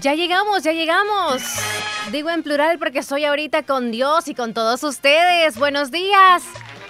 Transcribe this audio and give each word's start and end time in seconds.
Ya 0.00 0.14
llegamos, 0.14 0.62
ya 0.62 0.72
llegamos. 0.72 1.42
Digo 2.12 2.30
en 2.30 2.42
plural 2.44 2.78
porque 2.78 3.00
estoy 3.00 3.24
ahorita 3.24 3.64
con 3.64 3.90
Dios 3.90 4.28
y 4.28 4.34
con 4.34 4.54
todos 4.54 4.84
ustedes. 4.84 5.58
Buenos 5.58 5.90
días. 5.90 6.44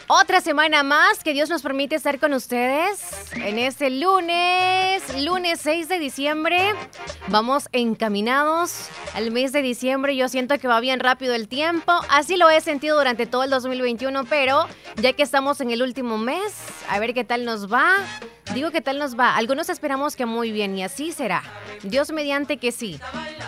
Otra 0.09 0.41
semana 0.41 0.83
más 0.83 1.23
que 1.25 1.33
Dios 1.33 1.49
nos 1.49 1.63
permite 1.63 1.95
estar 1.95 2.19
con 2.19 2.35
ustedes 2.35 3.01
en 3.35 3.59
este 3.59 3.91
lunes, 3.91 5.03
lunes 5.23 5.61
6 5.63 5.89
de 5.89 5.99
diciembre. 5.99 6.75
Vamos 7.29 7.69
encaminados 7.73 8.89
al 9.15 9.31
mes 9.31 9.53
de 9.53 9.63
diciembre. 9.63 10.17
Yo 10.17 10.29
siento 10.29 10.59
que 10.59 10.69
va 10.69 10.81
bien 10.81 11.01
rápido 11.01 11.35
el 11.35 11.49
tiempo. 11.49 11.93
Así 12.09 12.37
lo 12.37 12.51
he 12.51 12.61
sentido 12.61 12.97
durante 12.97 13.27
todo 13.27 13.45
el 13.45 13.51
2021, 13.51 14.25
pero 14.25 14.67
ya 14.97 15.13
que 15.13 15.23
estamos 15.23 15.61
en 15.61 15.71
el 15.71 15.83
último 15.83 16.19
mes, 16.19 16.55
a 16.89 16.99
ver 16.99 17.15
qué 17.15 17.25
tal 17.25 17.45
nos 17.45 17.73
va. 17.73 17.97
Digo 18.55 18.71
qué 18.71 18.81
tal 18.81 18.99
nos 18.99 19.19
va. 19.19 19.37
Algunos 19.37 19.69
esperamos 19.69 20.17
que 20.17 20.25
muy 20.25 20.53
bien 20.53 20.77
y 20.77 20.83
así 20.83 21.13
será. 21.13 21.43
Dios 21.83 22.13
mediante 22.13 22.57
que 22.57 22.73
sí. 22.73 22.99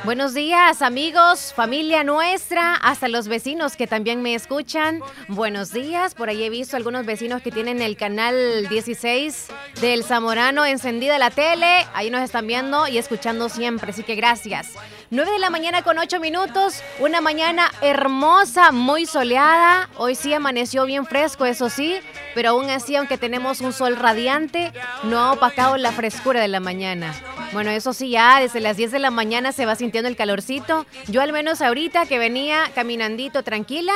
Buenos 0.05 0.35
días 0.35 0.83
amigos, 0.83 1.53
familia 1.55 2.05
nuestra, 2.05 2.75
hasta 2.75 3.09
los 3.09 3.27
vecinos 3.27 3.77
que 3.77 3.87
también 3.87 4.23
me 4.23 4.35
escuchan. 4.35 5.01
Buenos 5.29 5.73
días, 5.73 6.15
por 6.15 6.29
ahí 6.29 6.43
he 6.43 6.51
visto 6.51 6.77
algunos 6.77 7.07
vecinos 7.07 7.43
que 7.43 7.51
tienen 7.51 7.83
el 7.83 7.97
canal 7.97 8.69
16 8.69 9.49
del 9.81 10.05
Zamorano 10.05 10.65
encendida 10.65 11.19
la 11.19 11.31
tele. 11.31 11.87
Ahí 11.95 12.11
nos 12.11 12.23
están 12.23 12.47
viendo 12.47 12.89
y 12.89 12.99
escuchando 12.99 13.49
siempre, 13.49 13.91
así 13.91 14.03
que 14.03 14.15
gracias. 14.15 14.75
9 15.11 15.33
de 15.33 15.39
la 15.39 15.51
mañana 15.51 15.83
con 15.83 15.99
8 15.99 16.21
minutos, 16.21 16.83
una 17.01 17.21
mañana 17.21 17.71
hermosa, 17.81 18.71
muy 18.71 19.07
soleada. 19.07 19.89
Hoy 19.97 20.15
sí 20.15 20.33
amaneció 20.33 20.85
bien 20.85 21.05
fresco, 21.05 21.47
eso 21.47 21.69
sí, 21.69 21.97
pero 22.35 22.51
aún 22.51 22.71
así, 22.71 22.95
aunque 22.95 23.19
tenemos 23.19 23.61
un 23.61 23.73
sol 23.73 23.97
radiante, 23.97 24.73
no 25.03 25.19
ha 25.19 25.33
opacado 25.33 25.77
la 25.77 25.93
frescura 25.93 26.41
de 26.41 26.49
la 26.49 26.61
mañana. 26.61 27.13
Bueno, 27.53 27.71
eso 27.71 27.93
sí, 27.93 28.11
ya 28.11 28.41
desde 28.41 28.61
las 28.61 28.77
10 28.77 28.93
de 28.93 28.99
la 29.01 29.11
mañana 29.11 29.51
se 29.51 29.67
va 29.67 29.75
sintiendo 29.75 30.09
el 30.09 30.15
calorcito. 30.15 30.87
Yo 31.09 31.23
al 31.23 31.33
menos 31.33 31.61
ahorita 31.61 32.07
que 32.07 32.19
venía 32.19 32.71
caminandito 32.75 33.43
tranquila, 33.43 33.95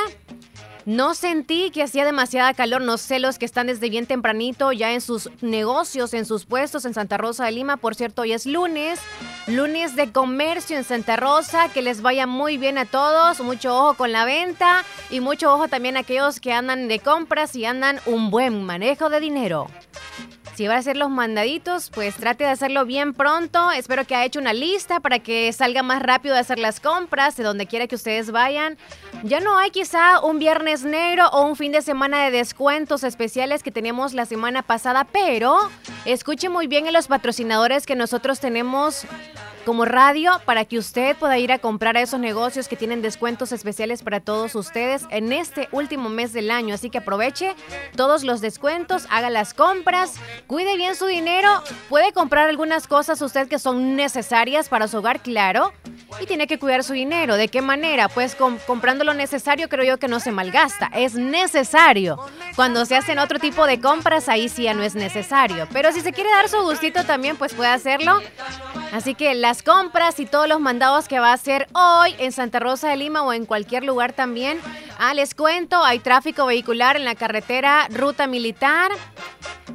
no 0.85 1.15
sentí 1.15 1.71
que 1.71 1.83
hacía 1.83 2.05
demasiada 2.05 2.53
calor, 2.53 2.81
no 2.81 2.97
sé 2.97 3.19
los 3.19 3.39
que 3.39 3.45
están 3.45 3.67
desde 3.67 3.89
bien 3.89 4.05
tempranito 4.05 4.71
ya 4.71 4.91
en 4.93 5.01
sus 5.01 5.29
negocios, 5.41 6.13
en 6.13 6.25
sus 6.25 6.45
puestos 6.45 6.85
en 6.85 6.93
Santa 6.93 7.17
Rosa 7.17 7.45
de 7.45 7.51
Lima. 7.51 7.77
Por 7.77 7.95
cierto, 7.95 8.21
hoy 8.21 8.33
es 8.33 8.45
lunes, 8.45 8.99
lunes 9.47 9.95
de 9.95 10.11
comercio 10.11 10.77
en 10.77 10.83
Santa 10.83 11.15
Rosa. 11.15 11.69
Que 11.69 11.81
les 11.81 12.01
vaya 12.01 12.27
muy 12.27 12.57
bien 12.57 12.77
a 12.77 12.85
todos, 12.85 13.41
mucho 13.41 13.75
ojo 13.75 13.93
con 13.95 14.11
la 14.11 14.25
venta 14.25 14.83
y 15.09 15.19
mucho 15.19 15.53
ojo 15.53 15.67
también 15.67 15.97
a 15.97 16.01
aquellos 16.01 16.39
que 16.39 16.53
andan 16.53 16.87
de 16.87 16.99
compras 16.99 17.55
y 17.55 17.65
andan 17.65 17.99
un 18.05 18.29
buen 18.29 18.63
manejo 18.63 19.09
de 19.09 19.19
dinero. 19.19 19.67
Si 20.55 20.67
va 20.67 20.75
a 20.75 20.77
hacer 20.77 20.95
los 20.95 21.09
mandaditos, 21.09 21.89
pues 21.89 22.15
trate 22.15 22.45
de 22.45 22.49
hacerlo 22.49 22.85
bien 22.85 23.13
pronto. 23.13 23.71
Espero 23.71 24.05
que 24.05 24.15
haya 24.15 24.23
hecho 24.23 24.39
una 24.39 24.53
lista 24.53 25.01
para 25.01 25.19
que 25.19 25.51
salga 25.51 25.83
más 25.83 26.01
rápido 26.01 26.33
de 26.33 26.39
hacer 26.39 26.59
las 26.59 26.79
compras 26.79 27.35
de 27.35 27.43
donde 27.43 27.65
quiera 27.65 27.87
que 27.87 27.95
ustedes 27.95 28.31
vayan. 28.31 28.77
Ya 29.23 29.41
no 29.41 29.57
hay 29.57 29.71
quizá 29.71 30.21
un 30.21 30.39
viernes 30.39 30.85
negro 30.85 31.27
o 31.33 31.45
un 31.45 31.57
fin 31.57 31.73
de 31.73 31.81
semana 31.81 32.23
de 32.23 32.31
descuentos 32.31 33.03
especiales 33.03 33.63
que 33.63 33.71
teníamos 33.71 34.13
la 34.13 34.25
semana 34.25 34.61
pasada, 34.61 35.03
pero 35.03 35.57
escuche 36.05 36.47
muy 36.47 36.67
bien 36.67 36.87
a 36.87 36.91
los 36.91 37.07
patrocinadores 37.07 37.85
que 37.85 37.97
nosotros 37.97 38.39
tenemos 38.39 39.05
como 39.65 39.83
radio 39.85 40.39
para 40.45 40.63
que 40.65 40.77
usted 40.77 41.15
pueda 41.17 41.37
ir 41.37 41.51
a 41.51 41.59
comprar 41.59 41.97
a 41.97 42.01
esos 42.01 42.19
negocios 42.19 42.67
que 42.67 42.75
tienen 42.75 43.01
descuentos 43.01 43.51
especiales 43.51 44.03
para 44.03 44.19
todos 44.19 44.55
ustedes 44.55 45.05
en 45.09 45.33
este 45.33 45.67
último 45.71 46.09
mes 46.09 46.31
del 46.31 46.51
año. 46.51 46.75
Así 46.75 46.89
que 46.89 46.99
aproveche 46.99 47.55
todos 47.95 48.23
los 48.23 48.41
descuentos, 48.41 49.07
haga 49.09 49.29
las 49.29 49.53
compras, 49.53 50.13
cuide 50.47 50.77
bien 50.77 50.95
su 50.95 51.07
dinero, 51.07 51.49
puede 51.89 52.13
comprar 52.13 52.47
algunas 52.47 52.87
cosas 52.87 53.21
usted 53.21 53.47
que 53.47 53.59
son 53.59 53.95
necesarias 53.95 54.69
para 54.69 54.87
su 54.87 54.97
hogar, 54.97 55.21
claro, 55.21 55.73
y 56.21 56.25
tiene 56.25 56.47
que 56.47 56.59
cuidar 56.59 56.83
su 56.83 56.93
dinero. 56.93 57.35
¿De 57.35 57.47
qué 57.47 57.61
manera? 57.61 58.07
Pues 58.07 58.35
comprando 58.35 59.03
lo 59.03 59.13
necesario 59.13 59.67
creo 59.67 59.83
yo 59.83 59.97
que 59.97 60.07
no 60.07 60.19
se 60.19 60.31
malgasta, 60.31 60.91
es 60.93 61.15
necesario. 61.15 62.19
Cuando 62.55 62.85
se 62.85 62.95
hacen 62.95 63.19
otro 63.19 63.39
tipo 63.39 63.65
de 63.65 63.81
compras, 63.81 64.29
ahí 64.29 64.47
sí 64.47 64.63
ya 64.63 64.73
no 64.73 64.83
es 64.83 64.95
necesario. 64.95 65.67
Pero 65.73 65.91
si 65.91 66.01
se 66.01 66.13
quiere 66.13 66.29
dar 66.29 66.47
su 66.47 66.61
gustito 66.61 67.03
también, 67.03 67.35
pues 67.35 67.53
puede 67.53 67.69
hacerlo. 67.69 68.21
Así 68.91 69.15
que 69.15 69.33
las 69.33 69.54
compras 69.63 70.19
y 70.19 70.25
todos 70.25 70.47
los 70.47 70.59
mandados 70.59 71.07
que 71.07 71.19
va 71.19 71.31
a 71.31 71.33
hacer 71.33 71.67
hoy 71.73 72.15
en 72.19 72.31
Santa 72.31 72.59
Rosa 72.59 72.89
de 72.89 72.97
Lima 72.97 73.23
o 73.23 73.33
en 73.33 73.45
cualquier 73.45 73.83
lugar 73.83 74.13
también. 74.13 74.59
Ah, 74.97 75.13
les 75.13 75.35
cuento, 75.35 75.83
hay 75.83 75.99
tráfico 75.99 76.45
vehicular 76.45 76.95
en 76.95 77.05
la 77.05 77.15
carretera 77.15 77.87
Ruta 77.89 78.27
Militar. 78.27 78.91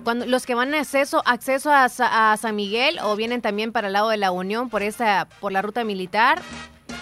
Cuando 0.05 0.27
los 0.27 0.47
que 0.47 0.55
van 0.55 0.75
a 0.75 0.79
acceso, 0.81 1.23
acceso 1.27 1.71
a, 1.71 1.85
a 1.85 2.37
San 2.37 2.57
Miguel 2.57 2.99
o 3.03 3.17
vienen 3.17 3.43
también 3.43 3.73
para 3.73 3.89
el 3.89 3.93
lado 3.93 4.09
de 4.09 4.17
la 4.17 4.31
Unión 4.31 4.71
por 4.71 4.83
esa, 4.83 5.29
por 5.41 5.53
la 5.53 5.63
ruta 5.63 5.85
militar. 5.85 6.41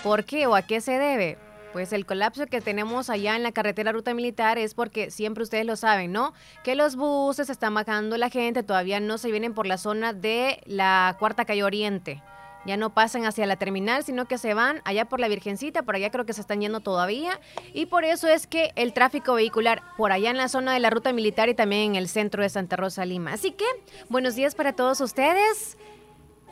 ¿Por 0.02 0.24
qué 0.24 0.46
o 0.46 0.54
a 0.54 0.62
qué 0.62 0.80
se 0.80 0.98
debe? 0.98 1.38
Pues 1.72 1.92
el 1.92 2.06
colapso 2.06 2.46
que 2.46 2.60
tenemos 2.60 3.10
allá 3.10 3.36
en 3.36 3.42
la 3.42 3.52
carretera 3.52 3.92
ruta 3.92 4.14
militar 4.14 4.58
es 4.58 4.74
porque 4.74 5.10
siempre 5.10 5.44
ustedes 5.44 5.66
lo 5.66 5.76
saben, 5.76 6.12
¿no? 6.12 6.32
Que 6.64 6.74
los 6.74 6.96
buses 6.96 7.50
están 7.50 7.74
bajando 7.74 8.16
la 8.16 8.30
gente, 8.30 8.62
todavía 8.62 9.00
no 9.00 9.18
se 9.18 9.30
vienen 9.30 9.54
por 9.54 9.66
la 9.66 9.76
zona 9.76 10.12
de 10.12 10.60
la 10.64 11.16
cuarta 11.18 11.44
calle 11.44 11.64
oriente. 11.64 12.22
Ya 12.68 12.76
no 12.76 12.92
pasan 12.92 13.24
hacia 13.24 13.46
la 13.46 13.56
terminal, 13.56 14.04
sino 14.04 14.28
que 14.28 14.36
se 14.36 14.52
van 14.52 14.82
allá 14.84 15.06
por 15.06 15.20
la 15.20 15.28
Virgencita, 15.28 15.84
por 15.84 15.96
allá 15.96 16.10
creo 16.10 16.26
que 16.26 16.34
se 16.34 16.42
están 16.42 16.60
yendo 16.60 16.80
todavía. 16.80 17.40
Y 17.72 17.86
por 17.86 18.04
eso 18.04 18.28
es 18.28 18.46
que 18.46 18.72
el 18.76 18.92
tráfico 18.92 19.32
vehicular 19.32 19.82
por 19.96 20.12
allá 20.12 20.28
en 20.28 20.36
la 20.36 20.48
zona 20.48 20.74
de 20.74 20.78
la 20.78 20.90
ruta 20.90 21.14
militar 21.14 21.48
y 21.48 21.54
también 21.54 21.92
en 21.92 21.94
el 21.96 22.08
centro 22.10 22.42
de 22.42 22.50
Santa 22.50 22.76
Rosa 22.76 23.06
Lima. 23.06 23.32
Así 23.32 23.52
que, 23.52 23.64
buenos 24.10 24.34
días 24.34 24.54
para 24.54 24.74
todos 24.74 25.00
ustedes. 25.00 25.78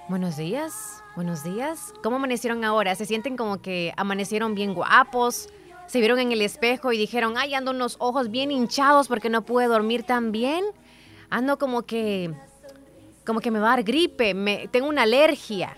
Buenos 0.09 0.39
días, 0.39 1.05
buenos 1.17 1.45
días. 1.45 1.93
¿Cómo 2.03 2.17
amanecieron 2.17 2.65
ahora? 2.65 2.95
¿Se 2.95 3.05
sienten 3.05 3.37
como 3.37 3.61
que 3.61 3.93
amanecieron 3.99 4.55
bien 4.55 4.73
guapos? 4.73 5.51
¿Se 5.87 5.99
vieron 5.99 6.19
en 6.19 6.33
el 6.33 6.41
espejo 6.41 6.95
y 6.95 6.97
dijeron, 6.97 7.35
ay, 7.37 7.53
ando 7.53 7.73
unos 7.73 7.97
ojos 7.99 8.31
bien 8.31 8.51
hinchados 8.51 9.07
porque 9.07 9.29
no 9.29 9.45
pude 9.45 9.67
dormir 9.67 10.05
tan 10.05 10.33
bien? 10.33 10.65
Ando 11.29 11.59
como 11.59 11.83
que, 11.83 12.33
como 13.27 13.41
que 13.41 13.51
me 13.51 13.59
va 13.59 13.67
a 13.67 13.77
dar 13.77 13.83
gripe, 13.83 14.33
me, 14.33 14.67
tengo 14.69 14.89
una 14.89 15.03
alergia. 15.03 15.77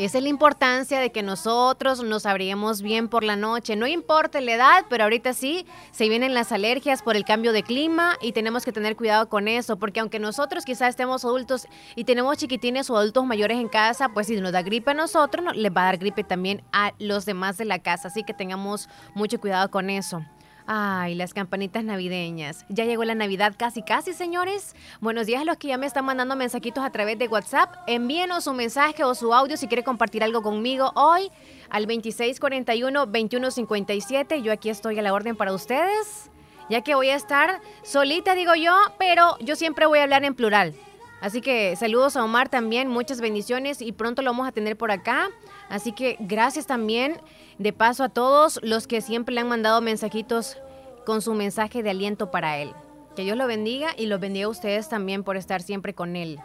Esa 0.00 0.16
es 0.16 0.24
la 0.24 0.30
importancia 0.30 0.98
de 0.98 1.12
que 1.12 1.22
nosotros 1.22 2.02
nos 2.02 2.24
abriemos 2.24 2.80
bien 2.80 3.08
por 3.08 3.22
la 3.22 3.36
noche. 3.36 3.76
No 3.76 3.86
importa 3.86 4.40
la 4.40 4.54
edad, 4.54 4.86
pero 4.88 5.04
ahorita 5.04 5.34
sí 5.34 5.66
se 5.90 6.08
vienen 6.08 6.32
las 6.32 6.52
alergias 6.52 7.02
por 7.02 7.16
el 7.16 7.26
cambio 7.26 7.52
de 7.52 7.62
clima 7.62 8.16
y 8.22 8.32
tenemos 8.32 8.64
que 8.64 8.72
tener 8.72 8.96
cuidado 8.96 9.28
con 9.28 9.46
eso, 9.46 9.76
porque 9.76 10.00
aunque 10.00 10.18
nosotros 10.18 10.64
quizás 10.64 10.88
estemos 10.88 11.22
adultos 11.26 11.66
y 11.96 12.04
tenemos 12.04 12.38
chiquitines 12.38 12.88
o 12.88 12.96
adultos 12.96 13.26
mayores 13.26 13.58
en 13.58 13.68
casa, 13.68 14.08
pues 14.08 14.28
si 14.28 14.40
nos 14.40 14.52
da 14.52 14.62
gripe 14.62 14.92
a 14.92 14.94
nosotros, 14.94 15.54
les 15.54 15.70
va 15.70 15.82
a 15.82 15.84
dar 15.84 15.98
gripe 15.98 16.24
también 16.24 16.62
a 16.72 16.94
los 16.98 17.26
demás 17.26 17.58
de 17.58 17.66
la 17.66 17.80
casa. 17.80 18.08
Así 18.08 18.22
que 18.22 18.32
tengamos 18.32 18.88
mucho 19.12 19.38
cuidado 19.38 19.70
con 19.70 19.90
eso. 19.90 20.24
Ay, 20.66 21.14
las 21.14 21.32
campanitas 21.34 21.84
navideñas. 21.84 22.64
Ya 22.68 22.84
llegó 22.84 23.04
la 23.04 23.14
Navidad 23.14 23.54
casi, 23.56 23.82
casi, 23.82 24.12
señores. 24.12 24.74
Buenos 25.00 25.26
días 25.26 25.42
a 25.42 25.44
los 25.44 25.56
que 25.56 25.68
ya 25.68 25.78
me 25.78 25.86
están 25.86 26.04
mandando 26.04 26.34
mensajitos 26.36 26.84
a 26.84 26.90
través 26.90 27.18
de 27.18 27.28
WhatsApp. 27.28 27.74
Envíenos 27.86 28.46
un 28.46 28.56
mensaje 28.56 29.04
o 29.04 29.14
su 29.14 29.32
audio 29.34 29.56
si 29.56 29.66
quiere 29.66 29.82
compartir 29.82 30.22
algo 30.22 30.42
conmigo 30.42 30.92
hoy 30.94 31.30
al 31.70 31.86
2641-2157. 31.86 34.42
Yo 34.42 34.52
aquí 34.52 34.68
estoy 34.70 34.98
a 34.98 35.02
la 35.02 35.12
orden 35.12 35.36
para 35.36 35.52
ustedes, 35.52 36.30
ya 36.68 36.82
que 36.82 36.94
voy 36.94 37.10
a 37.10 37.16
estar 37.16 37.60
solita, 37.82 38.34
digo 38.34 38.54
yo, 38.54 38.74
pero 38.98 39.36
yo 39.40 39.56
siempre 39.56 39.86
voy 39.86 39.98
a 40.00 40.04
hablar 40.04 40.24
en 40.24 40.34
plural. 40.34 40.74
Así 41.20 41.42
que 41.42 41.76
saludos 41.76 42.16
a 42.16 42.24
Omar 42.24 42.48
también, 42.48 42.88
muchas 42.88 43.20
bendiciones 43.20 43.82
y 43.82 43.92
pronto 43.92 44.22
lo 44.22 44.30
vamos 44.30 44.48
a 44.48 44.52
tener 44.52 44.76
por 44.76 44.90
acá. 44.90 45.28
Así 45.68 45.92
que 45.92 46.16
gracias 46.18 46.66
también 46.66 47.20
de 47.60 47.74
paso 47.74 48.04
a 48.04 48.08
todos 48.08 48.58
los 48.62 48.86
que 48.86 49.02
siempre 49.02 49.34
le 49.34 49.42
han 49.42 49.48
mandado 49.48 49.82
mensajitos 49.82 50.56
con 51.04 51.20
su 51.20 51.34
mensaje 51.34 51.82
de 51.82 51.90
aliento 51.90 52.30
para 52.30 52.56
él. 52.56 52.72
Que 53.14 53.22
Dios 53.22 53.36
lo 53.36 53.46
bendiga 53.46 53.90
y 53.98 54.06
los 54.06 54.18
bendiga 54.18 54.46
a 54.46 54.48
ustedes 54.48 54.88
también 54.88 55.24
por 55.24 55.36
estar 55.36 55.60
siempre 55.60 55.92
con 55.94 56.16
él. 56.16 56.40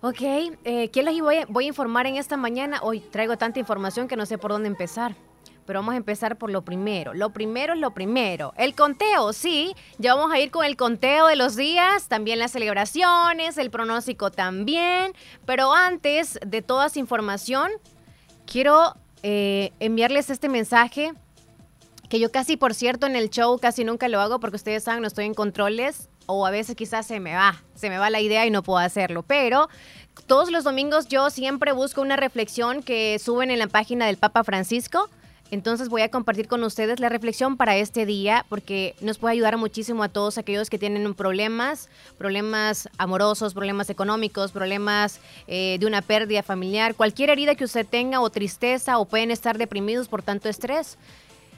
Ok, 0.00 0.20
eh, 0.64 0.90
¿qué 0.90 1.02
les 1.04 1.20
voy 1.20 1.36
a, 1.36 1.46
voy 1.46 1.66
a 1.66 1.68
informar 1.68 2.08
en 2.08 2.16
esta 2.16 2.36
mañana? 2.36 2.80
Hoy 2.82 2.98
traigo 2.98 3.38
tanta 3.38 3.60
información 3.60 4.08
que 4.08 4.16
no 4.16 4.26
sé 4.26 4.36
por 4.36 4.50
dónde 4.50 4.66
empezar. 4.66 5.14
Pero 5.66 5.78
vamos 5.78 5.94
a 5.94 5.98
empezar 5.98 6.36
por 6.36 6.50
lo 6.50 6.62
primero. 6.62 7.14
Lo 7.14 7.30
primero 7.30 7.74
es 7.74 7.78
lo 7.78 7.92
primero. 7.92 8.54
El 8.56 8.74
conteo, 8.74 9.32
sí. 9.32 9.76
Ya 9.98 10.16
vamos 10.16 10.32
a 10.32 10.40
ir 10.40 10.50
con 10.50 10.64
el 10.64 10.76
conteo 10.76 11.28
de 11.28 11.36
los 11.36 11.54
días, 11.54 12.08
también 12.08 12.40
las 12.40 12.50
celebraciones, 12.50 13.56
el 13.56 13.70
pronóstico 13.70 14.32
también. 14.32 15.12
Pero 15.46 15.72
antes 15.72 16.40
de 16.44 16.60
toda 16.60 16.86
esa 16.86 16.98
información, 16.98 17.70
quiero 18.46 18.94
eh, 19.26 19.72
enviarles 19.80 20.28
este 20.28 20.50
mensaje 20.50 21.14
que 22.10 22.20
yo 22.20 22.30
casi, 22.30 22.58
por 22.58 22.74
cierto, 22.74 23.06
en 23.06 23.16
el 23.16 23.30
show 23.30 23.58
casi 23.58 23.82
nunca 23.82 24.06
lo 24.08 24.20
hago 24.20 24.38
porque 24.38 24.56
ustedes 24.56 24.84
saben, 24.84 25.00
no 25.00 25.08
estoy 25.08 25.24
en 25.24 25.32
controles 25.32 26.10
o 26.26 26.44
a 26.44 26.50
veces 26.50 26.76
quizás 26.76 27.06
se 27.06 27.20
me 27.20 27.34
va, 27.34 27.64
se 27.74 27.88
me 27.88 27.96
va 27.96 28.10
la 28.10 28.20
idea 28.20 28.44
y 28.44 28.50
no 28.50 28.62
puedo 28.62 28.80
hacerlo, 28.80 29.22
pero 29.22 29.70
todos 30.26 30.50
los 30.50 30.62
domingos 30.62 31.08
yo 31.08 31.30
siempre 31.30 31.72
busco 31.72 32.02
una 32.02 32.16
reflexión 32.16 32.82
que 32.82 33.18
suben 33.18 33.50
en 33.50 33.58
la 33.58 33.66
página 33.66 34.04
del 34.04 34.18
Papa 34.18 34.44
Francisco 34.44 35.08
Entonces 35.50 35.88
voy 35.88 36.02
a 36.02 36.08
compartir 36.08 36.48
con 36.48 36.64
ustedes 36.64 37.00
la 37.00 37.08
reflexión 37.08 37.56
para 37.56 37.76
este 37.76 38.06
día 38.06 38.46
porque 38.48 38.94
nos 39.00 39.18
puede 39.18 39.34
ayudar 39.34 39.56
muchísimo 39.56 40.02
a 40.02 40.08
todos 40.08 40.38
aquellos 40.38 40.70
que 40.70 40.78
tienen 40.78 41.12
problemas, 41.14 41.88
problemas 42.16 42.88
amorosos, 42.96 43.52
problemas 43.52 43.90
económicos, 43.90 44.52
problemas 44.52 45.20
eh, 45.46 45.76
de 45.78 45.86
una 45.86 46.02
pérdida 46.02 46.42
familiar, 46.42 46.94
cualquier 46.94 47.30
herida 47.30 47.54
que 47.54 47.64
usted 47.64 47.86
tenga 47.86 48.20
o 48.20 48.30
tristeza 48.30 48.98
o 48.98 49.04
pueden 49.04 49.30
estar 49.30 49.58
deprimidos 49.58 50.08
por 50.08 50.22
tanto 50.22 50.48
estrés. 50.48 50.96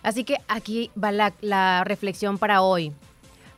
Así 0.02 0.24
que 0.24 0.38
aquí 0.48 0.90
va 1.02 1.12
la, 1.12 1.32
la 1.40 1.84
reflexión 1.84 2.38
para 2.38 2.62
hoy. 2.62 2.92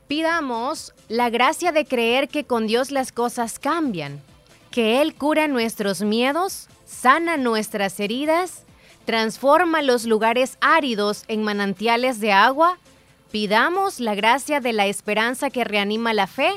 Pidamos 0.08 0.94
la 1.08 1.30
gracia 1.30 1.72
de 1.72 1.84
creer 1.84 2.28
que 2.28 2.44
con 2.44 2.66
Dios 2.66 2.90
las 2.90 3.12
cosas 3.12 3.58
cambian, 3.58 4.22
que 4.70 5.02
Él 5.02 5.14
cura 5.14 5.48
nuestros 5.48 6.02
miedos, 6.02 6.68
sana 6.86 7.36
nuestras 7.36 7.98
heridas 7.98 8.64
transforma 9.08 9.80
los 9.80 10.04
lugares 10.04 10.58
áridos 10.60 11.24
en 11.28 11.42
manantiales 11.42 12.20
de 12.20 12.30
agua, 12.30 12.76
pidamos 13.30 14.00
la 14.00 14.14
gracia 14.14 14.60
de 14.60 14.74
la 14.74 14.86
esperanza 14.86 15.48
que 15.48 15.64
reanima 15.64 16.12
la 16.12 16.26
fe 16.26 16.50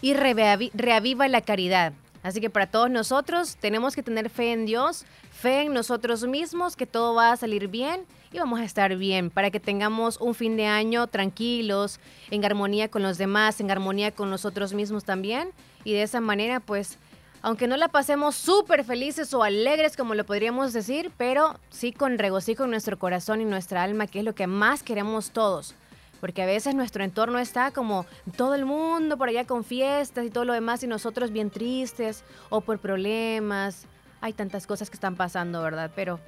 y 0.00 0.14
reaviva 0.14 1.26
la 1.26 1.40
caridad. 1.40 1.92
Así 2.22 2.40
que 2.40 2.50
para 2.50 2.68
todos 2.68 2.88
nosotros 2.88 3.56
tenemos 3.56 3.96
que 3.96 4.04
tener 4.04 4.30
fe 4.30 4.52
en 4.52 4.64
Dios, 4.64 5.06
fe 5.32 5.62
en 5.62 5.74
nosotros 5.74 6.24
mismos, 6.24 6.76
que 6.76 6.86
todo 6.86 7.16
va 7.16 7.32
a 7.32 7.36
salir 7.36 7.66
bien 7.66 8.02
y 8.30 8.38
vamos 8.38 8.60
a 8.60 8.64
estar 8.64 8.94
bien 8.94 9.28
para 9.28 9.50
que 9.50 9.58
tengamos 9.58 10.20
un 10.20 10.36
fin 10.36 10.56
de 10.56 10.66
año 10.66 11.08
tranquilos, 11.08 11.98
en 12.30 12.44
armonía 12.44 12.88
con 12.88 13.02
los 13.02 13.18
demás, 13.18 13.58
en 13.58 13.72
armonía 13.72 14.12
con 14.12 14.30
nosotros 14.30 14.72
mismos 14.72 15.02
también. 15.02 15.50
Y 15.82 15.94
de 15.94 16.02
esa 16.02 16.20
manera, 16.20 16.60
pues, 16.60 16.96
aunque 17.42 17.68
no 17.68 17.76
la 17.76 17.88
pasemos 17.88 18.34
súper 18.34 18.84
felices 18.84 19.32
o 19.32 19.42
alegres 19.42 19.96
como 19.96 20.14
lo 20.14 20.24
podríamos 20.24 20.72
decir, 20.72 21.12
pero 21.16 21.58
sí 21.70 21.92
con 21.92 22.18
regocijo 22.18 22.64
en 22.64 22.70
nuestro 22.70 22.98
corazón 22.98 23.40
y 23.40 23.44
nuestra 23.44 23.82
alma, 23.82 24.06
que 24.06 24.20
es 24.20 24.24
lo 24.24 24.34
que 24.34 24.46
más 24.46 24.82
queremos 24.82 25.30
todos. 25.30 25.74
Porque 26.20 26.42
a 26.42 26.46
veces 26.46 26.74
nuestro 26.74 27.04
entorno 27.04 27.38
está 27.38 27.70
como 27.70 28.04
todo 28.36 28.56
el 28.56 28.64
mundo 28.64 29.16
por 29.16 29.28
allá 29.28 29.46
con 29.46 29.62
fiestas 29.62 30.26
y 30.26 30.30
todo 30.30 30.44
lo 30.44 30.52
demás 30.52 30.82
y 30.82 30.88
nosotros 30.88 31.30
bien 31.30 31.50
tristes 31.50 32.24
o 32.50 32.60
por 32.60 32.80
problemas. 32.80 33.86
Hay 34.20 34.32
tantas 34.32 34.66
cosas 34.66 34.90
que 34.90 34.94
están 34.94 35.14
pasando, 35.14 35.62
¿verdad? 35.62 35.92
Pero 35.94 36.18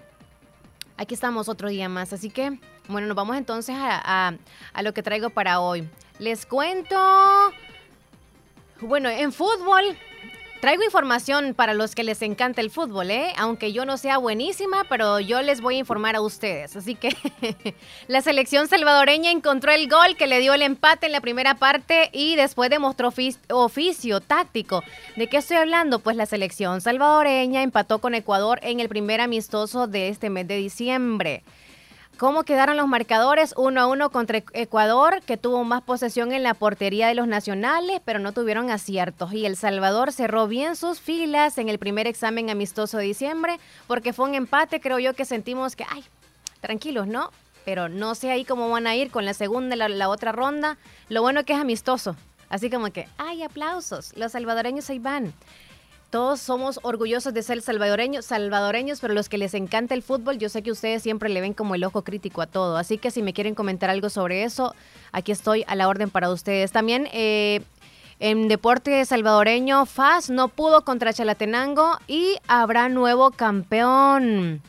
aquí 0.96 1.14
estamos 1.14 1.48
otro 1.48 1.68
día 1.68 1.88
más. 1.88 2.12
Así 2.12 2.30
que, 2.30 2.60
bueno, 2.86 3.08
nos 3.08 3.16
vamos 3.16 3.36
entonces 3.36 3.74
a, 3.76 4.32
a 4.72 4.82
lo 4.82 4.94
que 4.94 5.02
traigo 5.02 5.30
para 5.30 5.60
hoy. 5.60 5.88
Les 6.20 6.46
cuento... 6.46 6.96
Bueno, 8.82 9.10
en 9.10 9.30
fútbol 9.32 9.84
Traigo 10.60 10.84
información 10.84 11.54
para 11.54 11.72
los 11.72 11.94
que 11.94 12.04
les 12.04 12.20
encanta 12.20 12.60
el 12.60 12.70
fútbol, 12.70 13.10
¿eh? 13.10 13.32
Aunque 13.38 13.72
yo 13.72 13.86
no 13.86 13.96
sea 13.96 14.18
buenísima, 14.18 14.84
pero 14.90 15.18
yo 15.18 15.40
les 15.40 15.62
voy 15.62 15.76
a 15.76 15.78
informar 15.78 16.16
a 16.16 16.20
ustedes. 16.20 16.76
Así 16.76 16.94
que 16.94 17.16
la 18.08 18.20
selección 18.20 18.68
salvadoreña 18.68 19.30
encontró 19.30 19.72
el 19.72 19.88
gol 19.88 20.16
que 20.18 20.26
le 20.26 20.38
dio 20.38 20.52
el 20.52 20.60
empate 20.60 21.06
en 21.06 21.12
la 21.12 21.22
primera 21.22 21.54
parte 21.54 22.10
y 22.12 22.36
después 22.36 22.68
demostró 22.68 23.10
oficio 23.48 24.20
táctico. 24.20 24.84
¿De 25.16 25.28
qué 25.28 25.38
estoy 25.38 25.56
hablando? 25.56 26.00
Pues 26.00 26.16
la 26.16 26.26
selección 26.26 26.82
salvadoreña 26.82 27.62
empató 27.62 28.00
con 28.00 28.14
Ecuador 28.14 28.60
en 28.62 28.80
el 28.80 28.90
primer 28.90 29.22
amistoso 29.22 29.86
de 29.86 30.10
este 30.10 30.28
mes 30.28 30.46
de 30.46 30.56
diciembre. 30.56 31.42
¿Cómo 32.20 32.42
quedaron 32.42 32.76
los 32.76 32.86
marcadores? 32.86 33.54
Uno 33.56 33.80
a 33.80 33.86
uno 33.86 34.10
contra 34.10 34.42
Ecuador, 34.52 35.22
que 35.22 35.38
tuvo 35.38 35.64
más 35.64 35.80
posesión 35.80 36.32
en 36.32 36.42
la 36.42 36.52
portería 36.52 37.08
de 37.08 37.14
los 37.14 37.26
nacionales, 37.26 38.02
pero 38.04 38.18
no 38.18 38.32
tuvieron 38.32 38.68
aciertos. 38.68 39.32
Y 39.32 39.46
El 39.46 39.56
Salvador 39.56 40.12
cerró 40.12 40.46
bien 40.46 40.76
sus 40.76 41.00
filas 41.00 41.56
en 41.56 41.70
el 41.70 41.78
primer 41.78 42.06
examen 42.06 42.50
amistoso 42.50 42.98
de 42.98 43.04
diciembre, 43.04 43.58
porque 43.86 44.12
fue 44.12 44.28
un 44.28 44.34
empate, 44.34 44.82
creo 44.82 44.98
yo 44.98 45.14
que 45.14 45.24
sentimos 45.24 45.76
que, 45.76 45.86
ay, 45.88 46.04
tranquilos, 46.60 47.06
¿no? 47.06 47.30
Pero 47.64 47.88
no 47.88 48.14
sé 48.14 48.30
ahí 48.30 48.44
cómo 48.44 48.68
van 48.68 48.86
a 48.86 48.94
ir 48.94 49.10
con 49.10 49.24
la 49.24 49.32
segunda 49.32 49.74
la, 49.74 49.88
la 49.88 50.10
otra 50.10 50.30
ronda. 50.30 50.76
Lo 51.08 51.22
bueno 51.22 51.44
que 51.46 51.54
es 51.54 51.58
amistoso. 51.58 52.16
Así 52.50 52.68
como 52.68 52.90
que, 52.90 53.08
ay, 53.16 53.44
aplausos, 53.44 54.14
los 54.14 54.32
salvadoreños 54.32 54.90
ahí 54.90 54.98
van. 54.98 55.32
Todos 56.10 56.40
somos 56.40 56.80
orgullosos 56.82 57.32
de 57.32 57.44
ser 57.44 57.62
salvadoreños, 57.62 58.24
salvadoreños, 58.24 58.98
pero 59.00 59.14
los 59.14 59.28
que 59.28 59.38
les 59.38 59.54
encanta 59.54 59.94
el 59.94 60.02
fútbol, 60.02 60.38
yo 60.38 60.48
sé 60.48 60.62
que 60.62 60.72
ustedes 60.72 61.04
siempre 61.04 61.28
le 61.28 61.40
ven 61.40 61.54
como 61.54 61.76
el 61.76 61.84
ojo 61.84 62.02
crítico 62.02 62.42
a 62.42 62.46
todo. 62.46 62.76
Así 62.76 62.98
que 62.98 63.12
si 63.12 63.22
me 63.22 63.32
quieren 63.32 63.54
comentar 63.54 63.90
algo 63.90 64.10
sobre 64.10 64.42
eso, 64.42 64.74
aquí 65.12 65.30
estoy 65.30 65.64
a 65.68 65.76
la 65.76 65.86
orden 65.86 66.10
para 66.10 66.30
ustedes. 66.30 66.72
También 66.72 67.08
eh, 67.12 67.62
en 68.18 68.48
deporte 68.48 69.04
salvadoreño, 69.04 69.86
FAS 69.86 70.30
no 70.30 70.48
pudo 70.48 70.84
contra 70.84 71.12
Chalatenango 71.12 71.98
y 72.08 72.38
habrá 72.48 72.88
nuevo 72.88 73.30
campeón. 73.30 74.62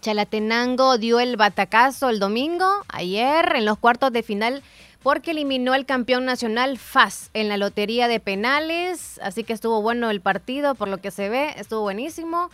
Chalatenango 0.00 0.98
dio 0.98 1.20
el 1.20 1.36
batacazo 1.36 2.10
el 2.10 2.18
domingo, 2.18 2.66
ayer, 2.88 3.54
en 3.54 3.64
los 3.64 3.78
cuartos 3.78 4.12
de 4.12 4.24
final 4.24 4.62
porque 5.04 5.32
eliminó 5.32 5.74
al 5.74 5.84
campeón 5.84 6.24
nacional 6.24 6.78
FAS 6.78 7.28
en 7.34 7.50
la 7.50 7.58
lotería 7.58 8.08
de 8.08 8.20
penales, 8.20 9.20
así 9.22 9.44
que 9.44 9.52
estuvo 9.52 9.82
bueno 9.82 10.08
el 10.08 10.22
partido, 10.22 10.74
por 10.74 10.88
lo 10.88 10.96
que 10.96 11.10
se 11.10 11.28
ve, 11.28 11.52
estuvo 11.58 11.82
buenísimo. 11.82 12.50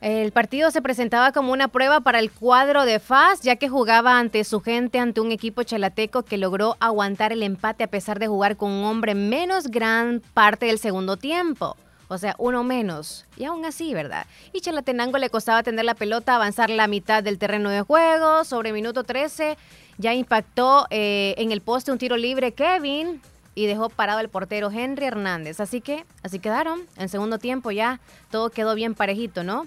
El 0.00 0.30
partido 0.30 0.70
se 0.70 0.82
presentaba 0.82 1.32
como 1.32 1.52
una 1.52 1.66
prueba 1.66 2.00
para 2.00 2.20
el 2.20 2.30
cuadro 2.30 2.84
de 2.84 3.00
FAS, 3.00 3.40
ya 3.40 3.56
que 3.56 3.68
jugaba 3.68 4.20
ante 4.20 4.44
su 4.44 4.60
gente, 4.60 5.00
ante 5.00 5.20
un 5.20 5.32
equipo 5.32 5.64
chalateco 5.64 6.22
que 6.22 6.38
logró 6.38 6.76
aguantar 6.78 7.32
el 7.32 7.42
empate 7.42 7.82
a 7.82 7.88
pesar 7.88 8.20
de 8.20 8.28
jugar 8.28 8.56
con 8.56 8.70
un 8.70 8.84
hombre 8.84 9.16
menos 9.16 9.66
gran 9.66 10.22
parte 10.32 10.66
del 10.66 10.78
segundo 10.78 11.16
tiempo. 11.16 11.76
O 12.06 12.18
sea, 12.18 12.36
uno 12.38 12.62
menos. 12.62 13.24
Y 13.36 13.46
aún 13.46 13.64
así, 13.64 13.94
¿verdad? 13.94 14.26
Y 14.52 14.60
Chalatenango 14.60 15.18
le 15.18 15.30
costaba 15.30 15.62
tener 15.62 15.84
la 15.84 15.94
pelota, 15.94 16.36
avanzar 16.36 16.70
la 16.70 16.86
mitad 16.86 17.22
del 17.22 17.38
terreno 17.38 17.70
de 17.70 17.80
juego. 17.80 18.44
Sobre 18.44 18.72
minuto 18.72 19.02
13 19.02 19.56
ya 19.98 20.14
impactó 20.14 20.86
eh, 20.90 21.34
en 21.38 21.52
el 21.52 21.60
poste 21.60 21.92
un 21.92 21.98
tiro 21.98 22.16
libre 22.16 22.52
Kevin 22.52 23.20
y 23.54 23.66
dejó 23.66 23.88
parado 23.88 24.20
el 24.20 24.28
portero 24.28 24.70
Henry 24.70 25.06
Hernández. 25.06 25.60
Así 25.60 25.80
que 25.80 26.04
así 26.22 26.38
quedaron. 26.38 26.82
En 26.96 27.08
segundo 27.08 27.38
tiempo 27.38 27.70
ya 27.70 28.00
todo 28.30 28.50
quedó 28.50 28.74
bien 28.74 28.94
parejito, 28.94 29.44
¿no? 29.44 29.66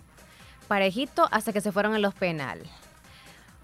Parejito 0.68 1.27
hasta 1.31 1.53
que 1.53 1.62
se 1.62 1.71
fueron 1.71 1.94
a 1.94 2.00
los 2.00 2.13
penales. 2.13 2.68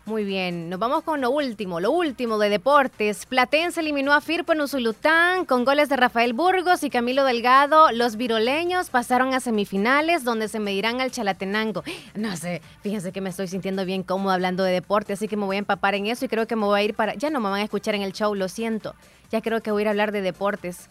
Muy 0.06 0.26
bien, 0.26 0.70
nos 0.70 0.80
vamos 0.80 1.06
con 1.06 1.22
lo 1.22 1.32
último, 1.32 1.80
lo 1.80 1.90
último 1.92 2.38
de 2.38 2.50
deportes. 2.50 3.26
Platense 3.26 3.80
eliminó 3.80 4.12
a 4.12 4.20
Firpo 4.20 4.52
en 4.52 4.60
Usulután 4.60 5.46
con 5.46 5.64
goles 5.64 5.88
de 5.88 5.96
Rafael 5.96 6.34
Burgos 6.34 6.84
y 6.84 6.90
Camilo 6.90 7.24
Delgado. 7.24 7.90
Los 7.94 8.18
viroleños 8.18 8.90
pasaron 8.90 9.34
a 9.34 9.40
semifinales 9.40 10.26
donde 10.26 10.50
se 10.50 10.60
medirán 10.60 11.00
al 11.00 11.12
Chalatenango. 11.12 11.86
No 12.16 12.36
sé, 12.36 12.62
fíjense 12.82 13.14
que 13.14 13.22
me 13.22 13.30
estoy 13.30 13.48
sintiendo 13.48 13.86
bien 13.86 14.04
cómodo 14.04 14.34
hablando 14.34 14.66
de 14.66 14.74
deporte, 14.74 15.14
así 15.14 15.30
que 15.30 15.38
me 15.38 15.46
voy 15.46 15.56
a 15.56 15.60
empapar 15.60 15.96
en 15.96 16.08
eso 16.08 16.26
y 16.26 16.28
creo 16.28 16.48
que 16.48 16.58
me 16.58 16.66
voy 16.66 16.82
a 16.82 16.84
ir 16.84 16.96
para... 16.96 17.14
Ya 17.14 17.30
no 17.30 17.40
me 17.40 17.50
van 17.50 17.62
a 17.62 17.64
escuchar 17.64 17.96
en 17.96 18.02
el 18.02 18.12
show, 18.12 18.36
lo 18.36 18.50
siento. 18.50 18.96
Ya 19.32 19.40
creo 19.40 19.64
que 19.64 19.72
voy 19.72 19.80
a 19.80 19.84
ir 19.84 19.88
a 19.88 19.92
hablar 19.92 20.12
de 20.12 20.22
deportes. 20.22 20.90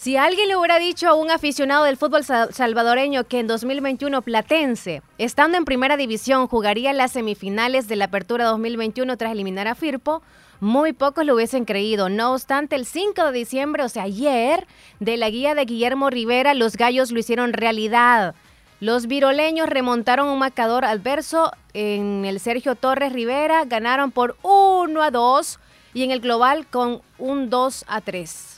Si 0.00 0.16
alguien 0.16 0.48
le 0.48 0.56
hubiera 0.56 0.78
dicho 0.78 1.08
a 1.08 1.14
un 1.14 1.30
aficionado 1.30 1.84
del 1.84 1.98
fútbol 1.98 2.24
salvadoreño 2.24 3.24
que 3.24 3.38
en 3.38 3.46
2021 3.46 4.22
Platense, 4.22 5.02
estando 5.18 5.58
en 5.58 5.66
primera 5.66 5.98
división, 5.98 6.46
jugaría 6.46 6.94
las 6.94 7.12
semifinales 7.12 7.86
de 7.86 7.96
la 7.96 8.06
Apertura 8.06 8.46
2021 8.46 9.14
tras 9.18 9.32
eliminar 9.32 9.68
a 9.68 9.74
Firpo, 9.74 10.22
muy 10.58 10.94
pocos 10.94 11.26
lo 11.26 11.34
hubiesen 11.34 11.66
creído. 11.66 12.08
No 12.08 12.32
obstante, 12.32 12.76
el 12.76 12.86
5 12.86 13.26
de 13.26 13.32
diciembre, 13.32 13.82
o 13.82 13.90
sea, 13.90 14.04
ayer, 14.04 14.66
de 15.00 15.18
la 15.18 15.28
guía 15.28 15.54
de 15.54 15.66
Guillermo 15.66 16.08
Rivera, 16.08 16.54
los 16.54 16.78
gallos 16.78 17.10
lo 17.10 17.20
hicieron 17.20 17.52
realidad. 17.52 18.34
Los 18.80 19.06
viroleños 19.06 19.68
remontaron 19.68 20.28
un 20.28 20.38
marcador 20.38 20.86
adverso 20.86 21.52
en 21.74 22.24
el 22.24 22.40
Sergio 22.40 22.74
Torres 22.74 23.12
Rivera, 23.12 23.66
ganaron 23.66 24.12
por 24.12 24.38
1 24.44 25.02
a 25.02 25.10
2 25.10 25.58
y 25.92 26.04
en 26.04 26.10
el 26.10 26.20
global 26.20 26.66
con 26.66 27.02
un 27.18 27.50
2 27.50 27.84
a 27.86 28.00
3. 28.00 28.49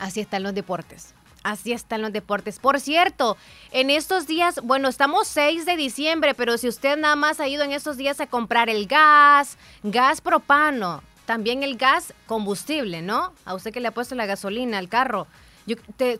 Así 0.00 0.20
están 0.20 0.42
los 0.42 0.54
deportes. 0.54 1.14
Así 1.42 1.72
están 1.72 2.02
los 2.02 2.12
deportes. 2.12 2.58
Por 2.58 2.80
cierto, 2.80 3.36
en 3.70 3.90
estos 3.90 4.26
días, 4.26 4.60
bueno, 4.62 4.88
estamos 4.88 5.28
6 5.28 5.64
de 5.64 5.76
diciembre, 5.76 6.34
pero 6.34 6.58
si 6.58 6.68
usted 6.68 6.98
nada 6.98 7.16
más 7.16 7.38
ha 7.38 7.48
ido 7.48 7.62
en 7.62 7.72
estos 7.72 7.96
días 7.96 8.20
a 8.20 8.26
comprar 8.26 8.68
el 8.68 8.86
gas, 8.86 9.56
gas 9.82 10.20
propano, 10.20 11.02
también 11.26 11.62
el 11.62 11.76
gas 11.76 12.12
combustible, 12.26 13.02
¿no? 13.02 13.32
A 13.44 13.54
usted 13.54 13.72
que 13.72 13.80
le 13.80 13.88
ha 13.88 13.94
puesto 13.94 14.14
la 14.14 14.26
gasolina 14.26 14.78
al 14.78 14.88
carro. 14.88 15.26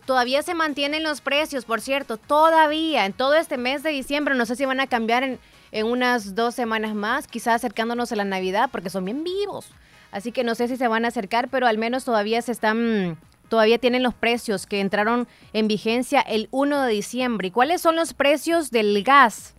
todavía 0.05 0.43
se 0.43 0.55
mantienen 0.55 1.03
los 1.03 1.21
precios, 1.21 1.65
por 1.65 1.81
cierto, 1.81 2.17
todavía, 2.17 3.07
en 3.07 3.13
todo 3.13 3.35
este 3.35 3.57
mes 3.57 3.83
de 3.83 3.91
diciembre, 3.91 4.35
no 4.35 4.47
sé 4.47 4.57
si 4.57 4.65
van 4.67 4.81
a 4.81 4.87
cambiar 4.87 5.23
en, 5.23 5.39
en 5.73 5.87
unas 5.87 6.35
dos 6.35 6.55
semanas 6.55 6.95
más, 6.95 7.27
quizás 7.27 7.57
acercándonos 7.57 8.13
a 8.13 8.17
la 8.17 8.25
Navidad, 8.25 8.69
porque 8.71 8.91
son 8.91 9.05
bien 9.05 9.25
vivos. 9.25 9.69
Así 10.13 10.33
que 10.33 10.45
no 10.45 10.55
sé 10.55 10.69
si 10.69 10.77
se 10.77 10.89
van 10.89 11.05
a 11.05 11.09
acercar, 11.09 11.49
pero 11.49 11.67
al 11.67 11.79
menos 11.79 12.05
todavía 12.05 12.43
se 12.43 12.53
están 12.53 13.19
todavía 13.51 13.77
tienen 13.77 14.03
los 14.03 14.15
precios 14.15 14.65
que 14.65 14.81
entraron 14.81 15.29
en 15.53 15.69
vigencia 15.69 16.23
el 16.23 16.49
1 16.53 16.83
de 16.83 16.93
diciembre. 16.93 17.49
¿Y 17.49 17.51
cuáles 17.51 17.83
son 17.83 17.97
los 17.97 18.15
precios 18.15 18.71
del 18.71 19.03
gas? 19.03 19.55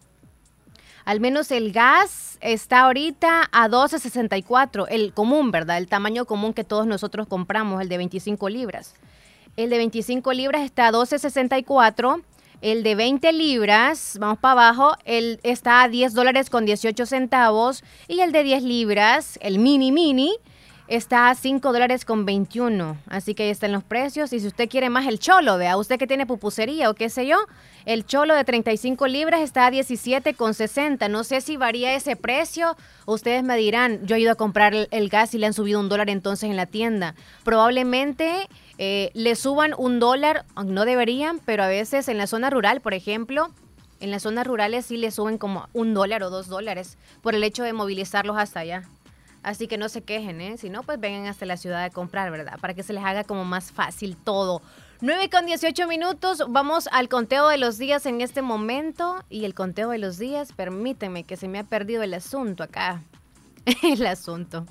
Al 1.06 1.20
menos 1.20 1.52
el 1.52 1.72
gas 1.72 2.38
está 2.42 2.82
ahorita 2.82 3.50
a 3.52 3.68
12.64, 3.68 4.88
el 4.90 5.14
común, 5.14 5.52
¿verdad? 5.52 5.78
El 5.78 5.88
tamaño 5.88 6.26
común 6.26 6.54
que 6.54 6.64
todos 6.64 6.88
nosotros 6.88 7.28
compramos, 7.28 7.82
el 7.82 7.90
de 7.90 7.98
25 7.98 8.50
libras. 8.50 8.96
El 9.58 9.70
de 9.70 9.78
25 9.78 10.32
libras 10.34 10.62
está 10.64 10.88
a 10.88 10.92
12.64 10.92 12.24
El 12.62 12.84
de 12.84 12.96
20 12.96 13.34
libras, 13.34 14.18
vamos 14.20 14.38
para 14.40 14.54
abajo, 14.54 14.96
el 15.04 15.40
está 15.44 15.82
a 15.82 15.90
10 15.90 16.14
dólares 16.14 16.50
con 16.50 16.66
18 16.66 17.06
centavos. 17.06 17.84
Y 18.08 18.22
el 18.22 18.32
de 18.32 18.44
10 18.44 18.64
libras, 18.64 19.40
el 19.42 19.60
mini 19.60 19.92
mini, 19.92 20.38
está 20.92 21.30
a 21.30 21.36
5 21.36 21.72
dólares 21.72 22.04
con 22.04 22.26
21. 22.26 22.98
Así 23.08 23.34
que 23.34 23.44
ahí 23.44 23.50
están 23.50 23.72
los 23.72 23.82
precios. 23.82 24.34
Y 24.34 24.42
si 24.42 24.48
usted 24.48 24.68
quiere 24.68 24.90
más 24.90 25.08
el 25.08 25.20
cholo, 25.20 25.58
vea, 25.58 25.78
usted 25.78 25.98
que 25.98 26.06
tiene 26.06 26.26
pupusería 26.26 26.90
o 26.90 26.96
qué 26.96 27.10
sé 27.10 27.26
yo, 27.26 27.38
el 27.86 28.06
cholo 28.06 28.36
de 28.36 28.44
35 28.44 29.08
libras 29.08 29.40
está 29.40 29.68
a 29.68 29.72
17 29.72 30.34
con 30.34 30.54
60. 30.54 31.08
No 31.08 31.24
sé 31.24 31.40
si 31.40 31.56
varía 31.56 31.96
ese 31.96 32.18
precio. 32.18 32.76
Ustedes 33.06 33.42
me 33.42 33.56
dirán, 33.56 34.06
yo 34.06 34.18
he 34.18 34.20
ido 34.20 34.34
a 34.34 34.36
comprar 34.36 34.74
el 34.92 35.10
gas 35.10 35.34
y 35.34 35.38
le 35.38 35.46
han 35.46 35.54
subido 35.54 35.80
un 35.80 35.88
dólar 35.88 36.10
entonces 36.10 36.50
en 36.50 36.58
la 36.58 36.66
tienda. 36.66 37.16
Probablemente 37.46 38.50
eh, 38.78 39.12
le 39.14 39.38
suban 39.38 39.74
un 39.78 40.02
dólar, 40.02 40.44
no 40.66 40.84
deberían, 40.84 41.40
pero 41.46 41.64
a 41.64 41.68
veces 41.68 42.10
en 42.10 42.18
la 42.18 42.28
zona 42.28 42.50
rural, 42.50 42.82
por 42.82 42.94
ejemplo, 42.94 43.50
en 44.02 44.12
las 44.12 44.24
zonas 44.24 44.46
rurales 44.46 44.88
sí 44.88 44.98
le 44.98 45.12
suben 45.12 45.38
como 45.38 45.70
un 45.72 45.94
dólar 45.94 46.22
o 46.24 46.30
dos 46.30 46.50
dólares 46.50 46.98
por 47.22 47.34
el 47.34 47.46
hecho 47.46 47.64
de 47.64 47.72
movilizarlos 47.72 48.38
hasta 48.38 48.60
allá. 48.60 48.90
Así 49.44 49.68
que 49.68 49.78
no 49.78 49.90
se 49.90 50.04
quejen, 50.04 50.40
¿eh? 50.40 50.58
Si 50.58 50.70
no, 50.70 50.84
pues 50.84 51.00
vengan 51.00 51.26
hasta 51.26 51.46
la 51.46 51.58
ciudad 51.58 51.84
a 51.84 51.90
comprar, 51.90 52.30
¿verdad? 52.30 52.60
Para 52.60 52.74
que 52.76 52.84
se 52.84 52.94
les 52.94 53.04
haga 53.04 53.24
como 53.24 53.44
más 53.44 53.72
fácil 53.72 54.16
todo. 54.16 54.62
9 55.02 55.32
con 55.32 55.48
18 55.48 55.88
minutos, 55.88 56.44
vamos 56.48 56.88
al 56.92 57.10
conteo 57.10 57.48
de 57.48 57.58
los 57.58 57.80
días 57.80 58.06
en 58.06 58.22
este 58.22 58.44
momento. 58.44 59.24
Y 59.30 59.46
el 59.46 59.56
conteo 59.56 59.90
de 59.90 59.98
los 59.98 60.20
días, 60.20 60.54
permítanme 60.54 61.24
que 61.24 61.38
se 61.38 61.48
me 61.48 61.58
ha 61.58 61.64
perdido 61.64 62.04
el 62.04 62.14
asunto 62.14 62.64
acá. 62.64 63.02
el 63.84 64.06
asunto. 64.06 64.68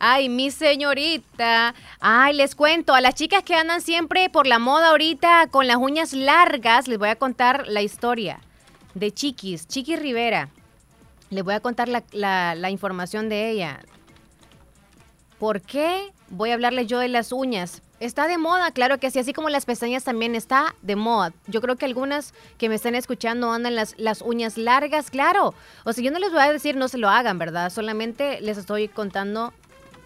Ay, 0.00 0.28
mi 0.28 0.50
señorita. 0.50 1.76
Ay, 2.00 2.34
les 2.34 2.56
cuento, 2.56 2.92
a 2.92 3.00
las 3.00 3.14
chicas 3.14 3.44
que 3.44 3.54
andan 3.54 3.80
siempre 3.80 4.28
por 4.30 4.48
la 4.48 4.58
moda 4.58 4.90
ahorita 4.90 5.46
con 5.52 5.68
las 5.68 5.76
uñas 5.76 6.12
largas, 6.12 6.88
les 6.88 6.98
voy 6.98 7.10
a 7.10 7.16
contar 7.16 7.68
la 7.68 7.82
historia 7.82 8.40
de 8.94 9.12
Chiquis, 9.12 9.68
Chiquis 9.68 10.00
Rivera. 10.00 10.48
Les 11.32 11.42
voy 11.42 11.54
a 11.54 11.60
contar 11.60 11.88
la, 11.88 12.70
información 12.70 13.30
de 13.30 13.48
ella. 13.48 13.80
¿Por 15.38 15.62
qué 15.62 16.12
voy 16.28 16.50
a 16.50 16.54
hablarles 16.54 16.88
yo 16.88 16.98
de 16.98 17.08
las 17.08 17.32
uñas? 17.32 17.80
Está 18.00 18.28
de 18.28 18.36
moda, 18.36 18.70
claro 18.70 18.98
que 18.98 19.10
sí, 19.10 19.18
así 19.18 19.32
como 19.32 19.48
las 19.48 19.64
pestañas 19.64 20.04
también 20.04 20.34
está 20.34 20.74
de 20.82 20.94
moda. 20.94 21.32
Yo 21.46 21.62
creo 21.62 21.76
que 21.76 21.86
algunas 21.86 22.34
que 22.58 22.68
me 22.68 22.74
están 22.74 22.94
escuchando 22.94 23.50
andan 23.50 23.74
las, 23.74 23.94
uñas 24.20 24.58
largas, 24.58 25.10
claro. 25.10 25.54
O 25.84 25.94
sea, 25.94 26.04
yo 26.04 26.10
no 26.10 26.18
les 26.18 26.32
voy 26.32 26.42
a 26.42 26.52
decir 26.52 26.76
no 26.76 26.88
se 26.88 26.98
lo 26.98 27.08
hagan, 27.08 27.38
¿verdad? 27.38 27.70
Solamente 27.70 28.42
les 28.42 28.58
estoy 28.58 28.88
contando 28.88 29.54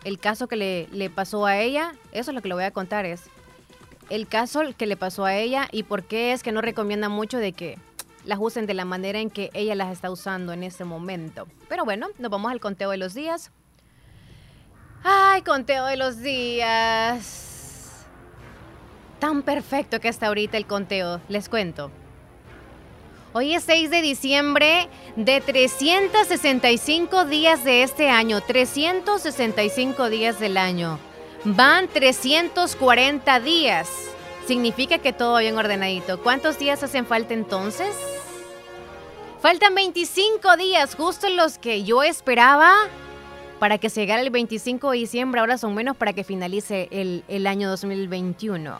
el 0.05 0.21
caso 0.21 0.47
que 0.47 0.55
le, 0.55 0.87
le 0.93 1.11
pasó 1.11 1.45
a 1.45 1.59
ella. 1.59 1.93
Eso 2.13 2.31
es 2.31 2.37
lo 2.37 2.41
que 2.41 2.49
le 2.49 2.55
voy 2.55 2.65
a 2.65 2.71
contar, 2.71 3.05
es 3.05 3.25
el 4.11 4.29
caso 4.29 4.61
que 4.79 4.87
le 4.87 4.97
pasó 4.97 5.25
a 5.25 5.35
ella 5.35 5.67
y 5.73 5.83
por 5.83 6.05
qué 6.05 6.33
es 6.33 6.45
que 6.45 6.53
no 6.53 6.61
recomienda 6.61 7.09
mucho 7.09 7.39
de 7.39 7.53
que 7.53 7.79
las 8.27 8.39
usen 8.41 8.67
de 8.67 8.75
la 8.75 8.85
manera 8.85 9.21
en 9.21 9.31
que 9.31 9.51
ella 9.55 9.75
las 9.75 9.93
está 9.93 10.11
usando 10.11 10.53
en 10.53 10.63
este 10.63 10.85
momento. 10.85 11.47
Pero 11.69 11.85
bueno, 11.85 12.09
nos 12.19 12.31
vamos 12.31 12.53
al 12.53 12.61
conteo 12.61 12.91
de 12.91 12.99
los 12.99 13.15
días. 13.15 13.51
Ay, 15.03 15.43
conteo 15.43 15.87
de 15.87 15.97
los 15.97 16.21
días. 16.21 18.05
Tan 19.21 19.43
perfecto 19.43 20.01
que 20.01 20.09
está 20.09 20.27
ahorita 20.27 20.57
el 20.59 20.67
conteo, 20.67 21.21
les 21.29 21.49
cuento. 21.49 21.91
Hoy 23.33 23.55
es 23.55 23.65
6 23.65 23.91
de 23.91 24.03
diciembre 24.03 24.89
de 25.15 25.41
365 25.41 27.25
días 27.27 27.65
de 27.65 27.83
este 27.83 28.09
año, 28.09 28.41
365 28.41 30.11
días 30.11 30.41
del 30.41 30.57
año. 30.57 30.99
Van 31.45 31.87
340 31.87 33.41
días. 33.41 33.89
Significa 34.47 34.99
que 34.99 35.13
todo 35.13 35.39
bien 35.39 35.57
ordenadito. 35.57 36.23
¿Cuántos 36.23 36.59
días 36.59 36.83
hacen 36.83 37.07
falta 37.07 37.35
entonces? 37.35 37.95
Faltan 39.47 39.77
25 39.77 40.57
días, 40.57 40.97
justo 40.97 41.29
los 41.29 41.59
que 41.59 41.85
yo 41.85 42.03
esperaba 42.03 42.75
para 43.61 43.79
que 43.79 43.91
se 43.91 44.01
llegara 44.01 44.21
el 44.21 44.31
25 44.31 44.91
de 44.91 44.99
diciembre. 44.99 45.41
Ahora 45.41 45.57
son 45.57 45.73
menos 45.73 45.97
para 45.97 46.13
que 46.15 46.25
finalice 46.25 46.89
el, 46.91 47.23
el 47.29 47.47
año 47.47 47.71
2021. 47.71 48.77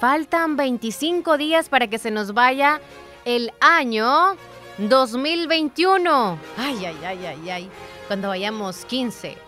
Faltan 0.00 0.58
25 0.58 1.38
días 1.38 1.70
para 1.70 1.86
que 1.86 1.96
se 1.96 2.10
nos 2.10 2.34
vaya 2.34 2.82
el 3.24 3.50
año 3.60 4.36
2021. 4.76 6.38
Ay, 6.58 6.84
ay, 6.84 6.98
ay, 7.02 7.24
ay, 7.24 7.50
ay. 7.50 7.70
Cuando 8.06 8.28
vayamos 8.28 8.84
15, 8.84 9.38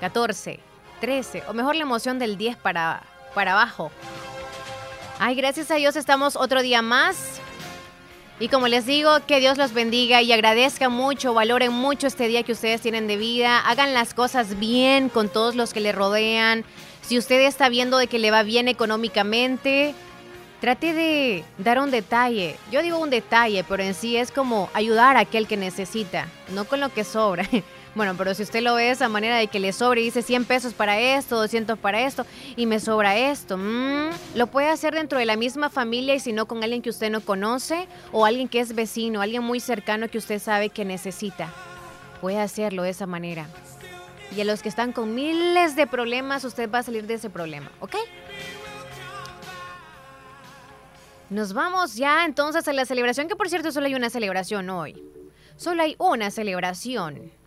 14, 0.00 0.58
13, 1.00 1.44
o 1.46 1.52
mejor 1.52 1.76
la 1.76 1.82
emoción 1.82 2.18
del 2.18 2.36
10 2.36 2.56
para, 2.56 3.04
para 3.32 3.52
abajo. 3.52 3.92
Ay, 5.20 5.36
gracias 5.36 5.70
a 5.70 5.76
Dios 5.76 5.94
estamos 5.94 6.34
otro 6.34 6.62
día 6.62 6.82
más. 6.82 7.40
Y 8.40 8.48
como 8.48 8.68
les 8.68 8.86
digo, 8.86 9.18
que 9.26 9.38
Dios 9.38 9.58
los 9.58 9.74
bendiga 9.74 10.22
y 10.22 10.32
agradezca 10.32 10.88
mucho, 10.88 11.34
valoren 11.34 11.72
mucho 11.72 12.06
este 12.06 12.26
día 12.26 12.42
que 12.42 12.52
ustedes 12.52 12.80
tienen 12.80 13.06
de 13.06 13.18
vida, 13.18 13.58
hagan 13.58 13.92
las 13.92 14.14
cosas 14.14 14.58
bien 14.58 15.10
con 15.10 15.28
todos 15.28 15.56
los 15.56 15.74
que 15.74 15.80
le 15.80 15.92
rodean. 15.92 16.64
Si 17.02 17.18
usted 17.18 17.42
está 17.42 17.68
viendo 17.68 17.98
de 17.98 18.06
que 18.06 18.18
le 18.18 18.30
va 18.30 18.42
bien 18.42 18.66
económicamente, 18.66 19.94
trate 20.62 20.94
de 20.94 21.44
dar 21.58 21.78
un 21.80 21.90
detalle. 21.90 22.56
Yo 22.72 22.80
digo 22.80 22.98
un 22.98 23.10
detalle, 23.10 23.62
pero 23.62 23.82
en 23.82 23.92
sí 23.92 24.16
es 24.16 24.32
como 24.32 24.70
ayudar 24.72 25.18
a 25.18 25.20
aquel 25.20 25.46
que 25.46 25.58
necesita, 25.58 26.26
no 26.54 26.64
con 26.64 26.80
lo 26.80 26.88
que 26.88 27.04
sobra. 27.04 27.46
Bueno, 27.94 28.14
pero 28.16 28.34
si 28.34 28.44
usted 28.44 28.62
lo 28.62 28.74
ve 28.76 28.84
de 28.84 28.90
esa 28.92 29.08
manera 29.08 29.36
de 29.36 29.48
que 29.48 29.58
le 29.58 29.72
sobre 29.72 30.00
y 30.00 30.04
dice 30.04 30.22
100 30.22 30.44
pesos 30.44 30.74
para 30.74 31.00
esto, 31.00 31.36
200 31.36 31.76
para 31.78 32.00
esto 32.02 32.24
y 32.54 32.66
me 32.66 32.78
sobra 32.78 33.16
esto, 33.16 33.56
mm, 33.56 34.10
lo 34.36 34.46
puede 34.46 34.68
hacer 34.68 34.94
dentro 34.94 35.18
de 35.18 35.26
la 35.26 35.36
misma 35.36 35.70
familia 35.70 36.14
y 36.14 36.20
si 36.20 36.32
no 36.32 36.46
con 36.46 36.62
alguien 36.62 36.82
que 36.82 36.90
usted 36.90 37.10
no 37.10 37.20
conoce 37.20 37.88
o 38.12 38.26
alguien 38.26 38.48
que 38.48 38.60
es 38.60 38.74
vecino, 38.76 39.20
alguien 39.20 39.42
muy 39.42 39.58
cercano 39.58 40.08
que 40.08 40.18
usted 40.18 40.38
sabe 40.38 40.68
que 40.68 40.84
necesita. 40.84 41.48
Puede 42.20 42.38
hacerlo 42.38 42.84
de 42.84 42.90
esa 42.90 43.06
manera. 43.06 43.48
Y 44.36 44.40
a 44.40 44.44
los 44.44 44.62
que 44.62 44.68
están 44.68 44.92
con 44.92 45.12
miles 45.14 45.74
de 45.74 45.88
problemas, 45.88 46.44
usted 46.44 46.70
va 46.70 46.78
a 46.78 46.82
salir 46.84 47.08
de 47.08 47.14
ese 47.14 47.28
problema, 47.28 47.72
¿ok? 47.80 47.96
Nos 51.28 51.52
vamos 51.52 51.96
ya 51.96 52.24
entonces 52.24 52.66
a 52.68 52.72
la 52.72 52.84
celebración, 52.84 53.26
que 53.26 53.34
por 53.34 53.48
cierto 53.48 53.72
solo 53.72 53.86
hay 53.86 53.96
una 53.96 54.10
celebración 54.10 54.70
hoy. 54.70 55.02
Solo 55.56 55.82
hay 55.82 55.96
una 55.98 56.30
celebración. 56.30 57.39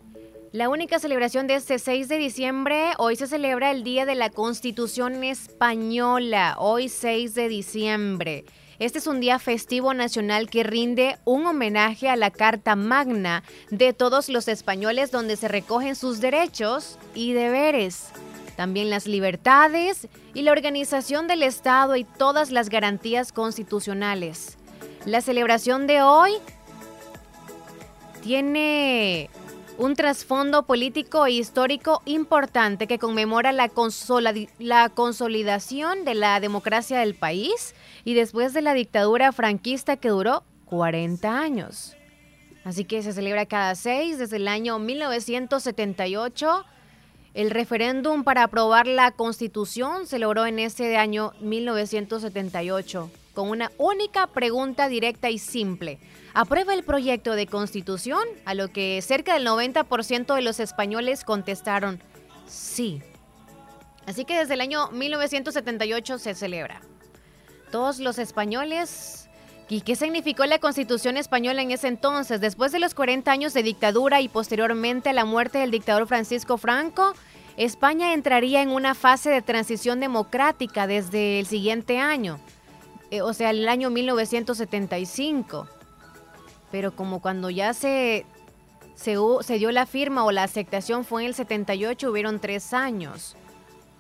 La 0.53 0.69
única 0.69 0.99
celebración 0.99 1.47
de 1.47 1.55
este 1.55 1.79
6 1.79 2.07
de 2.07 2.19
diciembre, 2.19 2.91
hoy 2.99 3.15
se 3.15 3.25
celebra 3.25 3.71
el 3.71 3.83
Día 3.83 4.05
de 4.05 4.13
la 4.13 4.29
Constitución 4.29 5.23
Española, 5.23 6.57
hoy 6.59 6.89
6 6.89 7.33
de 7.33 7.49
diciembre. 7.49 8.45
Este 8.77 8.99
es 8.99 9.07
un 9.07 9.19
día 9.19 9.39
festivo 9.39 9.95
nacional 9.95 10.51
que 10.51 10.61
rinde 10.61 11.17
un 11.25 11.47
homenaje 11.47 12.07
a 12.07 12.15
la 12.15 12.29
Carta 12.29 12.75
Magna 12.75 13.41
de 13.71 13.93
todos 13.93 14.29
los 14.29 14.47
españoles 14.47 15.09
donde 15.09 15.37
se 15.37 15.47
recogen 15.47 15.95
sus 15.95 16.21
derechos 16.21 16.99
y 17.15 17.33
deberes, 17.33 18.09
también 18.55 18.91
las 18.91 19.07
libertades 19.07 20.07
y 20.35 20.43
la 20.43 20.51
organización 20.51 21.25
del 21.25 21.41
Estado 21.41 21.95
y 21.95 22.03
todas 22.03 22.51
las 22.51 22.69
garantías 22.69 23.31
constitucionales. 23.31 24.59
La 25.05 25.21
celebración 25.21 25.87
de 25.87 26.03
hoy 26.03 26.33
tiene 28.21 29.31
un 29.77 29.95
trasfondo 29.95 30.63
político 30.63 31.25
e 31.25 31.31
histórico 31.31 32.01
importante 32.05 32.87
que 32.87 32.99
conmemora 32.99 33.51
la, 33.51 33.71
la, 34.59 34.89
consolidación 34.89 36.05
de 36.05 36.13
la 36.13 36.39
democracia 36.39 36.99
del 36.99 37.15
país 37.15 37.73
y 38.05 38.13
después 38.13 38.53
de 38.53 38.61
la 38.61 38.73
dictadura 38.73 39.31
franquista 39.31 39.97
que 39.97 40.09
duró 40.09 40.43
40 40.65 41.39
años. 41.39 41.95
Así 42.63 42.85
que 42.85 43.01
se 43.03 43.13
celebra 43.13 43.45
cada 43.45 43.75
seis 43.75 44.17
desde 44.17 44.37
el 44.37 44.47
año 44.47 44.79
1978. 44.79 46.65
El 47.33 47.49
referéndum 47.49 48.23
para 48.23 48.43
aprobar 48.43 48.85
la 48.87 49.11
constitución 49.11 50.05
se 50.07 50.19
logró 50.19 50.45
en 50.45 50.59
ese 50.59 50.97
año 50.97 51.33
1978 51.41 53.09
con 53.33 53.49
una 53.49 53.71
única 53.77 54.27
pregunta 54.27 54.87
directa 54.87 55.29
y 55.29 55.39
simple 55.39 55.99
aprueba 56.33 56.73
el 56.73 56.83
proyecto 56.83 57.35
de 57.35 57.47
constitución, 57.47 58.23
a 58.45 58.53
lo 58.53 58.71
que 58.71 59.01
cerca 59.01 59.33
del 59.33 59.45
90% 59.45 60.35
de 60.35 60.41
los 60.41 60.59
españoles 60.59 61.23
contestaron 61.23 62.01
sí. 62.47 63.01
Así 64.05 64.25
que 64.25 64.37
desde 64.37 64.55
el 64.55 64.61
año 64.61 64.89
1978 64.91 66.19
se 66.19 66.33
celebra. 66.33 66.81
Todos 67.71 67.99
los 67.99 68.19
españoles... 68.19 69.19
¿Y 69.69 69.81
qué 69.81 69.95
significó 69.95 70.45
la 70.45 70.59
constitución 70.59 71.17
española 71.17 71.61
en 71.61 71.71
ese 71.71 71.87
entonces? 71.87 72.39
Después 72.39 72.71
de 72.73 72.79
los 72.79 72.93
40 72.93 73.31
años 73.31 73.53
de 73.53 73.63
dictadura 73.63 74.21
y 74.21 74.27
posteriormente 74.27 75.09
a 75.09 75.13
la 75.13 75.25
muerte 75.25 75.57
del 75.57 75.71
dictador 75.71 76.05
Francisco 76.05 76.57
Franco, 76.57 77.13
España 77.57 78.13
entraría 78.13 78.61
en 78.61 78.69
una 78.69 78.93
fase 78.93 79.29
de 79.31 79.41
transición 79.41 79.99
democrática 79.99 80.85
desde 80.85 81.39
el 81.39 81.47
siguiente 81.47 81.97
año, 81.97 82.39
eh, 83.09 83.21
o 83.21 83.33
sea, 83.33 83.51
el 83.51 83.67
año 83.67 83.89
1975 83.89 85.67
pero 86.73 86.95
como 86.95 87.19
cuando 87.19 87.51
ya 87.51 87.71
se, 87.75 88.25
se, 88.95 89.59
dio 89.59 89.71
la 89.71 89.85
firma 89.85 90.25
o 90.25 90.31
la 90.31 90.41
aceptación 90.41 91.05
fue 91.05 91.21
en 91.21 91.27
el 91.27 91.35
78, 91.35 92.09
hubieron 92.09 92.39
tres 92.39 92.73
años 92.73 93.35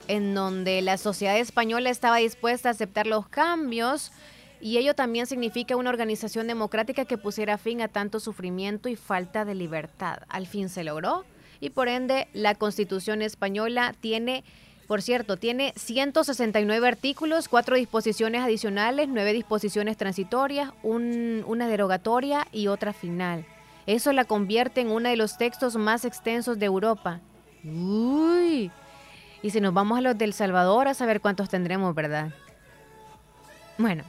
en 0.07 0.33
donde 0.33 0.81
la 0.81 0.97
sociedad 0.97 1.37
española 1.37 1.91
estaba 1.91 2.17
dispuesta 2.17 2.69
a 2.69 2.71
aceptar 2.71 3.05
los 3.05 3.27
cambios 3.27 4.11
y 4.59 4.79
ello 4.79 4.95
también 4.95 5.27
significa 5.27 5.75
una 5.75 5.91
organización 5.91 6.47
democrática 6.47 7.05
que 7.05 7.19
pusiera 7.19 7.59
fin 7.59 7.79
a 7.79 7.89
tanto 7.89 8.19
sufrimiento 8.19 8.89
y 8.89 8.95
falta 8.95 9.45
de 9.45 9.53
libertad. 9.53 10.23
Al 10.27 10.47
fin 10.47 10.67
se 10.67 10.83
logró 10.83 11.25
y 11.59 11.69
por 11.69 11.87
ende 11.87 12.27
la 12.33 12.55
Constitución 12.55 13.21
española 13.21 13.93
tiene 14.01 14.43
por 14.93 15.01
cierto, 15.01 15.37
tiene 15.37 15.73
169 15.75 16.87
artículos, 16.87 17.47
cuatro 17.47 17.75
disposiciones 17.75 18.43
adicionales, 18.43 19.09
nueve 19.09 19.33
disposiciones 19.33 19.97
transitorias, 19.97 20.69
una 20.83 21.67
derogatoria 21.67 22.45
y 22.51 22.67
otra 22.67 22.93
final. 22.93 23.43
Eso 23.87 24.13
la 24.13 24.25
convierte 24.25 24.81
en 24.81 24.91
uno 24.91 25.09
de 25.09 25.17
los 25.17 25.39
textos 25.39 25.77
más 25.77 26.05
extensos 26.05 26.59
de 26.59 26.67
Europa. 26.67 27.21
Uy. 27.63 28.69
Y 29.41 29.49
si 29.49 29.59
nos 29.61 29.73
vamos 29.73 29.97
a 29.97 30.01
los 30.01 30.15
del 30.15 30.31
Salvador, 30.31 30.87
a 30.87 30.93
saber 30.93 31.21
cuántos 31.21 31.49
tendremos, 31.49 31.95
¿verdad? 31.95 32.29
Bueno, 33.79 34.03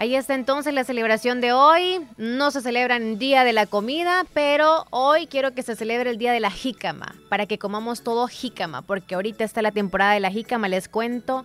Ahí 0.00 0.16
está 0.16 0.34
entonces 0.34 0.72
la 0.72 0.84
celebración 0.84 1.42
de 1.42 1.52
hoy. 1.52 2.00
No 2.16 2.50
se 2.50 2.62
celebra 2.62 2.96
el 2.96 3.18
Día 3.18 3.44
de 3.44 3.52
la 3.52 3.66
Comida, 3.66 4.24
pero 4.32 4.86
hoy 4.88 5.26
quiero 5.26 5.52
que 5.52 5.62
se 5.62 5.76
celebre 5.76 6.08
el 6.08 6.16
Día 6.16 6.32
de 6.32 6.40
la 6.40 6.50
Jícama, 6.50 7.16
para 7.28 7.44
que 7.44 7.58
comamos 7.58 8.02
todo 8.02 8.26
jícama, 8.26 8.80
porque 8.80 9.14
ahorita 9.14 9.44
está 9.44 9.60
la 9.60 9.72
temporada 9.72 10.14
de 10.14 10.20
la 10.20 10.30
jícama, 10.30 10.68
les 10.68 10.88
cuento. 10.88 11.44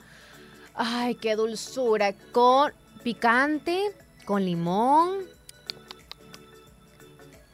Ay, 0.73 1.15
qué 1.15 1.35
dulzura, 1.35 2.13
con 2.31 2.71
picante, 3.03 3.93
con 4.23 4.45
limón. 4.45 5.17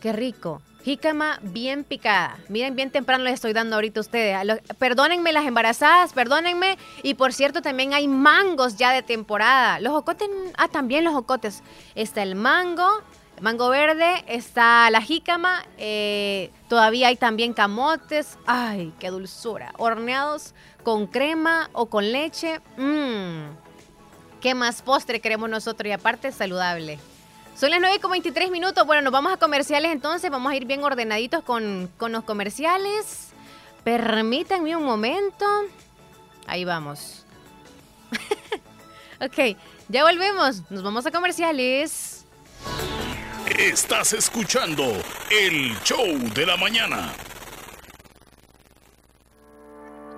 Qué 0.01 0.13
rico. 0.13 0.62
Jícama 0.84 1.40
bien 1.44 1.84
picada. 1.84 2.38
Miren, 2.50 2.76
bien 2.76 2.90
temprano 2.90 3.24
les 3.24 3.36
estoy 3.36 3.54
dando 3.54 3.76
ahorita 3.76 4.00
a 4.00 4.02
ustedes. 4.02 4.62
perdónenme 4.80 5.32
las 5.32 5.46
embarazadas, 5.46 6.14
perdónenme. 6.14 6.78
Y 7.04 7.14
por 7.14 7.34
cierto, 7.34 7.62
también 7.62 7.94
hay 7.94 8.08
mangos 8.08 8.78
ya 8.78 8.92
de 8.92 9.04
temporada. 9.04 9.80
Los 9.80 9.94
jocotes, 9.94 10.28
ah, 10.58 10.68
también 10.68 11.04
los 11.04 11.14
jocotes. 11.14 11.62
Está 11.94 12.24
el 12.24 12.36
mango, 12.36 12.90
mango 13.42 13.70
verde, 13.70 14.24
está 14.28 14.90
la 14.90 15.02
jícama. 15.02 15.64
Eh, 15.78 16.50
todavía 16.68 17.10
hay 17.10 17.16
también 17.16 17.54
camotes. 17.54 18.40
Ay, 18.48 18.92
qué 19.00 19.10
dulzura. 19.10 19.74
Horneados 19.78 20.56
con 20.84 21.06
crema 21.06 21.70
o 21.74 21.88
con 21.88 22.12
leche. 22.12 22.60
Mmm. 22.78 23.50
¿Qué 24.42 24.56
más 24.56 24.82
postre 24.82 25.20
queremos 25.20 25.48
nosotros? 25.48 25.88
Y 25.88 25.92
aparte, 25.92 26.32
saludable. 26.32 26.98
Son 27.55 27.70
las 27.70 27.79
9 27.79 28.00
con 28.00 28.12
23 28.12 28.50
minutos. 28.50 28.86
Bueno, 28.86 29.01
nos 29.01 29.13
vamos 29.13 29.34
a 29.34 29.38
comerciales 29.38 29.91
entonces. 29.91 30.31
Vamos 30.31 30.51
a 30.51 30.55
ir 30.55 30.65
bien 30.65 30.84
ordenaditos 30.84 31.43
con, 31.43 31.91
con 31.98 32.12
los 32.12 32.24
comerciales. 32.24 33.29
Permítanme 33.84 34.75
un 34.75 34.84
momento. 34.84 35.46
Ahí 36.48 36.65
vamos. 36.65 37.25
ok, 39.22 39.58
ya 39.89 40.03
volvemos. 40.03 40.63
Nos 40.70 40.84
vamos 40.84 41.05
a 41.05 41.12
comerciales. 41.12 42.25
Estás 43.58 44.13
escuchando 44.13 44.84
el 45.29 45.77
show 45.84 46.17
de 46.34 46.46
la 46.46 46.58
mañana. 46.58 47.13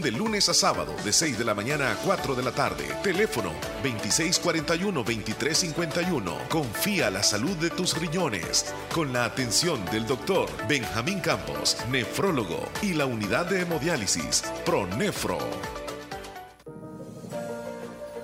de 0.00 0.10
lunes 0.10 0.48
a 0.48 0.54
sábado 0.54 0.96
de 1.04 1.12
6 1.12 1.38
de 1.38 1.44
la 1.44 1.54
mañana 1.54 1.92
a 1.92 1.96
4 1.96 2.34
de 2.34 2.42
la 2.42 2.52
tarde. 2.52 2.88
Teléfono 3.02 3.52
2641-2351. 3.82 6.48
Confía 6.48 7.10
la 7.10 7.22
salud 7.22 7.56
de 7.56 7.68
tus 7.70 7.98
riñones 7.98 8.74
con 8.94 9.12
la 9.12 9.24
atención 9.24 9.84
del 9.86 10.06
doctor 10.06 10.48
Benjamín 10.68 11.18
Campos, 11.20 11.76
nefrólogo 11.90 12.68
y 12.82 12.92
la 12.94 13.06
unidad 13.06 13.46
de 13.46 13.62
hemodiálisis 13.62 14.44
ProNefro. 14.64 15.38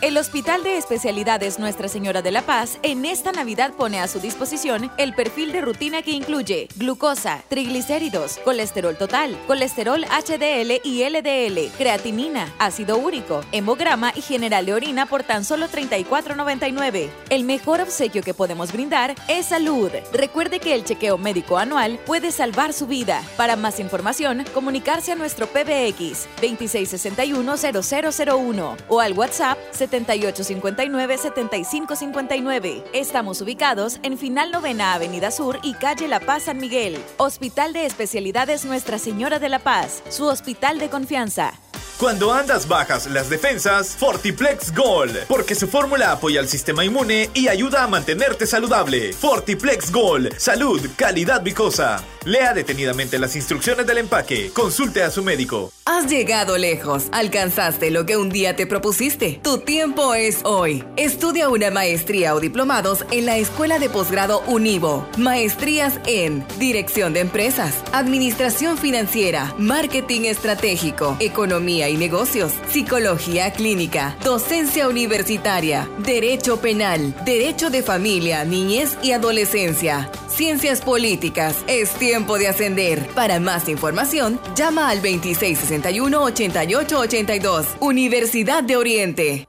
El 0.00 0.16
Hospital 0.16 0.62
de 0.62 0.78
Especialidades 0.78 1.58
Nuestra 1.58 1.86
Señora 1.86 2.22
de 2.22 2.30
la 2.30 2.40
Paz 2.40 2.78
en 2.82 3.04
esta 3.04 3.32
Navidad 3.32 3.74
pone 3.74 4.00
a 4.00 4.08
su 4.08 4.18
disposición 4.18 4.90
el 4.96 5.14
perfil 5.14 5.52
de 5.52 5.60
rutina 5.60 6.00
que 6.00 6.12
incluye 6.12 6.68
glucosa, 6.76 7.42
triglicéridos, 7.48 8.38
colesterol 8.38 8.96
total, 8.96 9.38
colesterol 9.46 10.06
HDL 10.06 10.80
y 10.84 11.06
LDL, 11.06 11.70
creatinina, 11.76 12.50
ácido 12.58 12.96
úrico, 12.96 13.42
hemograma 13.52 14.10
y 14.16 14.22
general 14.22 14.64
de 14.64 14.72
orina 14.72 15.04
por 15.04 15.22
tan 15.22 15.44
solo 15.44 15.68
$34.99. 15.68 17.10
El 17.28 17.44
mejor 17.44 17.82
obsequio 17.82 18.22
que 18.22 18.32
podemos 18.32 18.72
brindar 18.72 19.14
es 19.28 19.48
salud. 19.48 19.90
Recuerde 20.14 20.60
que 20.60 20.74
el 20.74 20.84
chequeo 20.84 21.18
médico 21.18 21.58
anual 21.58 22.00
puede 22.06 22.32
salvar 22.32 22.72
su 22.72 22.86
vida. 22.86 23.22
Para 23.36 23.56
más 23.56 23.78
información, 23.78 24.46
comunicarse 24.54 25.12
a 25.12 25.16
nuestro 25.16 25.46
PBX 25.46 26.26
2661-0001 26.40 28.76
o 28.88 29.00
al 29.00 29.12
WhatsApp 29.12 29.58
7 29.72 29.89
7859-7559. 29.90 32.84
Estamos 32.92 33.40
ubicados 33.40 34.00
en 34.02 34.18
Final 34.18 34.50
Novena 34.50 34.94
Avenida 34.94 35.30
Sur 35.30 35.60
y 35.62 35.74
Calle 35.74 36.08
La 36.08 36.20
Paz 36.20 36.44
San 36.44 36.58
Miguel. 36.58 36.98
Hospital 37.16 37.72
de 37.72 37.86
Especialidades 37.86 38.64
Nuestra 38.64 38.98
Señora 38.98 39.38
de 39.38 39.48
la 39.48 39.58
Paz, 39.58 40.02
su 40.08 40.26
hospital 40.26 40.78
de 40.78 40.90
confianza. 40.90 41.54
Cuando 42.00 42.32
andas 42.32 42.66
bajas 42.66 43.06
las 43.08 43.28
defensas, 43.28 43.94
Fortiplex 43.94 44.74
Gold, 44.74 45.26
porque 45.28 45.54
su 45.54 45.68
fórmula 45.68 46.12
apoya 46.12 46.40
al 46.40 46.48
sistema 46.48 46.82
inmune 46.82 47.28
y 47.34 47.48
ayuda 47.48 47.84
a 47.84 47.88
mantenerte 47.88 48.46
saludable. 48.46 49.12
Fortiplex 49.12 49.92
Gold, 49.92 50.34
salud, 50.38 50.80
calidad 50.96 51.42
vicosa. 51.42 52.02
Lea 52.24 52.54
detenidamente 52.54 53.18
las 53.18 53.36
instrucciones 53.36 53.86
del 53.86 53.98
empaque. 53.98 54.50
Consulte 54.54 55.02
a 55.02 55.10
su 55.10 55.22
médico. 55.22 55.72
Has 55.86 56.06
llegado 56.06 56.58
lejos. 56.58 57.08
Alcanzaste 57.12 57.90
lo 57.90 58.04
que 58.04 58.16
un 58.16 58.28
día 58.28 58.56
te 58.56 58.66
propusiste. 58.66 59.40
Tu 59.42 59.58
tiempo 59.58 60.14
es 60.14 60.40
hoy. 60.44 60.84
Estudia 60.96 61.48
una 61.48 61.70
maestría 61.70 62.34
o 62.34 62.40
diplomados 62.40 63.06
en 63.10 63.26
la 63.26 63.38
Escuela 63.38 63.78
de 63.78 63.88
Posgrado 63.88 64.42
Univo. 64.46 65.08
Maestrías 65.16 65.98
en 66.06 66.46
Dirección 66.58 67.14
de 67.14 67.20
Empresas, 67.20 67.74
Administración 67.92 68.76
Financiera, 68.76 69.54
Marketing 69.58 70.22
Estratégico, 70.22 71.16
Economía 71.20 71.89
y 71.90 71.96
Negocios, 71.96 72.52
Psicología 72.68 73.52
Clínica, 73.52 74.16
Docencia 74.24 74.88
Universitaria, 74.88 75.88
Derecho 75.98 76.60
Penal, 76.60 77.14
Derecho 77.24 77.70
de 77.70 77.82
Familia, 77.82 78.44
Niñez 78.44 78.96
y 79.02 79.10
Adolescencia. 79.12 80.10
Ciencias 80.28 80.80
Políticas. 80.80 81.56
Es 81.66 81.90
tiempo 81.94 82.38
de 82.38 82.46
ascender. 82.48 83.06
Para 83.08 83.40
más 83.40 83.68
información, 83.68 84.40
llama 84.54 84.88
al 84.88 85.02
2661-8882. 85.02 87.66
Universidad 87.80 88.62
de 88.62 88.76
Oriente. 88.76 89.48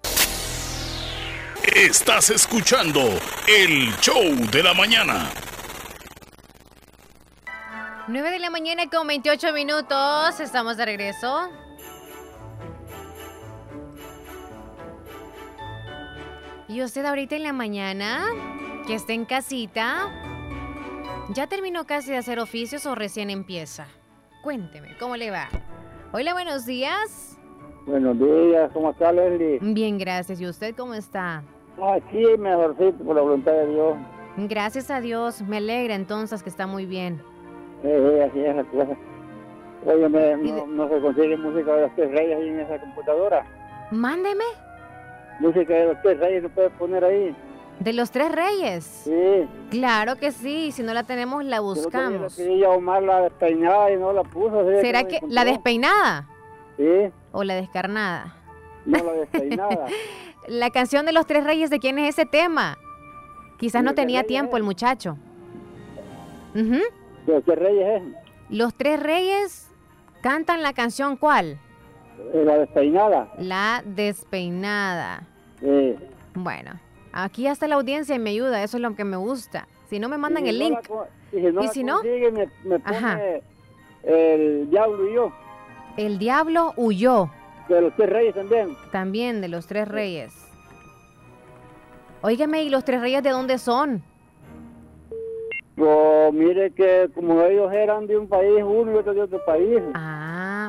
Estás 1.64 2.32
escuchando 2.32 3.02
el 3.48 3.96
show 4.02 4.24
de 4.52 4.64
la 4.64 4.74
mañana. 4.74 5.32
9 8.08 8.32
de 8.32 8.40
la 8.40 8.50
mañana 8.50 8.90
con 8.90 9.06
28 9.08 9.54
minutos. 9.54 10.40
Estamos 10.40 10.76
de 10.76 10.86
regreso. 10.86 11.50
Y 16.72 16.82
usted 16.84 17.06
ahorita 17.06 17.36
en 17.36 17.44
la 17.44 17.54
mañana, 17.54 18.20
que 18.88 18.96
esté 18.96 19.14
en 19.14 19.26
casita, 19.26 20.10
¿ya 21.34 21.48
terminó 21.48 21.86
casi 21.86 22.12
de 22.12 22.18
hacer 22.18 22.40
oficios 22.40 22.86
o 22.86 22.96
recién 22.96 23.30
empieza? 23.30 23.88
Cuénteme, 24.42 24.96
¿cómo 25.00 25.18
le 25.18 25.32
va? 25.32 25.50
Hola, 26.14 26.34
buenos 26.34 26.66
días. 26.66 27.38
Buenos 27.86 28.18
días, 28.18 28.72
¿cómo 28.74 28.92
está 28.92 29.12
Leslie? 29.12 29.60
Bien, 29.62 29.98
gracias. 29.98 30.40
¿Y 30.40 30.48
usted 30.48 30.76
cómo 30.76 30.94
está? 30.94 31.44
Aquí 31.94 32.26
mejorcito 32.40 33.04
por 33.04 33.16
la 33.16 33.22
voluntad 33.22 33.52
de 33.52 33.68
Dios. 33.68 33.98
Gracias 34.38 34.90
a 34.92 35.02
Dios. 35.02 35.42
Me 35.42 35.58
alegra 35.58 35.96
entonces 35.96 36.42
que 36.44 36.50
está 36.50 36.68
muy 36.68 36.86
bien. 36.86 37.22
Eh, 37.84 37.90
eh, 38.20 38.24
así 38.30 38.40
es 38.40 38.56
la 38.56 38.64
cosa. 38.64 38.98
Oye, 39.88 40.10
me- 40.10 40.38
no, 40.38 40.68
no 40.68 40.90
se 40.90 41.02
consigue 41.02 41.36
música 41.38 41.74
de 41.76 41.82
los 41.82 41.96
tres 41.96 42.12
reyes 42.12 42.38
ahí 42.38 42.48
en 42.50 42.60
esa 42.62 42.80
computadora. 42.80 43.46
Mándeme. 43.92 44.44
Música 45.42 45.74
de 45.74 45.86
los 45.88 46.02
tres 46.04 46.20
reyes, 46.20 46.44
¿no 46.44 46.50
puedes 46.50 46.72
poner 46.74 47.04
ahí? 47.04 47.36
De 47.80 47.94
los 47.94 48.12
tres 48.12 48.32
reyes. 48.32 48.84
Sí. 48.86 49.48
Claro 49.72 50.16
que 50.18 50.32
sí. 50.32 50.72
Si 50.72 50.84
no 50.84 50.94
la 50.94 51.02
tenemos, 51.04 51.44
la 51.44 51.58
Yo 51.58 51.64
buscamos. 51.64 52.38
Le 52.38 52.46
pedí 52.46 52.64
a 52.64 52.70
Omar 52.70 53.02
la 53.02 53.22
despeinada 53.22 53.92
y 53.92 53.98
no 53.98 54.14
la 54.14 54.24
puso. 54.24 54.64
¿Será 54.82 55.04
que 55.06 55.20
la 55.28 55.44
despeinada 55.46 56.28
Sí, 56.78 57.12
o 57.32 57.44
la 57.44 57.56
descarnada? 57.56 58.36
no 58.86 58.98
la 59.04 59.14
despeinada. 59.14 59.88
La 60.48 60.72
canción 60.72 61.06
de 61.06 61.12
los 61.12 61.28
tres 61.28 61.44
reyes, 61.44 61.70
¿de 61.70 61.78
quién 61.78 62.00
es 62.00 62.10
ese 62.18 62.26
tema? 62.26 62.80
Quizás 63.60 63.84
no 63.84 63.94
tenía 63.94 64.24
tiempo 64.24 64.54
es. 64.54 64.58
el 64.58 64.64
muchacho. 64.64 65.16
De 66.56 66.82
los 67.28 67.44
tres 67.46 67.60
reyes 67.60 68.04
Los 68.50 68.74
tres 68.74 69.00
reyes 69.00 69.70
cantan 70.24 70.64
la 70.64 70.74
canción 70.74 71.16
¿cuál? 71.18 71.60
es 72.34 72.36
eh, 72.36 72.44
la 72.44 72.58
despeinada. 72.58 73.32
La 73.38 73.84
despeinada. 73.86 75.28
Sí. 75.62 75.96
Bueno, 76.34 76.72
aquí 77.14 77.48
hasta 77.48 77.68
la 77.68 77.76
audiencia 77.76 78.18
me 78.20 78.32
ayuda, 78.32 78.64
eso 78.64 78.78
es 78.78 78.82
lo 78.82 78.96
que 78.96 79.04
me 79.06 79.18
gusta. 79.18 79.68
Si 79.90 80.00
no 80.00 80.10
me 80.10 80.18
mandan 80.18 80.46
Y 80.46 80.50
el 80.50 80.60
no 80.60 80.66
link. 80.66 80.80
la 80.90 81.66
y 81.66 81.68
si 81.70 81.84
no 81.84 82.00
¿Y 82.04 82.08
si 82.26 82.32
me, 82.32 82.50
me 82.64 82.80
pone 82.80 82.98
Ajá. 82.98 83.20
el 84.04 84.70
diablo 84.70 85.08
y 85.10 85.14
yo. 85.14 85.32
El 85.98 86.18
diablo 86.20 86.74
huyó, 86.78 87.30
De 87.68 87.82
los 87.82 87.94
tres 87.96 88.10
reyes 88.10 88.34
también. 88.34 88.76
también 88.92 89.42
de 89.42 89.48
los 89.50 89.68
tres 89.68 89.88
reyes. 89.88 90.34
Óigame, 92.22 92.64
¿y 92.64 92.70
los 92.70 92.84
tres 92.86 93.02
reyes 93.02 93.24
de 93.24 93.32
dónde 93.32 93.58
son? 93.58 94.04
Pues 95.76 96.34
mire 96.34 96.72
que 96.72 97.10
como 97.16 97.42
ellos 97.44 97.72
eran 97.74 98.06
de 98.08 98.18
un 98.18 98.28
país, 98.28 98.62
uno 98.64 98.92
y 98.92 98.96
otro 98.96 99.14
de 99.14 99.22
otro 99.22 99.44
país. 99.46 99.82
Ah, 99.94 100.21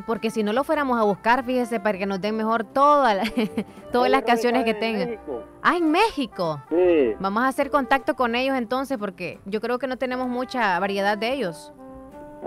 porque 0.06 0.30
si 0.30 0.42
no 0.42 0.52
lo 0.52 0.64
fuéramos 0.64 0.98
a 0.98 1.02
buscar, 1.04 1.44
fíjese, 1.44 1.80
para 1.80 1.98
que 1.98 2.06
nos 2.06 2.20
den 2.20 2.36
mejor 2.36 2.64
toda 2.64 3.14
la- 3.14 3.22
todas 3.92 4.10
las 4.10 4.22
canciones 4.22 4.64
que 4.64 4.74
tengan. 4.74 5.08
México. 5.10 5.42
Ah, 5.62 5.76
en 5.76 5.90
México. 5.90 6.62
Sí. 6.70 7.14
Vamos 7.20 7.42
a 7.42 7.48
hacer 7.48 7.70
contacto 7.70 8.14
con 8.14 8.34
ellos 8.34 8.56
entonces, 8.56 8.98
porque 8.98 9.40
yo 9.46 9.60
creo 9.60 9.78
que 9.78 9.86
no 9.86 9.96
tenemos 9.98 10.28
mucha 10.28 10.78
variedad 10.80 11.16
de 11.18 11.32
ellos. 11.32 11.72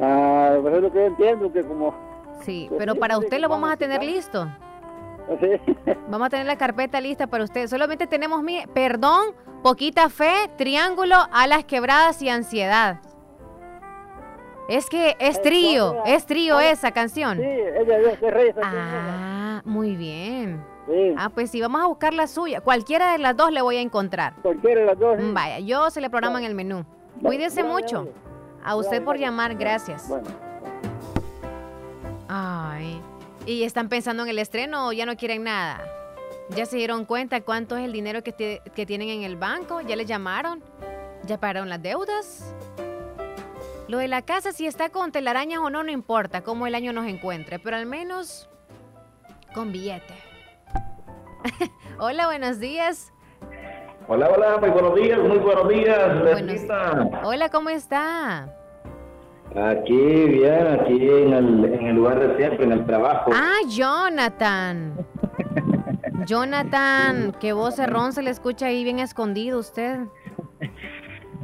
Ah, 0.02 0.56
pues 0.62 0.76
es 0.76 0.82
lo 0.82 0.92
que 0.92 1.00
yo 1.00 1.06
entiendo, 1.06 1.52
que 1.54 1.64
como... 1.64 1.94
Sí, 2.42 2.66
Pues 2.70 2.80
pero 2.80 2.94
sí, 2.94 3.00
para 3.00 3.18
usted 3.18 3.40
lo 3.40 3.48
vamos 3.50 3.72
a 3.72 3.78
tener 3.78 4.04
listo. 4.04 4.48
Sí. 5.40 5.74
Vamos 6.10 6.28
a 6.28 6.30
tener 6.30 6.46
la 6.46 6.56
carpeta 6.58 7.02
lista 7.02 7.26
para 7.26 7.44
usted. 7.44 7.66
Solamente 7.68 8.06
tenemos, 8.06 8.44
mire, 8.44 8.68
perdón, 8.68 9.34
poquita 9.64 10.08
fe, 10.10 10.52
triángulo, 10.56 11.16
alas 11.32 11.64
quebradas 11.64 12.22
y 12.22 12.30
ansiedad. 12.30 13.00
Es 14.68 14.90
que 14.90 15.16
es 15.20 15.42
trío, 15.42 16.04
es 16.06 16.26
trío 16.26 16.60
esa 16.60 16.92
canción. 16.92 17.38
Sí, 17.38 17.44
ella 17.44 17.98
de 17.98 18.02
los 18.02 18.18
tres 18.20 18.34
reyes. 18.34 18.56
Ah, 18.64 19.62
muy 19.64 19.96
bien. 19.96 20.64
Sí. 20.88 21.14
Ah, 21.18 21.30
pues 21.30 21.52
sí, 21.52 21.62
vamos 21.62 21.82
a 21.82 21.88
buscar 21.88 22.14
la 22.14 22.28
suya. 22.28 22.62
Cualquiera 22.62 23.12
de 23.12 23.18
las 23.20 23.36
dos 23.36 23.52
le 23.52 23.62
voy 23.62 23.78
a 23.78 23.82
encontrar. 23.82 24.34
Cualquiera 24.42 24.82
de 24.82 24.88
las 24.88 25.00
dos. 25.00 25.18
sí. 25.20 25.32
Vaya, 25.34 25.60
yo 25.60 25.90
se 25.90 26.02
le 26.02 26.10
programa 26.10 26.40
en 26.40 26.46
el 26.46 26.56
menú. 26.56 26.86
Cuídese 27.22 27.64
mucho. 27.64 28.10
A 28.64 28.76
usted 28.76 29.04
por 29.04 29.18
llamar, 29.18 29.56
gracias. 29.56 30.08
Bueno. 30.10 30.28
Ay, 32.28 33.00
¿y 33.46 33.64
están 33.64 33.88
pensando 33.90 34.24
en 34.24 34.30
el 34.30 34.40
estreno 34.40 34.88
o 34.88 34.94
ya 34.94 35.06
no 35.06 35.16
quieren 35.16 35.44
nada? 35.44 35.80
¿Ya 36.56 36.66
se 36.66 36.78
dieron 36.78 37.06
cuenta 37.06 37.42
cuánto 37.42 37.78
es 37.78 37.86
el 37.86 37.92
dinero 37.92 38.24
que, 38.24 38.62
que 38.74 38.86
tienen 38.86 39.10
en 39.10 39.24
el 39.24 39.36
banco? 39.36 39.82
¿Ya 39.82 39.96
les 39.96 40.08
llamaron? 40.08 40.62
¿Ya 41.26 41.40
pagaron 41.40 41.70
las 41.70 41.82
deudas? 41.82 42.54
Lo 43.88 44.00
de 44.00 44.08
la 44.08 44.24
casa, 44.24 44.52
si 44.52 44.66
está 44.66 44.90
con 44.90 45.12
telarañas 45.12 45.60
o 45.60 45.70
no, 45.70 45.84
no 45.84 45.92
importa 45.92 46.42
cómo 46.42 46.66
el 46.66 46.74
año 46.74 46.92
nos 46.92 47.06
encuentre, 47.06 47.60
pero 47.60 47.78
al 47.78 47.86
menos 47.86 48.50
con 49.54 49.72
billete. 49.72 50.14
Hola, 52.00 52.26
buenos 52.26 52.60
días. 52.60 53.14
Hola, 54.08 54.30
hola, 54.30 54.58
muy 54.60 54.70
buenos 54.70 54.96
días, 54.96 55.20
muy 55.20 55.38
buenos 55.38 55.68
días, 55.70 56.22
Buenos-. 56.22 56.62
Hola, 57.24 57.50
¿cómo 57.50 57.70
está? 57.70 58.54
Aquí, 59.56 60.26
bien, 60.26 60.68
aquí 60.68 61.10
en 61.10 61.34
el, 61.34 61.66
en 61.66 61.88
el 61.88 61.96
lugar 61.96 62.20
de 62.20 62.38
siempre, 62.38 62.66
en 62.66 62.72
el 62.72 62.86
trabajo. 62.86 63.32
Ah, 63.34 63.58
Jonathan. 63.70 64.96
Jonathan, 66.26 67.36
qué 67.40 67.54
voz 67.54 67.76
cerrón 67.76 68.14
se 68.14 68.22
le 68.22 68.32
escucha 68.32 68.68
ahí 68.68 68.84
bien 68.84 69.00
escondido 69.00 69.60
usted. 69.60 70.00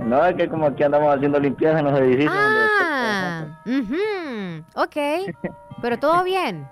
No, 0.05 0.25
es 0.25 0.35
que 0.35 0.49
como 0.49 0.67
aquí 0.67 0.83
andamos 0.83 1.15
haciendo 1.15 1.39
limpieza 1.39 1.79
en 1.79 1.85
los 1.85 1.99
edificios. 1.99 2.33
Ah, 2.33 3.45
ujú, 3.65 4.63
ok. 4.75 4.95
Pero 5.81 5.97
todo 5.97 6.23
bien. 6.23 6.65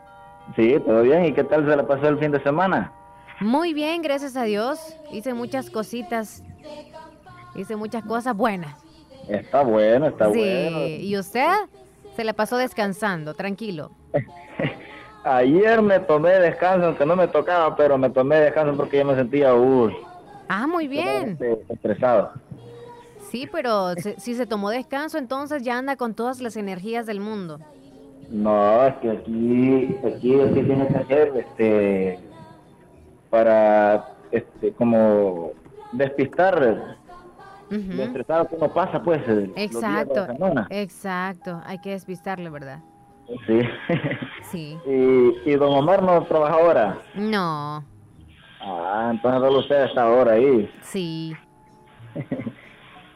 Sí, 0.56 0.76
todo 0.86 1.02
bien. 1.04 1.26
¿Y 1.26 1.34
qué 1.34 1.44
tal 1.44 1.68
se 1.68 1.76
la 1.76 1.86
pasó 1.86 2.08
el 2.08 2.20
fin 2.20 2.32
de 2.32 2.42
semana? 2.42 2.92
Muy 3.40 3.74
bien, 3.74 4.02
gracias 4.02 4.36
a 4.36 4.44
Dios. 4.44 4.98
Hice 5.12 5.34
muchas 5.34 5.70
cositas. 5.70 6.44
Hice 7.56 7.76
muchas 7.76 8.04
cosas 8.04 8.36
buenas. 8.36 8.76
Está 9.28 9.62
bueno, 9.64 10.08
está 10.08 10.32
sí. 10.32 10.38
bueno. 10.38 10.80
¿Y 11.00 11.18
usted? 11.18 11.52
Se 12.16 12.24
la 12.24 12.34
pasó 12.34 12.58
descansando, 12.58 13.34
tranquilo. 13.34 13.92
Ayer 15.24 15.82
me 15.82 16.00
tomé 16.00 16.32
descanso, 16.32 16.88
aunque 16.88 17.06
no 17.06 17.16
me 17.16 17.28
tocaba, 17.28 17.76
pero 17.76 17.98
me 17.98 18.10
tomé 18.10 18.38
descanso 18.38 18.76
porque 18.76 18.98
yo 18.98 19.06
me 19.06 19.16
sentía, 19.16 19.54
uy, 19.54 19.96
Ah, 20.48 20.66
muy 20.66 20.88
bien. 20.88 21.38
estresado. 21.70 22.34
Sí, 23.30 23.48
pero 23.52 23.94
se- 23.96 24.20
si 24.20 24.34
se 24.36 24.46
tomó 24.46 24.70
descanso, 24.70 25.18
entonces 25.18 25.64
ya 25.64 25.78
anda 25.78 25.96
con 25.96 26.14
todas 26.14 26.42
las 26.42 26.56
energías 26.58 27.06
del 27.06 27.20
mundo. 27.22 27.60
No, 28.30 28.86
es 28.86 28.96
que 28.96 29.10
aquí, 29.12 29.96
aquí, 30.06 30.40
aquí 30.40 30.54
tiene 30.64 30.88
que 30.88 30.98
hacer, 30.98 31.34
este, 31.36 32.20
para, 33.30 34.06
este, 34.32 34.72
como 34.74 35.52
despistar 35.92 36.60
lo 37.70 37.78
Ujú. 37.78 38.02
estresado 38.02 38.48
que 38.48 38.56
uno 38.56 38.74
pasa, 38.74 39.02
pues, 39.02 39.22
Exacto, 39.56 40.28
exacto. 40.70 41.62
Hay 41.66 41.80
que 41.80 41.92
despistarle, 41.92 42.50
¿verdad? 42.50 42.80
Sí. 43.46 43.62
Sí. 44.52 44.78
y, 44.88 45.50
y 45.52 45.56
don 45.56 45.74
Omar 45.78 46.02
no 46.02 46.24
trabaja 46.26 46.54
ahora. 46.56 46.98
No. 47.16 47.84
Ah, 48.62 49.10
entonces 49.12 49.42
solo 49.42 49.60
usted 49.60 49.84
está 49.86 50.04
ahora 50.04 50.34
ahí. 50.34 50.70
Sí. 50.82 51.34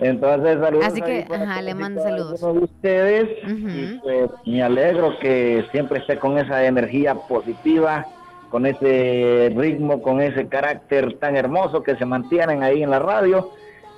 Entonces, 0.04 0.60
saludos. 0.60 0.86
Así 0.86 1.02
que, 1.02 1.26
ajá, 1.32 1.62
le 1.62 1.74
mando 1.74 2.04
saludos. 2.04 2.42
de 2.42 2.48
ustedes. 2.60 3.30
Y, 3.48 4.00
pues, 4.00 4.30
me 4.46 4.62
alegro 4.62 5.18
que 5.20 5.66
siempre 5.72 6.00
esté 6.00 6.18
con 6.18 6.38
esa 6.38 6.66
energía 6.66 7.16
positiva, 7.16 8.06
con 8.50 8.66
ese 8.66 9.52
ritmo, 9.56 10.02
con 10.02 10.22
ese 10.22 10.48
carácter 10.48 11.18
tan 11.20 11.36
hermoso 11.36 11.82
que 11.84 11.96
se 11.96 12.06
mantienen 12.06 12.64
ahí 12.64 12.84
en 12.84 12.90
la 12.90 13.00
radio. 13.00 13.52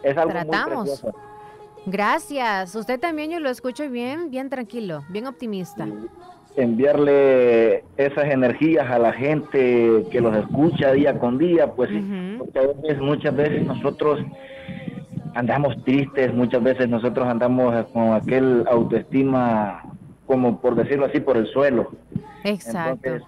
Es 0.04 0.16
algo 0.18 0.32
Tratamos. 0.32 0.76
muy 0.76 0.86
precioso. 0.86 1.16
Gracias. 1.88 2.76
Usted 2.76 3.00
también 3.00 3.32
yo 3.32 3.40
lo 3.40 3.50
escucho 3.50 3.90
bien, 3.90 4.30
bien 4.30 4.50
tranquilo, 4.50 5.04
bien 5.10 5.28
optimista. 5.28 5.88
Enviarle 6.56 7.84
esas 7.98 8.26
energías 8.26 8.90
a 8.90 8.98
la 8.98 9.12
gente 9.12 10.06
que 10.10 10.22
los 10.22 10.36
escucha 10.38 10.94
día 10.94 11.20
con 11.20 11.38
día, 11.38 11.68
pues 11.74 11.90
Ujú. 11.92 12.38
porque 12.40 12.60
a 12.60 12.62
veces, 12.62 13.00
muchas 13.02 13.36
veces 13.36 13.66
nosotros 13.68 14.20
andamos 15.36 15.84
tristes, 15.84 16.34
muchas 16.34 16.64
veces 16.64 16.90
nosotros 16.90 17.28
andamos 17.28 17.86
con 17.94 18.14
aquel 18.14 18.66
autoestima, 18.68 19.84
como 20.26 20.60
por 20.60 20.76
decirlo 20.76 21.06
así, 21.06 21.20
por 21.20 21.38
el 21.38 21.46
suelo. 21.48 21.92
Exacto. 22.44 23.10
Entonces, 23.10 23.28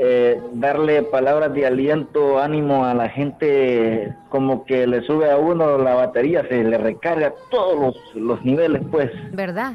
eh, 0.00 0.40
darle 0.54 1.02
palabras 1.02 1.52
de 1.52 1.66
aliento, 1.66 2.38
ánimo 2.38 2.84
a 2.84 2.94
la 2.94 3.08
gente, 3.08 4.14
como 4.30 4.64
que 4.64 4.86
le 4.86 5.02
sube 5.02 5.30
a 5.30 5.36
uno 5.36 5.76
la 5.76 5.94
batería, 5.94 6.46
se 6.48 6.64
le 6.64 6.78
recarga 6.78 7.34
todos 7.50 7.78
los, 7.78 8.14
los 8.14 8.44
niveles, 8.44 8.82
pues, 8.90 9.10
¿Verdad? 9.32 9.74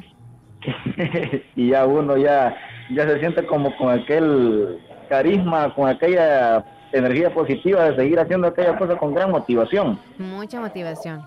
y 1.55 1.69
ya 1.69 1.85
uno 1.85 2.17
ya, 2.17 2.55
ya 2.95 3.05
se 3.07 3.19
siente 3.19 3.45
como 3.45 3.75
con 3.77 3.89
aquel 3.89 4.79
carisma, 5.09 5.75
con 5.75 5.89
aquella 5.89 6.65
energía 6.93 7.33
positiva 7.33 7.91
de 7.91 7.95
seguir 7.97 8.19
haciendo 8.19 8.47
aquella 8.47 8.77
cosa 8.77 8.95
con 8.95 9.13
gran 9.13 9.29
motivación. 9.29 9.99
Mucha 10.17 10.61
motivación. 10.61 11.21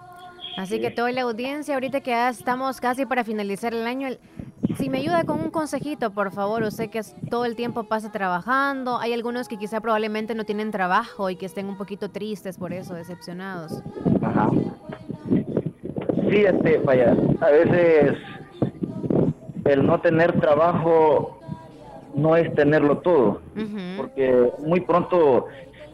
Así 0.56 0.80
que 0.80 0.90
toda 0.90 1.12
la 1.12 1.22
audiencia, 1.22 1.74
ahorita 1.74 2.00
que 2.00 2.10
ya 2.12 2.30
estamos 2.30 2.80
casi 2.80 3.04
para 3.06 3.24
finalizar 3.24 3.74
el 3.74 3.86
año, 3.86 4.08
si 4.78 4.88
me 4.88 4.98
ayuda 4.98 5.24
con 5.24 5.40
un 5.40 5.50
consejito, 5.50 6.10
por 6.12 6.32
favor, 6.32 6.62
usted 6.62 6.88
que 6.90 6.98
es- 7.00 7.14
todo 7.30 7.44
el 7.44 7.56
tiempo 7.56 7.84
pasa 7.84 8.10
trabajando, 8.10 8.98
hay 8.98 9.12
algunos 9.12 9.48
que 9.48 9.58
quizá 9.58 9.80
probablemente 9.80 10.34
no 10.34 10.44
tienen 10.44 10.70
trabajo 10.70 11.28
y 11.30 11.36
que 11.36 11.46
estén 11.46 11.66
un 11.66 11.76
poquito 11.76 12.10
tristes 12.10 12.56
por 12.56 12.72
eso, 12.72 12.94
decepcionados. 12.94 13.82
Ajá. 14.22 14.50
Sí, 16.30 16.36
este, 16.44 16.78
vaya, 16.78 17.14
a 17.40 17.50
veces 17.50 18.16
el 19.64 19.86
no 19.86 20.00
tener 20.00 20.40
trabajo 20.40 21.38
no 22.14 22.34
es 22.36 22.52
tenerlo 22.54 22.98
todo, 22.98 23.42
porque 23.96 24.50
muy 24.64 24.80
pronto, 24.80 25.46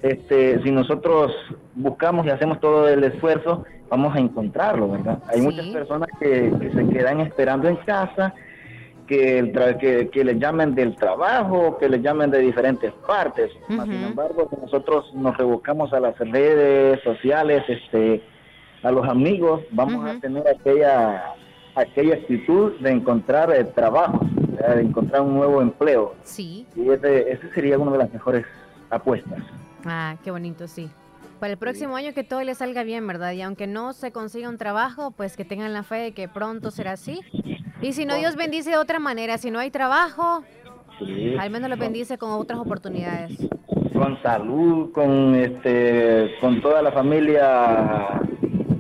este, 0.03 0.63
si 0.63 0.71
nosotros 0.71 1.33
buscamos 1.75 2.25
y 2.27 2.31
hacemos 2.31 2.61
todo 2.61 2.89
el 2.89 3.03
esfuerzo, 3.05 3.65
vamos 3.93 4.17
a 4.17 4.21
encontrarlo, 4.21 4.89
¿verdad? 4.89 5.19
Hay 5.29 5.43
muchas 5.43 5.67
personas 5.67 6.09
que, 6.19 6.51
que 6.59 6.73
se 6.73 6.89
quedan 6.89 7.21
esperando 7.21 7.69
en 7.69 7.77
casa, 7.77 8.33
que, 9.07 9.39
el 9.39 9.53
tra- 9.53 9.77
que, 9.77 10.09
que 10.09 10.25
les 10.25 10.39
llamen 10.39 10.75
del 10.75 10.97
trabajo, 10.97 11.77
que 11.79 11.91
les 11.91 12.01
llamen 12.01 12.31
de 12.31 12.39
diferentes 12.39 12.91
partes. 13.07 13.51
Sin 13.69 13.93
embargo, 13.93 14.49
nosotros 14.63 15.13
nos 15.15 15.37
rebuscamos 15.37 15.93
a 15.93 16.01
las 16.01 16.19
redes 16.19 17.03
sociales, 17.03 17.63
este, 17.69 18.23
a 18.83 18.91
los 18.91 19.07
amigos, 19.07 19.61
vamos 19.73 20.09
a 20.09 20.19
tener 20.19 20.43
aquella 20.49 21.35
aquella 21.75 22.15
actitud 22.15 22.73
de 22.81 22.91
encontrar 22.91 23.51
eh, 23.51 23.65
trabajo, 23.65 24.21
de 24.75 24.83
encontrar 24.83 25.21
un 25.21 25.35
nuevo 25.35 25.61
empleo. 25.61 26.15
Sí. 26.23 26.67
Y 26.77 26.89
ese, 26.89 27.33
ese 27.33 27.51
sería 27.53 27.79
una 27.79 27.93
de 27.93 27.99
las 27.99 28.13
mejores 28.13 28.45
apuestas. 28.89 29.41
Ah, 29.85 30.17
qué 30.25 30.31
bonito, 30.31 30.67
sí. 30.67 30.91
Para 31.43 31.55
el 31.55 31.59
próximo 31.59 31.97
año 31.97 32.15
que 32.15 32.23
todo 32.23 32.41
le 32.45 32.55
salga 32.55 32.85
bien, 32.85 33.05
¿verdad? 33.05 33.33
Y 33.33 33.43
aunque 33.43 33.67
no 33.67 33.95
se 33.95 34.13
consiga 34.13 34.49
un 34.49 34.59
trabajo, 34.59 35.11
pues 35.11 35.37
que 35.37 35.45
tengan 35.45 35.73
la 35.73 35.83
fe 35.83 35.97
de 35.97 36.13
que 36.13 36.29
pronto 36.29 36.71
será 36.71 36.93
así. 36.93 37.19
Y 37.81 37.95
si 37.95 38.05
no, 38.07 38.15
Dios 38.15 38.37
bendice 38.37 38.71
de 38.71 38.77
otra 38.77 39.01
manera. 39.01 39.37
Si 39.39 39.51
no 39.51 39.59
hay 39.59 39.73
trabajo, 39.73 40.45
Sí. 41.01 41.35
al 41.37 41.51
menos 41.51 41.69
lo 41.69 41.77
bendice 41.77 42.17
con 42.17 42.31
otras 42.31 42.61
oportunidades. 42.61 43.37
Con 43.93 44.23
salud, 44.23 44.93
con 44.93 45.35
este, 45.35 46.31
con 46.41 46.61
toda 46.61 46.81
la 46.81 46.93
familia 46.93 48.21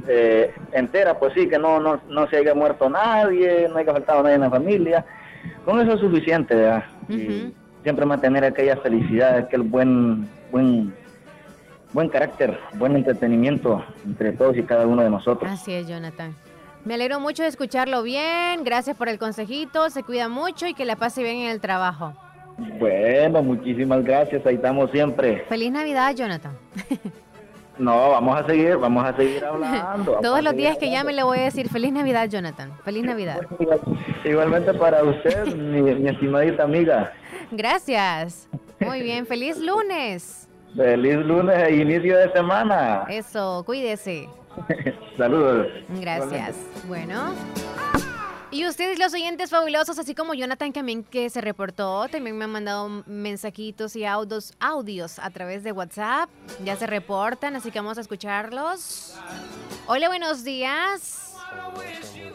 eh, 0.06 0.54
entera, 0.70 1.18
pues 1.18 1.32
sí, 1.34 1.48
que 1.48 1.58
no, 1.58 1.80
no, 1.80 2.00
no 2.10 2.28
se 2.28 2.36
haya 2.36 2.54
muerto 2.54 2.88
nadie, 2.88 3.66
no 3.70 3.78
haya 3.78 3.92
faltado 3.92 4.22
nadie 4.22 4.36
en 4.36 4.40
la 4.42 4.50
familia. 4.50 5.04
Con 5.64 5.80
eso 5.80 5.94
es 5.94 6.00
suficiente, 6.00 6.54
¿verdad? 6.54 6.84
Y 7.08 7.52
siempre 7.82 8.06
mantener 8.06 8.44
aquella 8.44 8.76
felicidad, 8.76 9.34
aquel 9.36 9.62
buen, 9.62 10.28
buen, 10.52 10.94
buen 11.92 12.08
carácter, 12.08 12.58
buen 12.74 12.96
entretenimiento 12.96 13.84
entre 14.04 14.32
todos 14.32 14.56
y 14.56 14.62
cada 14.62 14.86
uno 14.86 15.02
de 15.02 15.10
nosotros. 15.10 15.50
Así 15.50 15.72
es, 15.72 15.86
Jonathan. 15.86 16.34
Me 16.84 16.94
alegro 16.94 17.20
mucho 17.20 17.42
de 17.42 17.48
escucharlo 17.48 18.02
bien. 18.02 18.64
Gracias 18.64 18.96
por 18.96 19.08
el 19.08 19.18
consejito. 19.18 19.88
Se 19.90 20.02
cuida 20.02 20.28
mucho 20.28 20.66
y 20.66 20.74
que 20.74 20.84
la 20.84 20.96
pase 20.96 21.22
bien 21.22 21.36
en 21.36 21.50
el 21.50 21.60
trabajo. 21.60 22.12
Bueno, 22.78 23.42
muchísimas 23.42 24.04
gracias, 24.04 24.44
ahí 24.44 24.56
estamos 24.56 24.90
siempre. 24.90 25.44
Feliz 25.48 25.72
Navidad, 25.72 26.14
Jonathan. 26.14 26.52
No, 27.78 28.10
vamos 28.10 28.38
a 28.38 28.46
seguir, 28.46 28.76
vamos 28.76 29.02
a 29.02 29.16
seguir 29.16 29.42
hablando. 29.46 30.18
Todos 30.20 30.42
los 30.42 30.54
días 30.54 30.76
que 30.76 30.90
llame 30.90 31.14
le 31.14 31.22
voy 31.22 31.38
a 31.38 31.44
decir 31.44 31.70
Feliz 31.70 31.90
Navidad, 31.90 32.28
Jonathan. 32.28 32.70
Feliz 32.84 33.02
Navidad. 33.02 33.40
Igualmente 34.24 34.74
para 34.74 35.02
usted, 35.02 35.46
mi, 35.54 35.80
mi 35.80 36.08
estimadita 36.10 36.64
amiga. 36.64 37.12
Gracias. 37.50 38.48
Muy 38.78 39.00
bien. 39.02 39.26
Feliz 39.26 39.58
lunes. 39.58 40.48
Feliz 40.76 41.16
lunes 41.16 41.56
e 41.68 41.76
inicio 41.76 42.16
de 42.16 42.32
semana. 42.32 43.04
Eso, 43.08 43.62
cuídese. 43.66 44.28
Saludos. 45.16 45.66
Gracias. 46.00 46.56
Bueno. 46.86 47.34
Y 48.50 48.66
ustedes, 48.66 48.98
los 48.98 49.14
oyentes 49.14 49.48
fabulosos, 49.48 49.98
así 49.98 50.14
como 50.14 50.34
Jonathan 50.34 50.72
también 50.74 51.04
que 51.04 51.30
se 51.30 51.40
reportó, 51.40 52.06
también 52.08 52.36
me 52.36 52.44
han 52.44 52.50
mandado 52.50 53.02
mensajitos 53.06 53.96
y 53.96 54.04
audios, 54.04 54.52
audios 54.60 55.18
a 55.18 55.30
través 55.30 55.64
de 55.64 55.72
WhatsApp. 55.72 56.28
Ya 56.62 56.76
se 56.76 56.86
reportan, 56.86 57.56
así 57.56 57.70
que 57.70 57.78
vamos 57.78 57.96
a 57.96 58.02
escucharlos. 58.02 59.16
Hola, 59.86 60.08
buenos 60.08 60.44
días. 60.44 61.34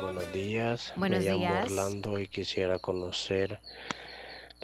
Buenos 0.02 0.34
días. 0.34 0.94
Buenos 0.96 1.20
Me 1.20 1.26
llamo 1.26 1.40
días. 1.40 1.66
Orlando 1.66 2.20
y 2.20 2.28
quisiera 2.28 2.80
conocer 2.80 3.60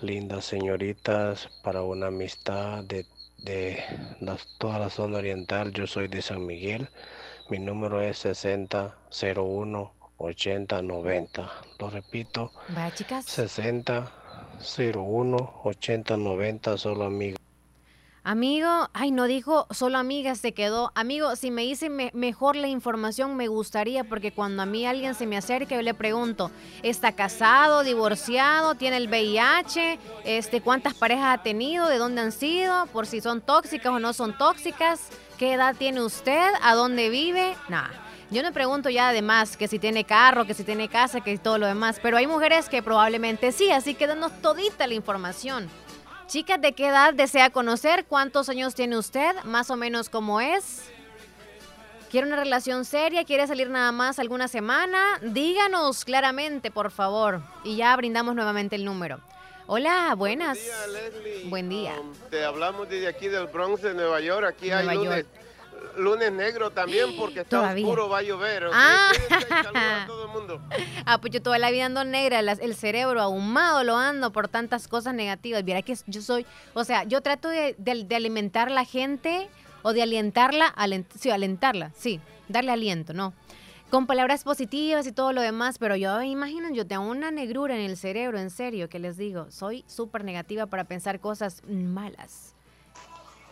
lindas 0.01 0.45
señoritas 0.45 1.49
para 1.63 1.83
una 1.83 2.07
amistad 2.07 2.83
de, 2.83 3.05
de 3.43 3.83
toda 4.57 4.79
la 4.79 4.89
zona 4.89 5.19
oriental. 5.19 5.71
Yo 5.73 5.85
soy 5.87 6.07
de 6.07 6.21
San 6.21 6.45
Miguel. 6.45 6.87
Mi 7.49 7.59
número 7.59 8.01
es 8.01 8.19
6001 8.19 9.91
8090. 10.17 11.51
Lo 11.79 11.89
repito, 11.89 12.51
Vaya, 12.69 12.93
chicas. 12.95 13.25
6001 13.25 15.61
8090. 15.63 16.77
Solo 16.77 17.03
amigos. 17.05 17.39
Amigo, 18.25 18.69
ay, 18.93 19.11
no 19.11 19.25
dijo 19.25 19.67
solo 19.71 19.97
amigas, 19.97 20.37
se 20.39 20.53
quedó. 20.53 20.93
Amigo, 20.95 21.35
si 21.35 21.51
me 21.51 21.63
dice 21.63 21.89
me- 21.89 22.09
mejor 22.13 22.55
la 22.55 22.69
información, 22.69 23.35
me 23.35 23.49
gustaría, 23.49 24.05
porque 24.05 24.31
cuando 24.31 24.63
a 24.63 24.65
mí 24.65 24.85
alguien 24.85 25.13
se 25.13 25.27
me 25.27 25.35
acerca, 25.35 25.75
yo 25.75 25.81
le 25.81 25.93
pregunto, 25.93 26.49
¿está 26.83 27.11
casado, 27.11 27.83
divorciado, 27.83 28.75
tiene 28.75 28.95
el 28.95 29.09
VIH? 29.09 29.99
Este, 30.23 30.61
¿Cuántas 30.61 30.93
parejas 30.93 31.37
ha 31.37 31.43
tenido? 31.43 31.89
¿De 31.89 31.97
dónde 31.97 32.21
han 32.21 32.31
sido? 32.31 32.85
Por 32.93 33.07
si 33.07 33.19
son 33.19 33.41
tóxicas 33.41 33.91
o 33.91 33.99
no 33.99 34.13
son 34.13 34.37
tóxicas. 34.37 35.01
¿Qué 35.37 35.51
edad 35.53 35.75
tiene 35.77 36.01
usted? 36.01 36.49
¿A 36.61 36.75
dónde 36.75 37.09
vive? 37.09 37.57
Nah. 37.67 37.89
Yo 38.31 38.41
no 38.41 38.51
pregunto 38.53 38.89
ya 38.89 39.09
además 39.09 39.57
que 39.57 39.67
si 39.67 39.77
tiene 39.77 40.05
carro, 40.05 40.45
que 40.45 40.55
si 40.55 40.63
tiene 40.63 40.87
casa, 40.87 41.21
que 41.21 41.37
todo 41.37 41.59
lo 41.59 41.67
demás, 41.67 41.99
pero 42.01 42.17
hay 42.17 42.25
mujeres 42.25 42.67
que 42.67 42.81
probablemente 42.81 43.51
sí, 43.51 43.69
así 43.69 43.93
que 43.93 44.07
danos 44.07 44.31
todita 44.41 44.87
la 44.87 44.95
información. 44.95 45.69
Chicas, 46.33 46.59
¿de 46.59 46.73
qué 46.73 46.87
edad 46.87 47.13
desea 47.13 47.51
conocer? 47.51 48.05
¿Cuántos 48.05 48.49
años 48.49 48.73
tiene 48.73 48.97
usted? 48.97 49.35
Más 49.43 49.69
o 49.69 49.75
menos 49.75 50.09
cómo 50.09 50.41
es. 50.41 50.81
¿Quiere 52.09 52.25
una 52.25 52.37
relación 52.37 52.85
seria? 52.85 53.23
¿Quiere 53.23 53.45
salir 53.45 53.69
nada 53.69 53.91
más 53.91 54.17
alguna 54.17 54.47
semana? 54.47 55.19
Díganos 55.21 56.03
claramente, 56.03 56.71
por 56.71 56.89
favor. 56.89 57.43
Y 57.63 57.75
ya 57.75 57.95
brindamos 57.95 58.33
nuevamente 58.33 58.75
el 58.75 58.83
número. 58.83 59.19
Hola, 59.67 60.15
buenas. 60.17 60.57
Buen 61.49 61.69
día. 61.69 61.93
Te 62.31 62.43
hablamos 62.43 62.89
desde 62.89 63.09
aquí 63.09 63.27
del 63.27 63.45
Bronx 63.45 63.83
de 63.83 63.93
Nueva 63.93 64.19
York. 64.19 64.47
Aquí 64.47 64.71
hay 64.71 64.87
lunes, 64.87 65.27
lunes 65.97 66.31
negro 66.31 66.71
también 66.71 67.15
porque 67.17 67.41
está 67.41 67.57
Todavía. 67.57 67.85
oscuro, 67.85 68.09
va 68.09 68.19
a 68.19 68.21
llover. 68.21 68.67
Ah. 68.73 69.11
A 69.75 70.03
todo 70.07 70.25
el 70.25 70.31
mundo. 70.31 70.61
Ah, 71.05 71.19
pues 71.19 71.31
yo 71.33 71.41
toda 71.41 71.57
la 71.59 71.69
vida 71.71 71.85
ando 71.85 72.03
negra, 72.03 72.41
las- 72.41 72.59
el 72.59 72.75
cerebro 72.75 73.21
ahumado 73.21 73.83
lo 73.83 73.95
ando 73.97 74.31
por 74.31 74.47
tantas 74.47 74.87
cosas 74.87 75.13
negativas. 75.13 75.63
Mira 75.63 75.81
que 75.81 75.95
yo 76.07 76.21
soy, 76.21 76.45
o 76.73 76.83
sea, 76.83 77.03
yo 77.03 77.21
trato 77.21 77.49
de, 77.49 77.75
de- 77.77 78.03
de 78.03 78.15
alimentar 78.15 78.67
a 78.69 78.71
la 78.71 78.85
gente 78.85 79.49
o 79.81 79.93
de 79.93 80.01
alientarla, 80.01 80.73
alent- 80.75 81.11
sí, 81.19 81.29
alentarla, 81.29 81.91
sí, 81.95 82.19
darle 82.47 82.71
aliento, 82.71 83.13
¿no? 83.13 83.33
Con 83.89 84.07
palabras 84.07 84.43
positivas 84.43 85.05
y 85.05 85.11
todo 85.11 85.33
lo 85.33 85.41
demás, 85.41 85.77
pero 85.77 85.95
yo, 85.95 86.19
imaginen, 86.23 86.73
yo 86.73 86.87
tengo 86.87 87.03
una 87.05 87.29
negrura 87.29 87.75
en 87.75 87.81
el 87.81 87.95
cerebro, 87.97 88.39
en 88.39 88.49
serio, 88.49 88.89
que 88.89 88.97
les 88.97 89.17
digo, 89.17 89.51
soy 89.51 89.83
súper 89.87 90.23
negativa 90.23 90.65
para 90.65 90.85
pensar 90.85 91.19
cosas 91.19 91.61
malas. 91.67 92.52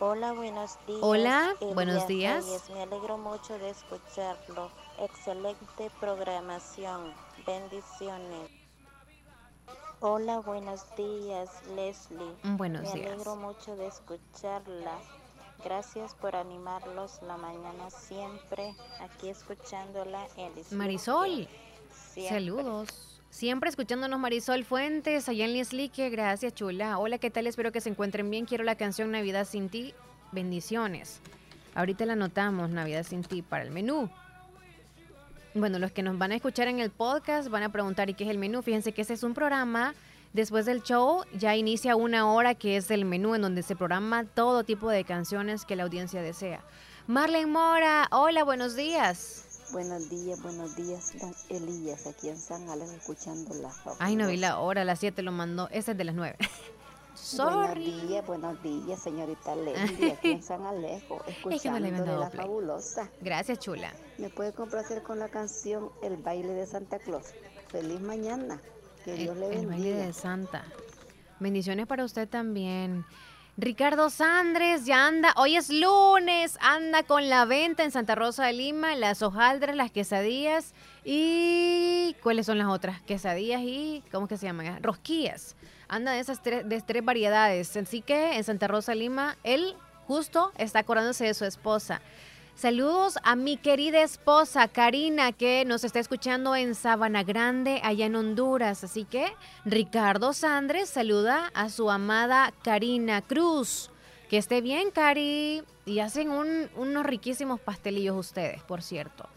Hola, 0.04 0.32
buenos 0.32 0.78
días. 0.84 0.98
Hola, 1.00 1.54
buenos 1.74 2.08
días. 2.08 2.44
Me 2.74 2.82
alegro 2.82 3.18
mucho 3.18 3.56
de 3.56 3.70
escucharlo. 3.70 4.68
Excelente 4.98 5.92
programación. 6.00 7.14
Bendiciones. 7.46 8.50
Hola, 10.00 10.40
buenos 10.40 10.84
días, 10.96 11.48
Leslie. 11.76 12.34
Buenos 12.42 12.82
Me 12.82 12.94
días. 12.94 13.12
alegro 13.12 13.36
mucho 13.36 13.76
de 13.76 13.86
escucharla. 13.86 14.98
Gracias 15.62 16.16
por 16.16 16.34
animarlos 16.34 17.22
la 17.22 17.36
mañana 17.36 17.88
siempre, 17.88 18.74
aquí 18.98 19.28
escuchándola. 19.28 20.26
Marisol, 20.72 21.46
Siempre. 22.12 22.28
saludos. 22.28 23.11
Siempre 23.32 23.70
escuchándonos 23.70 24.20
Marisol 24.20 24.62
Fuentes, 24.62 25.26
allá 25.26 25.46
en. 25.46 26.10
Gracias, 26.10 26.54
chula. 26.54 26.98
Hola, 26.98 27.16
¿qué 27.16 27.30
tal? 27.30 27.46
Espero 27.46 27.72
que 27.72 27.80
se 27.80 27.88
encuentren 27.88 28.28
bien. 28.28 28.44
Quiero 28.44 28.62
la 28.62 28.74
canción 28.74 29.10
Navidad 29.10 29.46
sin 29.46 29.70
ti. 29.70 29.94
Bendiciones. 30.32 31.22
Ahorita 31.74 32.04
la 32.04 32.12
anotamos, 32.12 32.68
Navidad 32.68 33.04
sin 33.04 33.22
ti, 33.22 33.40
para 33.40 33.64
el 33.64 33.70
menú. 33.70 34.10
Bueno, 35.54 35.78
los 35.78 35.92
que 35.92 36.02
nos 36.02 36.18
van 36.18 36.32
a 36.32 36.34
escuchar 36.34 36.68
en 36.68 36.78
el 36.78 36.90
podcast 36.90 37.48
van 37.48 37.62
a 37.62 37.72
preguntar, 37.72 38.10
¿y 38.10 38.14
qué 38.14 38.24
es 38.24 38.30
el 38.30 38.36
menú? 38.36 38.60
Fíjense 38.60 38.92
que 38.92 39.00
ese 39.00 39.14
es 39.14 39.22
un 39.22 39.32
programa. 39.32 39.94
Después 40.34 40.66
del 40.66 40.82
show 40.82 41.24
ya 41.32 41.56
inicia 41.56 41.96
una 41.96 42.30
hora 42.30 42.54
que 42.54 42.76
es 42.76 42.90
el 42.90 43.06
menú 43.06 43.34
en 43.34 43.40
donde 43.40 43.62
se 43.62 43.74
programa 43.74 44.24
todo 44.24 44.62
tipo 44.62 44.90
de 44.90 45.04
canciones 45.04 45.64
que 45.64 45.74
la 45.74 45.84
audiencia 45.84 46.20
desea. 46.20 46.60
Marlene 47.06 47.46
Mora, 47.46 48.08
hola, 48.10 48.44
buenos 48.44 48.76
días. 48.76 49.51
Buenos 49.72 50.08
días, 50.10 50.40
buenos 50.42 50.76
días, 50.76 51.12
Elías, 51.48 52.06
aquí 52.06 52.28
en 52.28 52.36
San 52.36 52.68
Alejo, 52.68 52.92
escuchando 52.92 53.54
la 53.54 53.70
Ay, 53.98 54.16
no 54.16 54.28
vi 54.28 54.36
la 54.36 54.58
hora, 54.58 54.82
a 54.82 54.84
las 54.84 54.98
7 54.98 55.22
lo 55.22 55.32
mandó. 55.32 55.68
Ese 55.70 55.92
es 55.92 55.98
de 55.98 56.04
las 56.04 56.14
9. 56.14 56.36
Buenos 57.36 57.74
días, 57.74 58.26
buenos 58.26 58.62
días, 58.62 59.02
señorita 59.02 59.54
Leslie, 59.54 60.12
aquí 60.12 60.30
en 60.32 60.42
San 60.42 60.64
Alejo, 60.64 61.22
Es 61.50 61.60
que 61.62 61.70
no 61.70 61.78
le 61.78 61.88
habían 61.88 61.94
escuchando 61.94 62.20
la 62.20 62.30
play. 62.30 62.42
fabulosa. 62.46 63.10
Gracias, 63.20 63.58
chula. 63.58 63.92
¿Me 64.18 64.30
puede 64.30 64.52
complacer 64.52 65.02
con 65.02 65.18
la 65.18 65.28
canción 65.28 65.90
El 66.02 66.16
baile 66.16 66.52
de 66.54 66.66
Santa 66.66 66.98
Claus? 66.98 67.26
Feliz 67.68 68.00
mañana, 68.00 68.60
que 69.04 69.14
Dios 69.14 69.36
le 69.36 69.46
El 69.46 69.66
baile 69.66 69.90
bendiga. 69.90 70.06
de 70.06 70.12
Santa. 70.14 70.64
Bendiciones 71.38 71.86
para 71.86 72.04
usted 72.04 72.28
también. 72.28 73.04
Ricardo 73.58 74.08
Sandres 74.08 74.86
ya 74.86 75.06
anda, 75.06 75.34
hoy 75.36 75.56
es 75.56 75.68
lunes, 75.68 76.56
anda 76.62 77.02
con 77.02 77.28
la 77.28 77.44
venta 77.44 77.84
en 77.84 77.90
Santa 77.90 78.14
Rosa 78.14 78.46
de 78.46 78.54
Lima, 78.54 78.94
las 78.96 79.20
hojaldras, 79.20 79.76
las 79.76 79.90
quesadillas 79.90 80.72
y 81.04 82.16
¿cuáles 82.22 82.46
son 82.46 82.56
las 82.56 82.68
otras? 82.68 83.02
Quesadillas 83.02 83.60
y 83.60 84.02
¿cómo 84.10 84.26
que 84.26 84.38
se 84.38 84.46
llaman? 84.46 84.82
Rosquillas. 84.82 85.54
Anda 85.86 86.12
de 86.12 86.20
esas 86.20 86.42
tres, 86.42 86.66
de 86.66 86.80
tres 86.80 87.04
variedades. 87.04 87.76
Así 87.76 88.00
que 88.00 88.36
en 88.36 88.44
Santa 88.44 88.68
Rosa 88.68 88.92
de 88.92 88.96
Lima, 88.96 89.36
él 89.44 89.76
justo 90.06 90.50
está 90.56 90.78
acordándose 90.78 91.26
de 91.26 91.34
su 91.34 91.44
esposa. 91.44 92.00
Saludos 92.54 93.18
a 93.24 93.34
mi 93.34 93.56
querida 93.56 94.02
esposa 94.02 94.68
Karina 94.68 95.32
que 95.32 95.64
nos 95.64 95.84
está 95.84 95.98
escuchando 95.98 96.54
en 96.54 96.74
Sabana 96.74 97.24
Grande, 97.24 97.80
allá 97.82 98.06
en 98.06 98.14
Honduras. 98.14 98.84
Así 98.84 99.04
que 99.04 99.32
Ricardo 99.64 100.32
Sandres 100.32 100.88
saluda 100.88 101.50
a 101.54 101.70
su 101.70 101.90
amada 101.90 102.52
Karina 102.62 103.20
Cruz. 103.22 103.90
Que 104.28 104.38
esté 104.38 104.60
bien, 104.60 104.90
Cari. 104.90 105.62
Y 105.84 105.98
hacen 105.98 106.30
un- 106.30 106.68
unos 106.76 107.04
riquísimos 107.04 107.58
pastelillos 107.58 108.16
ustedes, 108.16 108.62
por 108.62 108.82
cierto. 108.82 109.28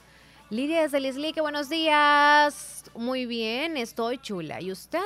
Lidia 0.51 0.83
desde 0.83 0.99
Lislique, 0.99 1.41
buenos 1.41 1.69
días. 1.69 2.83
Muy 2.93 3.25
bien, 3.25 3.77
estoy 3.77 4.19
chula. 4.19 4.61
¿Y 4.61 4.71
usted? 4.71 4.99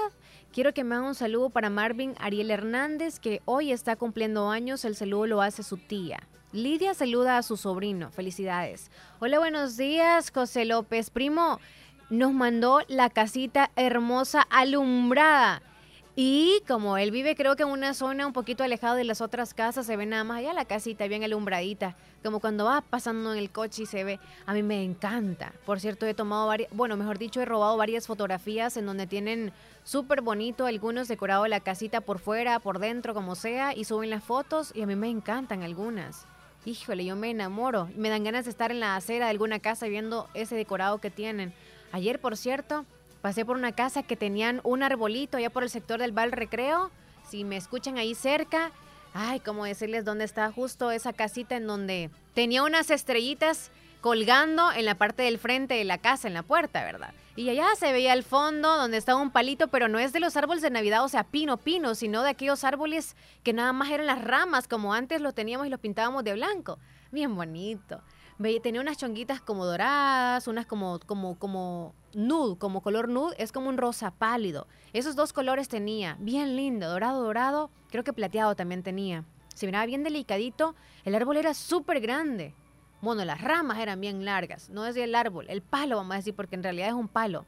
Quiero 0.52 0.74
que 0.74 0.84
me 0.84 0.95
haga 0.95 1.08
un 1.08 1.15
saludo 1.15 1.50
para 1.52 1.69
Marvin 1.69 2.15
Ariel 2.19 2.52
Hernández, 2.52 3.19
que 3.19 3.41
hoy 3.45 3.72
está 3.72 3.95
cumpliendo 3.95 4.50
años. 4.50 4.84
El 4.84 4.95
saludo 4.98 5.28
lo 5.28 5.41
hace 5.41 5.63
su 5.63 5.78
tía. 5.78 6.19
Lidia 6.52 6.96
saluda 6.96 7.38
a 7.38 7.44
su 7.44 7.58
sobrino. 7.58 8.10
Felicidades. 8.10 8.90
Hola, 9.20 9.38
buenos 9.38 9.78
días, 9.78 10.32
José 10.34 10.66
López. 10.66 11.12
Primo, 11.12 11.60
nos 12.10 12.34
mandó 12.34 12.82
la 12.88 13.12
casita 13.12 13.70
hermosa 13.76 14.42
alumbrada. 14.50 15.62
Y 16.16 16.64
como 16.68 16.98
él 16.98 17.12
vive 17.12 17.36
creo 17.36 17.56
que 17.56 17.62
en 17.62 17.70
una 17.70 17.94
zona 17.94 18.26
un 18.26 18.34
poquito 18.34 18.64
alejada 18.64 18.96
de 18.96 19.04
las 19.04 19.22
otras 19.22 19.54
casas, 19.54 19.86
se 19.86 19.96
ve 19.96 20.08
nada 20.08 20.24
más 20.24 20.40
allá 20.40 20.54
la 20.54 20.66
casita 20.66 21.08
bien 21.08 21.24
alumbradita, 21.24 21.96
como 22.24 22.40
cuando 22.40 22.66
vas 22.66 22.84
pasando 22.90 23.32
en 23.32 23.38
el 23.38 23.52
coche 23.52 23.84
y 23.84 23.86
se 23.86 24.04
ve, 24.04 24.20
a 24.48 24.54
mí 24.54 24.64
me 24.64 24.84
encanta. 24.84 25.54
Por 25.68 25.80
cierto, 25.80 26.08
he 26.08 26.16
tomado 26.16 26.48
varias, 26.48 26.72
bueno, 26.74 26.98
mejor 26.98 27.20
dicho, 27.20 27.42
he 27.42 27.46
robado 27.46 27.78
varias 27.78 28.08
fotografías 28.08 28.76
en 28.76 28.88
donde 28.88 29.06
tienen 29.06 29.54
súper 29.84 30.22
bonito 30.22 30.66
algunos 30.66 31.08
decorado 31.08 31.46
la 31.46 31.60
casita 31.60 32.02
por 32.02 32.18
fuera, 32.18 32.60
por 32.60 32.80
dentro, 32.80 33.14
como 33.14 33.36
sea, 33.36 33.76
y 33.76 33.86
suben 33.86 34.10
las 34.10 34.24
fotos 34.24 34.72
y 34.74 34.82
a 34.82 34.88
mí 34.88 34.96
me 34.96 35.10
encantan 35.10 35.62
algunas. 35.62 36.26
Híjole, 36.65 37.06
yo 37.06 37.15
me 37.15 37.32
enamoro. 37.32 37.89
Me 37.95 38.10
dan 38.10 38.24
ganas 38.24 38.45
de 38.45 38.52
estar 38.52 38.72
en 38.72 38.80
la 38.80 38.95
acera 38.95 39.26
de 39.26 39.32
alguna 39.32 39.60
casa 39.60 39.88
viendo 39.88 40.28
ese 40.34 40.56
decorado 40.56 41.00
que 41.00 41.10
tienen. 41.10 41.54
Ayer, 41.91 42.19
por 42.19 42.36
cierto, 42.36 42.86
pasé 43.22 43.45
por 43.45 43.56
una 43.56 43.72
casa 43.72 44.04
que 44.04 44.15
tenían 44.15 44.60
un 44.63 44.84
arbolito 44.84 45.38
allá 45.38 45.50
por 45.50 45.63
el 45.63 45.69
sector 45.69 46.00
del 46.00 46.12
Val 46.12 46.32
Recreo. 46.32 46.91
Si 47.30 47.43
me 47.43 47.58
escuchan 47.58 47.98
ahí 47.98 48.13
cerca, 48.13 48.72
ay, 49.13 49.39
cómo 49.39 49.65
decirles 49.65 50.06
dónde 50.06 50.26
está 50.26 50.52
justo 50.52 50.91
esa 50.91 51.13
casita 51.13 51.56
en 51.56 51.65
donde 51.65 52.10
tenía 52.34 52.63
unas 52.63 52.89
estrellitas 52.89 53.72
colgando 54.02 54.72
en 54.72 54.86
la 54.86 54.95
parte 54.95 55.24
del 55.24 55.39
frente 55.39 55.76
de 55.76 55.84
la 55.84 55.98
casa, 55.98 56.28
en 56.28 56.34
la 56.34 56.43
puerta, 56.43 56.84
¿verdad? 56.84 57.13
Y 57.39 57.49
allá 57.49 57.67
se 57.78 57.93
veía 57.93 58.12
al 58.12 58.23
fondo 58.23 58.75
donde 58.75 58.97
estaba 58.97 59.21
un 59.21 59.32
palito, 59.32 59.69
pero 59.69 59.88
no 59.88 59.97
es 59.97 60.12
de 60.12 60.19
los 60.19 60.36
árboles 60.36 60.62
de 60.62 60.71
Navidad, 60.71 61.06
o 61.06 61.08
sea, 61.08 61.23
pino, 61.23 61.56
pino, 61.56 61.95
sino 61.95 62.21
de 62.21 62.32
aquellos 62.32 62.65
árboles 62.65 63.15
que 63.43 63.54
nada 63.54 63.71
más 63.71 63.89
eran 63.91 64.08
las 64.08 64.21
ramas, 64.21 64.67
como 64.67 64.93
antes 64.93 65.21
los 65.21 65.34
teníamos 65.34 65.65
y 65.65 65.69
los 65.69 65.80
pintábamos 65.80 66.25
de 66.25 66.34
blanco. 66.34 66.80
Bien 67.13 67.34
bonito. 67.34 68.02
Tenía 68.62 68.82
unas 68.82 68.97
chonguitas 68.97 69.39
como 69.39 69.65
doradas, 69.65 70.49
unas 70.49 70.65
como, 70.65 70.99
como, 71.06 71.39
como 71.39 71.95
nude, 72.13 72.58
como 72.58 72.82
color 72.82 73.08
nude, 73.08 73.38
es 73.38 73.54
como 73.54 73.69
un 73.69 73.78
rosa 73.78 74.12
pálido. 74.12 74.67
Esos 74.91 75.15
dos 75.15 75.32
colores 75.32 75.69
tenía, 75.69 76.17
bien 76.19 76.58
lindo, 76.58 76.89
dorado, 76.89 77.23
dorado, 77.23 77.71
creo 77.89 78.04
que 78.04 78.12
plateado 78.12 78.58
también 78.58 78.84
tenía. 78.84 79.23
Se 79.56 79.65
miraba 79.65 79.86
bien 79.86 80.04
delicadito, 80.04 80.75
el 81.06 81.15
árbol 81.15 81.38
era 81.38 81.54
súper 81.54 82.02
grande. 82.02 82.54
Bueno, 83.02 83.24
las 83.24 83.42
ramas 83.42 83.80
eran 83.80 84.02
bien 84.02 84.26
largas, 84.26 84.70
no 84.70 84.84
decía 84.84 85.06
el 85.06 85.16
árbol, 85.16 85.46
el 85.50 85.62
palo, 85.62 85.98
vamos 85.98 86.14
a 86.14 86.18
decir, 86.18 86.36
porque 86.36 86.56
en 86.56 86.64
realidad 86.64 86.90
es 86.90 86.94
un 86.94 87.08
palo. 87.08 87.46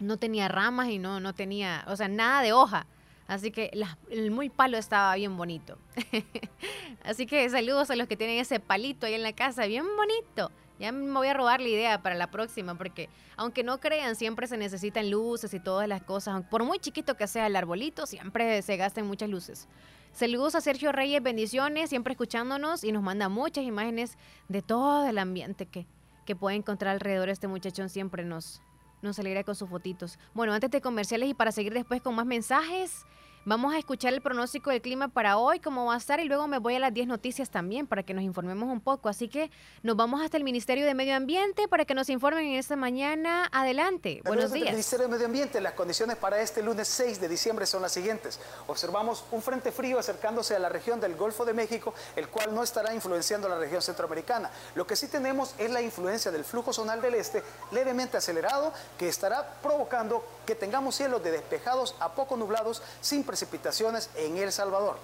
No 0.00 0.16
tenía 0.16 0.48
ramas 0.48 0.88
y 0.88 0.98
no, 0.98 1.20
no 1.20 1.32
tenía, 1.32 1.84
o 1.86 1.94
sea, 1.94 2.08
nada 2.08 2.42
de 2.42 2.52
hoja. 2.52 2.86
Así 3.26 3.50
que 3.50 3.70
el 4.10 4.30
muy 4.30 4.50
palo 4.50 4.76
estaba 4.76 5.14
bien 5.14 5.36
bonito. 5.36 5.78
Así 7.04 7.26
que 7.26 7.48
saludos 7.48 7.90
a 7.90 7.96
los 7.96 8.08
que 8.08 8.16
tienen 8.16 8.38
ese 8.38 8.60
palito 8.60 9.06
ahí 9.06 9.14
en 9.14 9.22
la 9.22 9.32
casa, 9.32 9.66
bien 9.66 9.86
bonito. 9.96 10.50
Ya 10.78 10.90
me 10.90 11.12
voy 11.12 11.28
a 11.28 11.34
robar 11.34 11.60
la 11.60 11.68
idea 11.68 12.02
para 12.02 12.14
la 12.14 12.30
próxima, 12.30 12.74
porque 12.74 13.08
aunque 13.36 13.62
no 13.62 13.78
crean, 13.78 14.16
siempre 14.16 14.46
se 14.46 14.56
necesitan 14.56 15.10
luces 15.10 15.54
y 15.54 15.60
todas 15.60 15.88
las 15.88 16.02
cosas. 16.02 16.44
Por 16.50 16.64
muy 16.64 16.78
chiquito 16.78 17.16
que 17.16 17.26
sea 17.26 17.46
el 17.46 17.56
arbolito, 17.56 18.06
siempre 18.06 18.60
se 18.62 18.76
gastan 18.76 19.06
muchas 19.06 19.30
luces. 19.30 19.68
Saludos 20.12 20.54
a 20.54 20.60
Sergio 20.60 20.92
Reyes, 20.92 21.22
bendiciones, 21.22 21.90
siempre 21.90 22.12
escuchándonos 22.12 22.84
y 22.84 22.92
nos 22.92 23.02
manda 23.02 23.28
muchas 23.28 23.64
imágenes 23.64 24.16
de 24.48 24.62
todo 24.62 25.08
el 25.08 25.18
ambiente 25.18 25.66
que, 25.66 25.86
que 26.24 26.36
puede 26.36 26.56
encontrar 26.56 26.94
alrededor. 26.94 27.28
Este 27.28 27.48
muchachón 27.48 27.88
siempre 27.88 28.24
nos, 28.24 28.60
nos 29.02 29.18
alegra 29.18 29.42
con 29.42 29.54
sus 29.54 29.68
fotitos. 29.68 30.18
Bueno, 30.32 30.52
antes 30.52 30.70
de 30.70 30.80
comerciales 30.80 31.28
y 31.28 31.34
para 31.34 31.52
seguir 31.52 31.74
después 31.74 32.00
con 32.00 32.14
más 32.14 32.26
mensajes, 32.26 33.04
vamos 33.44 33.74
a 33.74 33.78
escuchar 33.78 34.14
el 34.14 34.20
pronóstico 34.20 34.70
del 34.70 34.80
clima 34.80 35.08
para 35.08 35.36
hoy, 35.36 35.60
cómo 35.60 35.86
va 35.86 35.94
a 35.94 35.98
estar, 35.98 36.20
y 36.20 36.24
luego 36.24 36.48
me 36.48 36.58
voy 36.58 36.76
a 36.76 36.78
las 36.78 36.94
10 36.94 37.06
noticias 37.06 37.50
también 37.50 37.86
para 37.86 38.02
que 38.02 38.14
nos 38.14 38.24
informemos 38.24 38.70
un 38.70 38.80
poco. 38.80 39.08
Así 39.08 39.28
que 39.28 39.50
nos 39.82 39.96
vamos 39.96 40.22
hasta 40.22 40.36
el 40.36 40.44
Ministerio 40.44 40.86
de 40.86 40.94
Medio 40.94 41.14
Ambiente 41.14 41.68
para 41.68 41.84
que 41.84 41.94
nos 41.94 42.08
informen 42.08 42.46
en 42.46 42.54
esta 42.54 42.76
mañana. 42.76 43.48
Adelante, 43.52 44.22
buenos 44.24 44.52
días. 44.52 44.70
Ministerio 44.70 45.06
de 45.06 45.12
Medio 45.12 45.26
Ambiente, 45.26 45.60
las 45.60 45.74
condiciones 45.74 46.16
para 46.16 46.40
este 46.40 46.62
lunes 46.62 46.88
6 46.88 47.20
de 47.20 47.28
diciembre 47.28 47.66
son 47.66 47.82
las 47.82 47.92
siguientes. 47.92 48.40
Observamos 48.66 49.24
un 49.30 49.42
frente 49.42 49.72
frío 49.72 49.98
acercándose 49.98 50.56
a 50.56 50.58
la 50.58 50.68
región 50.68 51.00
del 51.00 51.16
Golfo 51.16 51.44
de 51.44 51.52
México, 51.52 51.94
el 52.16 52.28
cual 52.28 52.54
no 52.54 52.62
estará 52.62 52.94
influenciando 52.94 53.48
la 53.48 53.58
región 53.58 53.82
centroamericana. 53.82 54.50
Lo 54.74 54.86
que 54.86 54.96
sí 54.96 55.08
tenemos 55.08 55.54
es 55.58 55.70
la 55.70 55.82
influencia 55.82 56.30
del 56.30 56.44
flujo 56.44 56.72
zonal 56.72 57.00
del 57.02 57.14
este 57.14 57.42
levemente 57.72 58.16
acelerado 58.16 58.72
que 58.98 59.08
estará 59.08 59.54
provocando 59.62 60.24
que 60.46 60.54
tengamos 60.54 60.94
cielos 60.94 61.22
de 61.22 61.30
despejados 61.30 61.94
a 62.00 62.14
poco 62.14 62.36
nublados 62.36 62.82
sin 63.00 63.24
precipitaciones 63.34 64.10
en 64.14 64.36
El 64.36 64.52
Salvador. 64.52 64.96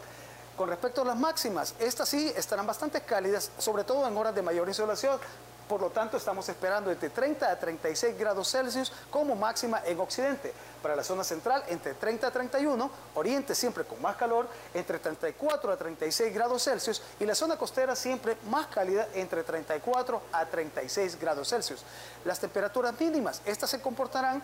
Con 0.57 0.69
respecto 0.69 1.03
a 1.03 1.05
las 1.05 1.19
máximas, 1.19 1.75
estas 1.81 2.09
sí 2.09 2.33
estarán 2.37 2.65
bastante 2.65 3.01
cálidas, 3.01 3.51
sobre 3.59 3.83
todo 3.83 4.07
en 4.07 4.17
horas 4.17 4.37
de 4.37 4.41
mayor 4.41 4.69
insolación. 4.69 5.19
Por 5.69 5.81
lo 5.81 5.91
tanto, 5.91 6.17
estamos 6.17 6.49
esperando 6.49 6.93
entre 6.93 7.11
30 7.11 7.51
a 7.51 7.59
36 7.59 8.17
grados 8.17 8.49
Celsius 8.49 8.93
como 9.11 9.35
máxima 9.35 9.83
en 9.85 9.99
Occidente. 9.99 10.53
Para 10.81 10.95
la 10.95 11.03
zona 11.03 11.25
central, 11.25 11.65
entre 11.69 11.95
30 11.95 12.29
a 12.29 12.31
31, 12.31 12.91
Oriente 13.15 13.55
siempre 13.55 13.83
con 13.85 14.01
más 14.01 14.15
calor, 14.15 14.49
entre 14.75 15.01
34 15.01 15.73
a 15.73 15.77
36 15.77 16.33
grados 16.33 16.63
Celsius 16.63 17.03
y 17.19 17.27
la 17.27 17.35
zona 17.35 17.57
costera 17.57 17.97
siempre 17.97 18.37
más 18.49 18.69
cálida, 18.69 19.09
entre 19.15 19.43
34 19.43 20.23
a 20.33 20.47
36 20.47 21.19
grados 21.19 21.49
Celsius. 21.49 21.83
Las 22.25 22.39
temperaturas 22.39 22.99
mínimas, 23.01 23.43
estas 23.45 23.71
se 23.71 23.81
comportarán 23.81 24.41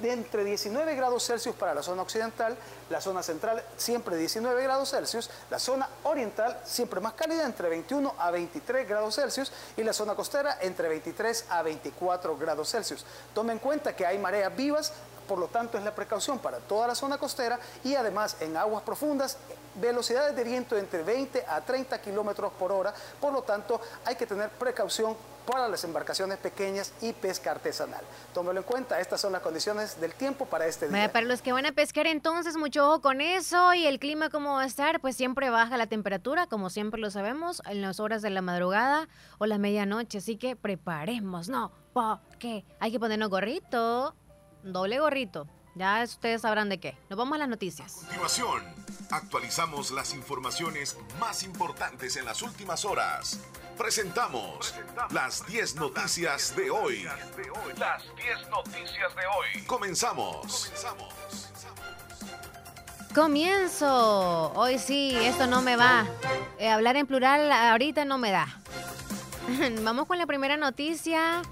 de 0.00 0.12
entre 0.12 0.44
19 0.44 0.94
grados 0.94 1.26
Celsius 1.26 1.54
para 1.54 1.74
la 1.74 1.82
zona 1.82 2.02
occidental, 2.02 2.56
la 2.88 3.00
zona 3.00 3.22
central 3.22 3.62
siempre 3.76 4.16
19 4.16 4.62
grados 4.62 4.90
Celsius, 4.90 5.30
la 5.50 5.58
zona 5.58 5.88
oriental 6.04 6.58
siempre 6.64 7.00
más 7.00 7.14
cálida 7.14 7.44
entre 7.44 7.68
21 7.68 8.14
a 8.18 8.30
23 8.30 8.88
grados 8.88 9.14
Celsius 9.14 9.52
y 9.76 9.82
la 9.82 9.92
zona 9.92 10.14
costera 10.14 10.58
entre 10.62 10.88
23 10.88 11.46
a 11.50 11.62
24 11.62 12.36
grados 12.36 12.70
Celsius. 12.70 13.04
Tome 13.34 13.52
en 13.52 13.58
cuenta 13.58 13.94
que 13.94 14.06
hay 14.06 14.18
mareas 14.18 14.54
vivas 14.56 14.92
por 15.30 15.38
lo 15.38 15.46
tanto 15.46 15.78
es 15.78 15.84
la 15.84 15.94
precaución 15.94 16.40
para 16.40 16.58
toda 16.58 16.88
la 16.88 16.96
zona 16.96 17.16
costera 17.16 17.56
y 17.84 17.94
además 17.94 18.36
en 18.40 18.56
aguas 18.56 18.82
profundas 18.82 19.38
velocidades 19.76 20.34
de 20.34 20.42
viento 20.42 20.76
entre 20.76 21.04
20 21.04 21.44
a 21.46 21.60
30 21.60 22.02
kilómetros 22.02 22.52
por 22.58 22.72
hora, 22.72 22.92
por 23.20 23.32
lo 23.32 23.42
tanto 23.42 23.80
hay 24.04 24.16
que 24.16 24.26
tener 24.26 24.50
precaución 24.50 25.16
para 25.46 25.68
las 25.68 25.84
embarcaciones 25.84 26.36
pequeñas 26.38 26.92
y 27.00 27.12
pesca 27.12 27.52
artesanal. 27.52 28.00
Tómelo 28.34 28.58
en 28.58 28.64
cuenta, 28.64 28.98
estas 28.98 29.20
son 29.20 29.30
las 29.30 29.40
condiciones 29.40 30.00
del 30.00 30.14
tiempo 30.14 30.46
para 30.46 30.66
este 30.66 30.88
día. 30.88 31.12
para 31.12 31.24
los 31.24 31.42
que 31.42 31.52
van 31.52 31.64
a 31.64 31.70
pescar 31.70 32.08
entonces, 32.08 32.56
mucho 32.56 32.88
ojo 32.88 33.00
con 33.00 33.20
eso 33.20 33.72
y 33.72 33.86
el 33.86 34.00
clima 34.00 34.30
cómo 34.30 34.54
va 34.54 34.62
a 34.62 34.66
estar, 34.66 34.98
pues 35.00 35.14
siempre 35.14 35.48
baja 35.48 35.76
la 35.76 35.86
temperatura, 35.86 36.48
como 36.48 36.70
siempre 36.70 37.00
lo 37.00 37.08
sabemos, 37.12 37.62
en 37.66 37.82
las 37.82 38.00
horas 38.00 38.20
de 38.20 38.30
la 38.30 38.42
madrugada 38.42 39.08
o 39.38 39.46
la 39.46 39.58
medianoche, 39.58 40.18
así 40.18 40.36
que 40.36 40.56
preparemos, 40.56 41.48
¿no? 41.48 41.70
Porque 41.92 42.64
hay 42.80 42.90
que 42.90 42.98
ponernos 42.98 43.30
gorrito, 43.30 44.16
doble 44.62 44.98
gorrito. 44.98 45.46
Ya 45.74 46.02
ustedes 46.02 46.42
sabrán 46.42 46.68
de 46.68 46.80
qué. 46.80 46.96
Nos 47.08 47.18
vamos 47.18 47.36
a 47.36 47.38
las 47.38 47.48
noticias. 47.48 47.96
A 47.96 48.06
continuación, 48.06 48.62
actualizamos 49.10 49.90
las 49.92 50.14
informaciones 50.14 50.96
más 51.18 51.42
importantes 51.42 52.16
en 52.16 52.24
las 52.24 52.42
últimas 52.42 52.84
horas. 52.84 53.40
Presentamos, 53.78 54.74
las 55.10 55.46
10 55.46 55.76
noticias, 55.76 56.54
de 56.54 56.70
hoy. 56.70 57.04
Las 57.78 58.02
10 58.16 58.50
noticias 58.50 59.16
de 59.16 59.22
hoy. 59.26 59.64
Comenzamos. 59.66 60.70
Comienzo. 63.14 64.52
Hoy 64.54 64.78
sí, 64.78 65.16
esto 65.16 65.46
no 65.46 65.62
me 65.62 65.76
va. 65.76 66.06
Eh, 66.58 66.68
hablar 66.68 66.96
en 66.96 67.06
plural 67.06 67.50
ahorita 67.50 68.04
no 68.04 68.18
me 68.18 68.30
da. 68.30 68.60
Vamos 69.82 70.06
con 70.06 70.18
la 70.18 70.26
primera 70.26 70.56
noticia. 70.56 71.42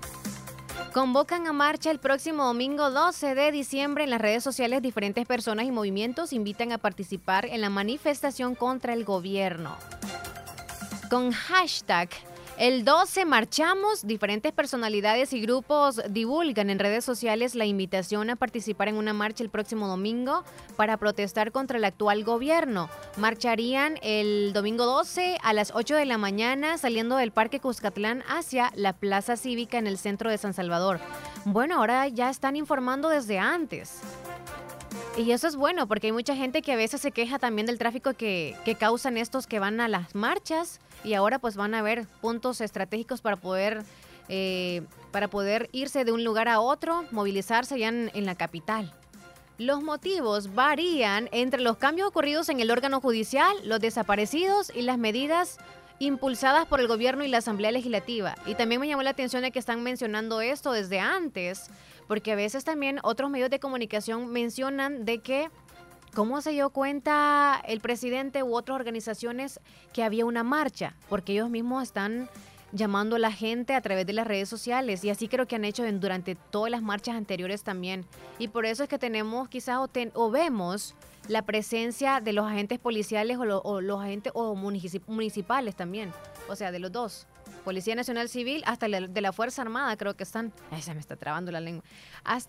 Convocan 0.92 1.46
a 1.46 1.52
marcha 1.52 1.90
el 1.90 1.98
próximo 1.98 2.44
domingo 2.44 2.90
12 2.90 3.34
de 3.34 3.52
diciembre 3.52 4.04
en 4.04 4.10
las 4.10 4.20
redes 4.20 4.42
sociales. 4.42 4.82
Diferentes 4.82 5.26
personas 5.26 5.66
y 5.66 5.70
movimientos 5.70 6.32
invitan 6.32 6.72
a 6.72 6.78
participar 6.78 7.46
en 7.46 7.60
la 7.60 7.70
manifestación 7.70 8.54
contra 8.54 8.94
el 8.94 9.04
gobierno. 9.04 9.76
Con 11.10 11.32
hashtag 11.32 12.08
el 12.58 12.84
12 12.84 13.24
marchamos, 13.24 14.06
diferentes 14.06 14.52
personalidades 14.52 15.32
y 15.32 15.40
grupos 15.40 16.00
divulgan 16.10 16.70
en 16.70 16.80
redes 16.80 17.04
sociales 17.04 17.54
la 17.54 17.66
invitación 17.66 18.30
a 18.30 18.36
participar 18.36 18.88
en 18.88 18.96
una 18.96 19.12
marcha 19.12 19.44
el 19.44 19.50
próximo 19.50 19.86
domingo 19.86 20.42
para 20.76 20.96
protestar 20.96 21.52
contra 21.52 21.78
el 21.78 21.84
actual 21.84 22.24
gobierno. 22.24 22.90
Marcharían 23.16 23.98
el 24.02 24.52
domingo 24.52 24.86
12 24.86 25.38
a 25.42 25.52
las 25.52 25.72
8 25.72 25.94
de 25.94 26.04
la 26.04 26.18
mañana 26.18 26.78
saliendo 26.78 27.16
del 27.16 27.30
Parque 27.30 27.60
Cuscatlán 27.60 28.24
hacia 28.28 28.72
la 28.74 28.92
Plaza 28.92 29.36
Cívica 29.36 29.78
en 29.78 29.86
el 29.86 29.96
centro 29.96 30.28
de 30.28 30.38
San 30.38 30.52
Salvador. 30.52 30.98
Bueno, 31.44 31.76
ahora 31.76 32.08
ya 32.08 32.28
están 32.28 32.56
informando 32.56 33.08
desde 33.08 33.38
antes. 33.38 34.00
Y 35.16 35.32
eso 35.32 35.48
es 35.48 35.56
bueno 35.56 35.86
porque 35.86 36.08
hay 36.08 36.12
mucha 36.12 36.36
gente 36.36 36.62
que 36.62 36.72
a 36.72 36.76
veces 36.76 37.00
se 37.00 37.10
queja 37.10 37.38
también 37.38 37.66
del 37.66 37.78
tráfico 37.78 38.14
que, 38.14 38.56
que 38.64 38.74
causan 38.76 39.16
estos 39.16 39.46
que 39.46 39.58
van 39.58 39.80
a 39.80 39.88
las 39.88 40.14
marchas 40.14 40.80
y 41.04 41.14
ahora 41.14 41.38
pues 41.38 41.56
van 41.56 41.74
a 41.74 41.80
haber 41.80 42.06
puntos 42.20 42.60
estratégicos 42.60 43.20
para 43.20 43.36
poder 43.36 43.84
eh, 44.28 44.82
para 45.10 45.28
poder 45.28 45.70
irse 45.72 46.04
de 46.04 46.12
un 46.12 46.22
lugar 46.22 46.48
a 46.48 46.60
otro, 46.60 47.04
movilizarse 47.10 47.78
ya 47.78 47.88
en, 47.88 48.10
en 48.12 48.26
la 48.26 48.34
capital. 48.34 48.92
Los 49.56 49.82
motivos 49.82 50.54
varían 50.54 51.28
entre 51.32 51.62
los 51.62 51.78
cambios 51.78 52.08
ocurridos 52.08 52.48
en 52.50 52.60
el 52.60 52.70
órgano 52.70 53.00
judicial, 53.00 53.56
los 53.64 53.80
desaparecidos 53.80 54.70
y 54.74 54.82
las 54.82 54.98
medidas 54.98 55.58
impulsadas 55.98 56.66
por 56.66 56.80
el 56.80 56.88
gobierno 56.88 57.24
y 57.24 57.28
la 57.28 57.38
Asamblea 57.38 57.72
Legislativa. 57.72 58.36
Y 58.46 58.54
también 58.54 58.80
me 58.80 58.86
llamó 58.86 59.02
la 59.02 59.10
atención 59.10 59.42
de 59.42 59.50
que 59.50 59.58
están 59.58 59.82
mencionando 59.82 60.40
esto 60.40 60.72
desde 60.72 61.00
antes, 61.00 61.70
porque 62.08 62.32
a 62.32 62.36
veces 62.36 62.64
también 62.64 62.98
otros 63.04 63.30
medios 63.30 63.50
de 63.50 63.60
comunicación 63.60 64.32
mencionan 64.32 65.04
de 65.04 65.20
que 65.20 65.50
¿Cómo 66.14 66.40
se 66.40 66.50
dio 66.50 66.70
cuenta 66.70 67.62
el 67.66 67.80
presidente 67.80 68.42
u 68.42 68.56
otras 68.56 68.76
organizaciones 68.76 69.60
que 69.92 70.02
había 70.02 70.24
una 70.24 70.42
marcha? 70.42 70.96
Porque 71.08 71.32
ellos 71.32 71.50
mismos 71.50 71.82
están 71.82 72.28
llamando 72.72 73.16
a 73.16 73.18
la 73.18 73.32
gente 73.32 73.74
a 73.74 73.80
través 73.80 74.06
de 74.06 74.12
las 74.12 74.26
redes 74.26 74.48
sociales 74.48 75.04
y 75.04 75.10
así 75.10 75.28
creo 75.28 75.46
que 75.46 75.56
han 75.56 75.64
hecho 75.64 75.84
durante 75.92 76.34
todas 76.34 76.70
las 76.70 76.82
marchas 76.82 77.14
anteriores 77.14 77.62
también. 77.62 78.04
Y 78.38 78.48
por 78.48 78.66
eso 78.66 78.82
es 78.82 78.88
que 78.88 78.98
tenemos 78.98 79.48
quizás 79.48 79.78
o, 80.14 80.30
vemos 80.30 80.94
la 81.28 81.42
presencia 81.42 82.20
de 82.20 82.32
los 82.32 82.46
agentes 82.46 82.78
policiales 82.78 83.38
o, 83.38 83.80
los 83.80 84.00
agentes 84.00 84.32
o 84.34 84.54
municipales 84.54 85.76
también, 85.76 86.12
o 86.48 86.56
sea, 86.56 86.72
de 86.72 86.78
los 86.78 86.90
dos. 86.90 87.26
Policía 87.68 87.94
Nacional 87.94 88.30
Civil, 88.30 88.62
hasta 88.64 88.88
de 88.88 89.20
la 89.20 89.30
Fuerza 89.30 89.60
Armada 89.60 89.94
creo 89.98 90.16
que 90.16 90.22
están, 90.22 90.54
ay, 90.70 90.80
se 90.80 90.94
me 90.94 91.00
está 91.00 91.16
trabando 91.16 91.52
la 91.52 91.60
lengua. 91.60 91.84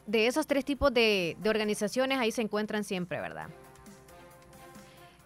De 0.06 0.28
esos 0.28 0.48
tres 0.48 0.64
tipos 0.64 0.94
de, 0.94 1.36
de 1.42 1.50
organizaciones 1.50 2.20
ahí 2.20 2.32
se 2.32 2.42
encuentran 2.42 2.86
siempre, 2.86 3.20
¿verdad? 3.20 3.50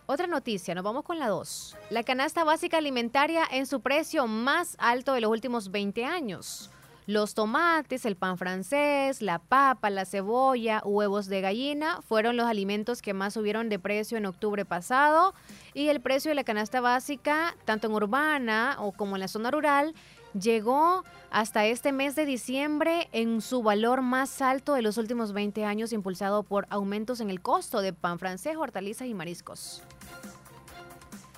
Otra 0.08 0.26
noticia, 0.26 0.74
nos 0.74 0.84
vamos 0.84 1.04
con 1.04 1.20
la 1.20 1.28
2. 1.28 1.78
La 1.92 2.02
canasta 2.02 2.44
básica 2.44 2.78
alimentaria 2.78 3.44
en 3.52 3.68
su 3.68 3.82
precio 3.82 4.26
más 4.26 4.76
alto 4.80 5.14
de 5.14 5.22
los 5.22 5.30
últimos 5.30 5.70
20 5.70 6.06
años. 6.06 6.72
Los 7.06 7.34
tomates, 7.34 8.06
el 8.06 8.16
pan 8.16 8.38
francés, 8.38 9.22
la 9.22 9.40
papa, 9.40 9.90
la 9.90 10.06
cebolla, 10.06 10.82
huevos 10.86 11.28
de 11.28 11.42
gallina 11.42 12.02
fueron 12.02 12.38
los 12.38 12.48
alimentos 12.48 13.02
que 13.02 13.14
más 13.14 13.34
subieron 13.34 13.68
de 13.68 13.78
precio 13.78 14.18
en 14.18 14.26
octubre 14.26 14.64
pasado 14.64 15.34
y 15.74 15.90
el 15.90 16.00
precio 16.00 16.30
de 16.30 16.36
la 16.36 16.46
canasta 16.46 16.80
básica, 16.80 17.56
tanto 17.66 17.88
en 17.88 17.94
urbana 17.94 18.78
o 18.80 18.94
como 18.94 19.18
en 19.18 19.20
la 19.20 19.28
zona 19.28 19.52
rural, 19.52 19.94
llegó 20.40 21.04
hasta 21.30 21.66
este 21.66 21.92
mes 21.92 22.16
de 22.16 22.26
diciembre 22.26 23.10
en 23.12 23.42
su 23.42 23.62
valor 23.62 24.02
más 24.02 24.42
alto 24.42 24.74
de 24.74 24.82
los 24.82 24.98
últimos 24.98 25.34
20 25.34 25.66
años 25.66 25.92
impulsado 25.92 26.44
por 26.44 26.68
aumentos 26.70 27.20
en 27.20 27.30
el 27.30 27.42
costo 27.42 27.82
de 27.82 27.92
pan 27.92 28.18
francés, 28.18 28.56
hortalizas 28.56 29.08
y 29.08 29.14
mariscos. 29.14 29.84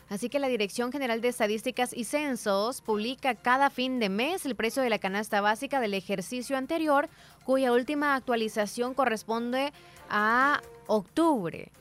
Así 0.10 0.30
que 0.30 0.39
la 0.39 0.47
Dirección 0.47 0.91
General 0.91 1.20
de 1.20 1.30
Estadísticas 1.30 1.91
y 1.91 2.03
Censos 2.03 2.82
publica 2.82 3.34
cada 3.34 3.70
fin 3.70 3.99
de 3.99 4.10
mes 4.10 4.45
el 4.45 4.56
precio 4.56 4.84
de 4.84 4.89
la 4.89 4.99
canasta 4.99 5.41
básica 5.41 5.80
del 5.80 5.95
ejercicio 5.95 6.58
anterior, 6.58 7.10
cuya 7.43 7.72
última 7.72 8.16
actualización 8.16 8.93
corresponde 8.93 9.74
a 10.10 10.62
octubre. 10.88 11.72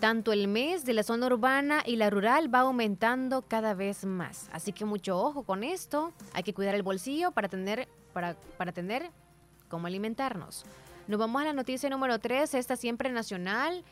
Tanto 0.00 0.32
el 0.32 0.48
mes 0.48 0.84
de 0.84 0.94
la 0.94 1.02
zona 1.02 1.26
urbana 1.26 1.82
y 1.86 1.96
la 1.96 2.10
rural 2.10 2.52
va 2.52 2.60
aumentando 2.60 3.42
cada 3.42 3.74
vez 3.74 4.04
más. 4.04 4.48
Así 4.52 4.72
que 4.72 4.84
mucho 4.84 5.18
ojo 5.18 5.44
con 5.44 5.62
esto. 5.62 6.12
Hay 6.32 6.42
que 6.42 6.54
cuidar 6.54 6.74
el 6.74 6.82
bolsillo 6.82 7.32
para 7.32 7.48
tener, 7.48 7.88
para, 8.12 8.34
para 8.56 8.72
tener 8.72 9.10
cómo 9.68 9.86
alimentarnos. 9.86 10.64
Nos 11.06 11.18
vamos 11.18 11.42
a 11.42 11.44
la 11.44 11.52
noticia 11.52 11.90
número 11.90 12.18
3, 12.18 12.54
esta 12.54 12.76
siempre 12.76 13.10
nacional. 13.10 13.84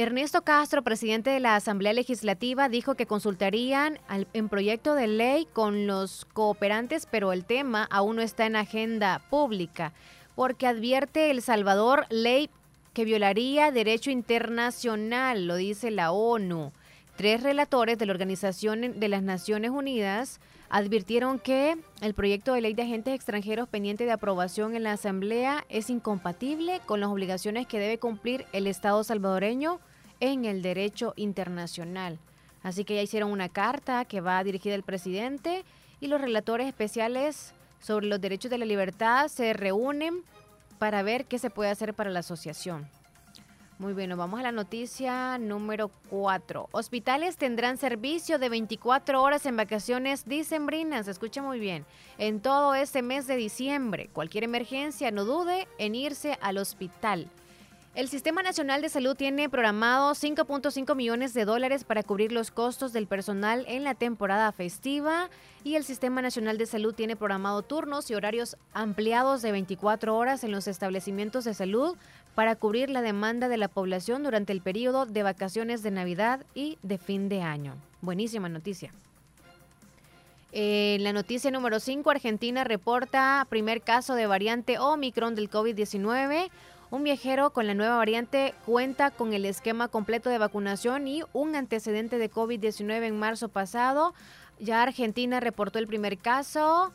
Ernesto 0.00 0.42
Castro, 0.42 0.82
presidente 0.82 1.30
de 1.30 1.40
la 1.40 1.56
Asamblea 1.56 1.92
Legislativa, 1.92 2.68
dijo 2.68 2.94
que 2.94 3.06
consultarían 3.06 3.98
en 4.32 4.48
proyecto 4.48 4.94
de 4.94 5.08
ley 5.08 5.48
con 5.52 5.88
los 5.88 6.24
cooperantes, 6.34 7.06
pero 7.10 7.32
el 7.32 7.44
tema 7.44 7.88
aún 7.90 8.14
no 8.14 8.22
está 8.22 8.46
en 8.46 8.54
agenda 8.54 9.20
pública, 9.28 9.92
porque 10.36 10.68
advierte 10.68 11.32
El 11.32 11.42
Salvador 11.42 12.06
ley 12.10 12.48
que 12.94 13.04
violaría 13.04 13.72
derecho 13.72 14.12
internacional, 14.12 15.48
lo 15.48 15.56
dice 15.56 15.90
la 15.90 16.12
ONU. 16.12 16.70
Tres 17.16 17.42
relatores 17.42 17.98
de 17.98 18.06
la 18.06 18.12
Organización 18.12 19.00
de 19.00 19.08
las 19.08 19.24
Naciones 19.24 19.72
Unidas 19.72 20.38
advirtieron 20.70 21.40
que 21.40 21.76
el 22.02 22.14
proyecto 22.14 22.52
de 22.52 22.60
ley 22.60 22.74
de 22.74 22.82
agentes 22.82 23.14
extranjeros 23.14 23.68
pendiente 23.68 24.04
de 24.04 24.12
aprobación 24.12 24.76
en 24.76 24.84
la 24.84 24.92
Asamblea 24.92 25.64
es 25.68 25.90
incompatible 25.90 26.80
con 26.86 27.00
las 27.00 27.08
obligaciones 27.08 27.66
que 27.66 27.80
debe 27.80 27.98
cumplir 27.98 28.46
el 28.52 28.68
Estado 28.68 29.02
salvadoreño 29.02 29.80
en 30.20 30.44
el 30.44 30.62
derecho 30.62 31.12
internacional. 31.16 32.18
Así 32.62 32.84
que 32.84 32.94
ya 32.94 33.02
hicieron 33.02 33.30
una 33.30 33.48
carta 33.48 34.04
que 34.04 34.20
va 34.20 34.42
dirigida 34.42 34.74
al 34.74 34.82
presidente 34.82 35.64
y 36.00 36.08
los 36.08 36.20
relatores 36.20 36.66
especiales 36.66 37.54
sobre 37.80 38.06
los 38.06 38.20
derechos 38.20 38.50
de 38.50 38.58
la 38.58 38.64
libertad 38.64 39.28
se 39.28 39.52
reúnen 39.52 40.22
para 40.78 41.02
ver 41.02 41.26
qué 41.26 41.38
se 41.38 41.50
puede 41.50 41.70
hacer 41.70 41.94
para 41.94 42.10
la 42.10 42.20
asociación. 42.20 42.88
Muy 43.78 43.94
bien, 43.94 44.16
vamos 44.16 44.40
a 44.40 44.42
la 44.42 44.50
noticia 44.50 45.38
número 45.38 45.92
4. 46.10 46.68
Hospitales 46.72 47.36
tendrán 47.36 47.76
servicio 47.76 48.40
de 48.40 48.48
24 48.48 49.22
horas 49.22 49.46
en 49.46 49.56
vacaciones 49.56 50.26
dicembrinas. 50.26 51.06
Escucha 51.06 51.42
muy 51.42 51.60
bien. 51.60 51.86
En 52.18 52.40
todo 52.40 52.74
este 52.74 53.02
mes 53.02 53.28
de 53.28 53.36
diciembre, 53.36 54.10
cualquier 54.12 54.42
emergencia, 54.42 55.12
no 55.12 55.24
dude 55.24 55.68
en 55.78 55.94
irse 55.94 56.38
al 56.40 56.58
hospital. 56.58 57.30
El 57.98 58.08
Sistema 58.08 58.44
Nacional 58.44 58.80
de 58.80 58.90
Salud 58.90 59.16
tiene 59.16 59.48
programado 59.48 60.12
5.5 60.12 60.94
millones 60.94 61.34
de 61.34 61.44
dólares 61.44 61.82
para 61.82 62.04
cubrir 62.04 62.30
los 62.30 62.52
costos 62.52 62.92
del 62.92 63.08
personal 63.08 63.64
en 63.66 63.82
la 63.82 63.96
temporada 63.96 64.52
festiva 64.52 65.28
y 65.64 65.74
el 65.74 65.82
Sistema 65.82 66.22
Nacional 66.22 66.58
de 66.58 66.66
Salud 66.66 66.94
tiene 66.94 67.16
programado 67.16 67.62
turnos 67.62 68.08
y 68.08 68.14
horarios 68.14 68.56
ampliados 68.72 69.42
de 69.42 69.50
24 69.50 70.16
horas 70.16 70.44
en 70.44 70.52
los 70.52 70.68
establecimientos 70.68 71.42
de 71.42 71.54
salud 71.54 71.96
para 72.36 72.54
cubrir 72.54 72.88
la 72.88 73.02
demanda 73.02 73.48
de 73.48 73.56
la 73.56 73.66
población 73.66 74.22
durante 74.22 74.52
el 74.52 74.60
periodo 74.60 75.04
de 75.04 75.24
vacaciones 75.24 75.82
de 75.82 75.90
Navidad 75.90 76.46
y 76.54 76.78
de 76.84 76.98
fin 76.98 77.28
de 77.28 77.42
año. 77.42 77.74
Buenísima 78.00 78.48
noticia. 78.48 78.92
La 80.52 81.12
noticia 81.12 81.50
número 81.50 81.78
5, 81.78 82.10
Argentina 82.10 82.64
reporta 82.64 83.46
primer 83.50 83.82
caso 83.82 84.14
de 84.14 84.26
variante 84.26 84.78
Omicron 84.78 85.34
del 85.34 85.50
COVID-19. 85.50 86.48
Un 86.90 87.04
viajero 87.04 87.50
con 87.50 87.66
la 87.66 87.74
nueva 87.74 87.96
variante 87.96 88.54
cuenta 88.64 89.10
con 89.10 89.34
el 89.34 89.44
esquema 89.44 89.88
completo 89.88 90.30
de 90.30 90.38
vacunación 90.38 91.06
y 91.06 91.22
un 91.34 91.54
antecedente 91.54 92.16
de 92.16 92.30
COVID-19 92.30 93.02
en 93.04 93.18
marzo 93.18 93.50
pasado. 93.50 94.14
Ya 94.58 94.82
Argentina 94.82 95.38
reportó 95.38 95.78
el 95.78 95.86
primer 95.86 96.16
caso. 96.16 96.92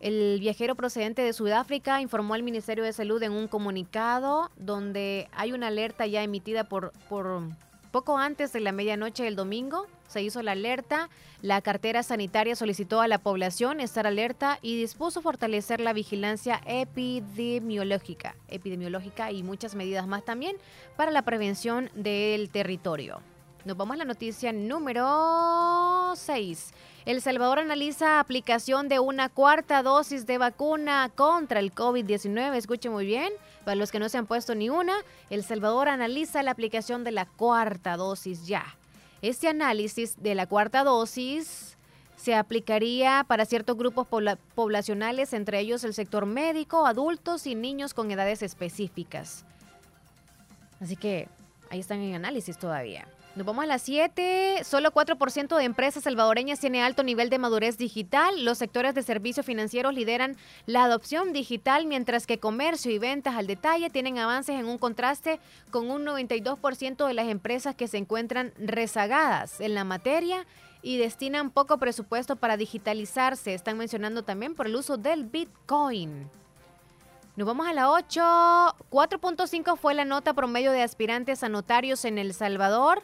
El 0.00 0.40
viajero 0.40 0.76
procedente 0.76 1.20
de 1.20 1.34
Sudáfrica 1.34 2.00
informó 2.00 2.34
al 2.34 2.42
Ministerio 2.42 2.84
de 2.84 2.94
Salud 2.94 3.22
en 3.22 3.32
un 3.32 3.48
comunicado 3.48 4.50
donde 4.56 5.28
hay 5.32 5.52
una 5.52 5.66
alerta 5.66 6.06
ya 6.06 6.22
emitida 6.22 6.64
por, 6.64 6.92
por 7.10 7.42
poco 7.90 8.16
antes 8.16 8.52
de 8.54 8.60
la 8.60 8.72
medianoche 8.72 9.24
del 9.24 9.36
domingo. 9.36 9.86
Se 10.08 10.22
hizo 10.22 10.42
la 10.42 10.52
alerta. 10.52 11.08
La 11.42 11.60
cartera 11.60 12.02
sanitaria 12.02 12.56
solicitó 12.56 13.00
a 13.00 13.08
la 13.08 13.18
población 13.18 13.80
estar 13.80 14.06
alerta 14.06 14.58
y 14.62 14.76
dispuso 14.80 15.20
fortalecer 15.20 15.80
la 15.80 15.92
vigilancia 15.92 16.60
epidemiológica, 16.66 18.34
epidemiológica 18.48 19.32
y 19.32 19.42
muchas 19.42 19.74
medidas 19.74 20.06
más 20.06 20.24
también 20.24 20.56
para 20.96 21.10
la 21.10 21.22
prevención 21.22 21.90
del 21.94 22.50
territorio. 22.50 23.20
Nos 23.66 23.76
vamos 23.76 23.94
a 23.94 23.98
la 23.98 24.04
noticia 24.04 24.52
número 24.52 26.12
6. 26.14 26.72
El 27.04 27.20
Salvador 27.20 27.58
analiza 27.58 28.20
aplicación 28.20 28.88
de 28.88 29.00
una 29.00 29.28
cuarta 29.28 29.82
dosis 29.82 30.24
de 30.24 30.38
vacuna 30.38 31.10
contra 31.12 31.58
el 31.58 31.74
COVID-19. 31.74 32.54
Escuche 32.54 32.90
muy 32.90 33.06
bien, 33.06 33.32
para 33.64 33.74
los 33.74 33.90
que 33.90 33.98
no 33.98 34.08
se 34.08 34.18
han 34.18 34.26
puesto 34.26 34.54
ni 34.54 34.70
una, 34.70 34.94
El 35.30 35.42
Salvador 35.42 35.88
analiza 35.88 36.44
la 36.44 36.52
aplicación 36.52 37.02
de 37.02 37.10
la 37.10 37.26
cuarta 37.26 37.96
dosis 37.96 38.46
ya. 38.46 38.76
Este 39.22 39.48
análisis 39.48 40.22
de 40.22 40.34
la 40.34 40.46
cuarta 40.46 40.84
dosis 40.84 41.76
se 42.16 42.34
aplicaría 42.34 43.24
para 43.26 43.44
ciertos 43.44 43.76
grupos 43.76 44.06
poblacionales, 44.54 45.32
entre 45.32 45.60
ellos 45.60 45.84
el 45.84 45.94
sector 45.94 46.26
médico, 46.26 46.86
adultos 46.86 47.46
y 47.46 47.54
niños 47.54 47.94
con 47.94 48.10
edades 48.10 48.42
específicas. 48.42 49.44
Así 50.80 50.96
que 50.96 51.28
ahí 51.70 51.80
están 51.80 52.00
en 52.00 52.14
análisis 52.14 52.58
todavía. 52.58 53.06
Nos 53.36 53.44
vamos 53.44 53.64
a 53.64 53.66
las 53.66 53.82
7. 53.82 54.64
Solo 54.64 54.92
4% 54.92 55.58
de 55.58 55.64
empresas 55.64 56.04
salvadoreñas 56.04 56.58
tiene 56.58 56.82
alto 56.82 57.02
nivel 57.02 57.28
de 57.28 57.38
madurez 57.38 57.76
digital. 57.76 58.46
Los 58.46 58.56
sectores 58.56 58.94
de 58.94 59.02
servicios 59.02 59.44
financieros 59.44 59.92
lideran 59.92 60.38
la 60.64 60.84
adopción 60.84 61.34
digital, 61.34 61.84
mientras 61.84 62.26
que 62.26 62.38
comercio 62.38 62.90
y 62.90 62.98
ventas 62.98 63.34
al 63.34 63.46
detalle 63.46 63.90
tienen 63.90 64.16
avances 64.16 64.58
en 64.58 64.64
un 64.64 64.78
contraste 64.78 65.38
con 65.70 65.90
un 65.90 66.06
92% 66.06 67.06
de 67.06 67.12
las 67.12 67.28
empresas 67.28 67.74
que 67.74 67.88
se 67.88 67.98
encuentran 67.98 68.54
rezagadas 68.56 69.60
en 69.60 69.74
la 69.74 69.84
materia 69.84 70.46
y 70.80 70.96
destinan 70.96 71.50
poco 71.50 71.76
presupuesto 71.76 72.36
para 72.36 72.56
digitalizarse. 72.56 73.52
Están 73.52 73.76
mencionando 73.76 74.22
también 74.22 74.54
por 74.54 74.66
el 74.66 74.76
uso 74.76 74.96
del 74.96 75.24
Bitcoin. 75.24 76.30
Nos 77.36 77.46
vamos 77.46 77.66
a 77.66 77.74
la 77.74 77.90
8. 77.90 78.18
4.5 78.90 79.76
fue 79.76 79.92
la 79.92 80.06
nota 80.06 80.32
promedio 80.32 80.72
de 80.72 80.82
aspirantes 80.82 81.42
a 81.42 81.50
notarios 81.50 82.06
en 82.06 82.16
El 82.16 82.32
Salvador. 82.32 83.02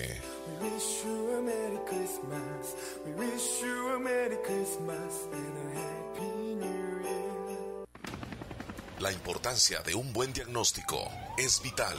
La 9.01 9.12
importancia 9.12 9.80
de 9.82 9.95
un 9.95 10.12
buen 10.12 10.32
diagnóstico 10.32 11.11
es 11.36 11.62
vital. 11.62 11.99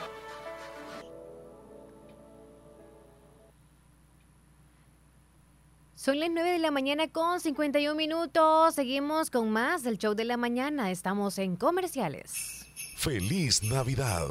Son 6.01 6.19
las 6.19 6.31
9 6.31 6.53
de 6.53 6.57
la 6.57 6.71
mañana 6.71 7.07
con 7.09 7.39
51 7.39 7.93
minutos. 7.93 8.73
Seguimos 8.73 9.29
con 9.29 9.51
más 9.51 9.83
del 9.83 9.99
show 9.99 10.15
de 10.15 10.25
la 10.25 10.35
mañana. 10.35 10.89
Estamos 10.89 11.37
en 11.37 11.55
comerciales. 11.55 12.65
Feliz 12.95 13.61
Navidad 13.61 14.25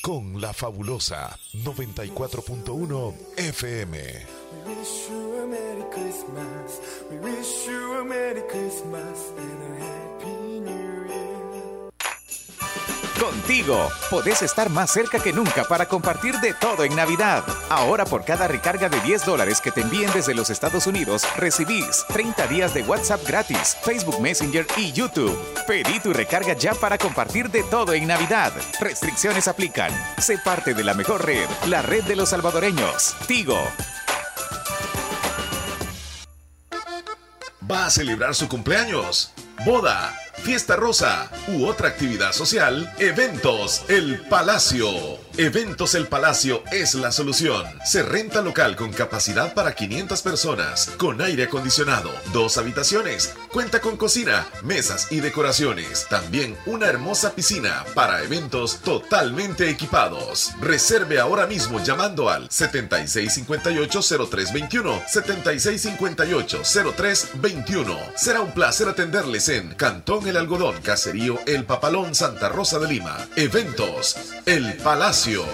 con 0.00 0.40
la 0.40 0.54
fabulosa 0.54 1.38
94.1 1.52 3.14
FM. 3.36 3.98
Contigo, 13.20 13.90
podés 14.10 14.42
estar 14.42 14.70
más 14.70 14.90
cerca 14.90 15.20
que 15.20 15.32
nunca 15.32 15.64
para 15.64 15.86
compartir 15.86 16.34
de 16.40 16.52
todo 16.52 16.84
en 16.84 16.96
Navidad. 16.96 17.44
Ahora 17.70 18.04
por 18.04 18.24
cada 18.24 18.48
recarga 18.48 18.88
de 18.88 19.00
10 19.00 19.24
dólares 19.24 19.60
que 19.60 19.70
te 19.70 19.82
envíen 19.82 20.10
desde 20.12 20.34
los 20.34 20.50
Estados 20.50 20.86
Unidos, 20.86 21.22
recibís 21.36 22.04
30 22.08 22.46
días 22.48 22.74
de 22.74 22.82
WhatsApp 22.82 23.26
gratis, 23.26 23.76
Facebook 23.82 24.20
Messenger 24.20 24.66
y 24.76 24.92
YouTube. 24.92 25.38
Pedí 25.66 26.00
tu 26.00 26.12
recarga 26.12 26.54
ya 26.54 26.74
para 26.74 26.98
compartir 26.98 27.50
de 27.50 27.62
todo 27.62 27.94
en 27.94 28.06
Navidad. 28.06 28.52
Restricciones 28.80 29.48
aplican. 29.48 29.92
Sé 30.18 30.38
parte 30.38 30.74
de 30.74 30.84
la 30.84 30.94
mejor 30.94 31.24
red, 31.24 31.48
la 31.66 31.82
red 31.82 32.04
de 32.04 32.16
los 32.16 32.30
salvadoreños. 32.30 33.14
Tigo. 33.26 33.58
¿Va 37.70 37.86
a 37.86 37.90
celebrar 37.90 38.34
su 38.34 38.48
cumpleaños? 38.48 39.32
¿Boda? 39.64 40.14
fiesta 40.44 40.76
rosa 40.76 41.28
u 41.48 41.66
otra 41.66 41.88
actividad 41.88 42.30
social, 42.32 42.92
Eventos 42.98 43.82
El 43.88 44.20
Palacio. 44.28 45.18
Eventos 45.36 45.94
El 45.94 46.06
Palacio 46.06 46.62
es 46.70 46.94
la 46.94 47.10
solución. 47.10 47.64
Se 47.84 48.02
renta 48.02 48.42
local 48.42 48.76
con 48.76 48.92
capacidad 48.92 49.52
para 49.54 49.74
500 49.74 50.20
personas, 50.22 50.92
con 50.98 51.20
aire 51.22 51.44
acondicionado, 51.44 52.10
dos 52.32 52.58
habitaciones, 52.58 53.34
cuenta 53.52 53.80
con 53.80 53.96
cocina, 53.96 54.46
mesas 54.62 55.10
y 55.10 55.18
decoraciones. 55.20 56.06
También 56.08 56.56
una 56.66 56.86
hermosa 56.86 57.34
piscina 57.34 57.84
para 57.94 58.22
eventos 58.22 58.80
totalmente 58.84 59.70
equipados. 59.70 60.52
Reserve 60.60 61.18
ahora 61.18 61.46
mismo 61.46 61.82
llamando 61.82 62.28
al 62.28 62.50
7658-0321. 62.50 65.06
7658-0321. 65.06 67.96
Será 68.14 68.42
un 68.42 68.52
placer 68.52 68.88
atenderles 68.88 69.43
en 69.48 69.74
Cantón 69.74 70.26
El 70.26 70.36
Algodón, 70.36 70.80
Caserío 70.82 71.38
El 71.46 71.64
Papalón, 71.64 72.14
Santa 72.14 72.48
Rosa 72.48 72.78
de 72.78 72.88
Lima. 72.88 73.16
Eventos 73.36 74.16
El 74.46 74.74
Palacio. 74.78 75.44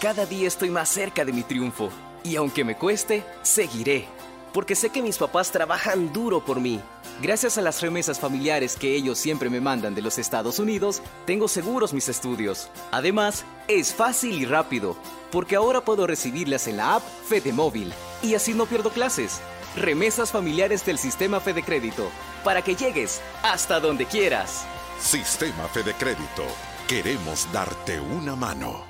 Cada 0.00 0.26
día 0.26 0.48
estoy 0.48 0.70
más 0.70 0.88
cerca 0.88 1.24
de 1.24 1.32
mi 1.32 1.42
triunfo 1.42 1.90
y 2.24 2.36
aunque 2.36 2.64
me 2.64 2.76
cueste, 2.76 3.22
seguiré, 3.42 4.06
porque 4.52 4.74
sé 4.74 4.90
que 4.90 5.02
mis 5.02 5.18
papás 5.18 5.52
trabajan 5.52 6.12
duro 6.12 6.44
por 6.44 6.60
mí. 6.60 6.80
Gracias 7.22 7.58
a 7.58 7.62
las 7.62 7.82
remesas 7.82 8.18
familiares 8.18 8.76
que 8.76 8.96
ellos 8.96 9.18
siempre 9.18 9.50
me 9.50 9.60
mandan 9.60 9.94
de 9.94 10.02
los 10.02 10.18
Estados 10.18 10.58
Unidos, 10.58 11.02
tengo 11.26 11.48
seguros 11.48 11.92
mis 11.92 12.08
estudios. 12.08 12.70
Además, 12.90 13.44
es 13.68 13.92
fácil 13.92 14.40
y 14.40 14.46
rápido, 14.46 14.96
porque 15.30 15.56
ahora 15.56 15.82
puedo 15.82 16.06
recibirlas 16.06 16.66
en 16.66 16.78
la 16.78 16.94
app 16.94 17.02
Fede 17.28 17.52
Móvil 17.52 17.92
y 18.22 18.34
así 18.34 18.54
no 18.54 18.64
pierdo 18.64 18.90
clases. 18.90 19.40
Remesas 19.76 20.32
familiares 20.32 20.84
del 20.84 20.98
Sistema 20.98 21.40
Fede 21.40 21.62
Crédito, 21.62 22.10
para 22.44 22.62
que 22.62 22.74
llegues 22.74 23.20
hasta 23.42 23.78
donde 23.78 24.06
quieras. 24.06 24.64
Sistema 25.00 25.68
Fede 25.68 25.94
Crédito. 25.94 26.44
Queremos 26.88 27.46
darte 27.52 28.00
una 28.00 28.34
mano. 28.34 28.89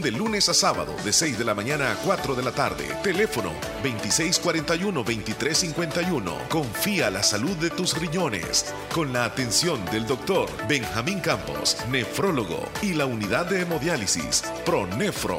De 0.00 0.10
lunes 0.10 0.48
a 0.48 0.54
sábado 0.54 0.96
de 1.04 1.12
6 1.12 1.38
de 1.38 1.44
la 1.44 1.54
mañana 1.54 1.92
a 1.92 1.96
4 1.96 2.34
de 2.34 2.42
la 2.42 2.52
tarde. 2.52 2.88
Teléfono 3.02 3.52
2641-2351. 3.82 6.48
Confía 6.48 7.10
la 7.10 7.22
salud 7.22 7.54
de 7.58 7.68
tus 7.68 7.98
riñones 7.98 8.72
con 8.94 9.12
la 9.12 9.26
atención 9.26 9.84
del 9.86 10.06
doctor 10.06 10.48
Benjamín 10.66 11.20
Campos, 11.20 11.76
nefrólogo 11.90 12.66
y 12.80 12.94
la 12.94 13.04
unidad 13.04 13.44
de 13.46 13.60
hemodiálisis 13.60 14.42
Pronefro. 14.64 15.38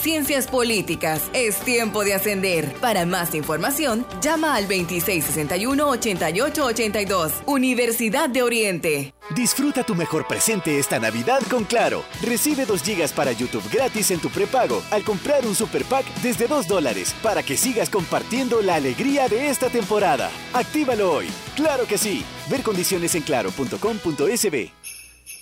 Ciencias 0.00 0.46
Políticas. 0.46 1.22
Es 1.32 1.58
tiempo 1.60 2.04
de 2.04 2.14
ascender. 2.14 2.72
Para 2.80 3.04
más 3.04 3.34
información, 3.34 4.06
llama 4.22 4.54
al 4.54 4.68
2661-8882. 4.68 7.32
Universidad 7.46 8.30
de 8.30 8.42
Oriente. 8.42 9.12
Disfruta 9.34 9.84
tu 9.84 9.94
mejor 9.94 10.26
presente 10.26 10.78
esta 10.78 10.98
Navidad 11.00 11.40
con 11.50 11.64
Claro. 11.64 12.04
Recibe 12.22 12.64
2 12.64 12.82
GB 12.82 13.08
para 13.14 13.32
YouTube 13.32 13.68
gratis 13.70 14.10
en 14.10 14.20
tu 14.20 14.30
prepago 14.30 14.82
al 14.90 15.02
comprar 15.02 15.46
un 15.46 15.54
Super 15.54 15.84
Pack 15.84 16.06
desde 16.22 16.46
2 16.46 16.66
dólares 16.68 17.14
para 17.22 17.42
que 17.42 17.56
sigas 17.56 17.90
compartiendo 17.90 18.62
la 18.62 18.76
alegría 18.76 19.28
de 19.28 19.48
esta 19.48 19.68
temporada. 19.68 20.30
Actívalo 20.54 21.12
hoy. 21.12 21.26
Claro 21.56 21.86
que 21.86 21.98
sí. 21.98 22.24
Ver 22.48 22.62
condiciones 22.62 23.14
en 23.14 23.22
claro.com.sb. 23.22 24.70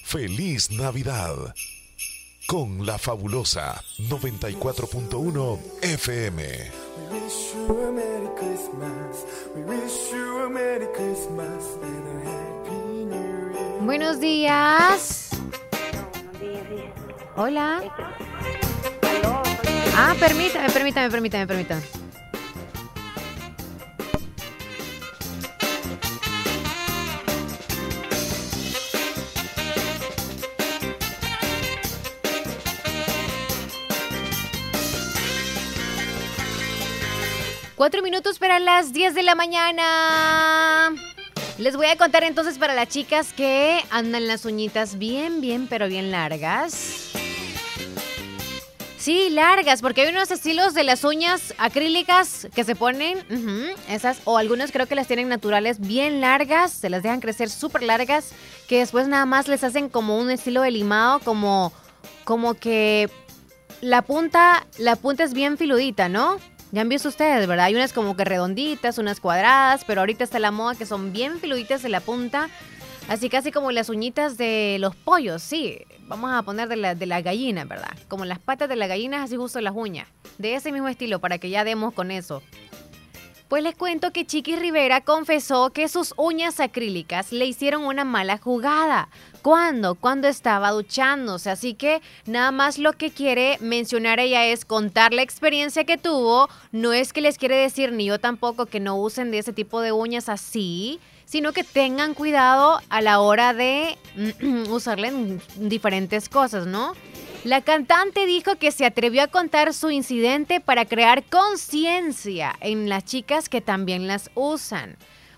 Feliz 0.05 0.71
Navidad 0.71 1.55
con 2.47 2.87
la 2.87 2.97
fabulosa 2.97 3.83
94.1 3.99 5.59
FM. 5.83 6.71
Buenos 13.81 14.21
días. 14.21 15.31
Hola. 17.37 17.83
Ah, 19.97 20.15
permítame, 20.21 20.71
permítame, 20.71 21.11
permítame, 21.11 21.47
permítame. 21.47 22.06
Cuatro 37.77 38.01
minutos 38.01 38.39
para 38.39 38.59
las 38.59 38.95
10 38.95 39.15
de 39.15 39.23
la 39.23 39.35
mañana. 39.35 40.95
Les 41.59 41.77
voy 41.77 41.89
a 41.89 41.97
contar 41.97 42.25
entonces 42.25 42.57
para 42.57 42.73
las 42.73 42.89
chicas 42.89 43.35
que 43.35 43.85
andan 43.91 44.27
las 44.27 44.47
uñitas 44.47 44.97
bien, 44.97 45.43
bien, 45.43 45.67
pero 45.69 45.87
bien 45.87 46.11
largas. 46.11 47.13
Sí, 48.97 49.29
largas, 49.29 49.83
porque 49.83 50.01
hay 50.01 50.09
unos 50.09 50.31
estilos 50.31 50.73
de 50.73 50.85
las 50.85 51.05
uñas 51.05 51.53
acrílicas 51.59 52.49
que 52.55 52.65
se 52.65 52.75
ponen, 52.75 53.19
esas, 53.91 54.23
o 54.25 54.39
algunos 54.39 54.73
creo 54.73 54.87
que 54.87 54.95
las 54.95 55.07
tienen 55.07 55.29
naturales 55.29 55.79
bien 55.79 56.23
largas, 56.23 56.73
se 56.73 56.89
las 56.89 57.03
dejan 57.03 57.21
crecer 57.21 57.51
súper 57.51 57.83
largas, 57.83 58.31
que 58.69 58.79
después 58.79 59.07
nada 59.07 59.27
más 59.27 59.49
les 59.49 59.63
hacen 59.63 59.91
como 59.91 60.19
un 60.19 60.31
estilo 60.31 60.63
de 60.63 60.71
limado, 60.71 61.21
como, 61.21 61.75
como 62.25 62.55
que 62.55 63.11
la 63.83 64.01
punta, 64.01 64.67
la 64.79 64.97
punta 64.97 65.25
es 65.25 65.35
bien 65.35 65.59
filudita, 65.59 66.09
¿no? 66.09 66.39
Ya 66.73 66.81
han 66.83 66.89
visto 66.89 67.09
ustedes, 67.09 67.47
¿verdad? 67.47 67.67
Hay 67.67 67.75
unas 67.75 67.93
como 67.93 68.17
que 68.17 68.25
redonditas, 68.25 68.99
unas 68.99 69.21
cuadradas, 69.21 69.85
pero 69.85 70.01
ahorita 70.01 70.25
está 70.25 70.39
la 70.39 70.51
moda 70.51 70.75
que 70.75 70.87
son 70.87 71.13
bien 71.13 71.39
filuditas 71.39 71.83
de 71.83 71.89
la 71.89 72.01
punta. 72.01 72.49
Así 73.09 73.29
casi 73.29 73.53
como 73.53 73.71
las 73.71 73.89
uñitas 73.89 74.37
de 74.37 74.79
los 74.81 74.97
pollos, 74.97 75.41
sí. 75.43 75.79
Vamos 76.09 76.33
a 76.33 76.43
poner 76.43 76.69
de 76.69 76.77
la, 76.77 76.95
de 76.97 77.07
la 77.07 77.23
gallina, 77.23 77.65
¿verdad? 77.65 77.97
Como 78.09 78.25
las 78.25 78.41
patas 78.41 78.69
de 78.69 78.75
la 78.75 78.89
gallina, 78.89 79.23
así 79.23 79.37
justo 79.37 79.61
las 79.61 79.75
uñas. 79.77 80.09
De 80.39 80.55
ese 80.55 80.73
mismo 80.73 80.89
estilo, 80.89 81.21
para 81.21 81.39
que 81.39 81.51
ya 81.51 81.63
demos 81.63 81.95
con 81.95 82.11
eso. 82.11 82.43
Pues 83.49 83.63
les 83.63 83.77
cuento 83.77 84.13
que 84.13 84.27
Chiqui 84.27 84.57
Rivera 84.57 85.03
confesó 85.03 85.71
que 85.71 85.87
sus 85.87 86.15
uñas 86.17 86.59
acrílicas 86.59 87.31
le 87.31 87.47
hicieron 87.47 87.85
una 87.85 88.05
mala 88.05 88.39
jugada. 88.39 89.09
¿Cuándo? 89.47 89.95
Cuando 89.95 90.27
estaba 90.27 90.73
duchándose. 90.73 91.51
Así 91.51 91.75
que 91.75 92.03
nada 92.25 92.51
más 92.51 92.79
lo 92.79 92.95
que 92.95 93.13
quiere 93.13 93.59
mencionar 93.61 94.19
ella 94.19 94.45
es 94.45 94.65
contar 94.65 95.13
la 95.13 95.23
experiencia 95.23 95.85
que 95.85 95.97
tuvo. 95.97 96.49
No 96.73 96.93
es 96.93 97.13
que 97.13 97.21
les 97.21 97.39
quiere 97.39 97.55
decir 97.55 97.93
ni 97.93 98.07
yo 98.07 98.19
tampoco 98.19 98.67
que 98.67 98.81
no 98.81 98.97
usen 98.97 99.31
de 99.31 99.39
ese 99.39 99.53
tipo 99.53 99.81
de 99.81 99.93
uñas 99.93 100.29
así, 100.29 100.99
sino 101.27 101.53
que 101.53 101.63
tengan 101.63 102.15
cuidado 102.15 102.81
a 102.89 103.01
la 103.01 103.21
hora 103.21 103.55
de 103.55 103.97
usarla 104.69 105.07
en 105.07 105.41
diferentes 105.55 106.29
cosas, 106.29 106.67
¿no? 106.67 106.95
La 107.45 107.61
cantante 107.61 108.27
dijo 108.27 108.57
que 108.57 108.73
se 108.73 108.85
atrevió 108.85 109.23
a 109.23 109.29
contar 109.29 109.73
su 109.75 109.93
incidente 109.93 110.61
para 110.61 110.87
crear 110.87 111.23
conciencia 111.23 112.57
en 112.59 112.89
las 112.89 113.05
chicas 113.05 113.49
que 113.49 113.61
también 113.61 114.09
las 114.09 114.29
usan. 114.35 114.97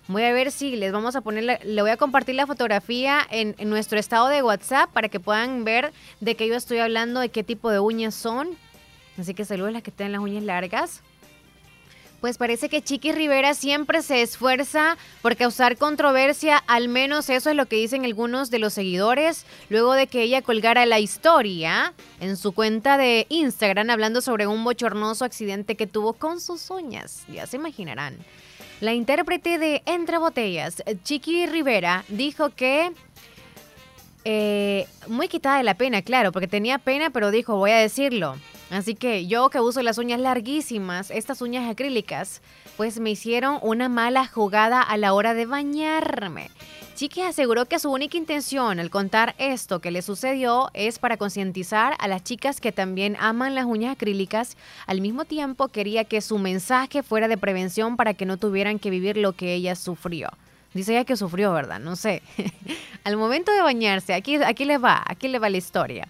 Voy 0.09 0.23
a 0.23 0.33
ver 0.33 0.51
si 0.51 0.75
les 0.75 0.91
vamos 0.91 1.15
a 1.15 1.21
poner, 1.21 1.43
la- 1.43 1.59
le 1.63 1.81
voy 1.83 1.91
a 1.91 1.95
compartir 1.97 2.33
la 2.33 2.47
fotografía 2.47 3.19
en, 3.29 3.55
nuestro 3.69 3.99
estado 3.99 4.27
de 4.27 4.41
WhatsApp 4.41 4.89
para 4.91 5.07
que 5.07 5.19
puedan 5.19 5.63
ver 5.65 5.93
de 6.19 6.33
qué 6.33 6.47
yo 6.47 6.55
estoy 6.55 6.79
hablando, 6.79 7.19
de 7.19 7.29
qué 7.29 7.43
tipo 7.43 7.69
de 7.69 7.79
uñas 7.79 8.15
son. 8.15 8.49
Así 9.19 9.35
que 9.35 9.45
saludos 9.45 9.69
a 9.69 9.73
las 9.73 9.83
que 9.83 9.91
tienen 9.91 10.13
las 10.13 10.21
uñas 10.21 10.41
largas. 10.41 11.03
Pues 12.21 12.37
parece 12.37 12.67
que 12.67 12.81
Chiqui 12.81 13.13
Rivera 13.13 13.53
siempre 13.53 14.01
se 14.01 14.21
esfuerza 14.21 14.97
por 15.21 15.37
causar 15.37 15.77
controversia, 15.77 16.57
al 16.57 16.89
menos 16.89 17.29
eso 17.29 17.49
es 17.49 17.55
lo 17.55 17.65
que 17.67 17.77
dicen 17.77 18.03
algunos 18.03 18.49
de 18.49 18.59
los 18.59 18.73
seguidores, 18.73 19.45
luego 19.69 19.93
de 19.93 20.07
que 20.07 20.23
ella 20.23 20.41
colgara 20.41 20.85
la 20.85 20.99
historia 20.99 21.93
en 22.19 22.35
su 22.35 22.51
cuenta 22.51 22.97
de 22.97 23.25
Instagram 23.29 23.89
hablando 23.89 24.19
sobre 24.19 24.47
un 24.47 24.65
bochornoso 24.65 25.23
accidente 25.23 25.75
que 25.75 25.87
tuvo 25.87 26.13
con 26.13 26.41
sus 26.41 26.69
uñas. 26.69 27.23
Ya 27.31 27.47
se 27.47 27.55
imaginarán. 27.55 28.17
La 28.81 28.93
intérprete 28.93 29.57
de 29.57 29.81
Entre 29.85 30.17
Botellas, 30.17 30.83
Chiqui 31.03 31.45
Rivera, 31.47 32.03
dijo 32.09 32.49
que 32.49 32.91
eh, 34.25 34.87
muy 35.07 35.29
quitada 35.29 35.57
de 35.57 35.63
la 35.63 35.75
pena, 35.75 36.01
claro, 36.01 36.33
porque 36.33 36.47
tenía 36.47 36.79
pena, 36.79 37.09
pero 37.09 37.31
dijo, 37.31 37.55
voy 37.55 37.71
a 37.71 37.77
decirlo. 37.77 38.35
Así 38.69 38.93
que 38.93 39.25
yo 39.25 39.49
que 39.49 39.59
uso 39.59 39.81
las 39.81 39.97
uñas 39.97 40.19
larguísimas, 40.19 41.09
estas 41.09 41.41
uñas 41.41 41.69
acrílicas, 41.69 42.41
pues 42.77 42.99
me 42.99 43.09
hicieron 43.09 43.57
una 43.61 43.89
mala 43.89 44.27
jugada 44.27 44.81
a 44.81 44.95
la 44.97 45.13
hora 45.13 45.33
de 45.33 45.45
bañarme. 45.47 46.51
Chiqui 46.95 47.21
aseguró 47.21 47.65
que 47.65 47.79
su 47.79 47.89
única 47.89 48.17
intención 48.17 48.77
al 48.77 48.89
contar 48.89 49.33
esto 49.37 49.79
que 49.79 49.89
le 49.89 50.01
sucedió 50.01 50.69
es 50.73 50.99
para 50.99 51.15
concientizar 51.15 51.95
a 51.97 52.09
las 52.09 52.23
chicas 52.23 52.59
que 52.59 52.73
también 52.73 53.15
aman 53.19 53.55
las 53.55 53.65
uñas 53.65 53.93
acrílicas. 53.93 54.57
Al 54.85 54.99
mismo 54.99 55.23
tiempo 55.23 55.69
quería 55.69 56.03
que 56.03 56.19
su 56.19 56.37
mensaje 56.37 57.01
fuera 57.01 57.29
de 57.29 57.37
prevención 57.37 57.95
para 57.95 58.13
que 58.13 58.25
no 58.25 58.35
tuvieran 58.35 58.79
que 58.79 58.89
vivir 58.89 59.15
lo 59.15 59.31
que 59.31 59.53
ella 59.53 59.75
sufrió. 59.75 60.29
Dice 60.73 60.91
ella 60.91 61.05
que 61.05 61.15
sufrió, 61.15 61.53
¿verdad? 61.53 61.79
No 61.79 61.95
sé. 61.95 62.21
Al 63.05 63.15
momento 63.17 63.51
de 63.51 63.61
bañarse, 63.61 64.13
aquí, 64.13 64.35
aquí 64.35 64.65
les 64.65 64.83
va, 64.83 65.01
aquí 65.07 65.29
les 65.29 65.41
va 65.41 65.49
la 65.49 65.57
historia. 65.57 66.07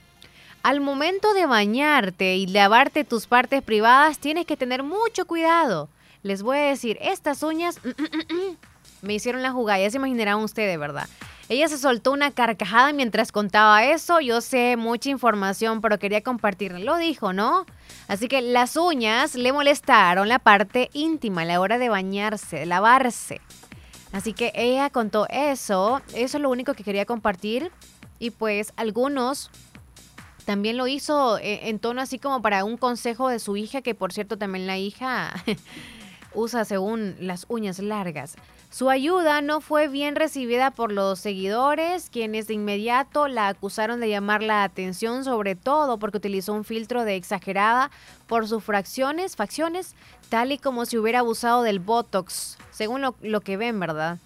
Al 0.62 0.82
momento 0.82 1.34
de 1.34 1.46
bañarte 1.46 2.36
y 2.36 2.46
lavarte 2.46 3.06
tus 3.06 3.28
partes 3.28 3.62
privadas, 3.64 4.20
tienes 4.20 4.46
que 4.46 4.58
tener 4.58 4.84
mucho 4.84 5.26
cuidado. 5.26 5.88
Les 6.22 6.44
voy 6.44 6.58
a 6.58 6.62
decir, 6.64 6.98
estas 7.02 7.44
uñas 7.44 7.80
mm, 7.82 7.88
mm, 7.88 8.36
mm, 8.36 8.58
me 9.02 9.14
hicieron 9.14 9.42
la 9.42 9.52
jugada, 9.52 9.80
ya 9.80 9.90
se 9.90 9.98
imaginarán 9.98 10.40
ustedes, 10.40 10.78
¿verdad? 10.78 11.08
Ella 11.48 11.68
se 11.68 11.78
soltó 11.80 12.12
una 12.12 12.30
carcajada 12.30 12.94
mientras 12.94 13.32
contaba 13.32 13.84
eso. 13.84 14.20
Yo 14.20 14.40
sé 14.40 14.76
mucha 14.78 15.10
información, 15.10 15.82
pero 15.82 15.98
quería 15.98 16.22
compartirla. 16.22 16.78
Lo 16.78 16.98
dijo, 16.98 17.34
¿no? 17.34 17.66
Así 18.08 18.28
que 18.28 18.42
las 18.42 18.78
uñas 18.78 19.34
le 19.34 19.52
molestaron 19.52 20.28
la 20.28 20.38
parte 20.38 20.92
íntima 20.94 21.42
a 21.42 21.46
la 21.46 21.60
hora 21.60 21.80
de 21.80 21.90
bañarse, 21.90 22.58
de 22.58 22.66
lavarse. 22.68 23.42
Así 24.12 24.34
que 24.34 24.52
ella 24.54 24.92
contó 24.92 25.26
eso. 25.30 26.02
Eso 26.14 26.38
es 26.38 26.42
lo 26.42 26.52
único 26.52 26.76
que 26.76 26.84
quería 26.84 27.06
compartir. 27.06 27.72
Y 28.20 28.30
pues 28.30 28.72
algunos 28.76 29.50
también 30.50 30.78
lo 30.78 30.88
hizo 30.88 31.38
eh, 31.38 31.70
en 31.70 31.78
tono 31.78 32.02
así 32.02 32.18
como 32.18 32.42
para 32.42 32.64
un 32.64 32.76
consejo 32.76 33.30
de 33.30 33.38
su 33.38 33.56
hija, 33.56 33.84
que 33.84 33.94
por 33.94 34.12
cierto 34.12 34.36
también 34.36 34.66
la 34.66 34.80
hija 34.80 35.32
usa 36.34 36.66
según 36.66 37.16
las 37.20 37.46
uñas 37.50 37.78
largas. 37.78 38.36
Su 38.72 38.90
ayuda 38.90 39.42
no 39.42 39.62
fue 39.62 39.88
bien 39.90 40.16
recibida 40.16 40.72
por 40.72 40.92
los 40.92 41.20
seguidores, 41.20 42.10
quienes 42.10 42.48
de 42.48 42.56
inmediato 42.56 43.28
la 43.28 43.48
acusaron 43.48 44.00
de 44.00 44.10
llamar 44.10 44.42
la 44.42 44.64
atención, 44.64 45.24
sobre 45.24 45.54
todo 45.54 46.00
porque 46.00 46.18
utilizó 46.18 46.54
un 46.54 46.64
filtro 46.64 47.04
de 47.04 47.16
exagerada 47.16 47.92
por 48.26 48.48
sus 48.48 48.64
fracciones, 48.64 49.36
facciones, 49.36 49.94
tal 50.30 50.52
y 50.52 50.58
como 50.58 50.88
si 50.88 50.98
hubiera 50.98 51.20
abusado 51.20 51.62
del 51.62 51.78
Botox, 51.78 52.58
según 52.72 53.02
lo, 53.02 53.14
lo 53.22 53.42
que 53.42 53.56
ven, 53.56 53.80
¿verdad? 53.80 54.18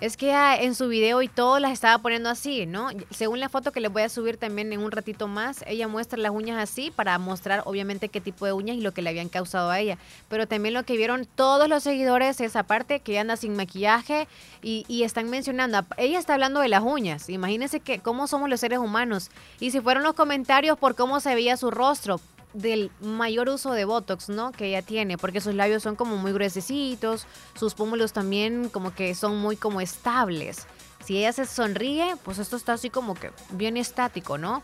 Es 0.00 0.16
que 0.16 0.32
ah, 0.32 0.56
en 0.56 0.74
su 0.74 0.88
video 0.88 1.22
y 1.22 1.28
todo 1.28 1.60
las 1.60 1.72
estaba 1.72 1.98
poniendo 1.98 2.28
así, 2.28 2.66
¿no? 2.66 2.88
Según 3.10 3.38
la 3.38 3.48
foto 3.48 3.70
que 3.70 3.80
les 3.80 3.92
voy 3.92 4.02
a 4.02 4.08
subir 4.08 4.36
también 4.36 4.72
en 4.72 4.80
un 4.80 4.90
ratito 4.90 5.28
más, 5.28 5.64
ella 5.68 5.86
muestra 5.86 6.18
las 6.18 6.32
uñas 6.32 6.60
así 6.60 6.90
para 6.90 7.16
mostrar 7.18 7.62
obviamente 7.64 8.08
qué 8.08 8.20
tipo 8.20 8.44
de 8.44 8.52
uñas 8.52 8.76
y 8.76 8.80
lo 8.80 8.92
que 8.92 9.02
le 9.02 9.10
habían 9.10 9.28
causado 9.28 9.70
a 9.70 9.78
ella. 9.78 9.96
Pero 10.28 10.48
también 10.48 10.74
lo 10.74 10.82
que 10.82 10.96
vieron 10.96 11.26
todos 11.26 11.68
los 11.68 11.84
seguidores 11.84 12.40
es 12.40 12.56
aparte 12.56 13.00
que 13.00 13.18
anda 13.20 13.36
sin 13.36 13.54
maquillaje 13.54 14.26
y, 14.62 14.84
y 14.88 15.04
están 15.04 15.30
mencionando, 15.30 15.86
ella 15.96 16.18
está 16.18 16.34
hablando 16.34 16.60
de 16.60 16.68
las 16.68 16.82
uñas, 16.82 17.30
imagínense 17.30 17.78
que 17.78 18.00
cómo 18.00 18.26
somos 18.26 18.50
los 18.50 18.60
seres 18.60 18.80
humanos. 18.80 19.30
Y 19.60 19.70
si 19.70 19.80
fueron 19.80 20.02
los 20.02 20.14
comentarios 20.14 20.76
por 20.76 20.96
cómo 20.96 21.20
se 21.20 21.36
veía 21.36 21.56
su 21.56 21.70
rostro, 21.70 22.20
del 22.54 22.90
mayor 23.00 23.48
uso 23.50 23.72
de 23.72 23.84
Botox, 23.84 24.28
¿no? 24.30 24.52
Que 24.52 24.66
ella 24.68 24.80
tiene, 24.82 25.18
porque 25.18 25.40
sus 25.42 25.54
labios 25.54 25.82
son 25.82 25.96
como 25.96 26.16
muy 26.16 26.32
gruesecitos, 26.32 27.26
sus 27.54 27.74
pómulos 27.74 28.12
también 28.12 28.68
como 28.70 28.94
que 28.94 29.14
son 29.14 29.36
muy 29.36 29.56
como 29.56 29.80
estables. 29.82 30.66
Si 31.04 31.18
ella 31.18 31.32
se 31.32 31.44
sonríe, 31.44 32.14
pues 32.24 32.38
esto 32.38 32.56
está 32.56 32.72
así 32.72 32.88
como 32.88 33.14
que 33.14 33.30
bien 33.50 33.76
estático, 33.76 34.38
¿no? 34.38 34.62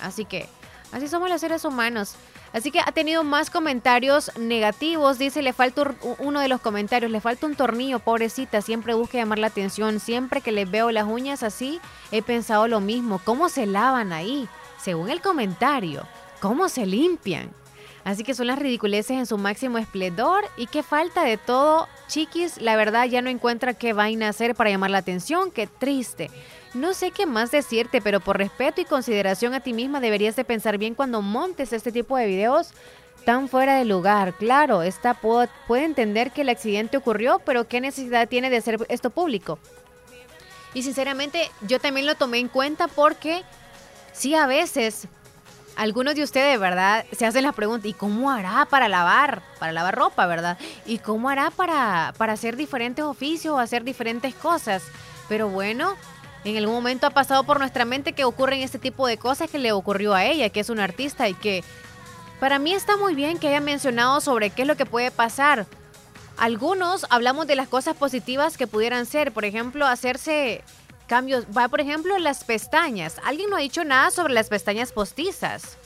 Así 0.00 0.24
que 0.24 0.48
así 0.92 1.08
somos 1.08 1.28
los 1.28 1.40
seres 1.40 1.64
humanos. 1.66 2.14
Así 2.54 2.70
que 2.70 2.80
ha 2.80 2.92
tenido 2.92 3.24
más 3.24 3.48
comentarios 3.50 4.30
negativos. 4.38 5.18
Dice, 5.18 5.40
le 5.42 5.52
falta 5.54 5.82
un- 5.82 5.96
uno 6.18 6.40
de 6.40 6.48
los 6.48 6.60
comentarios, 6.60 7.10
le 7.10 7.20
falta 7.20 7.46
un 7.46 7.56
tornillo, 7.56 7.98
pobrecita. 7.98 8.60
Siempre 8.60 8.92
busca 8.94 9.16
llamar 9.18 9.38
la 9.38 9.46
atención. 9.46 10.00
Siempre 10.00 10.42
que 10.42 10.52
le 10.52 10.66
veo 10.66 10.90
las 10.92 11.06
uñas 11.06 11.42
así, 11.42 11.80
he 12.10 12.20
pensado 12.22 12.68
lo 12.68 12.80
mismo. 12.80 13.20
¿Cómo 13.24 13.48
se 13.48 13.64
lavan 13.66 14.12
ahí? 14.12 14.48
Según 14.78 15.08
el 15.08 15.22
comentario, 15.22 16.06
¿cómo 16.42 16.68
se 16.68 16.84
limpian? 16.86 17.54
Así 18.02 18.24
que 18.24 18.34
son 18.34 18.48
las 18.48 18.58
ridiculeces 18.58 19.16
en 19.16 19.26
su 19.26 19.38
máximo 19.38 19.78
esplendor 19.78 20.44
y 20.56 20.66
qué 20.66 20.82
falta 20.82 21.22
de 21.22 21.36
todo. 21.36 21.86
Chiquis, 22.08 22.60
la 22.60 22.74
verdad 22.74 23.06
ya 23.06 23.22
no 23.22 23.30
encuentra 23.30 23.74
qué 23.74 23.92
vaina 23.92 24.28
hacer 24.28 24.56
para 24.56 24.68
llamar 24.68 24.90
la 24.90 24.98
atención. 24.98 25.52
Qué 25.52 25.68
triste. 25.68 26.28
No 26.74 26.94
sé 26.94 27.12
qué 27.12 27.26
más 27.26 27.52
decirte, 27.52 28.02
pero 28.02 28.18
por 28.18 28.38
respeto 28.38 28.80
y 28.80 28.86
consideración 28.86 29.54
a 29.54 29.60
ti 29.60 29.72
misma 29.72 30.00
deberías 30.00 30.34
de 30.34 30.44
pensar 30.44 30.78
bien 30.78 30.96
cuando 30.96 31.22
montes 31.22 31.72
este 31.72 31.92
tipo 31.92 32.16
de 32.16 32.26
videos 32.26 32.70
tan 33.24 33.48
fuera 33.48 33.76
de 33.76 33.84
lugar. 33.84 34.34
Claro, 34.34 34.82
esta 34.82 35.14
puede 35.14 35.84
entender 35.84 36.32
que 36.32 36.40
el 36.40 36.48
accidente 36.48 36.96
ocurrió, 36.96 37.38
pero 37.44 37.68
¿qué 37.68 37.80
necesidad 37.80 38.28
tiene 38.28 38.50
de 38.50 38.56
hacer 38.56 38.84
esto 38.88 39.10
público? 39.10 39.60
Y 40.74 40.82
sinceramente 40.82 41.48
yo 41.68 41.78
también 41.78 42.06
lo 42.06 42.16
tomé 42.16 42.38
en 42.38 42.48
cuenta 42.48 42.88
porque 42.88 43.42
sí 44.12 44.34
a 44.34 44.48
veces 44.48 45.06
algunos 45.76 46.14
de 46.14 46.22
ustedes, 46.22 46.58
¿verdad? 46.58 47.04
Se 47.16 47.26
hacen 47.26 47.44
la 47.44 47.52
pregunta, 47.52 47.88
¿y 47.88 47.92
cómo 47.92 48.30
hará 48.30 48.66
para 48.66 48.88
lavar? 48.88 49.42
Para 49.58 49.72
lavar 49.72 49.94
ropa, 49.94 50.26
¿verdad? 50.26 50.58
¿Y 50.86 50.98
cómo 50.98 51.28
hará 51.28 51.50
para, 51.50 52.14
para 52.18 52.34
hacer 52.34 52.56
diferentes 52.56 53.04
oficios 53.04 53.54
o 53.54 53.58
hacer 53.58 53.84
diferentes 53.84 54.34
cosas? 54.34 54.82
Pero 55.28 55.48
bueno, 55.48 55.96
en 56.44 56.56
algún 56.56 56.74
momento 56.74 57.06
ha 57.06 57.10
pasado 57.10 57.44
por 57.44 57.58
nuestra 57.58 57.84
mente 57.84 58.12
que 58.12 58.24
ocurren 58.24 58.60
este 58.60 58.78
tipo 58.78 59.06
de 59.06 59.16
cosas 59.16 59.50
que 59.50 59.58
le 59.58 59.72
ocurrió 59.72 60.14
a 60.14 60.24
ella, 60.24 60.50
que 60.50 60.60
es 60.60 60.70
una 60.70 60.84
artista 60.84 61.28
y 61.28 61.34
que 61.34 61.62
para 62.40 62.58
mí 62.58 62.74
está 62.74 62.96
muy 62.96 63.14
bien 63.14 63.38
que 63.38 63.48
haya 63.48 63.60
mencionado 63.60 64.20
sobre 64.20 64.50
qué 64.50 64.62
es 64.62 64.68
lo 64.68 64.76
que 64.76 64.86
puede 64.86 65.10
pasar. 65.10 65.66
Algunos 66.36 67.06
hablamos 67.10 67.46
de 67.46 67.54
las 67.54 67.68
cosas 67.68 67.94
positivas 67.94 68.56
que 68.56 68.66
pudieran 68.66 69.06
ser, 69.06 69.32
por 69.32 69.44
ejemplo, 69.44 69.86
hacerse 69.86 70.64
cambios. 71.12 71.44
Va, 71.54 71.68
por 71.68 71.82
ejemplo, 71.82 72.18
las 72.18 72.42
pestañas. 72.42 73.20
Alguien 73.22 73.50
no 73.50 73.56
ha 73.56 73.60
dicho 73.60 73.84
nada 73.84 74.10
sobre 74.10 74.32
las 74.32 74.48
pestañas 74.48 74.92
postizas. 74.92 75.76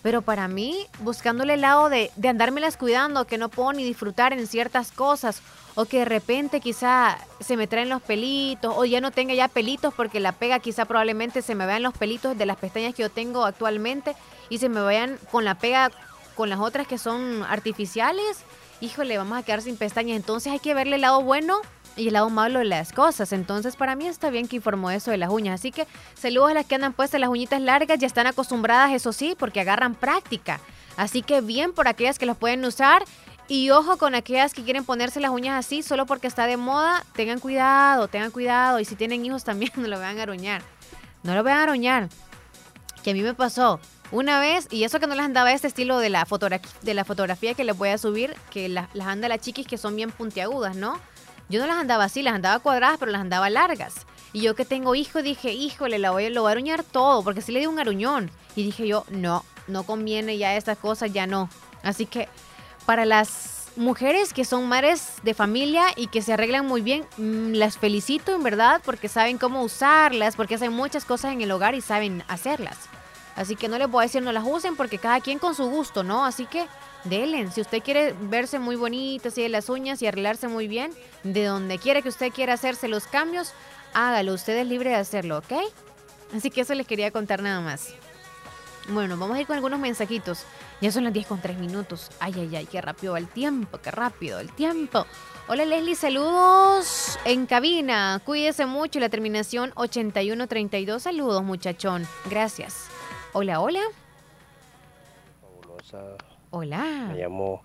Pero 0.00 0.22
para 0.22 0.46
mí, 0.46 0.86
buscándole 1.00 1.54
el 1.54 1.62
lado 1.62 1.88
de, 1.88 2.12
de 2.14 2.28
andármelas 2.28 2.76
cuidando, 2.76 3.26
que 3.26 3.36
no 3.36 3.48
puedo 3.48 3.72
ni 3.72 3.82
disfrutar 3.82 4.32
en 4.32 4.46
ciertas 4.46 4.92
cosas, 4.92 5.42
o 5.74 5.86
que 5.86 5.98
de 5.98 6.04
repente 6.04 6.60
quizá 6.60 7.18
se 7.40 7.56
me 7.56 7.66
traen 7.66 7.88
los 7.88 8.00
pelitos, 8.00 8.72
o 8.76 8.84
ya 8.84 9.00
no 9.00 9.10
tenga 9.10 9.34
ya 9.34 9.48
pelitos 9.48 9.92
porque 9.92 10.20
la 10.20 10.30
pega 10.30 10.60
quizá 10.60 10.84
probablemente 10.84 11.42
se 11.42 11.56
me 11.56 11.66
vean 11.66 11.82
los 11.82 11.94
pelitos 11.94 12.38
de 12.38 12.46
las 12.46 12.56
pestañas 12.56 12.94
que 12.94 13.02
yo 13.02 13.10
tengo 13.10 13.44
actualmente 13.44 14.14
y 14.50 14.58
se 14.58 14.68
me 14.68 14.80
vayan 14.80 15.18
con 15.32 15.44
la 15.44 15.56
pega 15.56 15.90
con 16.36 16.48
las 16.48 16.60
otras 16.60 16.86
que 16.86 16.96
son 16.96 17.42
artificiales, 17.42 18.38
híjole, 18.80 19.18
vamos 19.18 19.36
a 19.36 19.42
quedar 19.42 19.62
sin 19.62 19.76
pestañas. 19.76 20.16
Entonces 20.16 20.52
hay 20.52 20.60
que 20.60 20.74
verle 20.74 20.94
el 20.94 21.02
lado 21.02 21.22
bueno 21.22 21.60
y 21.96 22.08
el 22.08 22.14
lado 22.14 22.30
malo 22.30 22.58
de 22.58 22.64
las 22.64 22.92
cosas. 22.92 23.32
Entonces, 23.32 23.76
para 23.76 23.96
mí 23.96 24.06
está 24.06 24.30
bien 24.30 24.48
que 24.48 24.56
informó 24.56 24.90
eso 24.90 25.10
de 25.10 25.16
las 25.16 25.30
uñas. 25.30 25.60
Así 25.60 25.72
que 25.72 25.86
saludos 26.14 26.50
a 26.50 26.54
las 26.54 26.66
que 26.66 26.74
andan 26.74 26.92
puestas 26.92 27.20
las 27.20 27.30
uñitas 27.30 27.60
largas, 27.60 27.98
ya 27.98 28.06
están 28.06 28.26
acostumbradas, 28.26 28.92
eso 28.92 29.12
sí, 29.12 29.34
porque 29.38 29.60
agarran 29.60 29.94
práctica. 29.94 30.60
Así 30.96 31.22
que 31.22 31.40
bien 31.40 31.72
por 31.72 31.88
aquellas 31.88 32.18
que 32.18 32.26
los 32.26 32.36
pueden 32.36 32.64
usar. 32.64 33.04
Y 33.48 33.70
ojo 33.70 33.96
con 33.96 34.14
aquellas 34.14 34.54
que 34.54 34.62
quieren 34.62 34.84
ponerse 34.84 35.18
las 35.18 35.32
uñas 35.32 35.58
así 35.58 35.82
solo 35.82 36.06
porque 36.06 36.28
está 36.28 36.46
de 36.46 36.56
moda. 36.56 37.04
Tengan 37.14 37.40
cuidado, 37.40 38.06
tengan 38.06 38.30
cuidado. 38.30 38.78
Y 38.78 38.84
si 38.84 38.94
tienen 38.94 39.24
hijos 39.24 39.42
también, 39.42 39.72
no 39.76 39.88
lo 39.88 39.98
vean 39.98 40.18
aruñar. 40.18 40.62
No 41.22 41.34
lo 41.34 41.42
vean 41.42 41.58
aruñar. 41.58 42.08
Que 43.02 43.10
a 43.10 43.14
mí 43.14 43.22
me 43.22 43.34
pasó 43.34 43.80
una 44.12 44.40
vez, 44.40 44.66
y 44.70 44.82
eso 44.84 44.98
que 44.98 45.06
no 45.06 45.14
les 45.14 45.24
andaba 45.24 45.52
este 45.52 45.68
estilo 45.68 45.98
de 45.98 46.10
la, 46.10 46.26
de 46.82 46.94
la 46.94 47.04
fotografía 47.04 47.54
que 47.54 47.64
les 47.64 47.76
voy 47.76 47.90
a 47.90 47.98
subir, 47.98 48.34
que 48.50 48.68
las 48.68 48.88
anda 49.06 49.28
las 49.28 49.40
chiquis 49.40 49.66
que 49.66 49.78
son 49.78 49.94
bien 49.94 50.10
puntiagudas, 50.10 50.74
¿no? 50.74 50.98
Yo 51.50 51.60
no 51.60 51.66
las 51.66 51.78
andaba 51.78 52.04
así, 52.04 52.22
las 52.22 52.34
andaba 52.34 52.60
cuadradas, 52.60 52.96
pero 52.98 53.10
las 53.10 53.20
andaba 53.20 53.50
largas. 53.50 54.06
Y 54.32 54.40
yo 54.40 54.54
que 54.54 54.64
tengo 54.64 54.94
hijo, 54.94 55.20
dije, 55.20 55.52
híjole, 55.52 55.98
la 55.98 56.12
voy, 56.12 56.30
lo 56.30 56.42
voy 56.42 56.50
a 56.50 56.52
aruñar 56.52 56.84
todo, 56.84 57.24
porque 57.24 57.42
sí 57.42 57.50
le 57.50 57.58
di 57.58 57.66
un 57.66 57.80
aruñón. 57.80 58.30
Y 58.54 58.62
dije 58.62 58.86
yo, 58.86 59.04
no, 59.10 59.44
no 59.66 59.82
conviene 59.82 60.38
ya 60.38 60.56
estas 60.56 60.78
cosas, 60.78 61.12
ya 61.12 61.26
no. 61.26 61.50
Así 61.82 62.06
que 62.06 62.28
para 62.86 63.04
las 63.04 63.68
mujeres 63.74 64.32
que 64.32 64.44
son 64.44 64.68
madres 64.68 65.14
de 65.24 65.34
familia 65.34 65.86
y 65.96 66.06
que 66.06 66.22
se 66.22 66.32
arreglan 66.32 66.66
muy 66.66 66.82
bien, 66.82 67.04
mm, 67.16 67.54
las 67.54 67.78
felicito 67.78 68.32
en 68.32 68.44
verdad, 68.44 68.80
porque 68.84 69.08
saben 69.08 69.36
cómo 69.36 69.62
usarlas, 69.62 70.36
porque 70.36 70.54
hacen 70.54 70.72
muchas 70.72 71.04
cosas 71.04 71.32
en 71.32 71.40
el 71.40 71.50
hogar 71.50 71.74
y 71.74 71.80
saben 71.80 72.22
hacerlas. 72.28 72.78
Así 73.36 73.56
que 73.56 73.68
no 73.68 73.78
les 73.78 73.90
voy 73.90 74.02
a 74.02 74.06
decir 74.06 74.22
no 74.22 74.32
las 74.32 74.44
usen 74.46 74.76
porque 74.76 74.98
cada 74.98 75.20
quien 75.20 75.38
con 75.38 75.54
su 75.54 75.66
gusto, 75.68 76.02
¿no? 76.02 76.24
Así 76.24 76.46
que 76.46 76.66
delen. 77.04 77.52
Si 77.52 77.60
usted 77.60 77.82
quiere 77.82 78.14
verse 78.22 78.58
muy 78.58 78.76
bonita, 78.76 79.28
así 79.28 79.42
de 79.42 79.48
las 79.48 79.68
uñas 79.68 80.02
y 80.02 80.06
arreglarse 80.06 80.48
muy 80.48 80.68
bien, 80.68 80.92
de 81.22 81.44
donde 81.44 81.78
quiera 81.78 82.02
que 82.02 82.08
usted 82.08 82.32
quiera 82.32 82.54
hacerse 82.54 82.88
los 82.88 83.06
cambios, 83.06 83.52
hágalo. 83.94 84.34
Usted 84.34 84.56
es 84.56 84.66
libre 84.66 84.90
de 84.90 84.96
hacerlo, 84.96 85.38
¿ok? 85.38 85.52
Así 86.34 86.50
que 86.50 86.62
eso 86.62 86.74
les 86.74 86.86
quería 86.86 87.10
contar 87.10 87.42
nada 87.42 87.60
más. 87.60 87.94
Bueno, 88.88 89.16
vamos 89.16 89.36
a 89.36 89.40
ir 89.40 89.46
con 89.46 89.56
algunos 89.56 89.78
mensajitos. 89.78 90.44
Ya 90.80 90.90
son 90.90 91.04
las 91.04 91.12
10 91.12 91.26
con 91.26 91.40
3 91.40 91.58
minutos. 91.58 92.10
Ay, 92.20 92.34
ay, 92.36 92.56
ay, 92.56 92.66
qué 92.66 92.80
rápido 92.80 93.12
va 93.12 93.18
el 93.18 93.28
tiempo, 93.28 93.78
qué 93.78 93.90
rápido 93.90 94.40
el 94.40 94.50
tiempo. 94.52 95.06
Hola 95.48 95.64
Leslie, 95.64 95.96
saludos 95.96 97.18
en 97.24 97.46
cabina. 97.46 98.20
Cuídese 98.24 98.66
mucho. 98.66 98.98
La 99.00 99.08
terminación 99.08 99.72
8132. 99.74 101.02
Saludos, 101.02 101.42
muchachón. 101.42 102.06
Gracias. 102.30 102.89
Hola, 103.32 103.60
hola. 103.60 103.80
Fabulosa. 105.40 106.16
Hola. 106.50 107.06
Me 107.12 107.18
llamo 107.18 107.62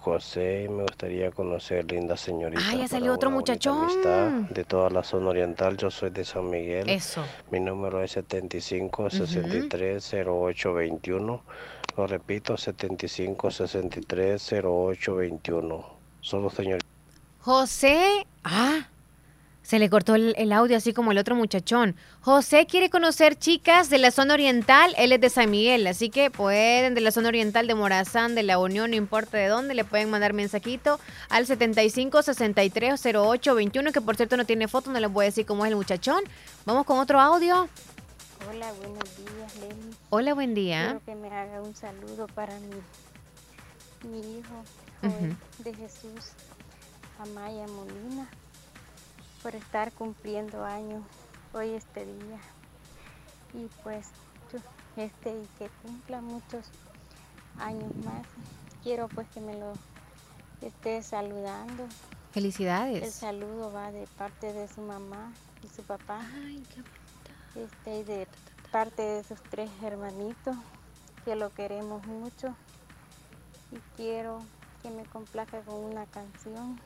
José 0.00 0.64
y 0.64 0.68
me 0.68 0.82
gustaría 0.82 1.30
conocer, 1.30 1.88
linda 1.90 2.16
señorita. 2.16 2.60
Ah, 2.66 2.74
ya 2.74 2.88
salió 2.88 3.12
otro 3.12 3.30
muchachón. 3.30 3.88
De 4.50 4.64
toda 4.64 4.90
la 4.90 5.04
zona 5.04 5.28
oriental, 5.28 5.76
yo 5.76 5.92
soy 5.92 6.10
de 6.10 6.24
San 6.24 6.50
Miguel. 6.50 6.90
Eso. 6.90 7.24
Mi 7.52 7.60
número 7.60 8.02
es 8.02 8.12
75 8.12 9.10
63 9.10 10.14
08 10.26 10.74
21. 10.74 11.42
Lo 11.96 12.06
repito, 12.08 12.56
75 12.56 13.50
63 13.52 14.54
08 14.64 15.14
21. 15.14 15.86
Solo 16.20 16.50
señorita. 16.50 16.86
José. 17.42 18.26
Ah. 18.42 18.88
Se 19.66 19.80
le 19.80 19.90
cortó 19.90 20.14
el, 20.14 20.52
audio 20.52 20.76
así 20.76 20.92
como 20.92 21.10
el 21.10 21.18
otro 21.18 21.34
muchachón. 21.34 21.96
José 22.20 22.66
quiere 22.66 22.88
conocer 22.88 23.36
chicas 23.36 23.90
de 23.90 23.98
la 23.98 24.12
zona 24.12 24.34
oriental, 24.34 24.94
él 24.96 25.10
es 25.10 25.20
de 25.20 25.28
San 25.28 25.50
Miguel, 25.50 25.84
así 25.88 26.08
que 26.08 26.30
pueden 26.30 26.94
de 26.94 27.00
la 27.00 27.10
zona 27.10 27.30
oriental 27.30 27.66
de 27.66 27.74
Morazán, 27.74 28.36
de 28.36 28.44
la 28.44 28.60
Unión, 28.60 28.90
no 28.90 28.96
importa 28.96 29.38
de 29.38 29.48
dónde, 29.48 29.74
le 29.74 29.84
pueden 29.84 30.08
mandar 30.08 30.34
mensajito 30.34 31.00
al 31.30 31.46
75 31.46 32.22
63 32.22 33.06
08 33.12 33.54
21, 33.56 33.90
que 33.90 34.00
por 34.00 34.14
cierto 34.14 34.36
no 34.36 34.44
tiene 34.44 34.68
foto, 34.68 34.92
no 34.92 35.00
les 35.00 35.12
voy 35.12 35.24
a 35.24 35.26
decir 35.30 35.44
cómo 35.44 35.66
es 35.66 35.72
el 35.72 35.76
muchachón. 35.76 36.22
Vamos 36.64 36.86
con 36.86 37.00
otro 37.00 37.20
audio. 37.20 37.68
Hola, 38.48 38.72
buenos 38.78 39.16
días, 39.16 39.56
Lenny. 39.56 39.96
Hola, 40.10 40.34
buen 40.34 40.54
día. 40.54 40.84
Quiero 40.84 41.04
que 41.04 41.14
me 41.16 41.36
haga 41.36 41.60
un 41.60 41.74
saludo 41.74 42.28
para 42.28 42.56
mi, 42.60 44.10
mi 44.10 44.38
hijo, 44.38 44.62
de 45.64 45.74
Jesús, 45.74 46.30
Amaya 47.18 47.66
Molina 47.66 48.28
por 49.46 49.54
estar 49.54 49.92
cumpliendo 49.92 50.64
años 50.64 51.04
hoy 51.52 51.74
este 51.74 52.04
día. 52.04 52.40
Y 53.54 53.68
pues 53.84 54.08
este 54.96 55.40
y 55.40 55.46
que 55.56 55.70
cumpla 55.84 56.20
muchos 56.20 56.66
años 57.56 57.94
más. 58.04 58.26
Quiero 58.82 59.06
pues 59.06 59.28
que 59.28 59.40
me 59.40 59.56
lo 59.56 59.74
esté 60.62 61.00
saludando. 61.00 61.86
Felicidades. 62.32 63.04
El 63.04 63.12
saludo 63.12 63.72
va 63.72 63.92
de 63.92 64.08
parte 64.18 64.52
de 64.52 64.66
su 64.66 64.80
mamá 64.80 65.32
y 65.62 65.68
su 65.68 65.84
papá. 65.84 66.22
Ay, 66.44 66.66
qué 67.54 67.60
Este, 67.60 67.98
y 68.00 68.02
de 68.02 68.28
parte 68.72 69.02
de 69.02 69.22
sus 69.22 69.40
tres 69.44 69.70
hermanitos, 69.80 70.56
que 71.24 71.36
lo 71.36 71.54
queremos 71.54 72.04
mucho. 72.08 72.52
Y 73.70 73.76
quiero 73.94 74.40
que 74.82 74.90
me 74.90 75.04
complaca 75.04 75.60
con 75.60 75.76
una 75.84 76.04
canción 76.06 76.80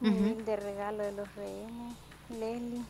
de 0.00 0.56
regalo 0.56 1.02
de 1.02 1.12
los 1.12 1.34
rehenes. 1.34 1.96
Leslie, 2.30 2.82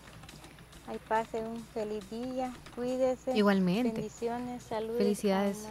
ahí 0.87 0.99
pase 1.09 1.39
un 1.41 1.65
feliz 1.73 2.09
día, 2.11 2.53
cuídese. 2.75 3.37
Igualmente. 3.37 3.93
Bendiciones, 3.93 4.63
saludos. 4.65 4.99
Felicidades. 4.99 5.69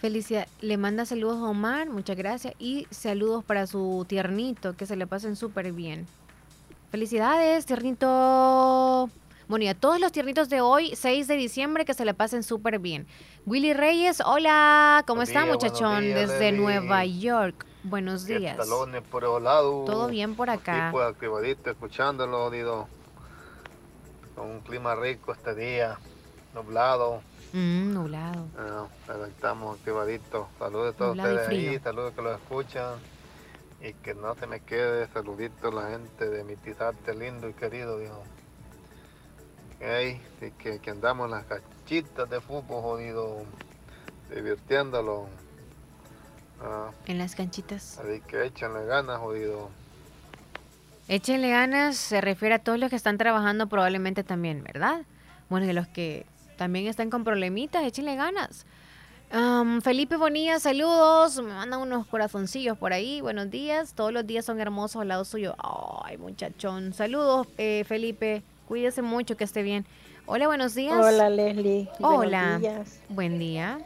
Felicidad. 0.00 0.46
Le 0.60 0.76
manda 0.76 1.06
saludos 1.06 1.38
a 1.38 1.44
Omar, 1.44 1.88
muchas 1.88 2.16
gracias. 2.16 2.54
Y 2.58 2.86
saludos 2.90 3.44
para 3.44 3.66
su 3.66 4.04
tiernito, 4.08 4.76
que 4.76 4.86
se 4.86 4.96
le 4.96 5.06
pasen 5.06 5.36
súper 5.36 5.72
bien. 5.72 6.06
Felicidades, 6.90 7.66
tiernito. 7.66 9.08
Bueno, 9.48 9.64
y 9.64 9.68
a 9.68 9.74
todos 9.74 10.00
los 10.00 10.10
tiernitos 10.10 10.48
de 10.48 10.60
hoy, 10.60 10.94
6 10.96 11.28
de 11.28 11.36
diciembre, 11.36 11.84
que 11.84 11.94
se 11.94 12.04
le 12.04 12.14
pasen 12.14 12.42
súper 12.42 12.80
bien. 12.80 13.06
Willy 13.46 13.74
Reyes, 13.74 14.20
hola, 14.20 15.04
¿cómo 15.06 15.22
está 15.22 15.46
muchachón? 15.46 16.02
Desde 16.02 16.50
Nueva 16.52 17.04
York. 17.04 17.64
Buenos 17.88 18.26
días. 18.26 18.56
Talones 18.56 19.00
por 19.02 19.22
el 19.22 19.44
lado. 19.44 19.84
Todo 19.84 20.08
bien 20.08 20.34
por 20.34 20.50
acá. 20.50 20.88
Activadito, 20.88 21.70
escuchándolo, 21.70 22.50
digo. 22.50 22.88
Con 24.34 24.50
un 24.50 24.60
clima 24.60 24.96
rico 24.96 25.32
este 25.32 25.54
día, 25.54 25.96
nublado. 26.52 27.22
Mm, 27.52 27.94
nublado. 27.94 28.48
Uh, 28.58 29.24
estamos 29.26 29.78
activaditos. 29.78 30.48
Saludos 30.58 30.94
a 30.94 30.98
todos 30.98 31.16
ustedes 31.16 31.48
ahí, 31.48 31.78
saludos 31.78 32.12
que 32.14 32.22
lo 32.22 32.34
escuchan. 32.34 32.94
Y 33.80 33.92
que 33.92 34.14
no 34.14 34.34
se 34.34 34.48
me 34.48 34.58
quede 34.60 35.06
saludito 35.12 35.70
la 35.70 35.90
gente 35.90 36.28
de 36.28 36.42
mi 36.42 36.56
tizarte 36.56 37.14
lindo 37.14 37.48
y 37.48 37.52
querido, 37.52 37.98
digo. 37.98 38.20
Okay, 39.76 40.20
que, 40.58 40.80
que 40.80 40.90
andamos 40.90 41.26
en 41.26 41.30
las 41.30 41.44
cachitas 41.44 42.28
de 42.28 42.40
fútbol, 42.40 42.82
jodido, 42.82 43.44
divirtiéndolo 44.34 45.28
Ah. 46.62 46.90
en 47.06 47.18
las 47.18 47.34
canchitas. 47.34 47.98
Así 47.98 48.20
que 48.26 48.46
échenle 48.46 48.86
ganas, 48.86 49.18
jodido. 49.18 49.70
Échenle 51.08 51.50
ganas 51.50 51.96
se 51.96 52.20
refiere 52.20 52.56
a 52.56 52.58
todos 52.58 52.78
los 52.78 52.90
que 52.90 52.96
están 52.96 53.18
trabajando 53.18 53.68
probablemente 53.68 54.24
también, 54.24 54.64
¿verdad? 54.64 55.02
Bueno, 55.48 55.66
y 55.70 55.72
los 55.72 55.86
que 55.86 56.26
también 56.56 56.86
están 56.86 57.10
con 57.10 57.22
problemitas, 57.22 57.84
échenle 57.84 58.16
ganas. 58.16 58.66
Felipe 59.82 60.16
Bonilla, 60.16 60.58
saludos. 60.60 61.36
Me 61.42 61.52
mandan 61.52 61.80
unos 61.80 62.06
corazoncillos 62.06 62.78
por 62.78 62.92
ahí. 62.92 63.20
Buenos 63.20 63.50
días. 63.50 63.92
Todos 63.92 64.12
los 64.12 64.26
días 64.26 64.44
son 64.44 64.60
hermosos 64.60 65.02
al 65.02 65.08
lado 65.08 65.24
suyo. 65.24 65.54
Ay, 66.04 66.16
muchachón. 66.16 66.92
Saludos, 66.92 67.46
eh, 67.58 67.84
Felipe. 67.86 68.42
Cuídese 68.68 69.02
mucho, 69.02 69.36
que 69.36 69.44
esté 69.44 69.62
bien. 69.62 69.84
Hola, 70.26 70.46
buenos 70.46 70.74
días. 70.74 70.96
Hola, 70.96 71.28
Leslie. 71.28 71.88
Hola. 72.00 72.60
Buen 73.08 73.38
día. 73.38 73.78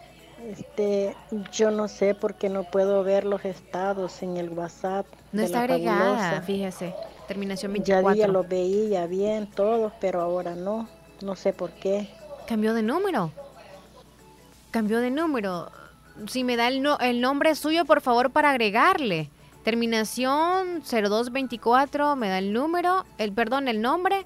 Este, 0.48 1.14
yo 1.52 1.70
no 1.70 1.88
sé 1.88 2.14
por 2.14 2.34
qué 2.34 2.48
no 2.48 2.64
puedo 2.64 3.04
ver 3.04 3.24
los 3.24 3.44
estados 3.44 4.22
en 4.22 4.36
el 4.36 4.50
WhatsApp. 4.50 5.06
No 5.32 5.42
está 5.42 5.62
agregada, 5.62 6.40
fíjese. 6.42 6.94
Terminación 7.28 7.72
24. 7.72 8.08
Ya 8.08 8.14
día 8.14 8.28
los 8.28 8.48
veía 8.48 9.06
bien 9.06 9.46
todos, 9.46 9.92
pero 10.00 10.20
ahora 10.20 10.54
no. 10.54 10.88
No 11.22 11.36
sé 11.36 11.52
por 11.52 11.70
qué. 11.70 12.08
Cambió 12.46 12.74
de 12.74 12.82
número. 12.82 13.32
Cambió 14.70 15.00
de 15.00 15.10
número. 15.10 15.70
Si 16.26 16.42
me 16.42 16.56
da 16.56 16.68
el, 16.68 16.82
no, 16.82 16.98
el 16.98 17.20
nombre 17.20 17.54
suyo, 17.54 17.84
por 17.84 18.00
favor, 18.00 18.30
para 18.30 18.50
agregarle. 18.50 19.30
Terminación 19.62 20.82
0224, 20.82 22.16
me 22.16 22.28
da 22.28 22.38
el 22.38 22.52
número, 22.52 23.04
el 23.18 23.32
perdón, 23.32 23.68
el 23.68 23.82
nombre 23.82 24.24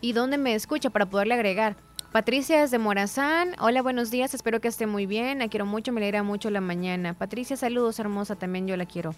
y 0.00 0.12
dónde 0.12 0.38
me 0.38 0.54
escucha 0.54 0.90
para 0.90 1.06
poderle 1.06 1.34
agregar. 1.34 1.76
Patricia 2.12 2.60
desde 2.60 2.78
Morazán. 2.78 3.54
Hola, 3.60 3.82
buenos 3.82 4.10
días. 4.10 4.32
Espero 4.32 4.60
que 4.60 4.68
esté 4.68 4.86
muy 4.86 5.06
bien. 5.06 5.40
La 5.40 5.48
quiero 5.48 5.66
mucho. 5.66 5.92
Me 5.92 6.00
alegra 6.00 6.22
mucho 6.22 6.50
la 6.50 6.60
mañana. 6.60 7.14
Patricia, 7.14 7.56
saludos, 7.56 7.98
hermosa. 7.98 8.36
También 8.36 8.66
yo 8.66 8.76
la 8.76 8.86
quiero. 8.86 9.14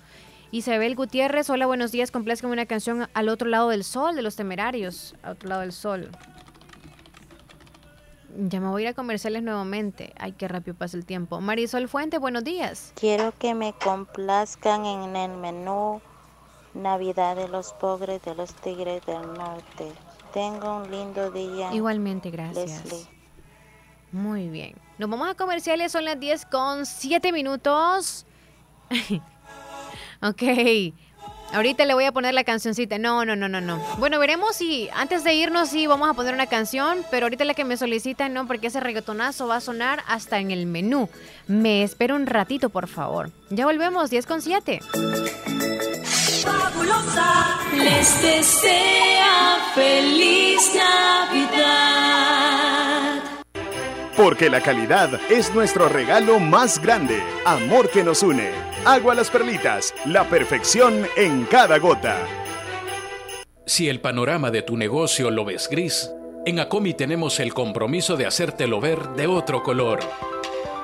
Isabel 0.51 0.97
Gutiérrez. 0.97 1.49
Hola, 1.51 1.66
buenos 1.66 1.93
días. 1.93 2.11
Complazca 2.11 2.49
una 2.49 2.66
canción 2.66 3.09
al 3.14 3.28
otro 3.28 3.49
lado 3.49 3.68
del 3.68 3.84
sol 3.84 4.16
de 4.16 4.22
los 4.22 4.34
temerarios. 4.34 5.14
Al 5.22 5.32
otro 5.32 5.49
lado 5.49 5.61
del 5.61 5.72
sol. 5.72 6.11
Ya 8.36 8.61
me 8.61 8.68
voy 8.68 8.82
a 8.82 8.84
ir 8.86 8.89
a 8.91 8.95
comerciales 8.95 9.43
nuevamente. 9.43 10.12
Ay, 10.18 10.32
qué 10.32 10.49
rápido 10.49 10.76
pasa 10.76 10.97
el 10.97 11.05
tiempo. 11.05 11.41
Marisol 11.41 11.89
Fuente, 11.89 12.18
buenos 12.18 12.45
días. 12.45 12.93
Quiero 12.95 13.32
que 13.39 13.55
me 13.55 13.72
complazcan 13.72 14.86
en 14.86 15.16
el 15.16 15.36
menú 15.36 16.01
Navidad 16.74 17.36
de 17.36 17.49
los 17.49 17.72
Pobres 17.72 18.22
de 18.22 18.34
los 18.34 18.55
Tigres 18.55 19.05
del 19.07 19.22
Norte. 19.34 19.93
Tengo 20.33 20.79
un 20.79 20.91
lindo 20.91 21.31
día. 21.31 21.72
Igualmente, 21.72 22.31
gracias. 22.31 23.09
Muy 24.12 24.49
bien. 24.49 24.74
Nos 24.99 25.09
vamos 25.09 25.29
a 25.29 25.35
comerciales, 25.35 25.93
son 25.93 26.05
las 26.05 26.18
10 26.18 26.47
con 26.47 26.87
7 26.87 27.33
minutos. 27.33 28.26
ok. 30.22 30.43
Ahorita 31.53 31.87
le 31.87 31.95
voy 31.95 32.05
a 32.05 32.12
poner 32.12 32.35
la 32.35 32.45
cancioncita. 32.45 32.99
No, 32.99 33.24
no, 33.24 33.35
no, 33.35 33.49
no, 33.49 33.61
no. 33.61 33.79
Bueno, 33.99 34.18
veremos 34.18 34.57
si 34.57 34.91
antes 34.95 35.24
de 35.24 35.35
irnos 35.35 35.70
sí 35.70 35.87
vamos 35.87 36.09
a 36.11 36.14
poner 36.14 36.35
una 36.35 36.47
canción, 36.47 36.99
pero 37.11 37.24
ahorita 37.24 37.45
la 37.45 37.55
que 37.55 37.64
me 37.64 37.76
solicitan 37.79 38.35
no, 38.35 38.47
porque 38.47 38.66
ese 38.66 38.81
reggaetonazo 38.81 39.47
va 39.47 39.57
a 39.57 39.61
sonar 39.61 40.03
hasta 40.07 40.41
en 40.41 40.51
el 40.51 40.66
menú. 40.66 41.09
Me 41.47 41.83
espero 41.83 42.16
un 42.16 42.26
ratito, 42.26 42.68
por 42.68 42.87
favor. 42.87 43.31
Ya 43.49 43.64
volvemos, 43.64 44.11
10 44.11 44.26
con 44.26 44.43
7. 44.43 44.81
Fabulosa 46.89 47.59
les 47.76 48.22
desea 48.22 49.59
feliz 49.74 50.72
Navidad. 50.74 51.99
Porque 54.16 54.49
la 54.51 54.61
calidad 54.61 55.20
es 55.30 55.55
nuestro 55.55 55.89
regalo 55.89 56.41
más 56.41 56.80
grande. 56.82 57.22
Amor 57.45 57.91
que 57.91 58.03
nos 58.03 58.22
une. 58.22 58.51
Agua 58.84 59.14
las 59.14 59.30
perlitas. 59.30 59.95
La 60.07 60.24
perfección 60.24 61.07
en 61.16 61.45
cada 61.45 61.78
gota. 61.78 62.18
Si 63.66 63.89
el 63.89 64.01
panorama 64.01 64.51
de 64.51 64.62
tu 64.62 64.76
negocio 64.76 65.30
lo 65.30 65.45
ves 65.45 65.68
gris, 65.70 66.11
en 66.47 66.59
Acomi 66.59 66.95
tenemos 66.95 67.39
el 67.39 67.55
compromiso 67.55 68.16
de 68.16 68.26
hacértelo 68.26 68.80
ver 68.80 69.11
de 69.11 69.26
otro 69.26 69.62
color. 69.62 70.01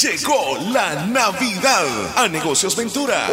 Llegó 0.00 0.56
la 0.72 1.04
Navidad 1.04 2.16
a 2.16 2.26
Negocios 2.26 2.74
Ventura. 2.74 3.28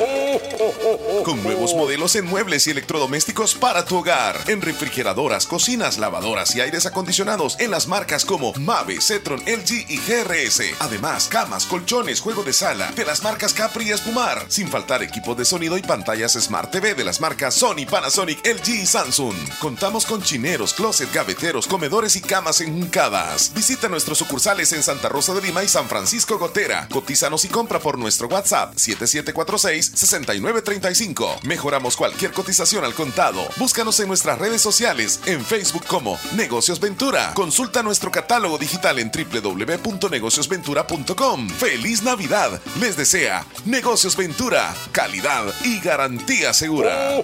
Con 1.23 1.41
nuevos 1.41 1.73
modelos 1.73 2.13
en 2.17 2.25
muebles 2.25 2.67
y 2.67 2.71
electrodomésticos 2.71 3.55
para 3.55 3.85
tu 3.85 3.95
hogar. 3.95 4.37
En 4.47 4.61
refrigeradoras, 4.61 5.47
cocinas, 5.47 5.97
lavadoras 5.97 6.53
y 6.57 6.59
aires 6.59 6.85
acondicionados 6.85 7.55
en 7.59 7.71
las 7.71 7.87
marcas 7.87 8.25
como 8.25 8.51
Mave, 8.55 8.99
Cetron, 8.99 9.39
LG 9.45 9.85
y 9.87 9.97
GRS. 9.97 10.61
Además, 10.79 11.29
camas, 11.29 11.65
colchones, 11.65 12.19
juego 12.19 12.43
de 12.43 12.51
sala 12.51 12.91
de 12.91 13.05
las 13.05 13.23
marcas 13.23 13.53
Capri 13.53 13.87
y 13.87 13.91
Espumar. 13.91 14.45
Sin 14.49 14.67
faltar 14.67 15.01
equipos 15.01 15.37
de 15.37 15.45
sonido 15.45 15.77
y 15.77 15.83
pantallas 15.83 16.33
Smart 16.33 16.69
TV 16.69 16.95
de 16.95 17.05
las 17.05 17.21
marcas 17.21 17.53
Sony, 17.53 17.85
Panasonic, 17.89 18.45
LG 18.45 18.81
y 18.81 18.85
Samsung. 18.85 19.35
Contamos 19.61 20.05
con 20.05 20.21
chineros, 20.21 20.73
closet, 20.73 21.13
gaveteros, 21.13 21.65
comedores 21.65 22.17
y 22.17 22.21
camas 22.21 22.59
enjuncadas. 22.59 23.53
Visita 23.53 23.87
nuestros 23.87 24.17
sucursales 24.17 24.73
en 24.73 24.83
Santa 24.83 25.07
Rosa 25.07 25.33
de 25.33 25.41
Lima 25.41 25.63
y 25.63 25.69
San 25.69 25.87
Francisco 25.87 26.37
Gotera. 26.37 26.56
Cotízanos 26.89 27.45
y 27.45 27.49
compra 27.49 27.77
por 27.77 27.99
nuestro 27.99 28.27
WhatsApp 28.27 28.73
7746-6935. 28.73 31.43
Mejoramos 31.43 31.95
cualquier 31.95 32.31
cotización 32.31 32.83
al 32.83 32.95
contado. 32.95 33.45
Búscanos 33.57 33.99
en 33.99 34.07
nuestras 34.07 34.39
redes 34.39 34.59
sociales, 34.59 35.19
en 35.27 35.45
Facebook 35.45 35.85
como 35.85 36.17
Negocios 36.35 36.79
Ventura. 36.79 37.31
Consulta 37.35 37.83
nuestro 37.83 38.09
catálogo 38.09 38.57
digital 38.57 38.97
en 38.97 39.11
www.negociosventura.com. 39.11 41.49
¡Feliz 41.49 42.01
Navidad! 42.01 42.59
Les 42.79 42.97
desea 42.97 43.45
Negocios 43.65 44.17
Ventura, 44.17 44.73
calidad 44.91 45.45
y 45.63 45.79
garantía 45.79 46.55
segura. 46.55 47.23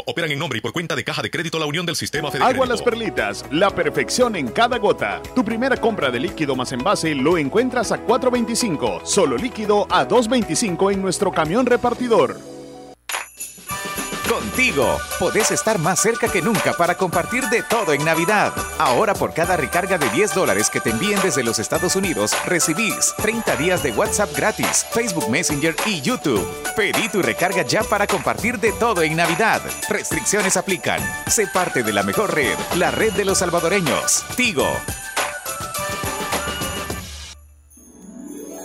operan 0.00 0.30
en 0.32 0.38
nombre 0.38 0.58
y 0.58 0.62
por 0.62 0.72
cuenta 0.72 0.96
de 0.96 1.04
Caja 1.04 1.22
de 1.22 1.30
Crédito 1.30 1.58
La 1.58 1.66
Unión 1.66 1.86
del 1.86 1.96
Sistema 1.96 2.30
Fede 2.30 2.44
Agua 2.44 2.66
Las 2.66 2.82
Perlitas, 2.82 3.44
la 3.50 3.70
perfección 3.70 4.36
en 4.36 4.48
cada 4.48 4.78
gota. 4.78 5.20
Tu 5.34 5.44
primera 5.44 5.76
compra 5.76 6.10
de 6.10 6.20
líquido 6.20 6.56
más 6.56 6.72
envase 6.72 7.14
lo 7.14 7.38
encuentras 7.38 7.92
a 7.92 8.04
4.25, 8.04 9.04
solo 9.04 9.36
líquido 9.36 9.86
a 9.90 10.06
2.25 10.06 10.92
en 10.92 11.02
nuestro 11.02 11.32
camión 11.32 11.66
repartidor. 11.66 12.51
Contigo, 14.32 14.98
podés 15.18 15.50
estar 15.50 15.78
más 15.78 16.00
cerca 16.00 16.26
que 16.26 16.40
nunca 16.40 16.72
para 16.72 16.94
compartir 16.94 17.44
de 17.50 17.62
todo 17.62 17.92
en 17.92 18.02
Navidad. 18.02 18.54
Ahora 18.78 19.12
por 19.12 19.34
cada 19.34 19.58
recarga 19.58 19.98
de 19.98 20.08
10 20.08 20.34
dólares 20.34 20.70
que 20.70 20.80
te 20.80 20.88
envíen 20.88 21.20
desde 21.22 21.42
los 21.42 21.58
Estados 21.58 21.96
Unidos, 21.96 22.34
recibís 22.46 23.12
30 23.18 23.56
días 23.56 23.82
de 23.82 23.92
WhatsApp 23.92 24.34
gratis, 24.34 24.86
Facebook 24.90 25.28
Messenger 25.28 25.76
y 25.84 26.00
YouTube. 26.00 26.48
Pedí 26.74 27.10
tu 27.10 27.20
recarga 27.20 27.60
ya 27.60 27.82
para 27.82 28.06
compartir 28.06 28.58
de 28.58 28.72
todo 28.72 29.02
en 29.02 29.16
Navidad. 29.16 29.60
Restricciones 29.90 30.56
aplican. 30.56 31.02
Sé 31.26 31.46
parte 31.46 31.82
de 31.82 31.92
la 31.92 32.02
mejor 32.02 32.34
red, 32.34 32.56
la 32.76 32.90
red 32.90 33.12
de 33.12 33.26
los 33.26 33.36
salvadoreños. 33.36 34.24
Tigo. 34.34 34.66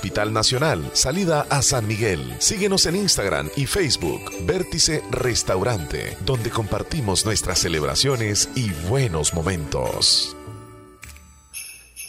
Hospital 0.00 0.32
Nacional, 0.32 0.90
salida 0.94 1.46
a 1.50 1.60
San 1.60 1.86
Miguel. 1.86 2.34
Síguenos 2.38 2.86
en 2.86 2.96
Instagram 2.96 3.50
y 3.54 3.66
Facebook, 3.66 4.32
Vértice 4.46 5.04
Restaurante, 5.10 6.16
donde 6.24 6.48
compartimos 6.48 7.26
nuestras 7.26 7.58
celebraciones 7.58 8.48
y 8.54 8.70
buenos 8.88 9.34
momentos. 9.34 10.34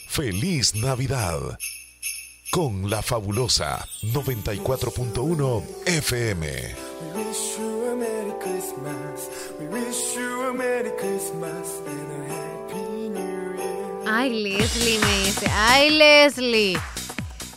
Feliz 0.08 0.74
Navidad 0.74 1.58
con 2.50 2.88
la 2.88 3.02
fabulosa 3.02 3.86
94.1 4.04 5.62
FM. 5.84 6.74
Ay, 14.06 14.42
Leslie 14.42 14.98
me 14.98 15.26
dice. 15.26 15.46
Ay, 15.50 15.90
Leslie. 15.90 16.78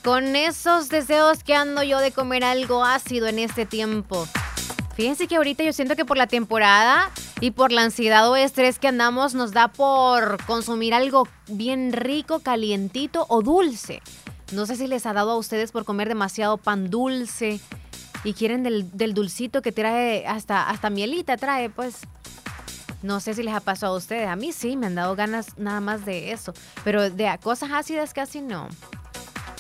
Con 0.06 0.36
esos 0.36 0.90
deseos 0.90 1.44
que 1.44 1.56
ando 1.56 1.82
yo 1.82 1.98
de 1.98 2.12
comer 2.12 2.44
algo 2.44 2.86
ácido 2.86 3.26
en 3.26 3.40
este 3.40 3.66
tiempo. 3.66 4.28
Fíjense 4.96 5.26
que 5.26 5.38
ahorita 5.38 5.64
yo 5.64 5.74
siento 5.74 5.96
que 5.96 6.06
por 6.06 6.16
la 6.16 6.28
temporada 6.28 7.10
y 7.42 7.50
por 7.50 7.72
la 7.72 7.82
ansiedad 7.82 8.30
o 8.30 8.36
estrés 8.36 8.78
que 8.78 8.88
andamos 8.88 9.34
nos 9.34 9.52
da 9.52 9.70
por 9.70 10.38
consumir 10.46 10.94
algo 10.94 11.28
bien 11.48 11.92
rico, 11.92 12.38
calientito 12.42 13.26
o 13.30 13.42
dulce. 13.42 14.04
No 14.52 14.68
sé 14.68 14.76
si 14.76 14.86
les 14.86 15.08
ha 15.08 15.14
dado 15.14 15.32
a 15.32 15.38
ustedes 15.38 15.72
por 15.72 15.86
comer 15.86 16.08
demasiado 16.08 16.58
pan 16.58 16.92
dulce 16.92 17.60
y 18.24 18.34
quieren 18.34 18.62
del, 18.62 19.14
dulcito 19.16 19.64
que 19.64 19.72
trae 19.72 20.28
hasta, 20.28 20.70
hasta 20.70 20.92
mielita, 20.92 21.36
trae 21.36 21.72
pues. 21.72 22.02
No 23.02 23.20
sé 23.20 23.34
si 23.34 23.42
les 23.42 23.56
ha 23.56 23.60
pasado 23.60 23.96
a 23.96 23.98
ustedes. 23.98 24.28
A 24.28 24.36
mí 24.36 24.52
sí, 24.52 24.78
me 24.78 24.86
han 24.86 24.94
dado 24.94 25.16
ganas 25.16 25.58
nada 25.58 25.82
más 25.82 26.06
de 26.06 26.32
eso. 26.32 26.54
Pero 26.84 27.10
de 27.10 27.40
cosas 27.42 27.72
ácidas 27.72 28.14
casi 28.14 28.42
no. 28.42 28.68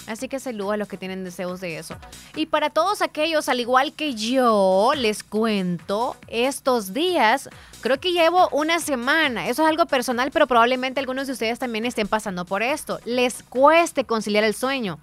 Así 0.08 0.28
que 0.28 0.40
saludo 0.40 0.72
a 0.72 0.78
los 0.78 0.88
que 0.88 0.98
tienen 0.98 1.24
deseos 1.24 1.62
de 1.62 1.78
eso. 1.78 1.96
Y 2.36 2.46
para 2.46 2.70
todos 2.70 3.02
aquellos, 3.02 3.50
al 3.50 3.60
igual 3.60 3.94
que 3.94 4.14
yo, 4.14 4.92
les 4.96 5.24
cuento, 5.24 6.16
estos 6.28 6.94
días, 6.94 7.50
creo 7.82 8.00
que 8.00 8.12
llevo 8.12 8.48
una 8.50 8.80
semana. 8.80 9.50
Eso 9.50 9.64
es 9.64 9.70
algo 9.70 9.88
personal, 9.88 10.30
pero 10.32 10.48
probablemente 10.48 11.00
algunos 11.00 11.28
de 11.28 11.34
ustedes 11.34 11.58
también 11.58 11.86
estén 11.86 12.08
pasando 12.08 12.46
por 12.46 12.62
esto. 12.62 13.00
Les 13.06 13.42
cueste 13.44 14.06
conciliar 14.06 14.44
el 14.44 14.54
sueño. 14.54 15.00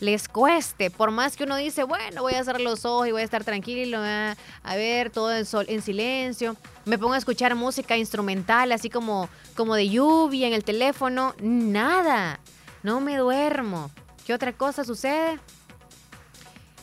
Les 0.00 0.28
cueste, 0.28 0.90
por 0.90 1.12
más 1.12 1.36
que 1.36 1.44
uno 1.44 1.54
dice, 1.54 1.84
bueno, 1.84 2.22
voy 2.22 2.34
a 2.34 2.42
cerrar 2.42 2.60
los 2.60 2.84
ojos 2.84 3.06
y 3.06 3.12
voy 3.12 3.22
a 3.22 3.24
estar 3.24 3.44
tranquilo, 3.44 3.98
ah, 4.00 4.34
a 4.64 4.74
ver, 4.74 5.10
todo 5.10 5.32
en, 5.32 5.46
sol, 5.46 5.64
en 5.68 5.80
silencio. 5.80 6.56
Me 6.84 6.98
pongo 6.98 7.14
a 7.14 7.18
escuchar 7.18 7.54
música 7.54 7.96
instrumental, 7.96 8.72
así 8.72 8.90
como, 8.90 9.28
como 9.54 9.76
de 9.76 9.88
lluvia 9.88 10.48
en 10.48 10.54
el 10.54 10.64
teléfono. 10.64 11.36
Nada, 11.40 12.40
no 12.82 13.00
me 13.00 13.16
duermo. 13.16 13.92
¿Qué 14.26 14.34
otra 14.34 14.52
cosa 14.52 14.84
sucede? 14.84 15.38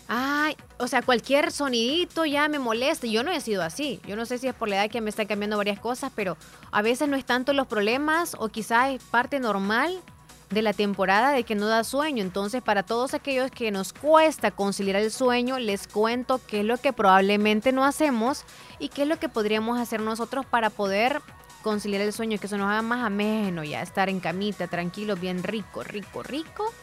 Ay, 0.07 0.57
o 0.79 0.87
sea, 0.87 1.03
cualquier 1.03 1.51
sonidito 1.51 2.25
ya 2.25 2.49
me 2.49 2.57
molesta. 2.57 3.05
Yo 3.05 3.23
no 3.23 3.31
he 3.31 3.39
sido 3.41 3.61
así. 3.61 4.01
Yo 4.07 4.15
no 4.15 4.25
sé 4.25 4.39
si 4.39 4.47
es 4.47 4.55
por 4.55 4.67
la 4.67 4.77
edad 4.77 4.91
que 4.91 5.01
me 5.01 5.09
está 5.09 5.25
cambiando 5.25 5.57
varias 5.57 5.79
cosas, 5.79 6.11
pero 6.15 6.35
a 6.71 6.81
veces 6.81 7.07
no 7.07 7.15
es 7.15 7.25
tanto 7.25 7.53
los 7.53 7.67
problemas 7.67 8.35
o 8.39 8.49
quizás 8.49 8.89
es 8.89 9.03
parte 9.03 9.39
normal 9.39 10.01
de 10.49 10.63
la 10.63 10.73
temporada 10.73 11.31
de 11.31 11.43
que 11.43 11.55
no 11.55 11.67
da 11.67 11.83
sueño. 11.83 12.23
Entonces, 12.23 12.61
para 12.61 12.83
todos 12.83 13.13
aquellos 13.13 13.51
que 13.51 13.71
nos 13.71 13.93
cuesta 13.93 14.51
conciliar 14.51 14.95
el 14.95 15.11
sueño, 15.11 15.59
les 15.59 15.87
cuento 15.87 16.41
qué 16.47 16.61
es 16.61 16.65
lo 16.65 16.77
que 16.77 16.91
probablemente 16.91 17.71
no 17.71 17.85
hacemos 17.85 18.45
y 18.79 18.89
qué 18.89 19.03
es 19.03 19.07
lo 19.07 19.19
que 19.19 19.29
podríamos 19.29 19.79
hacer 19.79 20.01
nosotros 20.01 20.45
para 20.45 20.71
poder 20.71 21.21
conciliar 21.61 22.01
el 22.01 22.13
sueño, 22.13 22.39
que 22.39 22.47
se 22.47 22.57
nos 22.57 22.67
haga 22.67 22.81
más 22.81 23.05
ameno, 23.05 23.63
ya 23.63 23.81
estar 23.81 24.09
en 24.09 24.19
camita, 24.19 24.67
tranquilo, 24.67 25.15
bien 25.15 25.43
rico, 25.43 25.83
rico, 25.83 26.23
rico. 26.23 26.73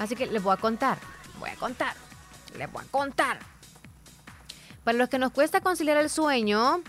Así 0.00 0.16
que 0.16 0.26
les 0.26 0.42
voy 0.42 0.54
a 0.54 0.56
contar, 0.56 0.96
voy 1.38 1.50
a 1.50 1.56
contar, 1.56 1.92
les 2.56 2.72
voy 2.72 2.82
a 2.82 2.90
contar. 2.90 3.38
Para 4.82 4.96
los 4.96 5.10
que 5.10 5.18
nos 5.18 5.30
cuesta 5.30 5.60
conciliar 5.60 5.98
el 5.98 6.08
sueño, 6.08 6.80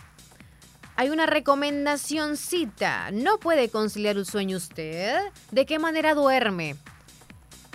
hay 0.95 1.09
una 1.09 1.25
recomendacióncita. 1.25 3.11
¿No 3.11 3.37
puede 3.37 3.69
conciliar 3.69 4.15
el 4.15 4.25
sueño 4.25 4.55
usted? 4.55 5.19
¿De 5.51 5.65
qué 5.65 5.77
manera 5.77 6.15
duerme? 6.15 6.77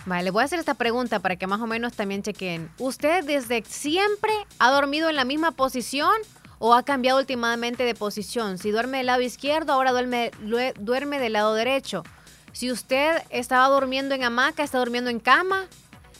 Vale, 0.06 0.22
le 0.22 0.30
voy 0.30 0.40
a 0.40 0.46
hacer 0.46 0.58
esta 0.58 0.72
pregunta 0.72 1.20
para 1.20 1.36
que 1.36 1.46
más 1.46 1.60
o 1.60 1.66
menos 1.66 1.92
también 1.92 2.22
chequen. 2.22 2.70
¿Usted 2.78 3.22
desde 3.22 3.62
siempre 3.64 4.32
ha 4.58 4.70
dormido 4.70 5.10
en 5.10 5.16
la 5.16 5.26
misma 5.26 5.50
posición 5.50 6.14
o 6.60 6.72
ha 6.72 6.82
cambiado 6.82 7.18
últimamente 7.18 7.82
de 7.82 7.94
posición? 7.94 8.56
Si 8.56 8.70
duerme 8.70 8.98
del 8.98 9.06
lado 9.08 9.20
izquierdo, 9.20 9.74
ahora 9.74 9.92
duerme, 9.92 10.30
duerme 10.78 11.18
del 11.18 11.34
lado 11.34 11.52
derecho. 11.52 12.04
Si 12.56 12.72
usted 12.72 13.18
estaba 13.28 13.68
durmiendo 13.68 14.14
en 14.14 14.24
hamaca, 14.24 14.62
está 14.62 14.78
durmiendo 14.78 15.10
en 15.10 15.20
cama. 15.20 15.66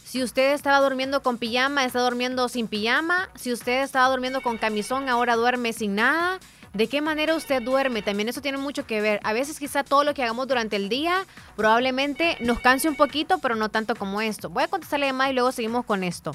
Si 0.05 0.23
usted 0.23 0.53
estaba 0.53 0.81
durmiendo 0.81 1.23
con 1.23 1.39
pijama, 1.39 1.87
está 1.87 2.03
durmiendo 2.03 2.51
sin 2.51 2.69
pijama. 2.69 3.31
Si 3.37 3.55
usted 3.55 3.83
estaba 3.83 4.11
durmiendo 4.11 4.43
con 4.43 4.59
camisón, 4.59 5.09
ahora 5.09 5.35
duerme 5.35 5.73
sin 5.73 5.95
nada. 5.95 6.39
¿De 6.75 6.89
qué 6.89 7.01
manera 7.01 7.35
usted 7.35 7.63
duerme? 7.63 8.03
También 8.03 8.29
eso 8.29 8.43
tiene 8.43 8.59
mucho 8.59 8.87
que 8.87 9.01
ver. 9.01 9.19
A 9.25 9.33
veces 9.33 9.59
quizá 9.59 9.83
todo 9.83 10.05
lo 10.05 10.13
que 10.13 10.25
hagamos 10.25 10.47
durante 10.47 10.77
el 10.77 10.91
día 10.91 11.25
probablemente 11.57 12.37
nos 12.41 12.61
canse 12.61 12.87
un 12.87 12.97
poquito, 12.97 13.39
pero 13.39 13.55
no 13.55 13.71
tanto 13.71 13.97
como 13.97 14.21
esto. 14.21 14.51
Voy 14.51 14.65
a 14.65 14.69
contestarle 14.69 15.15
más 15.15 15.31
y 15.31 15.33
luego 15.33 15.53
seguimos 15.53 15.87
con 15.87 16.05
esto. 16.05 16.33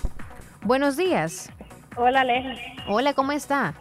Buenos 0.64 0.98
días. 0.98 1.52
Hola, 1.96 2.22
Aleja. 2.22 2.56
Hola, 2.88 3.14
¿cómo 3.14 3.34
está? 3.34 3.76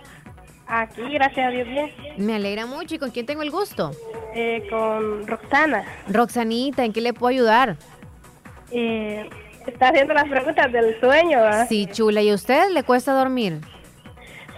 Aquí, 0.73 1.03
gracias 1.12 1.47
a 1.47 1.51
Dios, 1.51 1.66
bien. 1.66 1.91
Me 2.16 2.37
alegra 2.37 2.64
mucho. 2.64 2.95
¿Y 2.95 2.99
con 2.99 3.11
quién 3.11 3.27
tengo 3.27 3.43
el 3.43 3.51
gusto? 3.51 3.91
Eh, 4.35 4.66
con 4.71 5.27
Roxana. 5.27 5.85
Roxanita, 6.09 6.85
¿en 6.85 6.93
qué 6.93 7.01
le 7.01 7.12
puedo 7.12 7.31
ayudar? 7.31 7.77
Eh, 8.71 9.29
está 9.66 9.89
haciendo 9.89 10.14
las 10.14 10.29
preguntas 10.29 10.71
del 10.71 10.99
sueño, 11.01 11.39
¿verdad? 11.41 11.66
Sí, 11.68 11.86
chula. 11.86 12.23
¿Y 12.23 12.31
a 12.31 12.35
usted 12.35 12.70
le 12.70 12.85
cuesta 12.85 13.12
dormir? 13.12 13.61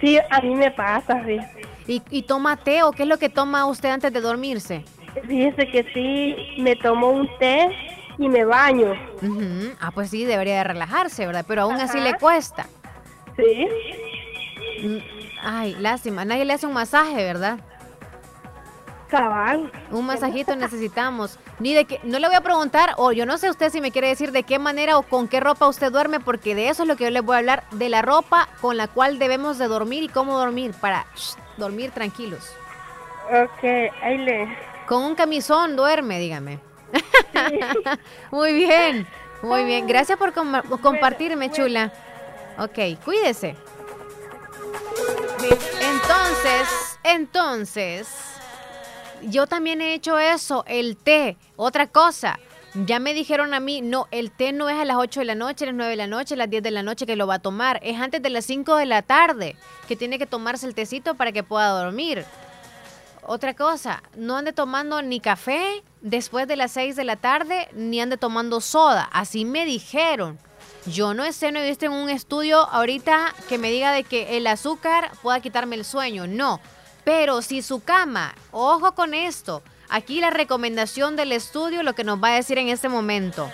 Sí, 0.02 0.18
a 0.30 0.40
mí 0.42 0.54
me 0.54 0.70
pasa, 0.70 1.24
sí. 1.24 1.38
¿Y, 1.86 2.02
¿Y 2.10 2.22
toma 2.22 2.56
té 2.58 2.82
o 2.82 2.92
qué 2.92 3.04
es 3.04 3.08
lo 3.08 3.18
que 3.18 3.30
toma 3.30 3.64
usted 3.64 3.88
antes 3.88 4.12
de 4.12 4.20
dormirse? 4.20 4.84
Fíjese 5.26 5.66
que 5.68 5.84
sí, 5.94 6.60
me 6.60 6.76
tomo 6.76 7.08
un 7.08 7.28
té 7.38 7.68
y 8.18 8.28
me 8.28 8.44
baño. 8.44 8.94
Ah, 9.80 9.90
pues 9.92 10.10
sí, 10.10 10.24
debería 10.26 10.58
de 10.58 10.64
relajarse, 10.64 11.26
¿verdad? 11.26 11.44
Pero 11.48 11.62
aún 11.62 11.76
así 11.76 11.98
le 12.00 12.14
cuesta. 12.14 12.66
Sí. 13.36 13.66
Ay, 15.42 15.74
lástima. 15.78 16.24
Nadie 16.24 16.44
le 16.44 16.52
hace 16.54 16.66
un 16.66 16.72
masaje, 16.72 17.16
¿verdad? 17.16 17.58
Cabal. 19.08 19.70
Un 19.90 20.06
masajito 20.06 20.56
necesitamos. 20.56 21.38
Ni 21.58 21.74
de 21.74 21.84
que, 21.84 22.00
no 22.02 22.18
le 22.18 22.28
voy 22.28 22.36
a 22.36 22.40
preguntar, 22.40 22.94
o 22.96 23.12
yo 23.12 23.26
no 23.26 23.36
sé 23.36 23.50
usted 23.50 23.70
si 23.70 23.80
me 23.82 23.90
quiere 23.90 24.08
decir 24.08 24.32
de 24.32 24.42
qué 24.42 24.58
manera 24.58 24.96
o 24.96 25.02
con 25.02 25.28
qué 25.28 25.38
ropa 25.38 25.68
usted 25.68 25.92
duerme, 25.92 26.18
porque 26.18 26.54
de 26.54 26.70
eso 26.70 26.82
es 26.84 26.88
lo 26.88 26.96
que 26.96 27.04
yo 27.04 27.10
les 27.10 27.22
voy 27.22 27.34
a 27.34 27.38
hablar, 27.40 27.64
de 27.72 27.90
la 27.90 28.00
ropa 28.00 28.48
con 28.62 28.78
la 28.78 28.88
cual 28.88 29.18
debemos 29.18 29.58
de 29.58 29.68
dormir 29.68 30.02
y 30.02 30.08
cómo 30.08 30.38
dormir, 30.38 30.72
para 30.80 31.04
shh, 31.14 31.34
dormir 31.58 31.90
tranquilos. 31.90 32.54
Ok, 33.30 33.64
ahí 34.02 34.18
le... 34.18 34.56
Con 34.86 35.02
un 35.04 35.14
camisón 35.14 35.76
duerme, 35.76 36.18
dígame. 36.18 36.58
muy 38.30 38.52
bien, 38.54 39.06
muy 39.42 39.64
bien. 39.64 39.86
Gracias 39.86 40.18
por 40.18 40.32
com- 40.32 40.62
compartirme, 40.80 41.50
chula. 41.50 41.92
Ok, 42.58 42.98
cuídese. 43.04 43.56
Entonces, 45.80 46.68
entonces, 47.04 48.08
yo 49.22 49.46
también 49.46 49.80
he 49.80 49.94
hecho 49.94 50.18
eso, 50.18 50.64
el 50.66 50.96
té. 50.96 51.36
Otra 51.56 51.86
cosa, 51.86 52.38
Ya 52.74 53.00
me 53.00 53.12
dijeron 53.12 53.52
a 53.52 53.60
mí, 53.60 53.82
no, 53.82 54.08
el 54.10 54.30
té 54.30 54.50
no 54.52 54.70
es 54.70 54.78
a 54.78 54.86
las 54.86 54.96
8 54.96 55.20
de 55.20 55.26
la 55.26 55.34
noche, 55.34 55.64
a 55.64 55.66
las 55.66 55.74
9 55.74 55.90
de 55.90 55.96
la 55.96 56.06
noche, 56.06 56.32
a 56.32 56.38
las 56.38 56.48
10 56.48 56.62
de 56.62 56.70
la 56.70 56.82
noche 56.82 57.04
que 57.04 57.16
lo 57.16 57.26
va 57.26 57.34
a 57.34 57.38
tomar. 57.38 57.78
Es 57.82 58.00
antes 58.00 58.22
de 58.22 58.30
las 58.30 58.46
5 58.46 58.76
de 58.76 58.86
la 58.86 59.02
tarde 59.02 59.56
que 59.86 59.94
tiene 59.94 60.18
que 60.18 60.24
tomarse 60.26 60.66
el 60.66 60.74
tecito 60.74 61.14
para 61.14 61.32
que 61.32 61.42
pueda 61.42 61.68
dormir. 61.68 62.24
Otra 63.24 63.52
cosa, 63.54 64.02
no 64.16 64.38
ande 64.38 64.54
tomando 64.54 65.02
ni 65.02 65.20
café 65.20 65.82
después 66.00 66.48
de 66.48 66.56
las 66.56 66.72
6 66.72 66.96
de 66.96 67.04
la 67.04 67.16
tarde, 67.16 67.68
ni 67.74 68.00
ande 68.00 68.16
tomando 68.16 68.62
soda. 68.62 69.06
Así 69.12 69.44
me 69.44 69.66
dijeron. 69.66 70.38
Yo 70.86 71.14
no 71.14 71.30
sé, 71.32 71.52
no 71.52 71.60
he 71.60 71.68
visto 71.68 71.86
en 71.86 71.92
un 71.92 72.10
estudio 72.10 72.58
ahorita 72.68 73.34
que 73.48 73.58
me 73.58 73.70
diga 73.70 73.92
de 73.92 74.04
que 74.04 74.36
el 74.36 74.46
azúcar 74.46 75.12
pueda 75.22 75.40
quitarme 75.40 75.76
el 75.76 75.84
sueño. 75.84 76.26
No. 76.26 76.60
Pero 77.04 77.42
si 77.42 77.62
su 77.62 77.82
cama, 77.82 78.34
ojo 78.52 78.92
con 78.94 79.14
esto, 79.14 79.62
Aquí 79.92 80.20
la 80.20 80.30
recomendación 80.30 81.16
del 81.16 81.32
estudio, 81.32 81.82
lo 81.82 81.92
que 81.92 82.02
nos 82.02 82.18
va 82.18 82.28
a 82.28 82.36
decir 82.36 82.56
en 82.56 82.68
este 82.68 82.88
momento. 82.88 83.50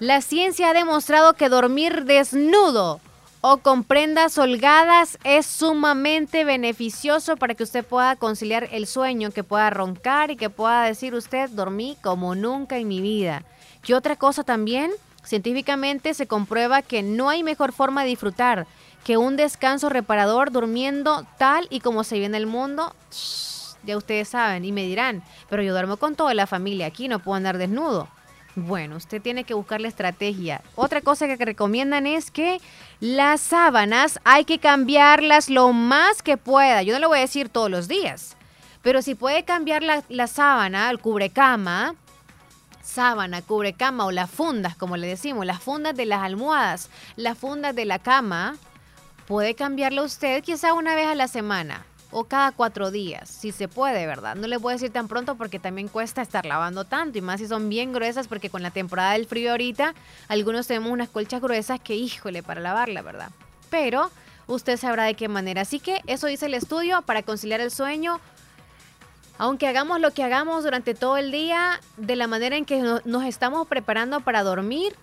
La 0.00 0.20
ciencia 0.20 0.68
ha 0.68 0.74
demostrado 0.74 1.32
que 1.32 1.48
dormir 1.48 2.04
desnudo 2.04 3.00
o 3.40 3.56
con 3.56 3.82
prendas 3.82 4.36
holgadas 4.36 5.16
es 5.24 5.46
sumamente 5.46 6.44
beneficioso 6.44 7.38
para 7.38 7.54
que 7.54 7.62
usted 7.62 7.86
pueda 7.86 8.16
conciliar 8.16 8.68
el 8.70 8.86
sueño, 8.86 9.30
que 9.30 9.44
pueda 9.44 9.70
roncar 9.70 10.30
y 10.30 10.36
que 10.36 10.50
pueda 10.50 10.82
decir 10.82 11.14
usted 11.14 11.48
dormí 11.48 11.96
como 12.02 12.34
nunca 12.34 12.76
en 12.76 12.88
mi 12.88 13.00
vida. 13.00 13.42
Y 13.86 13.94
otra 13.94 14.16
cosa 14.16 14.44
también, 14.44 14.90
científicamente 15.26 16.14
se 16.14 16.26
comprueba 16.26 16.82
que 16.82 17.02
no 17.02 17.28
hay 17.28 17.42
mejor 17.42 17.72
forma 17.72 18.02
de 18.02 18.08
disfrutar 18.08 18.66
que 19.04 19.16
un 19.16 19.36
descanso 19.36 19.88
reparador 19.88 20.50
durmiendo 20.50 21.26
tal 21.38 21.66
y 21.70 21.80
como 21.80 22.04
se 22.04 22.18
viene 22.18 22.38
el 22.38 22.46
mundo 22.46 22.94
ya 23.86 23.96
ustedes 23.96 24.28
saben, 24.28 24.64
y 24.64 24.72
me 24.72 24.82
dirán, 24.82 25.22
pero 25.48 25.62
yo 25.62 25.72
duermo 25.72 25.96
con 25.96 26.16
toda 26.16 26.34
la 26.34 26.46
familia 26.46 26.86
aquí, 26.86 27.08
no 27.08 27.20
puedo 27.20 27.36
andar 27.36 27.56
desnudo. 27.56 28.08
Bueno, 28.56 28.96
usted 28.96 29.22
tiene 29.22 29.44
que 29.44 29.54
buscar 29.54 29.80
la 29.80 29.88
estrategia. 29.88 30.62
Otra 30.74 31.02
cosa 31.02 31.26
que 31.26 31.44
recomiendan 31.44 32.06
es 32.06 32.30
que 32.30 32.60
las 33.00 33.40
sábanas 33.42 34.18
hay 34.24 34.44
que 34.44 34.58
cambiarlas 34.58 35.50
lo 35.50 35.72
más 35.72 36.22
que 36.22 36.36
pueda. 36.36 36.82
Yo 36.82 36.94
no 36.94 37.00
lo 37.00 37.08
voy 37.08 37.18
a 37.18 37.22
decir 37.22 37.50
todos 37.50 37.70
los 37.70 37.86
días, 37.86 38.36
pero 38.82 39.02
si 39.02 39.14
puede 39.14 39.44
cambiar 39.44 39.82
la, 39.82 40.02
la 40.08 40.26
sábana, 40.26 40.90
el 40.90 40.98
cubrecama, 40.98 41.94
sábana, 42.86 43.42
cubrecama 43.42 44.06
o 44.06 44.12
las 44.12 44.30
fundas, 44.30 44.76
como 44.76 44.96
le 44.96 45.06
decimos, 45.06 45.44
las 45.44 45.62
fundas 45.62 45.96
de 45.96 46.06
las 46.06 46.22
almohadas, 46.22 46.88
las 47.16 47.36
fundas 47.36 47.74
de 47.74 47.84
la 47.84 47.98
cama, 47.98 48.56
puede 49.26 49.54
cambiarla 49.54 50.02
usted 50.02 50.42
quizá 50.42 50.72
una 50.72 50.94
vez 50.94 51.08
a 51.08 51.14
la 51.14 51.28
semana 51.28 51.84
o 52.10 52.24
cada 52.24 52.52
cuatro 52.52 52.90
días, 52.90 53.28
si 53.28 53.52
se 53.52 53.68
puede, 53.68 54.06
¿verdad? 54.06 54.36
No 54.36 54.46
les 54.46 54.60
voy 54.60 54.72
a 54.72 54.76
decir 54.76 54.92
tan 54.92 55.08
pronto 55.08 55.34
porque 55.34 55.58
también 55.58 55.88
cuesta 55.88 56.22
estar 56.22 56.46
lavando 56.46 56.84
tanto 56.84 57.18
y 57.18 57.20
más 57.20 57.40
si 57.40 57.48
son 57.48 57.68
bien 57.68 57.92
gruesas 57.92 58.28
porque 58.28 58.48
con 58.48 58.62
la 58.62 58.70
temporada 58.70 59.12
del 59.12 59.26
frío 59.26 59.50
ahorita 59.50 59.94
algunos 60.28 60.66
tenemos 60.66 60.92
unas 60.92 61.08
colchas 61.08 61.42
gruesas 61.42 61.80
que 61.80 61.96
híjole 61.96 62.42
para 62.42 62.60
lavarla, 62.60 63.02
¿verdad? 63.02 63.30
Pero 63.70 64.10
usted 64.46 64.76
sabrá 64.76 65.04
de 65.04 65.14
qué 65.14 65.28
manera. 65.28 65.62
Así 65.62 65.80
que 65.80 66.00
eso 66.06 66.26
dice 66.26 66.46
el 66.46 66.54
estudio 66.54 67.02
para 67.02 67.22
conciliar 67.22 67.60
el 67.60 67.70
sueño. 67.70 68.20
Aunque 69.38 69.68
hagamos 69.68 70.00
lo 70.00 70.12
que 70.12 70.22
hagamos 70.22 70.64
durante 70.64 70.94
todo 70.94 71.18
el 71.18 71.30
día, 71.30 71.80
de 71.98 72.16
la 72.16 72.26
manera 72.26 72.56
en 72.56 72.64
que 72.64 72.80
nos 73.04 73.24
estamos 73.24 73.68
preparando 73.68 74.20
para 74.20 74.42
dormir, 74.42 74.94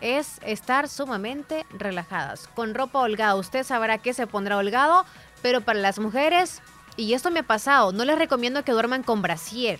es 0.00 0.38
estar 0.44 0.88
sumamente 0.88 1.64
relajadas. 1.70 2.48
Con 2.48 2.74
ropa 2.74 3.00
holgada, 3.00 3.36
usted 3.36 3.64
sabrá 3.64 3.98
que 3.98 4.12
se 4.12 4.26
pondrá 4.26 4.56
holgado, 4.56 5.04
pero 5.40 5.60
para 5.60 5.78
las 5.78 6.00
mujeres, 6.00 6.62
y 6.96 7.14
esto 7.14 7.30
me 7.30 7.40
ha 7.40 7.44
pasado, 7.44 7.92
no 7.92 8.04
les 8.04 8.18
recomiendo 8.18 8.64
que 8.64 8.72
duerman 8.72 9.04
con 9.04 9.22
brasier. 9.22 9.78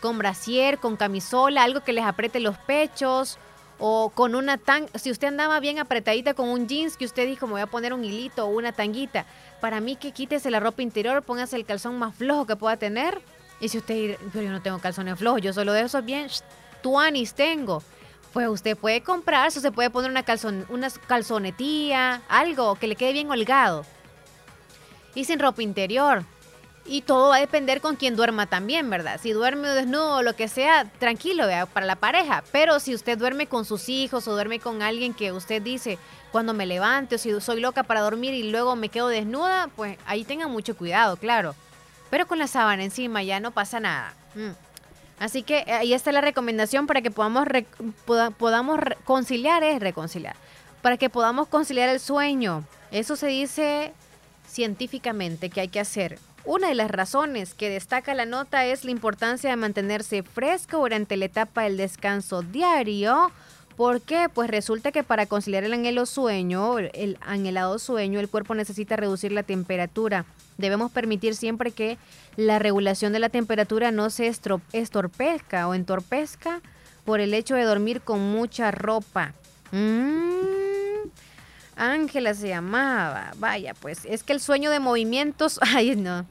Con 0.00 0.18
brasier, 0.18 0.78
con 0.78 0.96
camisola, 0.96 1.62
algo 1.62 1.82
que 1.82 1.92
les 1.92 2.04
apriete 2.04 2.40
los 2.40 2.56
pechos 2.58 3.38
o 3.78 4.10
con 4.10 4.34
una 4.34 4.56
tan 4.56 4.86
si 4.94 5.10
usted 5.10 5.28
andaba 5.28 5.58
bien 5.60 5.78
apretadita 5.78 6.34
con 6.34 6.48
un 6.48 6.68
jeans 6.68 6.96
que 6.96 7.04
usted 7.04 7.26
dijo 7.26 7.46
me 7.46 7.54
voy 7.54 7.60
a 7.60 7.66
poner 7.66 7.92
un 7.92 8.04
hilito 8.04 8.46
o 8.46 8.48
una 8.48 8.72
tanguita 8.72 9.26
para 9.60 9.80
mí 9.80 9.96
que 9.96 10.12
quítese 10.12 10.50
la 10.50 10.60
ropa 10.60 10.82
interior 10.82 11.22
póngase 11.22 11.56
el 11.56 11.64
calzón 11.64 11.98
más 11.98 12.14
flojo 12.14 12.46
que 12.46 12.54
pueda 12.54 12.76
tener 12.76 13.20
y 13.64 13.68
si 13.68 13.78
usted 13.78 14.18
pero 14.32 14.44
yo 14.44 14.50
no 14.50 14.62
tengo 14.62 14.78
calzones 14.78 15.18
flojos 15.18 15.40
yo 15.40 15.52
solo 15.52 15.72
de 15.72 15.82
esos 15.82 16.04
bien 16.04 16.28
tuanis 16.82 17.34
tengo 17.34 17.82
pues 18.32 18.48
usted 18.48 18.76
puede 18.76 19.02
comprar 19.02 19.48
o 19.48 19.50
se 19.50 19.72
puede 19.72 19.90
poner 19.90 20.10
una 20.10 20.22
calzon 20.22 20.66
una 20.68 20.90
calzonetía 20.90 22.22
algo 22.28 22.74
que 22.76 22.86
le 22.86 22.96
quede 22.96 23.12
bien 23.12 23.30
holgado 23.30 23.84
y 25.14 25.24
sin 25.24 25.38
ropa 25.38 25.62
interior. 25.62 26.24
Y 26.86 27.00
todo 27.00 27.30
va 27.30 27.36
a 27.36 27.40
depender 27.40 27.80
con 27.80 27.96
quién 27.96 28.14
duerma 28.14 28.46
también, 28.46 28.90
¿verdad? 28.90 29.18
Si 29.22 29.32
duerme 29.32 29.68
desnudo 29.68 30.16
o 30.16 30.22
lo 30.22 30.36
que 30.36 30.48
sea, 30.48 30.84
tranquilo, 30.98 31.46
¿verdad? 31.46 31.66
para 31.72 31.86
la 31.86 31.96
pareja. 31.96 32.44
Pero 32.52 32.78
si 32.78 32.94
usted 32.94 33.16
duerme 33.16 33.46
con 33.46 33.64
sus 33.64 33.88
hijos 33.88 34.28
o 34.28 34.32
duerme 34.32 34.60
con 34.60 34.82
alguien 34.82 35.14
que 35.14 35.32
usted 35.32 35.62
dice, 35.62 35.98
cuando 36.30 36.52
me 36.52 36.66
levante 36.66 37.14
o 37.14 37.18
si 37.18 37.40
soy 37.40 37.60
loca 37.60 37.84
para 37.84 38.02
dormir 38.02 38.34
y 38.34 38.50
luego 38.50 38.76
me 38.76 38.90
quedo 38.90 39.08
desnuda, 39.08 39.70
pues 39.74 39.96
ahí 40.04 40.24
tenga 40.24 40.46
mucho 40.46 40.76
cuidado, 40.76 41.16
claro. 41.16 41.54
Pero 42.14 42.28
con 42.28 42.38
la 42.38 42.46
sábana 42.46 42.84
encima 42.84 43.24
ya 43.24 43.40
no 43.40 43.50
pasa 43.50 43.80
nada. 43.80 44.14
Mm. 44.36 44.52
Así 45.18 45.42
que 45.42 45.64
eh, 45.66 45.72
ahí 45.72 45.94
está 45.94 46.12
la 46.12 46.20
recomendación 46.20 46.86
para 46.86 47.02
que 47.02 47.10
podamos, 47.10 47.44
podamos 48.38 48.78
conciliar, 49.04 49.64
es 49.64 49.80
reconciliar. 49.80 50.36
Para 50.80 50.96
que 50.96 51.10
podamos 51.10 51.48
conciliar 51.48 51.88
el 51.88 51.98
sueño. 51.98 52.62
Eso 52.92 53.16
se 53.16 53.26
dice 53.26 53.92
científicamente 54.46 55.50
que 55.50 55.62
hay 55.62 55.66
que 55.66 55.80
hacer. 55.80 56.20
Una 56.44 56.68
de 56.68 56.76
las 56.76 56.88
razones 56.88 57.52
que 57.52 57.68
destaca 57.68 58.14
la 58.14 58.26
nota 58.26 58.64
es 58.64 58.84
la 58.84 58.92
importancia 58.92 59.50
de 59.50 59.56
mantenerse 59.56 60.22
fresco 60.22 60.78
durante 60.78 61.16
la 61.16 61.24
etapa 61.24 61.62
del 61.62 61.76
descanso 61.76 62.42
diario. 62.42 63.32
¿Por 63.76 64.00
qué? 64.02 64.28
Pues 64.32 64.48
resulta 64.48 64.92
que 64.92 65.02
para 65.02 65.26
conciliar 65.26 65.64
el 65.64 65.72
anhelo 65.72 66.06
sueño, 66.06 66.78
el 66.78 67.18
anhelado 67.20 67.78
sueño, 67.78 68.20
el 68.20 68.28
cuerpo 68.28 68.54
necesita 68.54 68.96
reducir 68.96 69.32
la 69.32 69.42
temperatura. 69.42 70.24
Debemos 70.58 70.92
permitir 70.92 71.34
siempre 71.34 71.72
que 71.72 71.98
la 72.36 72.60
regulación 72.60 73.12
de 73.12 73.18
la 73.18 73.30
temperatura 73.30 73.90
no 73.90 74.10
se 74.10 74.32
estorpezca 74.72 75.66
o 75.66 75.74
entorpezca 75.74 76.60
por 77.04 77.20
el 77.20 77.34
hecho 77.34 77.56
de 77.56 77.64
dormir 77.64 78.00
con 78.00 78.20
mucha 78.20 78.70
ropa. 78.70 79.34
Mm. 79.72 81.08
Ángela 81.76 82.34
se 82.34 82.48
llamaba. 82.48 83.32
Vaya, 83.38 83.74
pues 83.74 84.04
es 84.04 84.22
que 84.22 84.32
el 84.32 84.40
sueño 84.40 84.70
de 84.70 84.78
movimientos, 84.78 85.58
ay 85.74 85.96
no. 85.96 86.24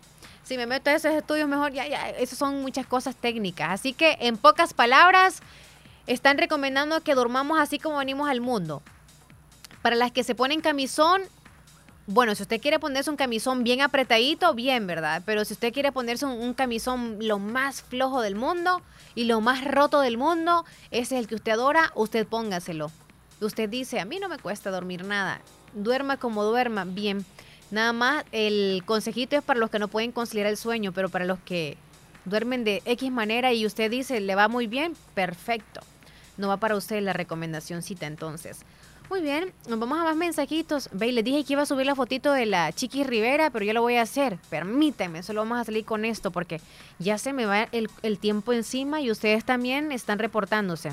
Si 0.43 0.57
me 0.57 0.65
meto 0.65 0.89
a 0.89 0.93
esos 0.93 1.13
estudios 1.13 1.47
mejor, 1.47 1.71
ya, 1.71 1.87
ya, 1.87 2.09
eso 2.09 2.35
son 2.35 2.61
muchas 2.61 2.85
cosas 2.85 3.15
técnicas. 3.15 3.69
Así 3.71 3.93
que 3.93 4.17
en 4.21 4.37
pocas 4.37 4.73
palabras, 4.73 5.41
están 6.07 6.37
recomendando 6.37 7.01
que 7.01 7.15
dormamos 7.15 7.59
así 7.59 7.79
como 7.79 7.97
venimos 7.97 8.29
al 8.29 8.41
mundo. 8.41 8.81
Para 9.81 9.95
las 9.95 10.11
que 10.11 10.23
se 10.23 10.35
ponen 10.35 10.61
camisón, 10.61 11.23
bueno, 12.05 12.35
si 12.35 12.43
usted 12.43 12.59
quiere 12.59 12.79
ponerse 12.79 13.09
un 13.09 13.15
camisón 13.15 13.63
bien 13.63 13.81
apretadito, 13.81 14.53
bien, 14.53 14.87
¿verdad? 14.87 15.21
Pero 15.25 15.45
si 15.45 15.53
usted 15.53 15.71
quiere 15.71 15.91
ponerse 15.93 16.25
un, 16.25 16.53
camisón 16.53 17.17
lo 17.21 17.39
más 17.39 17.81
flojo 17.81 18.21
del 18.21 18.35
mundo 18.35 18.81
y 19.15 19.23
lo 19.23 19.39
más 19.39 19.63
roto 19.63 20.01
del 20.01 20.17
mundo, 20.17 20.65
ese 20.91 21.15
es 21.15 21.21
el 21.21 21.27
que 21.27 21.35
usted 21.35 21.53
adora, 21.53 21.91
usted 21.95 22.27
póngaselo. 22.27 22.91
Usted 23.39 23.69
dice, 23.69 23.99
a 23.99 24.05
mí 24.05 24.19
no 24.19 24.27
me 24.27 24.37
cuesta 24.37 24.69
dormir 24.69 25.05
nada. 25.05 25.41
Duerma 25.73 26.17
como 26.17 26.43
duerma, 26.43 26.83
bien. 26.83 27.25
Nada 27.71 27.93
más 27.93 28.25
el 28.31 28.83
consejito 28.85 29.37
es 29.37 29.43
para 29.43 29.59
los 29.59 29.69
que 29.69 29.79
no 29.79 29.87
pueden 29.87 30.11
conciliar 30.11 30.47
el 30.47 30.57
sueño, 30.57 30.91
pero 30.91 31.07
para 31.09 31.25
los 31.25 31.39
que 31.39 31.77
duermen 32.25 32.65
de 32.65 32.81
X 32.85 33.11
manera 33.11 33.53
y 33.53 33.65
usted 33.65 33.89
dice, 33.89 34.19
le 34.19 34.35
va 34.35 34.49
muy 34.49 34.67
bien, 34.67 34.93
perfecto. 35.13 35.81
No 36.37 36.47
va 36.47 36.57
para 36.57 36.75
usted 36.75 37.01
la 37.01 37.13
recomendacióncita 37.13 38.07
entonces. 38.07 38.59
Muy 39.09 39.21
bien, 39.21 39.53
nos 39.67 39.79
vamos 39.79 39.99
a 39.99 40.03
más 40.03 40.15
mensajitos. 40.15 40.89
Ve, 40.91 41.11
les 41.11 41.23
dije 41.23 41.43
que 41.43 41.53
iba 41.53 41.61
a 41.61 41.65
subir 41.65 41.85
la 41.85 41.93
fotito 41.93 42.31
de 42.31 42.45
la 42.45 42.71
Chiqui 42.71 43.03
Rivera, 43.03 43.49
pero 43.49 43.65
yo 43.65 43.73
lo 43.73 43.81
voy 43.81 43.97
a 43.97 44.01
hacer. 44.01 44.39
Permítanme, 44.49 45.21
solo 45.23 45.41
vamos 45.41 45.59
a 45.59 45.65
salir 45.65 45.85
con 45.85 46.05
esto 46.05 46.31
porque 46.31 46.61
ya 46.99 47.17
se 47.17 47.33
me 47.33 47.45
va 47.45 47.63
el, 47.71 47.89
el 48.01 48.17
tiempo 48.17 48.53
encima 48.53 49.01
y 49.01 49.11
ustedes 49.11 49.45
también 49.45 49.91
están 49.91 50.19
reportándose. 50.19 50.91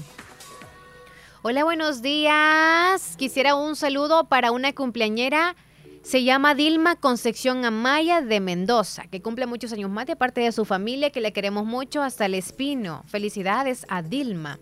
Hola, 1.42 1.64
buenos 1.64 2.02
días. 2.02 3.16
Quisiera 3.16 3.54
un 3.54 3.74
saludo 3.74 4.24
para 4.24 4.50
una 4.50 4.74
cumpleañera. 4.74 5.56
Se 6.02 6.22
llama 6.24 6.54
Dilma 6.54 6.96
Concepción 6.96 7.64
Amaya 7.64 8.20
de 8.20 8.40
Mendoza, 8.40 9.04
que 9.10 9.22
cumple 9.22 9.46
muchos 9.46 9.72
años 9.72 9.90
más 9.90 10.06
de 10.06 10.16
parte 10.16 10.42
de 10.42 10.52
su 10.52 10.66
familia, 10.66 11.10
que 11.10 11.22
le 11.22 11.32
queremos 11.32 11.64
mucho 11.64 12.02
hasta 12.02 12.26
el 12.26 12.34
espino. 12.34 13.02
Felicidades 13.06 13.86
a 13.88 14.02
Dilma. 14.02 14.58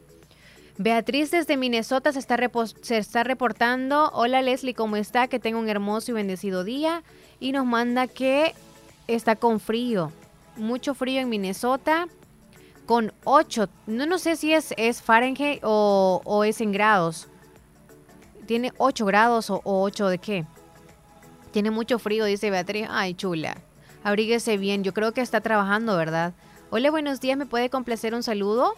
Beatriz 0.81 1.33
desde 1.33 1.57
Minnesota 1.57 2.13
se 2.13 2.21
está, 2.21 2.39
se 2.83 2.99
está 2.99 3.25
reportando. 3.25 4.13
Hola 4.15 4.43
Leslie, 4.43 4.75
¿cómo 4.75 4.95
está? 4.95 5.27
Que 5.27 5.41
tenga 5.41 5.59
un 5.59 5.69
hermoso 5.69 6.13
y 6.13 6.15
bendecido 6.15 6.63
día. 6.63 7.03
Y 7.41 7.51
nos 7.51 7.67
manda 7.67 8.07
que 8.07 8.55
está 9.09 9.35
con 9.35 9.59
frío. 9.59 10.13
Mucho 10.57 10.95
frío 10.95 11.21
en 11.21 11.31
Minnesota 11.31 12.07
con 12.87 13.13
8. 13.25 13.69
No, 13.89 14.07
no 14.07 14.21
sé 14.21 14.37
si 14.37 14.55
es, 14.55 14.73
es 14.77 15.03
Fahrenheit 15.03 15.61
o, 15.65 16.45
es 16.47 16.61
en 16.61 16.71
grados. 16.71 17.27
Tiene 18.47 18.73
8 18.79 19.05
grados 19.05 19.51
o, 19.51 19.61
8 19.65 20.07
de 20.07 20.19
qué. 20.19 20.47
Tiene 21.51 21.73
mucho 21.73 21.99
frío, 21.99 22.25
dice 22.25 22.51
Beatriz. 22.51 22.87
Ay, 22.89 23.15
chula. 23.15 23.57
Abríguese 24.05 24.57
bien. 24.57 24.85
Yo 24.85 24.95
creo 24.95 25.11
que 25.11 25.23
está 25.23 25.41
trabajando, 25.41 25.97
¿verdad? 25.97 26.35
Hola, 26.71 26.93
buenos 26.93 27.21
días. 27.21 27.37
¿Me 27.37 27.47
puede 27.47 27.69
complacer 27.69 28.15
un 28.15 28.23
saludo? 28.23 28.75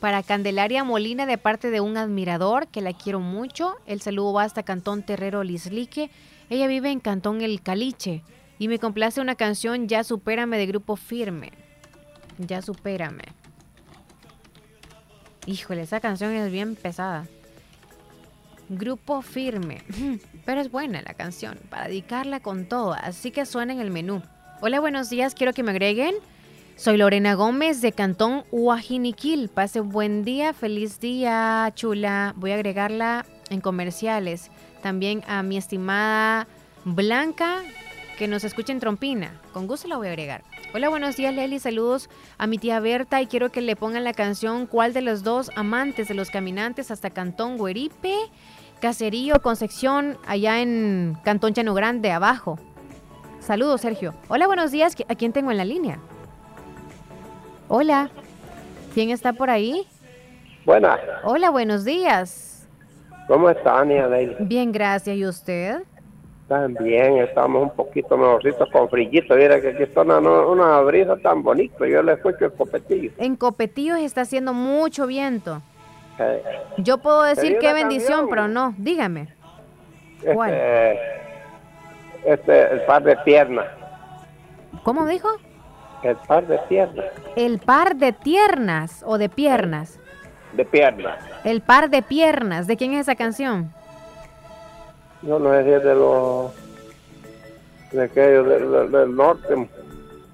Para 0.00 0.22
Candelaria 0.22 0.84
Molina 0.84 1.26
de 1.26 1.38
parte 1.38 1.70
de 1.70 1.80
un 1.80 1.96
admirador 1.96 2.68
que 2.68 2.80
la 2.80 2.92
quiero 2.92 3.20
mucho. 3.20 3.76
El 3.86 4.00
saludo 4.00 4.32
va 4.32 4.44
hasta 4.44 4.62
Cantón 4.62 5.02
Terrero 5.02 5.42
Lislique. 5.42 6.10
Ella 6.50 6.66
vive 6.66 6.90
en 6.90 7.00
Cantón 7.00 7.40
El 7.40 7.62
Caliche 7.62 8.22
y 8.58 8.68
me 8.68 8.78
complace 8.78 9.20
una 9.20 9.34
canción 9.34 9.88
Ya 9.88 10.04
Supérame 10.04 10.56
de 10.56 10.66
Grupo 10.66 10.96
Firme. 10.96 11.52
Ya 12.38 12.62
Supérame. 12.62 13.24
Híjole, 15.46 15.82
esa 15.82 16.00
canción 16.00 16.32
es 16.32 16.50
bien 16.50 16.76
pesada. 16.76 17.26
Grupo 18.68 19.22
Firme. 19.22 19.82
Pero 20.44 20.60
es 20.60 20.70
buena 20.70 21.02
la 21.02 21.14
canción, 21.14 21.58
para 21.70 21.88
dedicarla 21.88 22.40
con 22.40 22.66
todo, 22.66 22.92
así 22.92 23.30
que 23.30 23.46
suena 23.46 23.72
en 23.72 23.80
el 23.80 23.90
menú. 23.90 24.22
Hola, 24.60 24.80
buenos 24.80 25.08
días, 25.08 25.34
quiero 25.34 25.52
que 25.52 25.62
me 25.62 25.70
agreguen. 25.70 26.14
Soy 26.78 26.98
Lorena 26.98 27.32
Gómez 27.32 27.80
de 27.80 27.92
Cantón 27.92 28.44
Huajiniquil. 28.50 29.48
Pase 29.48 29.80
buen 29.80 30.24
día, 30.24 30.52
feliz 30.52 31.00
día, 31.00 31.72
chula. 31.74 32.34
Voy 32.36 32.50
a 32.50 32.56
agregarla 32.56 33.24
en 33.48 33.62
comerciales. 33.62 34.50
También 34.82 35.22
a 35.26 35.42
mi 35.42 35.56
estimada 35.56 36.46
Blanca, 36.84 37.62
que 38.18 38.28
nos 38.28 38.44
escucha 38.44 38.74
en 38.74 38.80
Trompina. 38.80 39.40
Con 39.54 39.66
gusto 39.66 39.88
la 39.88 39.96
voy 39.96 40.08
a 40.08 40.10
agregar. 40.10 40.44
Hola, 40.74 40.90
buenos 40.90 41.16
días, 41.16 41.34
Leli. 41.34 41.58
Saludos 41.60 42.10
a 42.36 42.46
mi 42.46 42.58
tía 42.58 42.78
Berta 42.78 43.22
y 43.22 43.26
quiero 43.26 43.50
que 43.50 43.62
le 43.62 43.74
pongan 43.74 44.04
la 44.04 44.12
canción 44.12 44.66
¿Cuál 44.66 44.92
de 44.92 45.00
los 45.00 45.22
dos 45.22 45.50
amantes 45.56 46.08
de 46.08 46.14
los 46.14 46.28
caminantes 46.28 46.90
hasta 46.90 47.08
Cantón 47.08 47.56
Gueripe? 47.56 48.14
Caserío, 48.82 49.40
Concepción, 49.40 50.18
allá 50.26 50.60
en 50.60 51.16
Cantón 51.24 51.54
Llano 51.54 51.72
Grande, 51.72 52.10
abajo. 52.12 52.58
Saludos, 53.40 53.80
Sergio. 53.80 54.12
Hola, 54.28 54.46
buenos 54.46 54.72
días. 54.72 54.94
¿A 55.08 55.14
quién 55.14 55.32
tengo 55.32 55.50
en 55.50 55.56
la 55.56 55.64
línea? 55.64 55.98
Hola. 57.68 58.10
¿Quién 58.94 59.10
está 59.10 59.32
por 59.32 59.50
ahí? 59.50 59.86
Buenas. 60.64 60.98
Hola, 61.24 61.50
buenos 61.50 61.84
días. 61.84 62.66
¿Cómo 63.26 63.50
está, 63.50 63.80
Ania 63.80 64.06
Leila? 64.06 64.36
Bien, 64.40 64.70
gracias. 64.70 65.16
¿Y 65.16 65.26
usted? 65.26 65.82
También 66.48 67.18
estamos 67.18 67.64
un 67.64 67.70
poquito 67.70 68.16
mejorcitos 68.16 68.70
con 68.70 68.88
frillito. 68.88 69.34
Mira 69.34 69.60
que 69.60 69.70
aquí 69.70 69.82
está 69.82 70.02
una, 70.02 70.18
una 70.18 70.80
brisa 70.82 71.16
tan 71.16 71.42
bonita. 71.42 71.86
Yo 71.86 72.02
le 72.02 72.12
escucho 72.12 72.44
el 72.44 72.52
copetillo. 72.52 73.10
En 73.18 73.34
Copetillos 73.34 73.98
está 73.98 74.20
haciendo 74.20 74.52
mucho 74.54 75.06
viento. 75.08 75.60
Yo 76.78 76.98
puedo 76.98 77.24
decir 77.24 77.58
qué 77.60 77.72
bendición, 77.72 78.28
pero 78.30 78.46
no. 78.46 78.74
Dígame. 78.78 79.28
¿Cuál? 80.32 80.54
Este, 80.54 81.00
este, 82.24 82.72
el 82.74 82.80
par 82.82 83.02
de 83.02 83.16
piernas. 83.18 83.66
¿Cómo 84.84 85.04
dijo? 85.06 85.28
El 86.06 86.16
par 86.16 86.46
de 86.46 86.58
piernas. 86.68 87.06
¿El 87.34 87.58
par 87.58 87.96
de 87.96 88.12
tiernas 88.12 89.02
o 89.06 89.18
de 89.18 89.28
piernas? 89.28 89.98
De 90.52 90.64
piernas. 90.64 91.18
El 91.44 91.60
par 91.60 91.90
de 91.90 92.02
piernas. 92.02 92.66
¿De 92.66 92.76
quién 92.76 92.92
es 92.92 93.00
esa 93.00 93.16
canción? 93.16 93.72
No 95.22 95.38
sé 95.38 95.64
si 95.64 95.70
es 95.70 95.82
de 95.82 95.94
los... 95.94 96.52
de 97.92 98.04
aquellos 98.04 98.46
del, 98.46 98.92
del 98.92 99.16
norte. 99.16 99.68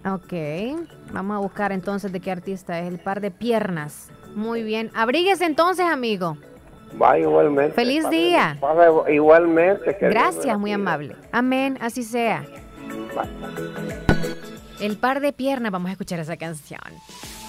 Ok. 0.04 0.82
Vamos 1.12 1.36
a 1.36 1.38
buscar 1.40 1.72
entonces 1.72 2.12
de 2.12 2.20
qué 2.20 2.30
artista 2.30 2.78
es 2.80 2.88
el 2.88 2.98
par 2.98 3.20
de 3.20 3.30
piernas. 3.30 4.10
Muy 4.34 4.62
bien. 4.62 4.90
Abríguese 4.94 5.44
entonces, 5.46 5.86
amigo. 5.86 6.36
Va 7.00 7.18
igualmente. 7.18 7.74
Feliz 7.74 8.08
día. 8.10 8.58
igualmente. 9.08 9.96
Gracias, 10.00 10.58
muy 10.58 10.72
amable. 10.72 11.16
Amén, 11.32 11.78
así 11.80 12.02
sea. 12.02 12.44
El 14.82 14.96
par 14.96 15.20
de 15.20 15.32
piernas, 15.32 15.70
vamos 15.70 15.90
a 15.90 15.92
escuchar 15.92 16.18
esa 16.18 16.36
canción. 16.36 16.80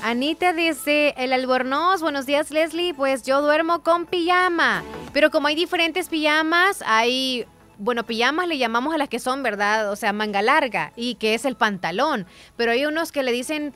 Anita 0.04 0.54
dice, 0.54 1.16
el 1.18 1.34
albornoz, 1.34 2.00
buenos 2.00 2.28
días 2.28 2.52
Leslie, 2.52 2.94
pues 2.94 3.24
yo 3.24 3.42
duermo 3.42 3.82
con 3.82 4.06
pijama, 4.06 4.84
pero 5.14 5.32
como 5.32 5.48
hay 5.48 5.56
diferentes 5.56 6.10
pijamas, 6.10 6.84
hay, 6.86 7.48
bueno, 7.80 8.04
pijamas 8.04 8.48
le 8.48 8.60
llamamos 8.60 8.94
a 8.94 9.00
las 9.00 9.10
que 9.10 9.18
son, 9.18 9.42
¿verdad? 9.42 9.92
O 9.92 9.96
sea, 9.96 10.14
manga 10.14 10.44
larga 10.44 10.94
y 10.96 11.16
que 11.16 11.34
es 11.34 11.44
el 11.46 11.56
pantalón, 11.56 12.28
pero 12.56 12.72
hay 12.72 12.86
unos 12.86 13.12
que 13.12 13.24
le 13.24 13.32
dicen 13.32 13.74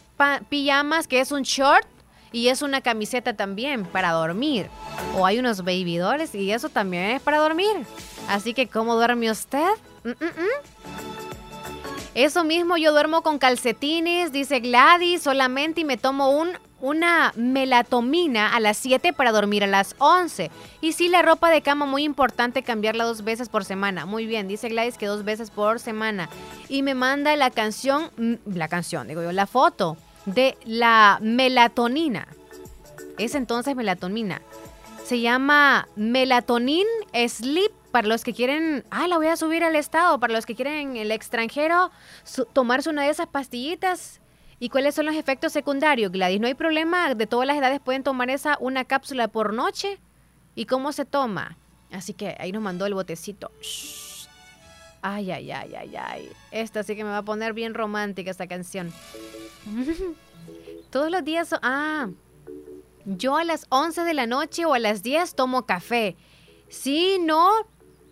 pijamas 0.50 1.08
que 1.08 1.20
es 1.20 1.32
un 1.32 1.42
short 1.42 1.88
y 2.32 2.50
es 2.50 2.62
una 2.62 2.82
camiseta 2.82 3.36
también 3.36 3.86
para 3.86 4.12
dormir. 4.12 4.70
O 5.16 5.26
hay 5.26 5.40
unos 5.40 5.64
baby 5.64 6.00
y 6.34 6.52
eso 6.52 6.70
también 6.70 7.06
es 7.06 7.22
para 7.24 7.40
dormir. 7.40 7.76
Así 8.30 8.54
que, 8.54 8.68
¿cómo 8.68 8.94
duerme 8.94 9.32
usted? 9.32 9.72
Mm, 10.04 10.10
mm, 10.10 10.26
mm. 10.26 10.97
Eso 12.18 12.44
mismo, 12.44 12.78
yo 12.78 12.94
duermo 12.94 13.22
con 13.22 13.38
calcetines, 13.38 14.32
dice 14.32 14.60
Gladys, 14.60 15.22
solamente 15.22 15.82
y 15.82 15.86
me 15.86 15.98
tomo 15.98 16.32
un, 16.32 16.50
una 16.82 17.32
melatomina 17.36 18.56
a 18.56 18.60
las 18.60 18.78
7 18.78 19.14
para 19.14 19.32
dormir 19.32 19.64
a 19.64 19.68
las 19.68 19.96
11. 20.00 20.50
Y 20.82 20.94
sí, 20.94 21.10
la 21.10 21.22
ropa 21.22 21.52
de 21.52 21.62
cama, 21.62 21.86
muy 21.86 22.04
importante 22.04 22.64
cambiarla 22.64 23.04
dos 23.04 23.24
veces 23.24 23.50
por 23.50 23.66
semana. 23.66 24.08
Muy 24.08 24.26
bien, 24.26 24.48
dice 24.48 24.68
Gladys 24.68 24.98
que 24.98 25.06
dos 25.06 25.26
veces 25.26 25.52
por 25.52 25.80
semana. 25.80 26.28
Y 26.70 26.82
me 26.82 26.96
manda 26.96 27.36
la 27.36 27.52
canción, 27.52 28.10
la 28.48 28.68
canción, 28.68 29.08
digo 29.08 29.22
yo, 29.22 29.32
la 29.32 29.46
foto 29.46 29.96
de 30.26 30.58
la 30.66 31.20
melatonina. 31.22 32.28
Es 33.20 33.36
entonces 33.36 33.76
melatonina. 33.76 34.42
Se 35.06 35.22
llama 35.22 35.88
Melatonin 35.96 36.88
Sleep 37.14 37.72
para 37.92 38.08
los 38.08 38.24
que 38.24 38.34
quieren, 38.34 38.84
ah, 38.90 39.08
la 39.08 39.18
voy 39.18 39.28
a 39.28 39.38
subir 39.38 39.64
al 39.64 39.76
estado, 39.76 40.20
para 40.20 40.34
los 40.34 40.46
que 40.46 40.56
quieren 40.56 40.92
en 40.92 40.98
el 40.98 41.12
extranjero 41.12 41.92
tomarse 42.54 42.90
una 42.90 43.04
de 43.04 43.10
esas 43.10 43.28
pastillitas. 43.28 44.22
¿Y 44.60 44.70
cuáles 44.70 44.96
son 44.96 45.06
los 45.06 45.16
efectos 45.16 45.54
secundarios, 45.54 46.12
Gladys? 46.12 46.40
No 46.40 46.48
hay 46.48 46.56
problema, 46.56 47.14
de 47.14 47.28
todas 47.28 47.46
las 47.46 47.58
edades 47.58 47.80
pueden 47.80 48.04
tomar 48.04 48.30
esa 48.30 48.58
una 48.60 48.86
cápsula 48.86 49.28
por 49.28 49.54
noche. 49.54 50.00
¿Y 50.56 50.66
cómo 50.66 50.92
se 50.92 51.06
toma? 51.06 51.58
Así 51.92 52.14
que 52.14 52.36
ahí 52.40 52.52
nos 52.52 52.64
mandó 52.64 52.88
el 52.88 52.96
botecito. 52.96 53.52
Ay, 55.02 55.32
ay, 55.32 55.52
ay, 55.52 55.76
ay, 55.76 55.96
ay. 55.96 56.30
Esta 56.52 56.82
sí 56.82 56.96
que 56.96 57.04
me 57.04 57.12
va 57.12 57.20
a 57.20 57.24
poner 57.24 57.54
bien 57.54 57.76
romántica 57.76 58.32
esta 58.32 58.48
canción. 58.48 58.92
Todos 60.90 61.12
los 61.12 61.24
días... 61.24 61.54
Ah, 61.62 62.10
yo 63.06 63.38
a 63.38 63.46
las 63.46 63.68
11 63.70 64.04
de 64.04 64.14
la 64.14 64.28
noche 64.28 64.66
o 64.66 64.74
a 64.74 64.80
las 64.80 65.02
10 65.02 65.36
tomo 65.36 65.66
café. 65.66 66.18
Si 66.68 67.20
no, 67.20 67.52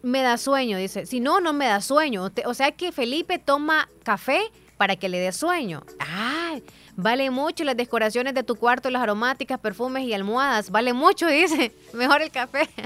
me 0.05 0.21
da 0.21 0.37
sueño, 0.37 0.77
dice. 0.77 1.07
Si 1.07 1.19
no, 1.19 1.39
no 1.41 1.51
me 1.51 1.65
da 1.65 1.81
sueño. 1.81 2.31
O 2.45 2.53
sea 2.53 2.71
que 2.71 2.91
Felipe 2.91 3.39
toma 3.39 3.89
café 4.03 4.39
para 4.77 4.95
que 4.97 5.09
le 5.09 5.17
dé 5.17 5.31
sueño. 5.31 5.83
Ay, 5.97 6.63
vale 6.95 7.31
mucho 7.31 7.63
las 7.63 7.75
decoraciones 7.75 8.35
de 8.35 8.43
tu 8.43 8.55
cuarto, 8.55 8.91
las 8.91 9.01
aromáticas, 9.01 9.59
perfumes 9.59 10.03
y 10.03 10.13
almohadas. 10.13 10.69
Vale 10.69 10.93
mucho, 10.93 11.27
dice. 11.27 11.73
Mejor 11.93 12.21
el 12.21 12.31
café. 12.31 12.69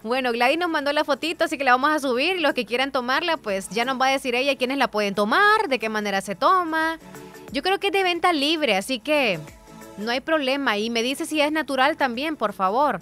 Bueno, 0.00 0.30
Gladys 0.30 0.56
nos 0.56 0.70
mandó 0.70 0.92
la 0.92 1.02
fotito, 1.02 1.44
así 1.44 1.58
que 1.58 1.64
la 1.64 1.72
vamos 1.72 1.90
a 1.90 1.98
subir. 1.98 2.40
Los 2.40 2.54
que 2.54 2.64
quieran 2.64 2.92
tomarla, 2.92 3.36
pues 3.36 3.68
ya 3.70 3.84
nos 3.84 4.00
va 4.00 4.06
a 4.06 4.10
decir 4.12 4.36
ella 4.36 4.56
quiénes 4.56 4.78
la 4.78 4.88
pueden 4.88 5.16
tomar, 5.16 5.68
de 5.68 5.80
qué 5.80 5.88
manera 5.88 6.20
se 6.20 6.36
toma. 6.36 7.00
Yo 7.50 7.64
creo 7.64 7.80
que 7.80 7.88
es 7.88 7.92
de 7.92 8.04
venta 8.04 8.32
libre, 8.32 8.76
así 8.76 9.00
que 9.00 9.40
no 9.98 10.12
hay 10.12 10.20
problema. 10.20 10.78
Y 10.78 10.88
me 10.88 11.02
dice 11.02 11.26
si 11.26 11.40
es 11.40 11.50
natural 11.50 11.96
también, 11.96 12.36
por 12.36 12.52
favor. 12.52 13.00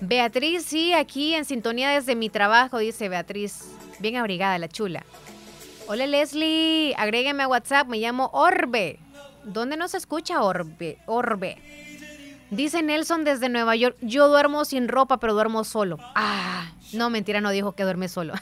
Beatriz, 0.00 0.64
sí, 0.64 0.92
aquí 0.92 1.34
en 1.34 1.44
sintonía 1.44 1.90
desde 1.90 2.14
mi 2.14 2.28
trabajo, 2.28 2.78
dice 2.78 3.08
Beatriz. 3.08 3.70
Bien 3.98 4.16
abrigada, 4.16 4.58
la 4.58 4.68
chula. 4.68 5.04
Hola 5.86 6.06
Leslie, 6.06 6.94
agrégueme 6.96 7.42
a 7.42 7.48
WhatsApp, 7.48 7.88
me 7.88 7.98
llamo 7.98 8.30
Orbe. 8.32 8.98
¿Dónde 9.44 9.76
nos 9.76 9.94
escucha 9.94 10.42
Orbe? 10.42 10.98
Orbe. 11.06 11.58
Dice 12.50 12.82
Nelson 12.82 13.24
desde 13.24 13.48
Nueva 13.48 13.76
York, 13.76 13.96
yo 14.00 14.28
duermo 14.28 14.64
sin 14.64 14.88
ropa, 14.88 15.18
pero 15.18 15.34
duermo 15.34 15.64
solo. 15.64 15.98
Ah, 16.14 16.72
no, 16.92 17.10
mentira, 17.10 17.40
no 17.40 17.50
dijo 17.50 17.72
que 17.72 17.82
duerme 17.82 18.08
solo. 18.08 18.34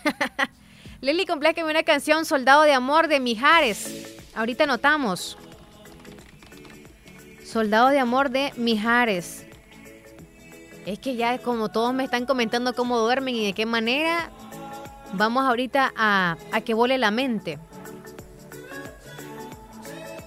Leli, 1.00 1.26
compléjame 1.26 1.70
una 1.70 1.82
canción, 1.82 2.24
Soldado 2.24 2.62
de 2.62 2.72
Amor 2.72 3.08
de 3.08 3.20
Mijares. 3.20 4.16
Ahorita 4.34 4.66
notamos. 4.66 5.36
Soldado 7.44 7.88
de 7.88 7.98
Amor 7.98 8.30
de 8.30 8.52
Mijares. 8.56 9.46
Es 10.86 10.98
que 10.98 11.14
ya 11.14 11.38
como 11.38 11.68
todos 11.68 11.94
me 11.94 12.04
están 12.04 12.26
comentando 12.26 12.74
cómo 12.74 12.98
duermen 12.98 13.34
y 13.34 13.46
de 13.46 13.52
qué 13.52 13.66
manera, 13.66 14.30
vamos 15.12 15.44
ahorita 15.44 15.92
a, 15.96 16.36
a 16.50 16.60
que 16.60 16.74
vole 16.74 16.98
la 16.98 17.10
mente. 17.10 17.58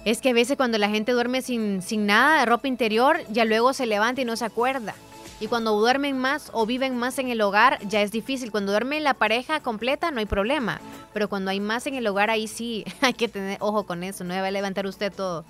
Es 0.04 0.20
que 0.20 0.30
a 0.30 0.32
veces 0.32 0.56
cuando 0.56 0.78
la 0.78 0.88
gente 0.88 1.12
duerme 1.12 1.42
sin, 1.42 1.82
sin 1.82 2.06
nada 2.06 2.40
de 2.40 2.46
ropa 2.46 2.68
interior, 2.68 3.18
ya 3.28 3.44
luego 3.44 3.72
se 3.72 3.86
levanta 3.86 4.20
y 4.20 4.24
no 4.24 4.36
se 4.36 4.44
acuerda. 4.44 4.94
Y 5.40 5.48
cuando 5.48 5.72
duermen 5.78 6.16
más 6.16 6.50
o 6.54 6.64
viven 6.64 6.96
más 6.96 7.18
en 7.18 7.28
el 7.28 7.40
hogar, 7.42 7.78
ya 7.86 8.00
es 8.00 8.10
difícil. 8.10 8.50
Cuando 8.50 8.72
duerme 8.72 9.00
la 9.00 9.14
pareja 9.14 9.60
completa, 9.60 10.10
no 10.10 10.20
hay 10.20 10.26
problema. 10.26 10.80
Pero 11.12 11.28
cuando 11.28 11.50
hay 11.50 11.60
más 11.60 11.86
en 11.86 11.94
el 11.94 12.06
hogar, 12.06 12.30
ahí 12.30 12.48
sí 12.48 12.84
hay 13.02 13.12
que 13.12 13.28
tener 13.28 13.58
ojo 13.60 13.84
con 13.84 14.02
eso. 14.02 14.24
No 14.24 14.32
debe 14.32 14.50
levantar 14.50 14.86
usted 14.86 15.12
todo. 15.12 15.44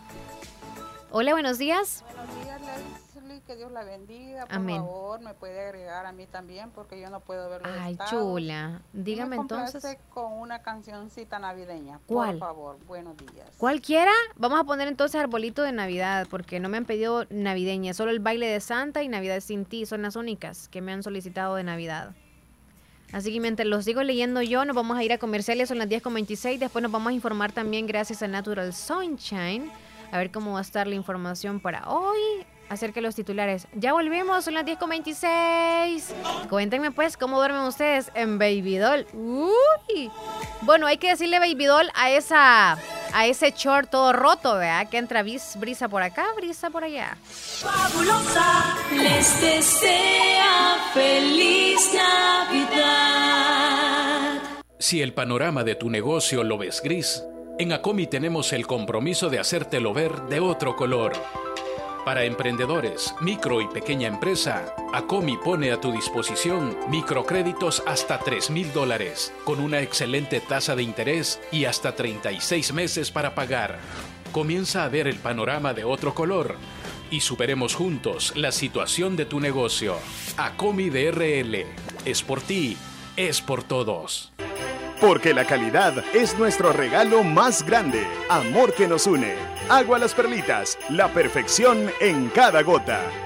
Hola, 1.11 1.33
buenos 1.33 1.59
días. 1.59 2.03
Buenos 2.15 2.45
días. 2.45 3.06
Que 3.47 3.57
Dios 3.57 3.71
la 3.71 3.85
bendiga. 3.85 4.47
Por 4.47 4.57
Amén. 4.57 4.77
favor, 4.77 5.21
me 5.21 5.33
puede 5.35 5.61
agregar 5.61 6.05
a 6.05 6.13
mí 6.13 6.27
también 6.27 6.71
porque 6.71 7.01
yo 7.01 7.09
no 7.11 7.21
puedo 7.21 7.49
ver 7.49 7.63
los 7.63 7.77
Ay, 7.79 7.93
estados. 7.93 8.11
chula. 8.11 8.83
Dígame 8.93 9.37
entonces. 9.37 9.97
con 10.11 10.33
una 10.33 10.63
cancioncita 10.63 11.39
navideña. 11.39 12.01
¿Cuál? 12.07 12.31
Por 12.31 12.39
favor, 12.41 12.79
buenos 12.87 13.17
días. 13.17 13.49
Cualquiera, 13.59 14.11
vamos 14.37 14.59
a 14.61 14.65
poner 14.65 14.89
entonces 14.89 15.21
arbolito 15.21 15.63
de 15.63 15.73
Navidad, 15.73 16.27
porque 16.29 16.59
no 16.59 16.69
me 16.69 16.77
han 16.77 16.85
pedido 16.85 17.27
navideña, 17.31 17.95
solo 17.95 18.11
el 18.11 18.21
baile 18.21 18.47
de 18.49 18.61
Santa 18.61 19.03
y 19.03 19.09
Navidad 19.09 19.41
sin 19.41 19.65
ti 19.65 19.87
son 19.87 20.03
las 20.03 20.17
únicas 20.17 20.69
que 20.69 20.83
me 20.83 20.93
han 20.93 21.03
solicitado 21.03 21.55
de 21.55 21.63
Navidad. 21.63 22.15
Así 23.13 23.33
que 23.33 23.39
mientras 23.39 23.69
los 23.69 23.85
sigo 23.85 24.03
leyendo 24.03 24.43
yo, 24.43 24.65
nos 24.65 24.75
vamos 24.75 24.99
a 24.99 25.05
ir 25.05 25.13
a 25.13 25.19
comerciales, 25.19 25.69
son 25.69 25.79
las 25.79 25.89
10.26, 25.89 26.59
después 26.59 26.83
nos 26.83 26.91
vamos 26.91 27.11
a 27.11 27.13
informar 27.13 27.53
también 27.53 27.87
gracias 27.87 28.23
a 28.23 28.29
Natural 28.29 28.73
Sunshine, 28.73 29.71
a 30.11 30.19
ver 30.19 30.33
cómo 30.33 30.55
va 30.55 30.59
a 30.59 30.63
estar 30.63 30.89
la 30.89 30.97
información 30.97 31.61
para 31.61 31.89
hoy 31.89 32.45
acerca 32.69 32.97
de 32.97 33.03
los 33.03 33.15
titulares. 33.15 33.67
Ya 33.75 33.93
volvemos, 33.93 34.45
son 34.45 34.55
las 34.55 34.65
10.26. 34.65 36.49
Cuéntenme 36.49 36.91
pues 36.91 37.17
cómo 37.17 37.39
duermen 37.39 37.63
ustedes 37.63 38.11
en 38.15 38.39
Baby 38.39 38.77
Doll. 38.79 39.07
Uy. 39.15 40.11
Bueno, 40.63 40.87
hay 40.87 40.97
que 40.99 41.09
decirle 41.11 41.39
Baby 41.39 41.67
Doll 41.67 41.91
a 41.95 42.11
esa 42.11 42.79
a 43.13 43.27
ese 43.27 43.53
short 43.57 43.89
todo 43.91 44.13
roto, 44.13 44.55
¿verdad? 44.57 44.89
Que 44.89 44.99
entra 44.99 45.23
bis- 45.23 45.57
brisa 45.59 45.89
por 45.89 46.03
acá, 46.03 46.27
brisa 46.37 46.69
por 46.71 46.85
allá. 46.85 47.17
Fabulosa 47.25 48.77
les 48.93 49.41
desea 49.41 50.77
feliz 50.93 51.79
Navidad. 53.17 54.41
Si 54.79 55.01
el 55.03 55.13
panorama 55.15 55.65
de 55.65 55.75
tu 55.75 55.89
negocio 55.89 56.45
lo 56.45 56.59
ves 56.59 56.83
gris, 56.83 57.23
en 57.59 57.73
Acomi 57.73 58.07
tenemos 58.07 58.53
el 58.53 58.67
compromiso 58.67 59.31
de 59.31 59.39
hacértelo 59.39 59.95
ver 59.95 60.23
de 60.23 60.41
otro 60.41 60.77
color. 60.77 61.13
Para 62.07 62.23
emprendedores, 62.23 63.17
micro 63.21 63.61
y 63.61 63.67
pequeña 63.67 64.07
empresa, 64.07 64.77
Acomi 64.93 65.37
pone 65.39 65.73
a 65.73 65.81
tu 65.81 65.91
disposición 65.91 66.77
microcréditos 66.89 67.83
hasta 67.85 68.21
3 68.21 68.51
mil 68.51 68.73
dólares, 68.73 69.35
con 69.43 69.59
una 69.59 69.81
excelente 69.81 70.39
tasa 70.39 70.77
de 70.77 70.85
interés 70.85 71.41
y 71.51 71.65
hasta 71.65 71.97
36 71.97 72.73
meses 72.75 73.11
para 73.11 73.35
pagar. 73.35 73.81
Comienza 74.31 74.85
a 74.85 74.89
ver 74.89 75.09
el 75.09 75.17
panorama 75.17 75.75
de 75.75 75.83
otro 75.83 76.15
color 76.15 76.55
y 77.11 77.23
superemos 77.23 77.75
juntos 77.75 78.33
la 78.37 78.53
situación 78.53 79.17
de 79.17 79.25
tu 79.25 79.41
negocio. 79.41 79.97
Acomi 80.37 80.91
DRL. 80.91 81.67
Es 82.05 82.23
por 82.23 82.41
ti, 82.41 82.77
es 83.17 83.41
por 83.41 83.65
todos. 83.65 84.33
Porque 85.01 85.35
la 85.35 85.45
calidad 85.45 86.05
es 86.15 86.39
nuestro 86.39 86.73
regalo 86.73 87.25
más 87.25 87.67
grande. 87.67 88.07
Amor 88.29 88.75
que 88.75 88.87
nos 88.87 89.09
une. 89.09 89.56
Agua 89.69 89.99
las 89.99 90.15
perlitas. 90.15 90.79
La 90.91 91.09
perfección 91.09 91.91
en 92.01 92.29
cada 92.29 92.63
gota. 92.63 93.26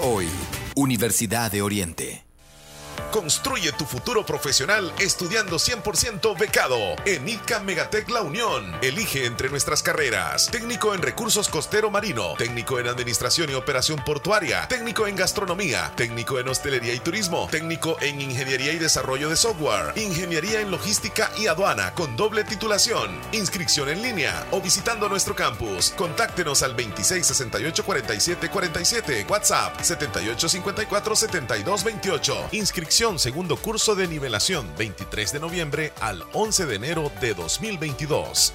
hoy. 0.00 0.28
Universidad 0.74 1.52
de 1.52 1.62
Oriente. 1.62 2.23
Construye 3.14 3.70
tu 3.70 3.86
futuro 3.86 4.26
profesional 4.26 4.92
estudiando 4.98 5.58
100% 5.58 6.36
becado 6.36 6.96
en 7.06 7.28
ICA 7.28 7.60
Megatec 7.60 8.10
La 8.10 8.22
Unión. 8.22 8.76
Elige 8.82 9.26
entre 9.26 9.48
nuestras 9.50 9.84
carreras: 9.84 10.48
técnico 10.50 10.94
en 10.94 11.00
recursos 11.00 11.48
costero 11.48 11.92
marino, 11.92 12.34
técnico 12.36 12.80
en 12.80 12.88
administración 12.88 13.50
y 13.50 13.54
operación 13.54 14.02
portuaria, 14.04 14.66
técnico 14.66 15.06
en 15.06 15.14
gastronomía, 15.14 15.92
técnico 15.94 16.40
en 16.40 16.48
hostelería 16.48 16.92
y 16.92 16.98
turismo, 16.98 17.46
técnico 17.52 17.96
en 18.00 18.20
ingeniería 18.20 18.72
y 18.72 18.80
desarrollo 18.80 19.28
de 19.28 19.36
software, 19.36 19.96
ingeniería 19.96 20.60
en 20.60 20.72
logística 20.72 21.30
y 21.38 21.46
aduana 21.46 21.94
con 21.94 22.16
doble 22.16 22.42
titulación. 22.42 23.16
Inscripción 23.30 23.90
en 23.90 24.02
línea 24.02 24.44
o 24.50 24.60
visitando 24.60 25.08
nuestro 25.08 25.36
campus. 25.36 25.94
Contáctenos 25.96 26.64
al 26.64 26.76
2668-4747, 26.76 29.30
WhatsApp 29.30 29.80
7854-7228. 29.82 32.48
Inscripción 32.50 33.03
segundo 33.18 33.56
curso 33.58 33.94
de 33.94 34.08
nivelación 34.08 34.66
23 34.78 35.34
de 35.34 35.40
noviembre 35.40 35.92
al 36.00 36.24
11 36.32 36.64
de 36.64 36.74
enero 36.74 37.12
de 37.20 37.34
2022. 37.34 38.54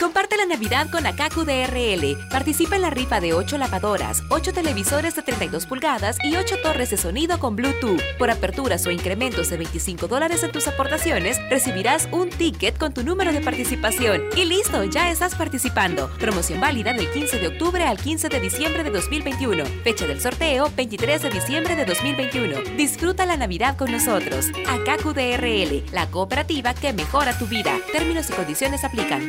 Comparte 0.00 0.38
la 0.38 0.46
Navidad 0.46 0.88
con 0.90 1.06
Akaku 1.06 1.44
DRL. 1.44 2.16
Participa 2.30 2.76
en 2.76 2.82
la 2.82 2.88
rifa 2.88 3.20
de 3.20 3.34
8 3.34 3.58
lavadoras, 3.58 4.22
8 4.30 4.54
televisores 4.54 5.14
de 5.14 5.20
32 5.20 5.66
pulgadas 5.66 6.16
y 6.24 6.36
8 6.36 6.56
torres 6.62 6.88
de 6.88 6.96
sonido 6.96 7.38
con 7.38 7.54
Bluetooth. 7.54 8.00
Por 8.18 8.30
aperturas 8.30 8.86
o 8.86 8.90
incrementos 8.90 9.50
de 9.50 9.58
25 9.58 10.08
dólares 10.08 10.42
en 10.42 10.52
tus 10.52 10.66
aportaciones, 10.68 11.36
recibirás 11.50 12.08
un 12.12 12.30
ticket 12.30 12.78
con 12.78 12.94
tu 12.94 13.02
número 13.02 13.30
de 13.30 13.42
participación. 13.42 14.22
Y 14.34 14.46
listo, 14.46 14.84
ya 14.84 15.10
estás 15.10 15.34
participando. 15.34 16.10
Promoción 16.18 16.62
válida 16.62 16.94
del 16.94 17.10
15 17.10 17.38
de 17.38 17.48
octubre 17.48 17.84
al 17.84 17.98
15 17.98 18.30
de 18.30 18.40
diciembre 18.40 18.84
de 18.84 18.90
2021. 18.90 19.64
Fecha 19.84 20.06
del 20.06 20.22
sorteo, 20.22 20.72
23 20.74 21.20
de 21.20 21.28
diciembre 21.28 21.76
de 21.76 21.84
2021. 21.84 22.58
Disfruta 22.74 23.26
la 23.26 23.36
Navidad 23.36 23.76
con 23.76 23.92
nosotros. 23.92 24.46
Akaku 24.66 25.12
DRL, 25.12 25.84
la 25.92 26.10
cooperativa 26.10 26.72
que 26.72 26.94
mejora 26.94 27.38
tu 27.38 27.46
vida. 27.46 27.76
Términos 27.92 28.30
y 28.30 28.32
condiciones 28.32 28.82
aplican. 28.82 29.28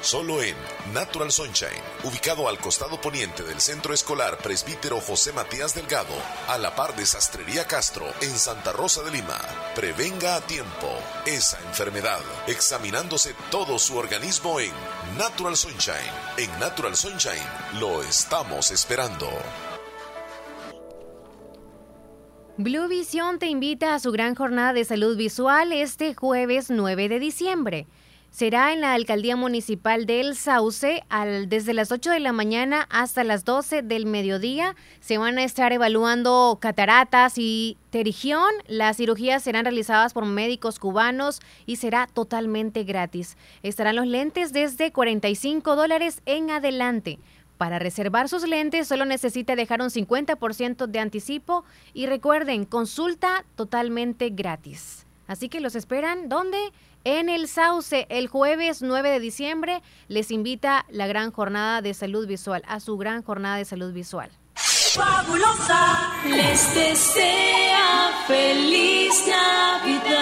Solo 0.00 0.42
en 0.42 0.54
Natural 0.92 1.32
Sunshine, 1.32 1.82
ubicado 2.04 2.48
al 2.48 2.58
costado 2.58 3.00
poniente 3.00 3.42
del 3.42 3.60
Centro 3.60 3.92
Escolar 3.92 4.38
Presbítero 4.38 5.00
José 5.00 5.32
Matías 5.32 5.74
Delgado, 5.74 6.14
a 6.48 6.58
la 6.58 6.76
par 6.76 6.94
de 6.94 7.04
Sastrería 7.04 7.66
Castro, 7.66 8.06
en 8.20 8.30
Santa 8.38 8.72
Rosa 8.72 9.02
de 9.02 9.10
Lima. 9.10 9.38
Prevenga 9.74 10.36
a 10.36 10.40
tiempo 10.42 10.88
esa 11.24 11.58
enfermedad, 11.66 12.20
examinándose 12.46 13.34
todo 13.50 13.78
su 13.78 13.96
organismo 13.96 14.60
en 14.60 14.72
Natural 15.18 15.56
Sunshine. 15.56 15.96
En 16.36 16.50
Natural 16.60 16.94
Sunshine 16.94 17.80
lo 17.80 18.02
estamos 18.02 18.70
esperando. 18.70 19.28
Blue 22.58 22.88
Vision 22.88 23.38
te 23.38 23.48
invita 23.48 23.94
a 23.94 24.00
su 24.00 24.12
gran 24.12 24.34
jornada 24.34 24.72
de 24.72 24.84
salud 24.84 25.16
visual 25.16 25.72
este 25.72 26.14
jueves 26.14 26.70
9 26.70 27.08
de 27.10 27.18
diciembre. 27.18 27.86
Será 28.36 28.74
en 28.74 28.82
la 28.82 28.92
Alcaldía 28.92 29.34
Municipal 29.34 30.04
del 30.04 30.36
Sauce 30.36 31.02
al, 31.08 31.48
desde 31.48 31.72
las 31.72 31.90
8 31.90 32.10
de 32.10 32.20
la 32.20 32.34
mañana 32.34 32.86
hasta 32.90 33.24
las 33.24 33.46
12 33.46 33.80
del 33.80 34.04
mediodía. 34.04 34.76
Se 35.00 35.16
van 35.16 35.38
a 35.38 35.42
estar 35.42 35.72
evaluando 35.72 36.58
cataratas 36.60 37.38
y 37.38 37.78
terigión. 37.88 38.44
Las 38.66 38.98
cirugías 38.98 39.42
serán 39.42 39.64
realizadas 39.64 40.12
por 40.12 40.26
médicos 40.26 40.78
cubanos 40.78 41.40
y 41.64 41.76
será 41.76 42.08
totalmente 42.08 42.84
gratis. 42.84 43.38
Estarán 43.62 43.96
los 43.96 44.06
lentes 44.06 44.52
desde 44.52 44.92
45 44.92 45.74
dólares 45.74 46.20
en 46.26 46.50
adelante. 46.50 47.18
Para 47.56 47.78
reservar 47.78 48.28
sus 48.28 48.46
lentes 48.46 48.86
solo 48.86 49.06
necesita 49.06 49.56
dejar 49.56 49.80
un 49.80 49.88
50% 49.88 50.86
de 50.86 50.98
anticipo 50.98 51.64
y 51.94 52.04
recuerden, 52.04 52.66
consulta 52.66 53.46
totalmente 53.54 54.28
gratis. 54.28 55.06
Así 55.26 55.48
que 55.48 55.60
los 55.60 55.74
esperan, 55.74 56.28
¿dónde? 56.28 56.58
En 57.08 57.28
el 57.28 57.46
Sauce, 57.46 58.08
el 58.10 58.26
jueves 58.26 58.82
9 58.82 59.08
de 59.08 59.20
diciembre, 59.20 59.80
les 60.08 60.32
invita 60.32 60.84
la 60.88 61.06
gran 61.06 61.30
jornada 61.30 61.80
de 61.80 61.94
salud 61.94 62.26
visual, 62.26 62.64
a 62.66 62.80
su 62.80 62.96
gran 62.96 63.22
jornada 63.22 63.58
de 63.58 63.64
salud 63.64 63.92
visual. 63.92 64.28
Fabulosa 64.56 66.14
les 66.28 66.74
desea 66.74 68.10
feliz 68.26 69.24
Navidad. 69.28 70.16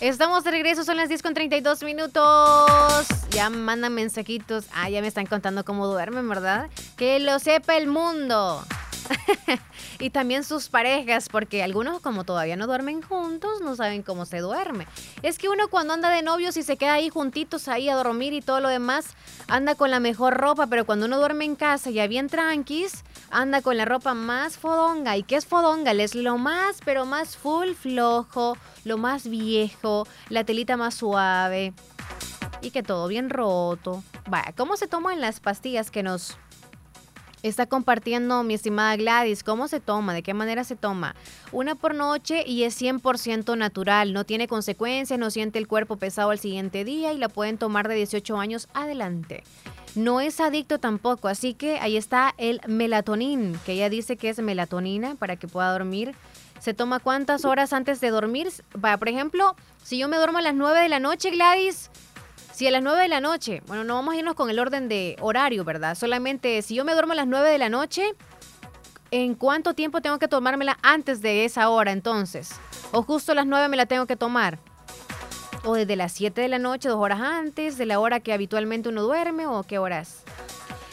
Estamos 0.00 0.42
de 0.42 0.50
regreso, 0.50 0.82
son 0.82 0.96
las 0.96 1.08
10 1.08 1.22
con 1.22 1.34
32 1.34 1.84
minutos. 1.84 3.06
Ya 3.30 3.48
mandan 3.48 3.94
mensajitos. 3.94 4.64
Ah, 4.74 4.90
ya 4.90 5.00
me 5.02 5.06
están 5.06 5.26
contando 5.26 5.64
cómo 5.64 5.86
duermen, 5.86 6.28
¿verdad? 6.28 6.68
Que 6.96 7.20
lo 7.20 7.38
sepa 7.38 7.76
el 7.76 7.86
mundo. 7.86 8.64
y 9.98 10.10
también 10.10 10.44
sus 10.44 10.68
parejas, 10.68 11.28
porque 11.28 11.62
algunos 11.62 12.00
como 12.00 12.24
todavía 12.24 12.56
no 12.56 12.66
duermen 12.66 13.02
juntos, 13.02 13.60
no 13.60 13.76
saben 13.76 14.02
cómo 14.02 14.26
se 14.26 14.38
duerme. 14.38 14.86
Es 15.22 15.38
que 15.38 15.48
uno 15.48 15.68
cuando 15.68 15.94
anda 15.94 16.10
de 16.10 16.22
novios 16.22 16.56
y 16.56 16.62
se 16.62 16.76
queda 16.76 16.94
ahí 16.94 17.08
juntitos 17.08 17.68
ahí 17.68 17.88
a 17.88 17.94
dormir 17.94 18.32
y 18.32 18.40
todo 18.40 18.60
lo 18.60 18.68
demás, 18.68 19.14
anda 19.48 19.74
con 19.74 19.90
la 19.90 20.00
mejor 20.00 20.34
ropa, 20.34 20.66
pero 20.66 20.84
cuando 20.84 21.06
uno 21.06 21.18
duerme 21.18 21.44
en 21.44 21.56
casa 21.56 21.90
ya 21.90 22.06
bien 22.06 22.28
tranquis, 22.28 23.04
anda 23.30 23.62
con 23.62 23.76
la 23.76 23.84
ropa 23.84 24.14
más 24.14 24.58
fodonga. 24.58 25.16
¿Y 25.16 25.22
qué 25.22 25.36
es 25.36 25.46
fodonga? 25.46 25.92
Es 25.92 26.14
lo 26.14 26.38
más, 26.38 26.78
pero 26.84 27.06
más 27.06 27.36
full 27.36 27.74
flojo, 27.74 28.56
lo 28.84 28.98
más 28.98 29.28
viejo, 29.28 30.06
la 30.28 30.44
telita 30.44 30.76
más 30.76 30.94
suave 30.94 31.72
y 32.62 32.70
que 32.70 32.82
todo 32.82 33.08
bien 33.08 33.28
roto. 33.28 34.02
Vaya, 34.28 34.52
¿cómo 34.56 34.76
se 34.76 34.86
toman 34.86 35.20
las 35.20 35.40
pastillas 35.40 35.90
que 35.90 36.02
nos 36.02 36.38
está 37.42 37.66
compartiendo 37.66 38.42
mi 38.42 38.54
estimada 38.54 38.96
Gladys. 38.96 39.42
¿Cómo 39.42 39.68
se 39.68 39.80
toma? 39.80 40.14
¿De 40.14 40.22
qué 40.22 40.34
manera 40.34 40.64
se 40.64 40.76
toma? 40.76 41.14
Una 41.50 41.74
por 41.74 41.94
noche 41.94 42.44
y 42.46 42.64
es 42.64 42.80
100% 42.80 43.56
natural. 43.56 44.12
No 44.12 44.24
tiene 44.24 44.48
consecuencias, 44.48 45.18
no 45.18 45.30
siente 45.30 45.58
el 45.58 45.68
cuerpo 45.68 45.96
pesado 45.96 46.30
al 46.30 46.38
siguiente 46.38 46.84
día 46.84 47.12
y 47.12 47.18
la 47.18 47.28
pueden 47.28 47.58
tomar 47.58 47.88
de 47.88 47.96
18 47.96 48.38
años 48.38 48.68
adelante. 48.74 49.44
No 49.94 50.20
es 50.20 50.40
adicto 50.40 50.78
tampoco, 50.78 51.28
así 51.28 51.52
que 51.52 51.78
ahí 51.78 51.98
está 51.98 52.34
el 52.38 52.60
melatonin, 52.66 53.58
que 53.66 53.72
ella 53.72 53.90
dice 53.90 54.16
que 54.16 54.30
es 54.30 54.38
melatonina 54.38 55.16
para 55.16 55.36
que 55.36 55.48
pueda 55.48 55.70
dormir. 55.70 56.14
¿Se 56.60 56.72
toma 56.72 57.00
cuántas 57.00 57.44
horas 57.44 57.72
antes 57.72 58.00
de 58.00 58.10
dormir? 58.10 58.48
Por 58.80 59.08
ejemplo, 59.08 59.56
si 59.82 59.98
yo 59.98 60.08
me 60.08 60.16
duermo 60.16 60.38
a 60.38 60.42
las 60.42 60.54
9 60.54 60.80
de 60.80 60.88
la 60.88 61.00
noche, 61.00 61.30
Gladys, 61.30 61.90
si 62.52 62.66
a 62.66 62.70
las 62.70 62.82
9 62.82 63.02
de 63.02 63.08
la 63.08 63.20
noche, 63.20 63.62
bueno, 63.66 63.82
no 63.82 63.94
vamos 63.94 64.14
a 64.14 64.18
irnos 64.18 64.34
con 64.34 64.50
el 64.50 64.58
orden 64.58 64.88
de 64.88 65.16
horario, 65.20 65.64
¿verdad? 65.64 65.94
Solamente 65.94 66.60
si 66.62 66.74
yo 66.74 66.84
me 66.84 66.92
duermo 66.92 67.12
a 67.12 67.16
las 67.16 67.26
9 67.26 67.48
de 67.50 67.58
la 67.58 67.68
noche, 67.68 68.14
¿en 69.10 69.34
cuánto 69.34 69.74
tiempo 69.74 70.02
tengo 70.02 70.18
que 70.18 70.28
tomármela 70.28 70.78
antes 70.82 71.22
de 71.22 71.44
esa 71.44 71.68
hora 71.70 71.92
entonces? 71.92 72.50
¿O 72.92 73.02
justo 73.02 73.32
a 73.32 73.34
las 73.34 73.46
9 73.46 73.68
me 73.68 73.76
la 73.76 73.86
tengo 73.86 74.06
que 74.06 74.16
tomar? 74.16 74.58
¿O 75.64 75.74
desde 75.74 75.96
las 75.96 76.12
7 76.12 76.40
de 76.40 76.48
la 76.48 76.58
noche, 76.58 76.88
dos 76.88 76.98
horas 76.98 77.20
antes 77.20 77.78
de 77.78 77.86
la 77.86 78.00
hora 78.00 78.20
que 78.20 78.32
habitualmente 78.32 78.90
uno 78.90 79.02
duerme? 79.02 79.46
¿O 79.46 79.62
qué 79.62 79.78
horas? 79.78 80.22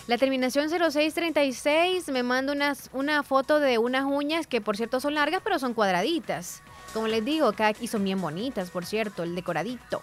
La 0.07 0.17
terminación 0.17 0.69
0636 0.69 2.07
me 2.09 2.23
manda 2.23 2.53
unas, 2.53 2.89
una 2.93 3.21
foto 3.21 3.59
de 3.59 3.77
unas 3.77 4.05
uñas 4.05 4.47
que 4.47 4.61
por 4.61 4.77
cierto 4.77 4.99
son 4.99 5.13
largas, 5.13 5.41
pero 5.43 5.59
son 5.59 5.73
cuadraditas. 5.73 6.63
Como 6.93 7.07
les 7.07 7.23
digo, 7.23 7.51
cada 7.53 7.73
y 7.79 7.87
son 7.87 8.03
bien 8.03 8.19
bonitas, 8.19 8.71
por 8.71 8.85
cierto, 8.85 9.23
el 9.23 9.35
decoradito. 9.35 10.01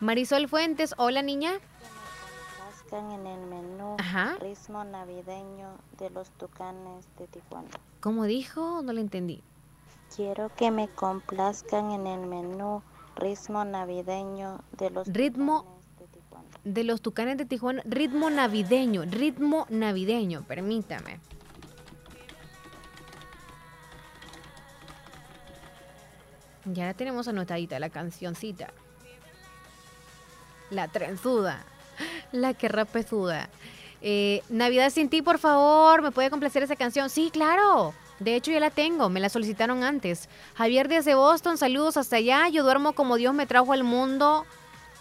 Marisol 0.00 0.48
Fuentes, 0.48 0.94
hola 0.96 1.22
niña. 1.22 1.54
Buscan 2.70 3.10
en 3.10 3.26
el 3.26 3.40
menú 3.46 3.96
Ajá. 3.98 4.36
ritmo 4.40 4.84
navideño 4.84 5.76
de 5.98 6.10
los 6.10 6.30
tucanes 6.30 7.06
de 7.18 7.26
Tijuana. 7.26 7.68
¿Cómo 8.00 8.24
dijo? 8.24 8.80
No 8.82 8.92
le 8.92 9.00
entendí. 9.00 9.42
Quiero 10.14 10.50
que 10.54 10.70
me 10.70 10.88
complazcan 10.88 11.90
en 11.90 12.06
el 12.06 12.26
menú 12.26 12.82
ritmo 13.16 13.64
navideño 13.64 14.60
de 14.78 14.90
los 14.90 15.08
Ritmo 15.08 15.78
de 16.64 16.84
los 16.84 17.02
tucanes 17.02 17.36
de 17.36 17.44
Tijuana. 17.44 17.82
Ritmo 17.84 18.30
navideño, 18.30 19.02
ritmo 19.04 19.66
navideño, 19.68 20.44
permítame. 20.46 21.18
Ya 26.66 26.86
la 26.86 26.94
tenemos 26.94 27.26
anotadita 27.26 27.80
la 27.80 27.90
cancioncita. 27.90 28.72
La 30.70 30.88
trenzuda. 30.88 31.64
La 32.32 32.54
que 32.54 32.68
rapezuda. 32.68 33.48
Eh, 34.00 34.42
Navidad 34.48 34.90
sin 34.90 35.08
ti, 35.08 35.22
por 35.22 35.38
favor. 35.38 36.02
¿Me 36.02 36.12
puede 36.12 36.30
complacer 36.30 36.62
esa 36.62 36.76
canción? 36.76 37.10
Sí, 37.10 37.30
claro. 37.32 37.94
De 38.20 38.34
hecho, 38.34 38.50
ya 38.50 38.60
la 38.60 38.70
tengo. 38.70 39.08
Me 39.08 39.20
la 39.20 39.28
solicitaron 39.28 39.84
antes. 39.84 40.28
Javier 40.54 40.88
desde 40.88 41.14
Boston, 41.14 41.58
saludos 41.58 41.96
hasta 41.96 42.16
allá. 42.16 42.48
Yo 42.48 42.62
duermo 42.62 42.92
como 42.92 43.16
Dios 43.16 43.34
me 43.34 43.46
trajo 43.46 43.72
al 43.72 43.84
mundo. 43.84 44.44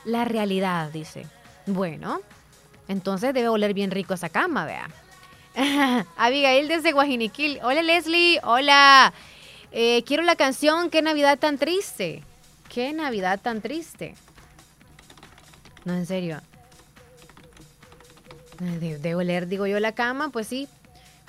La 0.05 0.25
realidad, 0.25 0.89
dice. 0.91 1.25
Bueno, 1.65 2.21
entonces 2.87 3.33
debe 3.33 3.49
oler 3.49 3.73
bien 3.73 3.91
rico 3.91 4.13
esa 4.13 4.29
cama, 4.29 4.65
vea. 4.65 4.89
Abigail 6.17 6.67
desde 6.67 6.91
Guajiniquil. 6.93 7.59
Hola, 7.63 7.81
Leslie. 7.81 8.39
Hola. 8.43 9.13
Eh, 9.71 10.03
quiero 10.05 10.23
la 10.23 10.35
canción 10.35 10.89
Qué 10.89 11.01
Navidad 11.01 11.37
tan 11.39 11.57
triste. 11.57 12.23
Qué 12.69 12.93
Navidad 12.93 13.39
tan 13.41 13.61
triste. 13.61 14.15
No, 15.87 15.93
en 15.93 16.05
serio. 16.05 16.41
De, 18.59 18.97
de 18.97 19.15
oler, 19.15 19.47
digo 19.47 19.67
yo, 19.67 19.79
la 19.79 19.93
cama, 19.93 20.27
pues 20.29 20.47
sí. 20.47 20.67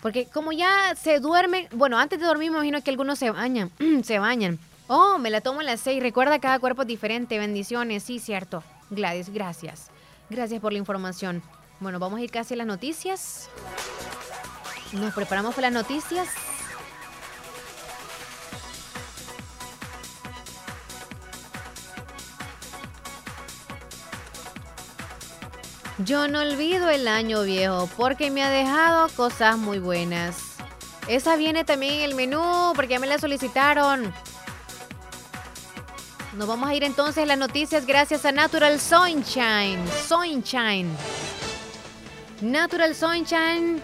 Porque 0.02 0.26
como 0.26 0.50
ya 0.50 0.96
se 1.00 1.20
duermen, 1.20 1.68
bueno, 1.70 1.96
antes 1.96 2.18
de 2.18 2.26
dormir 2.26 2.50
me 2.50 2.56
imagino 2.56 2.82
que 2.82 2.90
algunos 2.90 3.20
se 3.20 3.30
bañan, 3.30 3.70
se 4.02 4.18
bañan. 4.18 4.58
Oh, 4.88 5.18
me 5.18 5.30
la 5.30 5.42
tomo 5.42 5.60
a 5.60 5.62
las 5.62 5.78
seis. 5.78 6.02
Recuerda, 6.02 6.40
cada 6.40 6.58
cuerpo 6.58 6.82
es 6.82 6.88
diferente. 6.88 7.38
Bendiciones, 7.38 8.02
sí, 8.02 8.18
cierto. 8.18 8.64
Gladys, 8.90 9.28
gracias. 9.28 9.92
Gracias 10.28 10.60
por 10.60 10.72
la 10.72 10.78
información. 10.78 11.40
Bueno, 11.78 12.00
vamos 12.00 12.18
a 12.18 12.22
ir 12.24 12.30
casi 12.32 12.54
a 12.54 12.56
las 12.56 12.66
noticias. 12.66 13.48
Nos 14.92 15.14
preparamos 15.14 15.54
para 15.54 15.70
las 15.70 15.84
noticias. 15.84 16.26
Yo 26.08 26.26
no 26.26 26.40
olvido 26.40 26.88
el 26.88 27.06
año 27.06 27.42
viejo 27.42 27.86
porque 27.94 28.30
me 28.30 28.42
ha 28.42 28.48
dejado 28.48 29.10
cosas 29.10 29.58
muy 29.58 29.78
buenas. 29.78 30.56
Esa 31.06 31.36
viene 31.36 31.64
también 31.64 31.96
en 31.96 32.00
el 32.00 32.14
menú 32.14 32.72
porque 32.74 32.92
ya 32.92 32.98
me 32.98 33.06
la 33.06 33.18
solicitaron. 33.18 34.10
Nos 36.34 36.48
vamos 36.48 36.66
a 36.66 36.74
ir 36.74 36.82
entonces 36.82 37.24
a 37.24 37.26
las 37.26 37.36
noticias 37.36 37.84
gracias 37.84 38.24
a 38.24 38.32
Natural 38.32 38.80
Sunshine. 38.80 39.78
Sunshine. 40.08 40.88
Natural 42.40 42.94
Sunshine. 42.94 43.82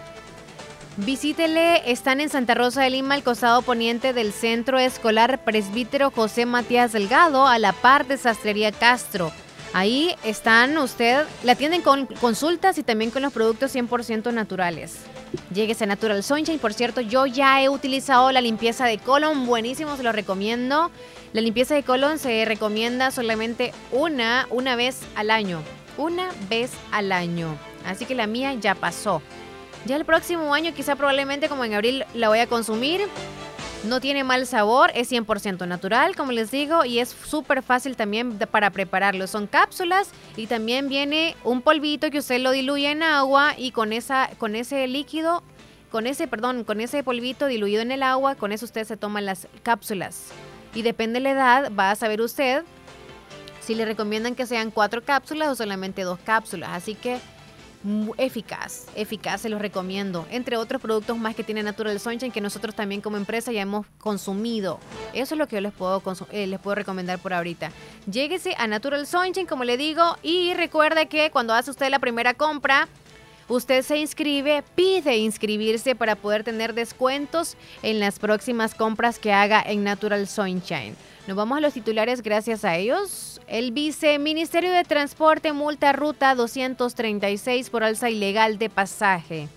Visítele, 0.97 1.91
están 1.91 2.21
en 2.21 2.29
Santa 2.29 2.55
Rosa 2.55 2.81
de 2.81 2.89
Lima, 2.89 3.13
al 3.13 3.23
costado 3.23 3.61
poniente 3.61 4.13
del 4.13 4.33
Centro 4.33 4.79
Escolar 4.79 5.43
Presbítero 5.43 6.09
José 6.09 6.47
Matías 6.47 6.91
Delgado, 6.91 7.45
a 7.45 7.59
la 7.59 7.73
par 7.73 8.07
de 8.07 8.17
Sastrería 8.17 8.71
Castro. 8.71 9.31
Ahí 9.75 10.15
están 10.23 10.77
usted, 10.77 11.25
la 11.43 11.51
atienden 11.51 11.81
con 11.81 12.05
consultas 12.05 12.77
y 12.77 12.83
también 12.83 13.11
con 13.11 13.21
los 13.21 13.33
productos 13.33 13.75
100% 13.75 14.33
naturales. 14.33 14.99
Lléguese 15.53 15.83
a 15.83 15.87
Natural 15.87 16.23
Sunshine. 16.23 16.59
Por 16.59 16.73
cierto, 16.73 17.01
yo 17.01 17.25
ya 17.25 17.61
he 17.61 17.67
utilizado 17.67 18.31
la 18.31 18.39
limpieza 18.39 18.85
de 18.85 18.99
colon. 18.99 19.45
Buenísimo, 19.45 19.97
se 19.97 20.03
lo 20.03 20.13
recomiendo. 20.13 20.91
La 21.33 21.41
limpieza 21.41 21.75
de 21.75 21.83
colon 21.83 22.19
se 22.19 22.45
recomienda 22.45 23.11
solamente 23.11 23.73
una, 23.91 24.47
una 24.49 24.77
vez 24.77 25.01
al 25.13 25.29
año. 25.29 25.61
Una 25.97 26.29
vez 26.49 26.71
al 26.93 27.11
año. 27.11 27.57
Así 27.85 28.05
que 28.05 28.15
la 28.15 28.27
mía 28.27 28.53
ya 28.53 28.75
pasó. 28.75 29.21
Ya 29.85 29.97
el 29.97 30.05
próximo 30.05 30.53
año, 30.53 30.73
quizá 30.73 30.95
probablemente 30.95 31.49
como 31.49 31.65
en 31.65 31.73
abril, 31.73 32.05
la 32.13 32.29
voy 32.29 32.39
a 32.39 32.47
consumir. 32.47 33.01
No 33.87 34.01
tiene 34.01 34.23
mal 34.23 34.47
sabor, 34.47 34.91
es 34.95 35.11
100% 35.11 35.67
natural, 35.67 36.15
como 36.15 36.31
les 36.31 36.49
digo, 36.49 36.85
y 36.85 36.97
es 36.99 37.09
súper 37.09 37.61
fácil 37.61 37.95
también 37.95 38.39
para 38.39 38.71
prepararlo. 38.71 39.27
Son 39.27 39.45
cápsulas 39.45 40.09
y 40.35 40.47
también 40.47 40.89
viene 40.89 41.35
un 41.43 41.61
polvito 41.61 42.09
que 42.09 42.17
usted 42.17 42.39
lo 42.39 42.49
diluye 42.49 42.89
en 42.89 43.03
agua 43.03 43.53
y 43.55 43.69
con, 43.69 43.93
esa, 43.93 44.31
con 44.39 44.55
ese 44.55 44.87
líquido, 44.87 45.43
con 45.91 46.07
ese, 46.07 46.27
perdón, 46.27 46.63
con 46.63 46.81
ese 46.81 47.03
polvito 47.03 47.45
diluido 47.45 47.83
en 47.83 47.91
el 47.91 48.01
agua, 48.01 48.33
con 48.33 48.51
eso 48.51 48.65
usted 48.65 48.85
se 48.85 48.97
toma 48.97 49.21
las 49.21 49.47
cápsulas. 49.61 50.29
Y 50.73 50.81
depende 50.81 51.19
de 51.19 51.23
la 51.23 51.31
edad, 51.31 51.71
va 51.77 51.91
a 51.91 51.95
saber 51.95 52.21
usted 52.21 52.63
si 53.61 53.75
le 53.75 53.85
recomiendan 53.85 54.33
que 54.33 54.47
sean 54.47 54.71
cuatro 54.71 55.03
cápsulas 55.03 55.49
o 55.49 55.55
solamente 55.55 56.01
dos 56.01 56.17
cápsulas. 56.25 56.71
Así 56.71 56.95
que 56.95 57.19
eficaz, 58.17 58.87
eficaz, 58.95 59.41
se 59.41 59.49
los 59.49 59.61
recomiendo. 59.61 60.25
Entre 60.31 60.57
otros 60.57 60.81
productos 60.81 61.17
más 61.17 61.35
que 61.35 61.43
tiene 61.43 61.63
Natural 61.63 61.99
Sunshine 61.99 62.31
que 62.31 62.41
nosotros 62.41 62.75
también 62.75 63.01
como 63.01 63.17
empresa 63.17 63.51
ya 63.51 63.61
hemos 63.61 63.85
consumido. 63.97 64.79
Eso 65.13 65.35
es 65.35 65.39
lo 65.39 65.47
que 65.47 65.55
yo 65.55 65.61
les 65.61 65.73
puedo, 65.73 66.01
eh, 66.31 66.47
les 66.47 66.59
puedo 66.59 66.75
recomendar 66.75 67.19
por 67.19 67.33
ahorita. 67.33 67.71
Lléguese 68.09 68.55
a 68.57 68.67
Natural 68.67 69.05
Sunshine, 69.05 69.45
como 69.45 69.63
le 69.63 69.77
digo, 69.77 70.17
y 70.23 70.53
recuerde 70.53 71.07
que 71.07 71.29
cuando 71.31 71.53
hace 71.53 71.71
usted 71.71 71.89
la 71.89 71.99
primera 71.99 72.33
compra, 72.33 72.87
Usted 73.47 73.83
se 73.83 73.97
inscribe, 73.97 74.63
pide 74.73 75.17
inscribirse 75.17 75.93
para 75.93 76.15
poder 76.15 76.43
tener 76.43 76.73
descuentos 76.73 77.55
en 77.83 77.99
las 77.99 78.17
próximas 78.17 78.73
compras 78.73 79.19
que 79.19 79.31
haga 79.33 79.61
en 79.61 79.83
Natural 79.83 80.27
Sunshine. 80.27 80.95
Nos 81.27 81.35
vamos 81.35 81.57
a 81.57 81.61
los 81.61 81.73
titulares 81.73 82.21
gracias 82.21 82.63
a 82.63 82.75
ellos. 82.75 83.41
El 83.47 83.71
viceministerio 83.71 84.71
de 84.71 84.83
Transporte 84.83 85.53
multa 85.53 85.91
ruta 85.91 86.35
236 86.35 87.71
por 87.71 87.83
alza 87.83 88.11
ilegal 88.11 88.59
de 88.59 88.69
pasaje. 88.69 89.49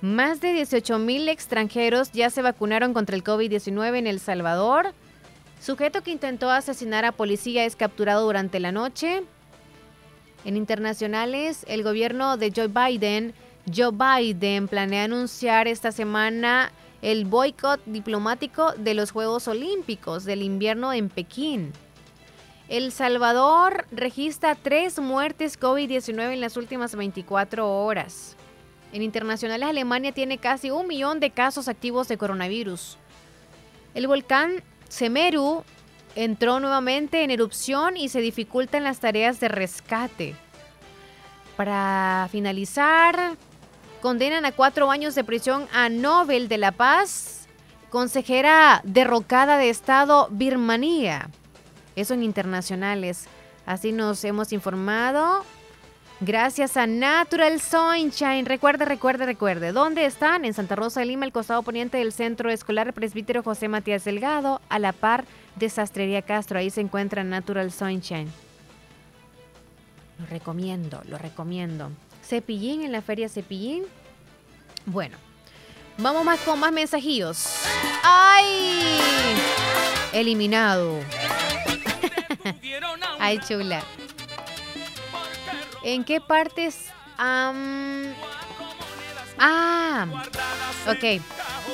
Más 0.00 0.40
de 0.40 0.54
18 0.54 0.98
mil 0.98 1.28
extranjeros 1.28 2.10
ya 2.12 2.30
se 2.30 2.40
vacunaron 2.40 2.94
contra 2.94 3.14
el 3.16 3.22
COVID-19 3.22 3.98
en 3.98 4.06
El 4.06 4.18
Salvador. 4.18 4.94
Sujeto 5.60 6.02
que 6.02 6.10
intentó 6.10 6.50
asesinar 6.50 7.04
a 7.04 7.12
policía 7.12 7.66
es 7.66 7.76
capturado 7.76 8.24
durante 8.24 8.58
la 8.58 8.72
noche. 8.72 9.24
En 10.46 10.56
internacionales, 10.56 11.66
el 11.68 11.82
gobierno 11.82 12.38
de 12.38 12.50
Joe 12.50 12.68
Biden, 12.68 13.34
Joe 13.72 13.92
Biden 13.92 14.68
planea 14.68 15.04
anunciar 15.04 15.68
esta 15.68 15.92
semana 15.92 16.72
el 17.02 17.24
boicot 17.24 17.84
diplomático 17.84 18.72
de 18.72 18.94
los 18.94 19.10
Juegos 19.10 19.48
Olímpicos 19.48 20.24
del 20.24 20.42
invierno 20.42 20.92
en 20.92 21.08
Pekín. 21.08 21.72
El 22.68 22.92
Salvador 22.92 23.86
registra 23.90 24.54
tres 24.54 24.98
muertes 25.00 25.60
COVID-19 25.60 26.32
en 26.32 26.40
las 26.40 26.56
últimas 26.56 26.94
24 26.94 27.84
horas. 27.84 28.36
En 28.92 29.02
internacionales, 29.02 29.68
Alemania 29.68 30.12
tiene 30.12 30.38
casi 30.38 30.70
un 30.70 30.86
millón 30.86 31.18
de 31.18 31.30
casos 31.30 31.66
activos 31.66 32.08
de 32.08 32.16
coronavirus. 32.16 32.98
El 33.94 34.06
volcán 34.06 34.62
Semeru 34.88 35.64
entró 36.14 36.60
nuevamente 36.60 37.24
en 37.24 37.30
erupción 37.30 37.96
y 37.96 38.10
se 38.10 38.20
dificultan 38.20 38.84
las 38.84 39.00
tareas 39.00 39.40
de 39.40 39.48
rescate. 39.48 40.36
Para 41.56 42.28
finalizar, 42.30 43.36
condenan 44.02 44.44
a 44.44 44.52
cuatro 44.52 44.90
años 44.90 45.14
de 45.14 45.24
prisión 45.24 45.66
a 45.72 45.88
Nobel 45.88 46.48
de 46.48 46.58
la 46.58 46.72
Paz, 46.72 47.46
consejera 47.88 48.82
derrocada 48.84 49.56
de 49.56 49.70
Estado 49.70 50.28
Birmanía. 50.30 51.30
Eso 51.94 52.12
en 52.12 52.24
internacionales. 52.24 53.26
Así 53.64 53.92
nos 53.92 54.22
hemos 54.24 54.52
informado. 54.52 55.44
Gracias 56.20 56.76
a 56.76 56.86
Natural 56.86 57.60
Sunshine. 57.60 58.44
Recuerde, 58.44 58.84
recuerde, 58.84 59.24
recuerde. 59.24 59.72
¿Dónde 59.72 60.04
están? 60.04 60.44
En 60.44 60.52
Santa 60.52 60.74
Rosa 60.74 61.00
de 61.00 61.06
Lima, 61.06 61.24
el 61.24 61.32
costado 61.32 61.62
poniente 61.62 61.98
del 61.98 62.12
Centro 62.12 62.50
Escolar 62.50 62.92
Presbítero 62.92 63.42
José 63.42 63.68
Matías 63.68 64.04
Delgado, 64.04 64.60
a 64.68 64.78
la 64.78 64.92
par 64.92 65.24
de 65.56 65.68
Sastrería 65.68 66.22
Castro. 66.22 66.58
Ahí 66.58 66.70
se 66.70 66.80
encuentra 66.80 67.22
Natural 67.24 67.70
Sunshine. 67.70 68.30
Lo 70.18 70.26
recomiendo, 70.26 71.02
lo 71.08 71.18
recomiendo. 71.18 71.90
Cepillín 72.32 72.82
en 72.82 72.92
la 72.92 73.02
feria 73.02 73.28
Cepillín. 73.28 73.84
Bueno, 74.86 75.18
vamos 75.98 76.24
más 76.24 76.40
con 76.40 76.58
más 76.58 76.72
mensajillos. 76.72 77.44
¡Ay! 78.02 78.88
Eliminado. 80.14 80.98
Ay, 83.20 83.38
chula. 83.46 83.82
¿En 85.84 86.04
qué 86.04 86.22
partes? 86.22 86.86
ah, 87.18 87.52
ok. 90.88 91.20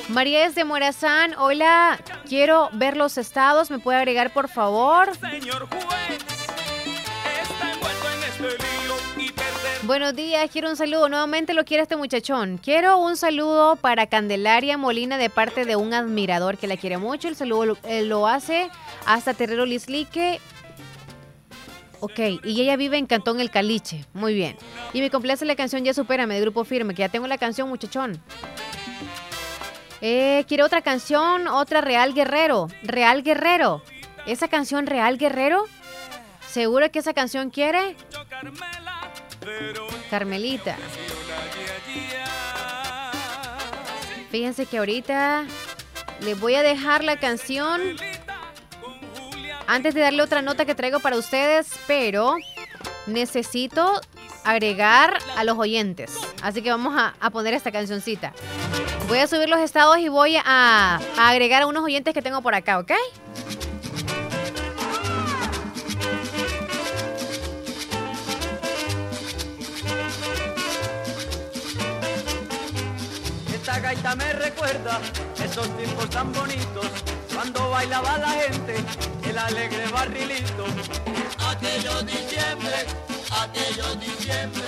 María 0.08 0.44
es 0.44 0.56
de 0.56 0.64
Morazán. 0.64 1.36
Hola, 1.38 2.00
quiero 2.28 2.68
ver 2.72 2.96
los 2.96 3.16
estados. 3.16 3.70
¿Me 3.70 3.78
puede 3.78 3.98
agregar, 3.98 4.32
por 4.32 4.48
favor? 4.48 5.12
Buenos 9.88 10.14
días, 10.14 10.50
quiero 10.50 10.68
un 10.68 10.76
saludo. 10.76 11.08
Nuevamente 11.08 11.54
lo 11.54 11.64
quiere 11.64 11.82
este 11.82 11.96
muchachón. 11.96 12.58
Quiero 12.58 12.98
un 12.98 13.16
saludo 13.16 13.76
para 13.76 14.06
Candelaria 14.06 14.76
Molina 14.76 15.16
de 15.16 15.30
parte 15.30 15.64
de 15.64 15.76
un 15.76 15.94
admirador 15.94 16.58
que 16.58 16.66
la 16.66 16.76
quiere 16.76 16.98
mucho. 16.98 17.26
El 17.26 17.36
saludo 17.36 17.64
lo, 17.64 17.78
eh, 17.84 18.06
hace 18.30 18.68
hasta 19.06 19.32
Terrero 19.32 19.64
Lislique. 19.64 20.42
Ok, 22.00 22.18
y 22.44 22.60
ella 22.60 22.76
vive 22.76 22.98
en 22.98 23.06
Cantón 23.06 23.40
El 23.40 23.50
Caliche. 23.50 24.04
Muy 24.12 24.34
bien. 24.34 24.58
Y 24.92 25.00
me 25.00 25.08
complace 25.08 25.46
la 25.46 25.56
canción 25.56 25.86
Ya 25.86 25.94
Supérame 25.94 26.34
de 26.34 26.42
Grupo 26.42 26.64
Firme, 26.64 26.94
que 26.94 27.00
ya 27.00 27.08
tengo 27.08 27.26
la 27.26 27.38
canción, 27.38 27.66
muchachón. 27.70 28.20
Eh, 30.02 30.44
quiero 30.48 30.66
otra 30.66 30.82
canción, 30.82 31.48
otra 31.48 31.80
Real 31.80 32.12
Guerrero. 32.12 32.68
Real 32.82 33.22
Guerrero. 33.22 33.82
¿Esa 34.26 34.48
canción 34.48 34.86
Real 34.86 35.16
Guerrero? 35.16 35.64
¿Seguro 36.46 36.90
que 36.90 36.98
esa 36.98 37.14
canción 37.14 37.48
quiere? 37.48 37.96
Carmelita. 40.10 40.76
Fíjense 44.30 44.66
que 44.66 44.78
ahorita 44.78 45.44
les 46.20 46.38
voy 46.38 46.54
a 46.54 46.62
dejar 46.62 47.04
la 47.04 47.18
canción 47.18 47.80
antes 49.66 49.94
de 49.94 50.00
darle 50.00 50.22
otra 50.22 50.42
nota 50.42 50.64
que 50.64 50.74
traigo 50.74 51.00
para 51.00 51.16
ustedes, 51.16 51.68
pero 51.86 52.36
necesito 53.06 54.00
agregar 54.44 55.18
a 55.36 55.44
los 55.44 55.58
oyentes. 55.58 56.16
Así 56.42 56.62
que 56.62 56.70
vamos 56.70 56.94
a, 56.96 57.30
poner 57.30 57.54
esta 57.54 57.70
cancioncita. 57.70 58.32
Voy 59.08 59.18
a 59.18 59.26
subir 59.26 59.48
los 59.48 59.60
estados 59.60 59.98
y 59.98 60.08
voy 60.08 60.36
a, 60.36 60.42
a 60.46 61.28
agregar 61.28 61.62
a 61.62 61.66
unos 61.66 61.84
oyentes 61.84 62.14
que 62.14 62.22
tengo 62.22 62.42
por 62.42 62.54
acá, 62.54 62.78
¿ok? 62.78 62.92
Gaita 73.88 74.14
me 74.16 74.32
recuerda 74.34 75.00
esos 75.42 75.66
tiempos 75.78 76.10
tan 76.10 76.30
bonitos 76.30 76.88
cuando 77.32 77.70
bailaba 77.70 78.18
la 78.18 78.32
gente 78.32 78.74
el 79.26 79.38
alegre 79.38 79.88
barrilito. 79.90 80.66
Aquellos 81.50 82.04
diciembre, 82.04 82.84
aquellos 83.42 83.98
diciembre, 83.98 84.66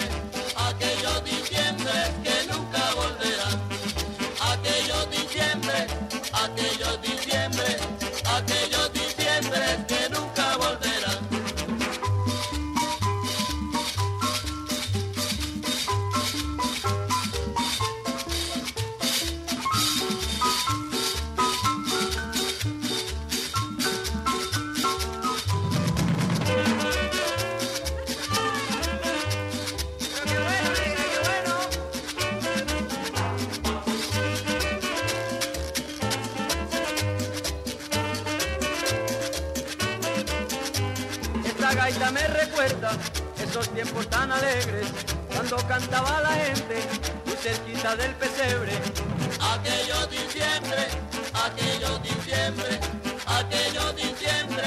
tiempos 43.83 44.11
tan 44.11 44.31
alegres 44.31 44.89
cuando 45.35 45.57
cantaba 45.67 46.21
la 46.21 46.33
gente 46.33 46.83
cerquita 47.41 47.97
del 47.97 48.15
pesebre. 48.17 48.73
Aquellos 49.41 50.11
diciembre, 50.11 50.87
aquellos 51.33 52.03
diciembre, 52.03 52.79
aquellos 53.27 53.97
diciembre 53.97 54.65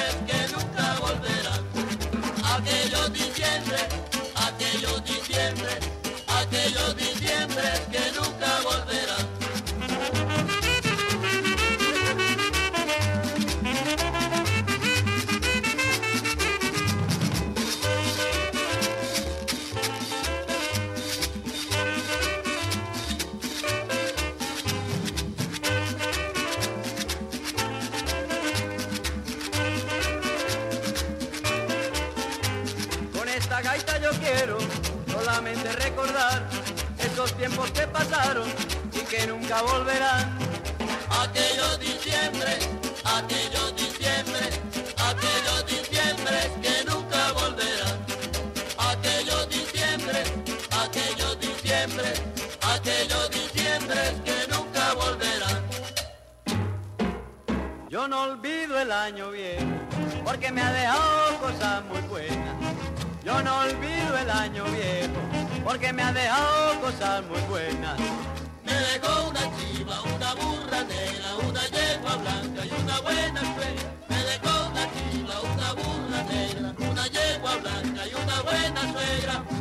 esos 37.23 37.37
tiempos 37.37 37.71
que 37.71 37.87
pasaron 37.87 38.47
y 38.91 38.99
que 39.05 39.27
nunca 39.27 39.61
volverán. 39.61 40.37
Aquellos 41.21 41.79
diciembre, 41.79 42.57
aquellos 43.05 43.75
diciembre, 43.77 44.49
aquellos 44.97 45.65
diciembre 45.65 46.51
que 46.61 46.83
nunca 46.85 47.31
volverán. 47.31 47.97
Aquellos 48.77 49.49
diciembre, 49.49 50.23
aquellos 50.83 51.39
diciembre, 51.39 52.13
aquellos 52.61 53.29
diciembre 53.29 54.01
que 54.25 54.47
nunca 54.53 54.93
volverán. 54.93 55.63
Yo 57.89 58.07
no 58.07 58.23
olvido 58.23 58.79
el 58.79 58.91
año 58.91 59.31
viejo 59.31 59.65
porque 60.25 60.51
me 60.51 60.61
ha 60.61 60.73
dejado 60.73 61.39
cosas 61.39 61.85
muy 61.85 62.01
buenas. 62.01 62.55
Yo 63.23 63.41
no 63.41 63.59
olvido 63.59 64.17
el 64.17 64.29
año 64.29 64.65
viejo 64.65 65.52
porque 65.63 65.93
me 65.93 66.03
ha 66.03 66.11
dejado 66.11 66.81
cosas 66.81 67.23
muy 67.25 67.39
buenas. 67.49 67.99
Me 68.65 68.73
dejó 68.73 69.29
una 69.29 69.41
chiva, 69.57 70.01
una 70.01 70.33
burra 70.35 70.83
negra, 70.83 71.35
una 71.49 71.67
yegua 71.67 72.15
blanca 72.17 72.65
y 72.65 72.81
una 72.81 72.99
buena 73.01 73.41
suegra. 73.41 73.93
Me 74.09 74.17
dejó 74.23 74.69
una 74.69 74.87
chiva, 74.93 75.41
una 75.41 75.73
burra 75.73 76.23
negra, 76.23 76.89
una 76.91 77.07
yegua 77.07 77.55
blanca 77.57 78.07
y 78.07 78.13
una 78.13 78.41
buena 78.41 78.81
suegra. 78.91 79.52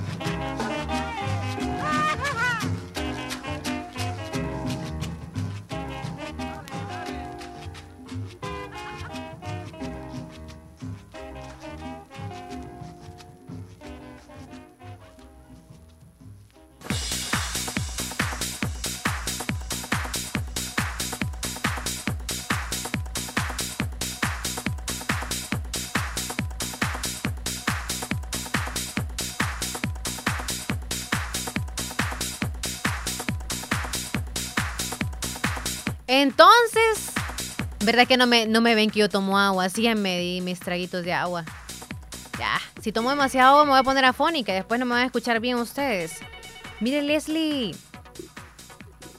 ¿Verdad 37.85 38.07
que 38.07 38.17
no 38.17 38.27
me, 38.27 38.47
no 38.47 38.61
me 38.61 38.75
ven 38.75 38.91
que 38.91 39.01
yo 39.01 39.09
tomo 39.09 39.39
agua? 39.39 39.65
Así 39.65 39.83
ya 39.83 39.95
me 39.95 40.19
di 40.19 40.41
mis 40.41 40.61
traguitos 40.61 41.05
de 41.05 41.13
agua. 41.13 41.45
Ya, 42.39 42.61
si 42.81 42.93
tomo 42.93 43.11
demasiado 43.11 43.51
agua 43.51 43.65
me 43.65 43.71
voy 43.71 43.81
a 43.81 43.83
poner 43.83 44.05
afónica 44.05 44.53
y 44.53 44.57
después 44.57 44.81
no 44.81 44.87
me 44.87 44.93
van 44.93 45.03
a 45.03 45.07
escuchar 45.07 45.41
bien 45.41 45.57
ustedes. 45.57 46.19
Mire, 46.81 47.03
Leslie. 47.03 47.75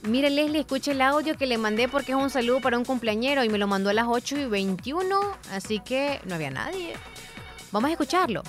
Mire, 0.03 0.29
Leslie, 0.29 0.59
escuche 0.59 0.91
el 0.91 1.01
audio 1.01 1.37
que 1.37 1.45
le 1.45 1.57
mandé 1.57 1.87
porque 1.87 2.11
es 2.11 2.17
un 2.17 2.29
saludo 2.29 2.59
para 2.59 2.77
un 2.77 2.83
cumpleañero 2.83 3.43
y 3.43 3.49
me 3.49 3.57
lo 3.57 3.67
mandó 3.67 3.89
a 3.89 3.93
las 3.93 4.07
8 4.07 4.37
y 4.37 4.45
21, 4.45 5.19
así 5.51 5.79
que 5.79 6.19
no 6.25 6.35
había 6.35 6.51
nadie. 6.51 6.95
Vamos 7.71 7.89
a 7.89 7.91
escucharlo. 7.93 8.43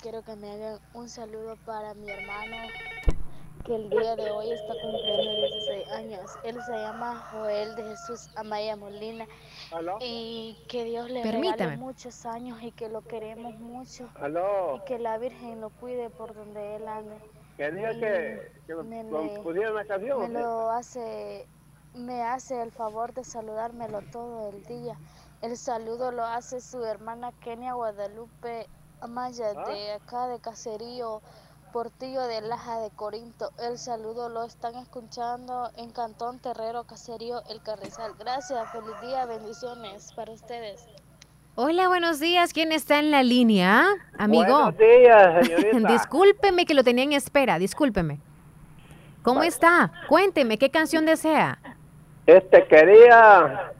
Quiero 0.00 0.22
que 0.22 0.36
me 0.36 0.50
hagan 0.50 0.78
un 0.94 1.08
saludo 1.08 1.56
para 1.66 1.94
mi 1.94 2.08
hermano 2.08 2.56
que 3.64 3.74
el 3.76 3.88
día 3.90 4.14
de 4.16 4.30
hoy 4.30 4.50
está 4.50 4.74
cumpliendo 4.82 5.46
16 5.46 5.88
años. 5.92 6.30
Él 6.44 6.62
se 6.64 6.72
llama 6.72 7.28
Joel 7.32 7.74
de 7.76 7.84
Jesús 7.84 8.28
Amaya 8.36 8.76
Molina. 8.76 9.26
Y 10.00 10.58
que 10.68 10.84
Dios 10.84 11.10
le 11.10 11.22
regale 11.22 11.76
muchos 11.76 12.26
años 12.26 12.62
y 12.62 12.72
que 12.72 12.88
lo 12.88 13.02
queremos 13.02 13.58
mucho. 13.58 14.08
Aló. 14.20 14.76
Y 14.76 14.80
que 14.84 14.98
la 14.98 15.18
Virgen 15.18 15.60
lo 15.60 15.70
cuide 15.70 16.10
por 16.10 16.34
donde 16.34 16.76
él 16.76 16.86
ande. 16.88 17.16
Quería 17.56 17.92
Y 17.92 18.00
que, 18.00 18.52
que 18.66 18.74
me 18.74 19.02
me 19.04 19.04
le- 19.04 19.40
pusiera 19.40 19.70
una 19.72 19.84
canción. 19.84 20.32
Me 20.32 20.40
lo 20.40 20.70
hace, 20.70 21.46
me 21.94 22.22
hace 22.22 22.60
el 22.60 22.70
favor 22.72 23.14
de 23.14 23.24
saludármelo 23.24 24.00
todo 24.12 24.50
el 24.50 24.62
día. 24.64 24.98
El 25.40 25.56
saludo 25.56 26.10
lo 26.10 26.24
hace 26.24 26.60
su 26.60 26.84
hermana 26.84 27.32
Kenia 27.40 27.74
Guadalupe 27.74 28.66
Amaya 29.00 29.52
¿Ah? 29.56 29.68
de 29.68 29.92
acá 29.92 30.28
de 30.28 30.40
Caserío, 30.40 31.20
Portillo 31.78 32.22
de 32.28 32.40
Laja 32.40 32.78
de 32.78 32.90
Corinto. 32.90 33.50
El 33.60 33.78
saludo 33.78 34.28
lo 34.28 34.44
están 34.44 34.76
escuchando 34.76 35.70
en 35.76 35.90
Cantón 35.90 36.38
Terrero, 36.38 36.84
Caserío, 36.84 37.42
El 37.50 37.60
Carrizal. 37.62 38.12
Gracias, 38.16 38.70
feliz 38.70 38.94
día, 39.02 39.26
bendiciones 39.26 40.12
para 40.14 40.30
ustedes. 40.30 40.86
Hola, 41.56 41.88
buenos 41.88 42.20
días. 42.20 42.52
¿Quién 42.52 42.70
está 42.70 43.00
en 43.00 43.10
la 43.10 43.24
línea, 43.24 43.86
amigo? 44.16 44.44
Buenos 44.44 44.78
días, 44.78 45.46
señorita. 45.48 45.88
discúlpeme 45.92 46.64
que 46.64 46.74
lo 46.74 46.84
tenía 46.84 47.02
en 47.02 47.12
espera, 47.12 47.58
discúlpeme. 47.58 48.20
¿Cómo 49.24 49.42
está? 49.42 49.90
Cuénteme, 50.08 50.58
¿qué 50.58 50.70
canción 50.70 51.04
desea? 51.04 51.58
Este 52.26 52.68
quería 52.68 53.72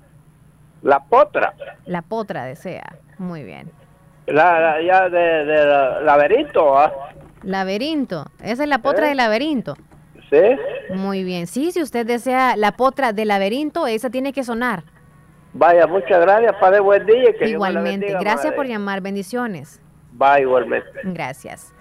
la 0.83 0.99
potra, 1.05 1.55
La 1.87 2.03
potra 2.03 2.45
desea. 2.45 2.97
Muy 3.19 3.45
bien. 3.45 3.71
la, 4.27 4.59
la- 4.59 4.83
ya 4.83 5.09
de, 5.09 5.45
de 5.45 5.65
la- 5.65 6.01
laberinto, 6.01 6.77
¿ah? 6.77 6.93
Laberinto. 7.45 8.27
Esa 8.43 8.63
es 8.65 8.69
la 8.69 8.79
potra 8.79 9.07
¿Eh? 9.07 9.09
de 9.11 9.15
laberinto. 9.15 9.77
¿sí? 10.31 10.95
Muy 10.95 11.23
bien. 11.25 11.47
Sí, 11.47 11.71
si 11.73 11.83
usted 11.83 12.07
desea 12.07 12.57
la 12.57 12.73
potra 12.73 13.13
de 13.13 13.25
laberinto, 13.25 13.87
esa 13.87 14.11
tiene 14.11 14.33
que 14.33 14.43
sonar. 14.45 14.85
Vaya, 15.53 15.87
muchas 15.87 16.21
gracias, 16.21 16.53
padre, 16.61 16.81
buen 16.81 17.07
día. 17.07 17.33
que 17.39 17.49
Igualmente. 17.51 17.91
bendiga, 18.07 18.19
Gracias 18.21 18.47
madre. 18.47 18.57
por 18.57 18.67
llamar. 18.67 19.01
Bendiciones. 19.01 19.81
Bye, 20.13 20.41
igualmente. 20.43 20.89
Gracias. 21.05 21.73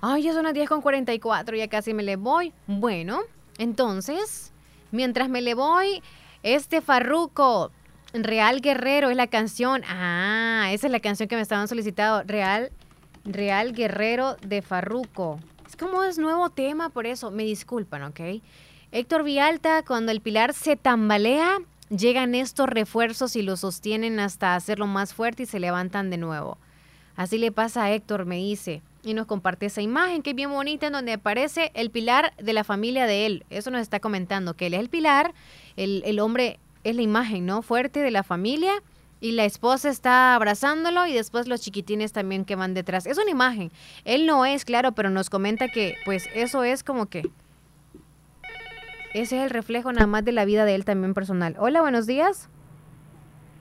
Ay, 0.00 0.22
ya 0.24 0.32
son 0.32 0.44
las 0.44 0.54
10 0.54 0.68
con 0.68 0.80
44, 0.82 1.56
ya 1.56 1.68
casi 1.68 1.94
me 1.94 2.02
le 2.02 2.16
voy. 2.16 2.52
Bueno, 2.66 3.20
entonces, 3.58 4.52
mientras 4.90 5.28
me 5.28 5.40
le 5.40 5.54
voy, 5.54 6.02
este 6.42 6.80
Farruco, 6.80 7.70
Real 8.12 8.60
Guerrero 8.60 9.10
es 9.10 9.16
la 9.16 9.28
canción. 9.28 9.82
Ah, 9.88 10.66
esa 10.72 10.88
es 10.88 10.92
la 10.92 10.98
canción 10.98 11.28
que 11.28 11.36
me 11.36 11.42
estaban 11.42 11.68
solicitando. 11.68 12.24
Real, 12.26 12.70
Real 13.24 13.72
Guerrero 13.72 14.36
de 14.46 14.62
Farruco. 14.62 15.38
Es 15.66 15.76
como 15.76 16.02
es 16.02 16.18
nuevo 16.18 16.50
tema, 16.50 16.88
por 16.88 17.06
eso 17.06 17.30
me 17.30 17.44
disculpan, 17.44 18.02
¿ok? 18.02 18.20
Héctor 18.90 19.22
Vialta, 19.24 19.82
cuando 19.84 20.12
el 20.12 20.20
pilar 20.20 20.52
se 20.52 20.76
tambalea, 20.76 21.58
llegan 21.88 22.34
estos 22.34 22.68
refuerzos 22.68 23.36
y 23.36 23.42
lo 23.42 23.56
sostienen 23.56 24.20
hasta 24.20 24.54
hacerlo 24.54 24.86
más 24.86 25.14
fuerte 25.14 25.44
y 25.44 25.46
se 25.46 25.60
levantan 25.60 26.10
de 26.10 26.18
nuevo. 26.18 26.58
Así 27.16 27.38
le 27.38 27.52
pasa 27.52 27.84
a 27.84 27.92
Héctor, 27.92 28.26
me 28.26 28.36
dice. 28.36 28.82
Y 29.04 29.14
nos 29.14 29.26
comparte 29.26 29.66
esa 29.66 29.82
imagen 29.82 30.22
que 30.22 30.30
es 30.30 30.36
bien 30.36 30.50
bonita 30.50 30.86
en 30.86 30.92
donde 30.92 31.12
aparece 31.12 31.70
el 31.74 31.90
pilar 31.90 32.34
de 32.36 32.52
la 32.52 32.64
familia 32.64 33.06
de 33.06 33.26
él. 33.26 33.44
Eso 33.50 33.70
nos 33.70 33.80
está 33.80 33.98
comentando, 33.98 34.54
que 34.54 34.66
él 34.66 34.74
es 34.74 34.80
el 34.80 34.88
pilar, 34.88 35.34
el, 35.76 36.02
el 36.04 36.20
hombre 36.20 36.58
es 36.84 36.94
la 36.96 37.02
imagen, 37.02 37.46
¿no? 37.46 37.62
Fuerte 37.62 38.00
de 38.00 38.10
la 38.10 38.22
familia 38.22 38.72
y 39.22 39.30
la 39.30 39.44
esposa 39.44 39.88
está 39.88 40.34
abrazándolo 40.34 41.06
y 41.06 41.14
después 41.14 41.46
los 41.46 41.60
chiquitines 41.60 42.12
también 42.12 42.44
que 42.44 42.56
van 42.56 42.74
detrás. 42.74 43.06
Es 43.06 43.18
una 43.18 43.30
imagen. 43.30 43.70
Él 44.04 44.26
no 44.26 44.44
es, 44.44 44.64
claro, 44.64 44.92
pero 44.92 45.10
nos 45.10 45.30
comenta 45.30 45.68
que 45.68 45.94
pues 46.04 46.28
eso 46.34 46.64
es 46.64 46.82
como 46.82 47.06
que... 47.06 47.30
Ese 49.14 49.36
es 49.36 49.44
el 49.44 49.50
reflejo 49.50 49.92
nada 49.92 50.08
más 50.08 50.24
de 50.24 50.32
la 50.32 50.44
vida 50.44 50.64
de 50.64 50.74
él 50.74 50.84
también 50.84 51.14
personal. 51.14 51.54
Hola, 51.60 51.82
buenos 51.82 52.08
días. 52.08 52.48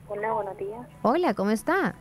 Hola, 0.08 0.34
buenos 0.34 0.58
días. 0.58 0.88
Hola, 1.04 1.36
¿cómo 1.36 1.52
está? 1.52 1.94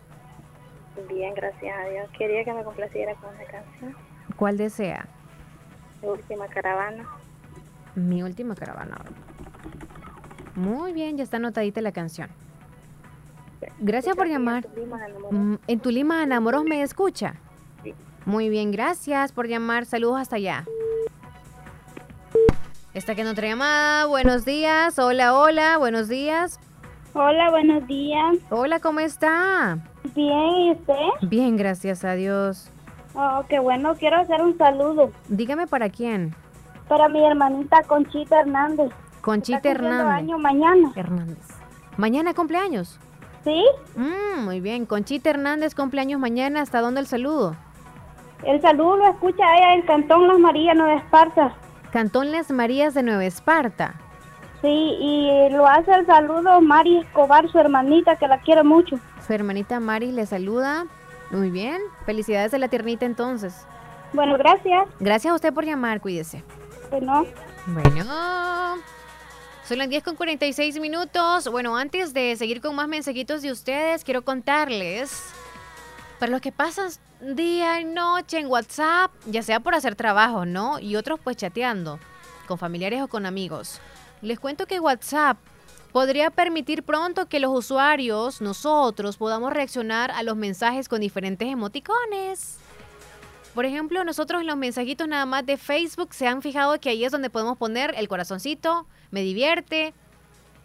Bien, 1.10 1.34
gracias 1.34 1.76
a 1.76 1.90
Dios. 1.90 2.08
Quería 2.16 2.42
que 2.44 2.54
me 2.54 2.64
complaciera 2.64 3.14
con 3.16 3.28
una 3.28 3.44
canción. 3.44 3.94
¿Cuál 4.36 4.56
desea? 4.56 5.06
Mi 6.00 6.08
última 6.08 6.48
caravana. 6.48 7.06
Mi 7.94 8.22
última 8.22 8.54
caravana. 8.54 9.04
Muy 10.54 10.94
bien, 10.94 11.18
ya 11.18 11.24
está 11.24 11.36
anotadita 11.36 11.82
la 11.82 11.92
canción. 11.92 12.30
Gracias 13.78 14.16
por 14.16 14.26
llamar. 14.28 14.66
Mm, 15.30 15.54
En 15.66 15.80
tu 15.80 15.90
Lima 15.90 16.22
Enamoros 16.22 16.64
me 16.64 16.82
escucha. 16.82 17.34
Muy 18.26 18.48
bien, 18.48 18.70
gracias 18.70 19.32
por 19.32 19.46
llamar. 19.48 19.86
Saludos 19.86 20.20
hasta 20.20 20.36
allá. 20.36 20.64
Está 22.92 23.14
que 23.14 23.24
otra 23.26 23.46
llamada. 23.48 24.06
Buenos 24.06 24.44
días. 24.44 24.98
Hola, 24.98 25.34
hola. 25.38 25.78
Buenos 25.78 26.08
días. 26.08 26.58
Hola, 27.14 27.50
buenos 27.50 27.86
días. 27.86 28.36
Hola, 28.50 28.80
¿cómo 28.80 29.00
está? 29.00 29.78
Bien, 30.14 30.50
¿y 30.56 30.72
usted? 30.72 31.28
Bien, 31.28 31.56
gracias 31.56 32.04
a 32.04 32.14
Dios. 32.14 32.70
Oh, 33.14 33.44
qué 33.48 33.58
bueno. 33.58 33.94
Quiero 33.96 34.16
hacer 34.18 34.40
un 34.42 34.56
saludo 34.56 35.10
Dígame 35.28 35.66
para 35.66 35.88
quién. 35.88 36.34
para 36.88 37.08
mi 37.08 37.24
hermanita 37.24 37.82
Conchita 37.84 38.40
Hernández. 38.40 38.92
Conchita 39.20 39.68
Hernández. 39.68 40.06
año 40.12 40.38
mañana. 40.38 40.92
Hernández. 40.94 41.38
¿Mañana 41.96 42.34
cumpleaños? 42.34 42.98
¿Sí? 43.44 43.64
Mm, 43.96 44.44
muy 44.44 44.60
bien. 44.60 44.86
Conchita 44.86 45.30
Hernández 45.30 45.74
cumpleaños 45.74 46.20
mañana. 46.20 46.60
¿Hasta 46.60 46.80
dónde 46.80 47.00
el 47.00 47.06
saludo? 47.06 47.56
El 48.44 48.60
saludo 48.60 48.96
lo 48.96 49.08
escucha 49.08 49.42
ella 49.56 49.74
en 49.74 49.82
Cantón 49.82 50.28
Las 50.28 50.38
Marías, 50.38 50.76
Nueva 50.76 50.94
Esparta. 50.94 51.54
Cantón 51.92 52.32
Las 52.32 52.50
Marías 52.50 52.94
de 52.94 53.02
Nueva 53.02 53.24
Esparta. 53.24 53.94
Sí, 54.62 54.68
y 54.68 55.48
lo 55.50 55.66
hace 55.66 55.90
el 55.92 56.04
saludo 56.04 56.60
Mari 56.60 56.98
Escobar, 56.98 57.50
su 57.50 57.58
hermanita, 57.58 58.16
que 58.16 58.28
la 58.28 58.38
quiere 58.40 58.62
mucho. 58.62 58.98
Su 59.26 59.32
hermanita 59.32 59.80
Mari 59.80 60.12
le 60.12 60.26
saluda. 60.26 60.86
Muy 61.30 61.50
bien. 61.50 61.80
Felicidades 62.04 62.50
de 62.50 62.58
la 62.58 62.68
tiernita 62.68 63.06
entonces. 63.06 63.66
Bueno, 64.12 64.36
gracias. 64.36 64.88
Gracias 64.98 65.32
a 65.32 65.34
usted 65.34 65.54
por 65.54 65.64
llamar. 65.64 66.00
Cuídese. 66.00 66.44
Bueno. 66.90 67.24
Bueno. 67.66 68.04
Son 69.70 69.78
las 69.78 69.88
10 69.88 70.02
con 70.02 70.16
46 70.16 70.80
minutos. 70.80 71.46
Bueno, 71.46 71.76
antes 71.76 72.12
de 72.12 72.34
seguir 72.34 72.60
con 72.60 72.74
más 72.74 72.88
mensajitos 72.88 73.40
de 73.40 73.52
ustedes, 73.52 74.02
quiero 74.02 74.22
contarles, 74.22 75.22
para 76.18 76.32
los 76.32 76.40
que 76.40 76.50
pasan 76.50 76.90
día 77.20 77.80
y 77.80 77.84
noche 77.84 78.40
en 78.40 78.48
WhatsApp, 78.48 79.12
ya 79.26 79.44
sea 79.44 79.60
por 79.60 79.76
hacer 79.76 79.94
trabajo, 79.94 80.44
¿no? 80.44 80.80
Y 80.80 80.96
otros 80.96 81.20
pues 81.22 81.36
chateando 81.36 82.00
con 82.48 82.58
familiares 82.58 83.00
o 83.00 83.06
con 83.06 83.26
amigos. 83.26 83.78
Les 84.22 84.40
cuento 84.40 84.66
que 84.66 84.80
WhatsApp 84.80 85.38
podría 85.92 86.30
permitir 86.30 86.82
pronto 86.82 87.28
que 87.28 87.38
los 87.38 87.56
usuarios, 87.56 88.40
nosotros, 88.40 89.18
podamos 89.18 89.52
reaccionar 89.52 90.10
a 90.10 90.24
los 90.24 90.34
mensajes 90.34 90.88
con 90.88 91.00
diferentes 91.00 91.46
emoticones. 91.46 92.56
Por 93.54 93.66
ejemplo, 93.66 94.04
nosotros 94.04 94.40
en 94.40 94.48
los 94.48 94.56
mensajitos 94.56 95.06
nada 95.06 95.26
más 95.26 95.46
de 95.46 95.56
Facebook 95.56 96.12
se 96.12 96.26
han 96.26 96.42
fijado 96.42 96.80
que 96.80 96.88
ahí 96.88 97.04
es 97.04 97.12
donde 97.12 97.30
podemos 97.30 97.56
poner 97.56 97.94
el 97.96 98.08
corazoncito, 98.08 98.88
me 99.10 99.22
divierte, 99.22 99.94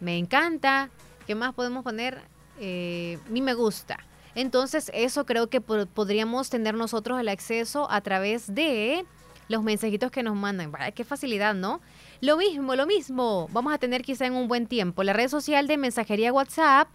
me 0.00 0.18
encanta, 0.18 0.90
¿qué 1.26 1.34
más 1.34 1.54
podemos 1.54 1.84
poner? 1.84 2.20
Eh, 2.60 3.18
mi 3.28 3.42
me 3.42 3.54
gusta. 3.54 3.98
Entonces 4.34 4.90
eso 4.94 5.24
creo 5.26 5.48
que 5.48 5.60
po- 5.60 5.86
podríamos 5.86 6.50
tener 6.50 6.74
nosotros 6.74 7.18
el 7.20 7.28
acceso 7.28 7.90
a 7.90 8.00
través 8.02 8.54
de 8.54 9.04
los 9.48 9.62
mensajitos 9.62 10.10
que 10.10 10.22
nos 10.22 10.36
mandan. 10.36 10.72
Vaya, 10.72 10.90
qué 10.90 11.04
facilidad, 11.04 11.54
¿no? 11.54 11.80
Lo 12.20 12.36
mismo, 12.36 12.74
lo 12.74 12.86
mismo. 12.86 13.48
Vamos 13.52 13.72
a 13.72 13.78
tener 13.78 14.02
quizá 14.02 14.26
en 14.26 14.34
un 14.34 14.48
buen 14.48 14.66
tiempo. 14.66 15.02
La 15.04 15.12
red 15.12 15.28
social 15.28 15.66
de 15.66 15.76
mensajería 15.76 16.32
WhatsApp 16.32 16.88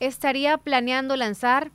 estaría 0.00 0.56
planeando 0.58 1.14
lanzar 1.16 1.70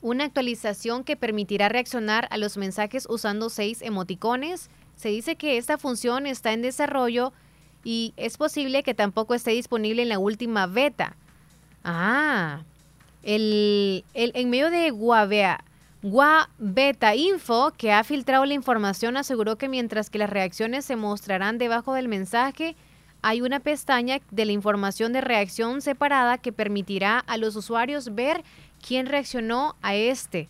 una 0.00 0.24
actualización 0.24 1.04
que 1.04 1.16
permitirá 1.16 1.68
reaccionar 1.68 2.28
a 2.30 2.38
los 2.38 2.56
mensajes 2.56 3.06
usando 3.08 3.50
seis 3.50 3.82
emoticones. 3.82 4.70
Se 4.96 5.08
dice 5.10 5.36
que 5.36 5.58
esta 5.58 5.78
función 5.78 6.26
está 6.26 6.52
en 6.52 6.62
desarrollo 6.62 7.32
y 7.86 8.12
es 8.16 8.36
posible 8.36 8.82
que 8.82 8.94
tampoco 8.94 9.32
esté 9.32 9.52
disponible 9.52 10.02
en 10.02 10.08
la 10.08 10.18
última 10.18 10.66
beta. 10.66 11.14
Ah, 11.84 12.62
el, 13.22 14.04
el- 14.12 14.32
en 14.34 14.50
medio 14.50 14.70
de 14.70 14.90
Guavea, 14.90 15.62
Gua 16.02 16.50
Beta 16.58 17.14
Info, 17.14 17.72
que 17.76 17.92
ha 17.92 18.02
filtrado 18.02 18.44
la 18.44 18.54
información, 18.54 19.16
aseguró 19.16 19.54
que 19.56 19.68
mientras 19.68 20.10
que 20.10 20.18
las 20.18 20.30
reacciones 20.30 20.84
se 20.84 20.96
mostrarán 20.96 21.58
debajo 21.58 21.94
del 21.94 22.08
mensaje, 22.08 22.74
hay 23.22 23.40
una 23.40 23.60
pestaña 23.60 24.20
de 24.32 24.44
la 24.46 24.52
información 24.52 25.12
de 25.12 25.20
reacción 25.20 25.80
separada 25.80 26.38
que 26.38 26.50
permitirá 26.52 27.20
a 27.20 27.36
los 27.36 27.54
usuarios 27.54 28.16
ver 28.16 28.42
quién 28.84 29.06
reaccionó 29.06 29.76
a 29.80 29.94
este. 29.94 30.48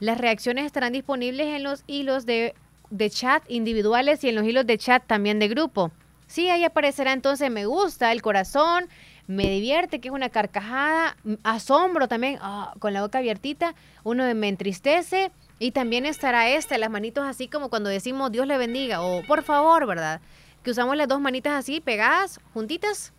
Las 0.00 0.16
reacciones 0.16 0.64
estarán 0.64 0.94
disponibles 0.94 1.48
en 1.48 1.64
los 1.64 1.84
hilos 1.86 2.24
de, 2.24 2.54
de 2.88 3.10
chat 3.10 3.42
individuales 3.50 4.24
y 4.24 4.30
en 4.30 4.36
los 4.36 4.44
hilos 4.44 4.66
de 4.66 4.78
chat 4.78 5.06
también 5.06 5.38
de 5.38 5.48
grupo. 5.48 5.92
Sí, 6.32 6.48
ahí 6.48 6.64
aparecerá 6.64 7.12
entonces 7.12 7.50
me 7.50 7.66
gusta, 7.66 8.10
el 8.10 8.22
corazón, 8.22 8.88
me 9.26 9.50
divierte, 9.50 10.00
que 10.00 10.08
es 10.08 10.14
una 10.14 10.30
carcajada, 10.30 11.14
asombro 11.42 12.08
también, 12.08 12.38
ah, 12.40 12.72
con 12.78 12.94
la 12.94 13.02
boca 13.02 13.18
abiertita, 13.18 13.74
uno 14.02 14.24
me 14.34 14.48
entristece 14.48 15.30
y 15.58 15.72
también 15.72 16.06
estará 16.06 16.48
este, 16.48 16.78
las 16.78 16.88
manitos 16.88 17.26
así 17.26 17.48
como 17.48 17.68
cuando 17.68 17.90
decimos 17.90 18.32
Dios 18.32 18.46
le 18.46 18.56
bendiga 18.56 19.02
o 19.02 19.22
por 19.26 19.42
favor, 19.42 19.84
¿verdad? 19.86 20.22
Que 20.62 20.70
usamos 20.70 20.96
las 20.96 21.06
dos 21.06 21.20
manitas 21.20 21.52
así 21.52 21.82
pegadas, 21.82 22.40
juntitas. 22.54 23.12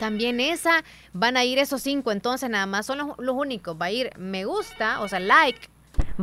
También 0.00 0.40
esa, 0.40 0.82
van 1.12 1.36
a 1.36 1.44
ir 1.44 1.60
esos 1.60 1.80
cinco, 1.80 2.10
entonces 2.10 2.50
nada 2.50 2.66
más 2.66 2.86
son 2.86 2.98
los, 2.98 3.18
los 3.18 3.36
únicos. 3.36 3.76
Va 3.80 3.86
a 3.86 3.92
ir 3.92 4.10
me 4.18 4.44
gusta, 4.44 5.00
o 5.00 5.06
sea, 5.06 5.20
like, 5.20 5.68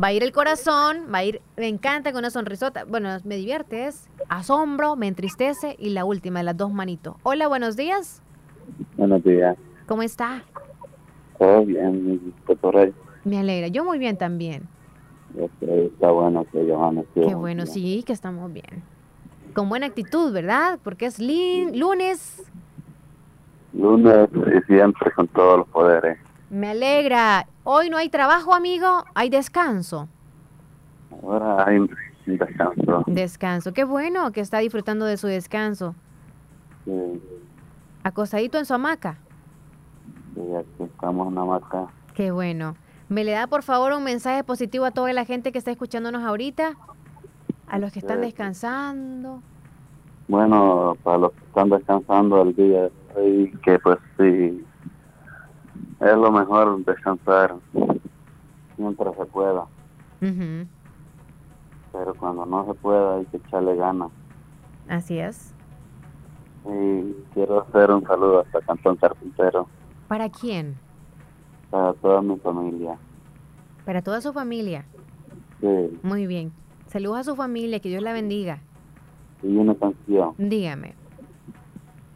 va 0.02 0.08
a 0.08 0.12
ir 0.12 0.22
el 0.22 0.32
corazón, 0.32 1.06
va 1.12 1.18
a 1.18 1.24
ir 1.24 1.40
me 1.56 1.68
encanta 1.68 2.12
con 2.12 2.20
una 2.20 2.30
sonrisota. 2.30 2.84
Bueno, 2.84 3.08
me 3.24 3.36
divierte, 3.36 3.86
es 3.86 4.08
asombro, 4.28 4.96
me 4.96 5.08
entristece 5.08 5.76
y 5.78 5.90
la 5.90 6.04
última 6.04 6.40
de 6.40 6.44
las 6.44 6.56
dos 6.56 6.72
manitos. 6.72 7.16
Hola, 7.22 7.48
buenos 7.48 7.76
días. 7.76 8.22
Buenos 8.96 9.22
días. 9.22 9.56
¿Cómo 9.86 10.02
está? 10.02 10.42
Todo 11.38 11.64
bien, 11.64 12.34
Puerto 12.46 12.70
Rey. 12.70 12.92
Me 13.24 13.38
alegra. 13.38 13.68
Yo 13.68 13.84
muy 13.84 13.98
bien 13.98 14.16
también. 14.16 14.68
Este, 15.36 15.86
está 15.86 16.10
bueno 16.10 16.46
que 16.52 16.64
Johanna 16.70 17.00
esté 17.00 17.22
Qué 17.22 17.34
bueno, 17.34 17.66
sí, 17.66 18.04
que 18.06 18.12
estamos 18.12 18.52
bien. 18.52 18.82
Con 19.52 19.68
buena 19.68 19.86
actitud, 19.86 20.32
¿verdad? 20.32 20.78
Porque 20.82 21.06
es 21.06 21.18
lunes. 21.18 22.50
Lunes 23.72 24.28
y 24.32 24.72
siempre 24.72 25.10
con 25.12 25.26
todos 25.28 25.58
los 25.58 25.68
poderes. 25.68 26.18
Me 26.50 26.70
alegra. 26.70 27.46
Hoy 27.64 27.88
no 27.90 27.96
hay 27.96 28.08
trabajo, 28.10 28.54
amigo. 28.54 29.04
Hay 29.14 29.30
descanso. 29.30 30.08
Ahora 31.22 31.66
hay 31.66 31.78
descanso. 32.26 33.04
Descanso. 33.06 33.72
Qué 33.72 33.84
bueno 33.84 34.30
que 34.32 34.40
está 34.40 34.58
disfrutando 34.58 35.06
de 35.06 35.16
su 35.16 35.26
descanso. 35.26 35.94
Sí, 36.84 37.22
Acostadito 38.02 38.58
en 38.58 38.66
su 38.66 38.74
hamaca. 38.74 39.16
sí, 40.34 40.40
aquí 40.54 40.82
estamos 40.84 41.28
en 41.28 41.34
la 41.36 41.44
marca. 41.44 41.86
Qué 42.14 42.30
bueno. 42.30 42.76
¿Me 43.08 43.24
le 43.24 43.32
da 43.32 43.46
por 43.46 43.62
favor 43.62 43.92
un 43.94 44.04
mensaje 44.04 44.44
positivo 44.44 44.84
a 44.84 44.90
toda 44.90 45.12
la 45.14 45.24
gente 45.24 45.52
que 45.52 45.58
está 45.58 45.70
escuchándonos 45.70 46.22
ahorita? 46.22 46.74
A 47.68 47.78
los 47.78 47.92
que 47.92 48.00
están 48.00 48.18
Sí. 48.18 48.26
descansando. 48.26 49.42
Bueno, 50.28 50.96
para 51.02 51.18
los 51.18 51.32
que 51.32 51.44
están 51.46 51.70
descansando 51.70 52.42
el 52.42 52.54
día 52.54 52.82
de 52.82 52.92
hoy, 53.16 53.58
que 53.62 53.78
pues 53.78 53.98
sí, 54.18 54.64
es 56.04 56.16
lo 56.16 56.30
mejor 56.32 56.84
descansar 56.84 57.54
mientras 58.76 59.16
se 59.16 59.24
pueda. 59.26 59.64
Pero 61.92 62.14
cuando 62.18 62.44
no 62.46 62.66
se 62.66 62.74
pueda 62.74 63.16
hay 63.16 63.24
que 63.26 63.36
echarle 63.38 63.76
ganas. 63.76 64.10
Así 64.88 65.18
es. 65.18 65.54
Y 66.66 67.12
quiero 67.34 67.60
hacer 67.62 67.90
un 67.90 68.02
saludo 68.06 68.40
hasta 68.40 68.60
Cantón 68.62 68.96
Carpintero, 68.96 69.68
¿Para 70.08 70.28
quién? 70.30 70.76
para 71.70 71.92
toda 71.94 72.22
mi 72.22 72.36
familia. 72.38 72.96
Para 73.84 74.00
toda 74.02 74.20
su 74.20 74.32
familia. 74.32 74.84
Sí, 75.60 75.98
Muy 76.02 76.26
bien. 76.26 76.52
Saludos 76.86 77.18
a 77.18 77.24
su 77.24 77.36
familia, 77.36 77.80
que 77.80 77.88
Dios 77.88 78.02
la 78.02 78.12
bendiga. 78.12 78.60
y 79.42 79.56
una 79.56 79.74
canción, 79.74 80.34
Dígame, 80.38 80.94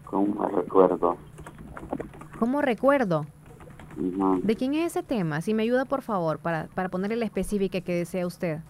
como 0.05 0.47
recuerdo. 0.49 1.17
¿cómo 2.39 2.63
recuerdo? 2.63 3.27
¿De 4.43 4.55
quién 4.55 4.75
es 4.75 4.93
ese 4.93 5.03
tema? 5.03 5.41
Si 5.41 5.55
me 5.55 5.65
ayuda, 5.65 5.85
por 5.85 6.03
favor, 6.03 6.39
para, 6.39 6.69
para 6.75 6.89
ponerle 6.89 7.17
la 7.17 7.25
específica 7.25 7.81
que 7.81 7.95
desea 7.95 8.27
usted. 8.27 8.61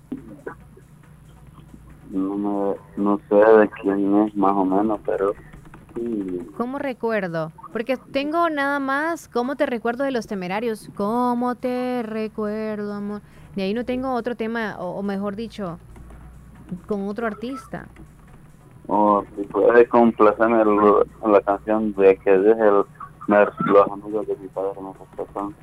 No, 2.10 2.36
me, 2.36 2.76
no 2.96 3.20
sé 3.28 3.34
de 3.34 3.68
quién 3.82 4.16
es 4.22 4.34
más 4.34 4.54
o 4.56 4.64
menos, 4.64 4.98
pero 5.04 5.34
sí, 5.94 6.40
¿Cómo 6.56 6.78
recuerdo? 6.78 7.52
Porque 7.72 7.98
tengo 7.98 8.48
nada 8.48 8.78
más 8.78 9.28
cómo 9.28 9.56
te 9.56 9.66
recuerdo 9.66 10.04
de 10.04 10.12
los 10.12 10.26
temerarios. 10.26 10.88
¿Cómo 10.96 11.54
te 11.56 12.02
recuerdo, 12.02 12.94
amor? 12.94 13.20
De 13.54 13.64
ahí 13.64 13.74
no 13.74 13.84
tengo 13.84 14.14
otro 14.14 14.34
tema, 14.34 14.76
o, 14.78 14.98
o 14.98 15.02
mejor 15.02 15.36
dicho, 15.36 15.78
con 16.86 17.06
otro 17.08 17.26
artista. 17.26 17.88
o 18.86 19.24
si 19.36 19.42
puede 19.44 19.86
complacerme 19.88 20.64
la 21.26 21.40
canción 21.42 21.92
de 21.94 22.16
que 22.16 22.30
deje 22.38 22.68
el, 22.68 22.84
me- 23.28 23.44
los 23.66 23.88
amigos 23.90 24.26
de 24.26 24.36
mi 24.36 24.48
padre 24.48 24.80
me 24.82 24.92
respetan. 24.92 25.54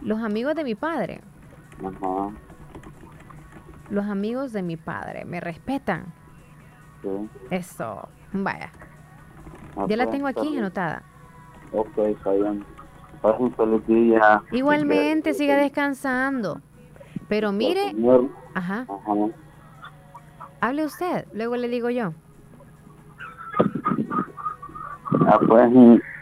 Los 0.00 0.20
amigos 0.22 0.54
de 0.54 0.64
mi 0.64 0.74
padre. 0.74 1.20
Ajá, 1.84 2.30
Los 3.90 4.06
amigos 4.06 4.52
de 4.52 4.62
mi 4.62 4.76
padre 4.76 5.24
me 5.26 5.40
respetan. 5.40 6.06
sí. 7.02 7.08
Eso. 7.50 8.08
Vaya. 8.32 8.70
Ah, 9.76 9.84
Ya 9.88 9.96
la 9.96 10.04
pues, 10.04 10.16
tengo 10.16 10.26
aquí 10.28 10.48
bien. 10.48 10.58
anotada. 10.64 11.02
Ok, 11.72 11.98
está 11.98 12.32
bien. 12.32 12.64
Un 13.38 13.52
feliz 13.54 13.86
día. 13.86 14.42
Igualmente, 14.52 15.34
siga 15.34 15.56
descansando. 15.56 16.60
Pero 17.28 17.52
mire, 17.52 17.90
Señor. 17.90 18.28
ajá, 18.54 18.86
Ajá. 18.88 19.12
hable 20.60 20.84
usted, 20.84 21.26
luego 21.32 21.56
le 21.56 21.68
digo 21.68 21.88
yo. 21.90 22.12
Ah, 25.26 25.38
pues 25.46 25.72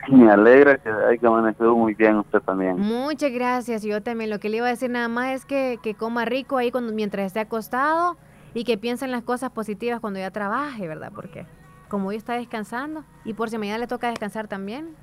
me 0.08 0.30
alegra 0.30 0.78
que 0.78 0.88
haya 0.88 1.28
amanecido 1.28 1.76
muy 1.76 1.94
bien 1.94 2.16
usted 2.16 2.40
también. 2.40 2.78
Muchas 2.78 3.30
gracias. 3.30 3.82
Yo 3.82 4.02
también 4.02 4.30
lo 4.30 4.40
que 4.40 4.48
le 4.48 4.58
iba 4.58 4.66
a 4.66 4.70
decir 4.70 4.90
nada 4.90 5.08
más 5.08 5.30
es 5.30 5.44
que, 5.44 5.78
que 5.82 5.94
coma 5.94 6.24
rico 6.24 6.56
ahí 6.56 6.70
cuando, 6.70 6.92
mientras 6.92 7.26
esté 7.26 7.40
acostado 7.40 8.16
y 8.54 8.64
que 8.64 8.78
piense 8.78 9.04
en 9.04 9.12
las 9.12 9.22
cosas 9.22 9.50
positivas 9.50 10.00
cuando 10.00 10.18
ya 10.18 10.30
trabaje, 10.30 10.88
¿verdad? 10.88 11.12
Porque 11.14 11.46
como 11.88 12.08
hoy 12.08 12.16
está 12.16 12.34
descansando 12.34 13.04
y 13.24 13.34
por 13.34 13.50
si 13.50 13.58
mañana 13.58 13.78
le 13.78 13.86
toca 13.86 14.08
descansar 14.08 14.48
también. 14.48 14.96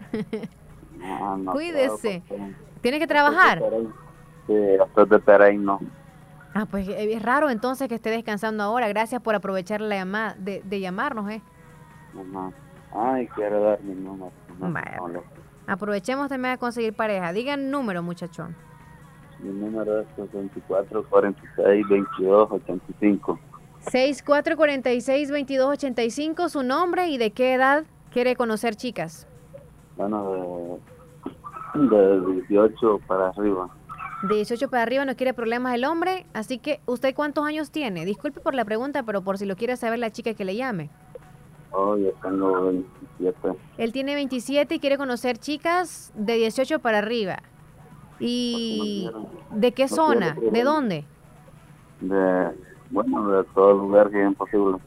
No, 0.97 1.37
no 1.37 1.51
Cuídese. 1.51 2.23
¿Tiene 2.81 2.99
que 2.99 3.07
trabajar? 3.07 3.61
Sí, 4.47 4.53
de 4.53 5.19
Peraín, 5.19 5.63
no. 5.63 5.79
Ah, 6.53 6.65
pues 6.65 6.87
eh, 6.87 7.13
es 7.13 7.21
raro 7.21 7.49
entonces 7.49 7.87
que 7.87 7.95
esté 7.95 8.09
descansando 8.09 8.63
ahora. 8.63 8.87
Gracias 8.87 9.21
por 9.21 9.35
aprovechar 9.35 9.81
la 9.81 9.95
llamada 9.95 10.35
de, 10.39 10.61
de 10.63 10.79
llamarnos, 10.79 11.29
¿eh? 11.29 11.41
Ajá. 12.13 12.51
Ay, 12.91 13.27
quiero 13.35 13.61
dar 13.61 13.81
mi 13.83 13.93
número. 13.93 14.31
No, 14.59 14.71
Vaya, 14.71 14.97
no, 14.97 15.07
lo- 15.07 15.23
Aprovechemos 15.67 16.29
también 16.29 16.53
a 16.53 16.57
conseguir 16.57 16.93
pareja. 16.93 17.31
Digan 17.33 17.71
número, 17.71 18.03
muchachón. 18.03 18.55
Mi 19.39 19.49
número 19.51 20.01
es 20.01 20.07
64 20.15 21.03
46 21.09 21.87
22 21.87 22.51
85. 22.51 23.39
6446-2285, 23.91 26.49
su 26.49 26.63
nombre 26.63 27.07
y 27.07 27.17
de 27.17 27.31
qué 27.31 27.53
edad 27.53 27.85
quiere 28.11 28.35
conocer 28.35 28.75
chicas. 28.75 29.25
Bueno, 29.95 30.79
de, 31.73 32.19
de 32.19 32.41
18 32.49 32.99
para 33.07 33.29
arriba. 33.29 33.69
De 34.23 34.35
18 34.35 34.69
para 34.69 34.83
arriba 34.83 35.05
no 35.05 35.15
quiere 35.15 35.33
problemas 35.33 35.73
el 35.75 35.85
hombre, 35.85 36.25
así 36.33 36.57
que 36.57 36.81
¿usted 36.85 37.15
cuántos 37.15 37.45
años 37.45 37.71
tiene? 37.71 38.03
Disculpe 38.05 38.41
por 38.41 38.53
la 38.53 38.65
pregunta, 38.65 39.03
pero 39.03 39.21
por 39.21 39.37
si 39.37 39.45
lo 39.45 39.55
quiere 39.55 39.77
saber 39.77 39.99
la 39.99 40.11
chica 40.11 40.33
que 40.33 40.43
le 40.43 40.57
llame. 40.57 40.89
Oh, 41.71 41.95
yo 41.97 42.11
tengo 42.21 42.65
27. 43.19 43.37
Él 43.77 43.91
tiene 43.91 44.15
27 44.15 44.75
y 44.75 44.79
quiere 44.79 44.97
conocer 44.97 45.37
chicas 45.37 46.11
de 46.15 46.35
18 46.35 46.79
para 46.79 46.97
arriba. 46.99 47.39
¿Y 48.19 49.09
de 49.51 49.71
qué 49.71 49.83
no 49.83 49.87
quiero 49.87 50.03
zona? 50.03 50.37
¿De 50.51 50.63
dónde? 50.63 51.05
De, 52.01 52.51
bueno, 52.89 53.29
de 53.31 53.43
todo 53.53 53.73
lugar 53.73 54.09
que 54.09 54.25
es 54.25 54.35
posible. 54.35 54.77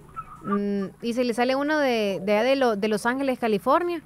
Mm, 0.44 0.86
¿Y 1.02 1.12
si 1.14 1.24
le 1.24 1.34
sale 1.34 1.54
uno 1.56 1.78
de, 1.78 2.20
de, 2.22 2.32
de, 2.42 2.56
Lo- 2.56 2.76
de 2.76 2.88
Los 2.88 3.06
Ángeles, 3.06 3.38
California? 3.38 4.02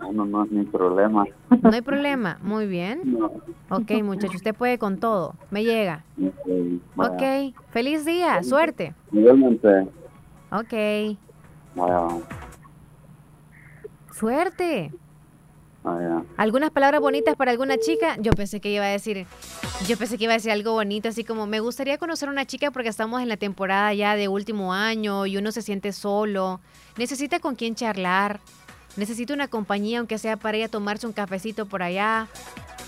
Bueno, 0.00 0.24
no 0.26 0.44
es 0.44 0.50
mi 0.50 0.64
problema. 0.64 1.24
No 1.62 1.70
hay 1.70 1.80
problema. 1.82 2.38
Muy 2.42 2.66
bien. 2.66 3.18
Ok, 3.70 3.90
muchacho, 4.04 4.36
usted 4.36 4.54
puede 4.54 4.78
con 4.78 4.98
todo. 4.98 5.34
Me 5.50 5.64
llega. 5.64 6.04
Ok, 6.22 6.34
vaya. 6.94 7.14
Ok, 7.50 7.54
feliz 7.70 8.04
día, 8.04 8.42
suerte. 8.42 8.94
Igualmente. 9.10 9.88
Ok, 10.52 11.16
Vaya, 11.74 12.08
suerte. 14.12 14.92
vaya. 15.82 16.22
¿Algunas 16.36 16.70
palabras 16.70 17.00
bonitas 17.00 17.34
para 17.36 17.50
alguna 17.50 17.78
chica? 17.78 18.16
Yo 18.20 18.32
pensé 18.32 18.60
que 18.60 18.70
iba 18.70 18.84
a 18.84 18.88
decir, 18.88 19.26
yo 19.86 19.96
pensé 19.96 20.16
que 20.16 20.24
iba 20.24 20.32
a 20.32 20.36
decir 20.36 20.52
algo 20.52 20.72
bonito, 20.72 21.08
así 21.08 21.24
como 21.24 21.46
me 21.46 21.60
gustaría 21.60 21.98
conocer 21.98 22.28
una 22.28 22.46
chica 22.46 22.70
porque 22.70 22.88
estamos 22.88 23.22
en 23.22 23.28
la 23.28 23.36
temporada 23.36 23.92
ya 23.92 24.14
de 24.14 24.28
último 24.28 24.72
año 24.72 25.26
y 25.26 25.36
uno 25.36 25.50
se 25.52 25.62
siente 25.62 25.92
solo, 25.92 26.60
necesita 26.96 27.40
con 27.40 27.56
quién 27.56 27.74
charlar, 27.74 28.40
necesita 28.96 29.34
una 29.34 29.48
compañía 29.48 29.98
aunque 29.98 30.18
sea 30.18 30.36
para 30.36 30.56
ir 30.56 30.64
a 30.64 30.68
tomarse 30.68 31.06
un 31.06 31.12
cafecito 31.12 31.66
por 31.66 31.82
allá, 31.82 32.28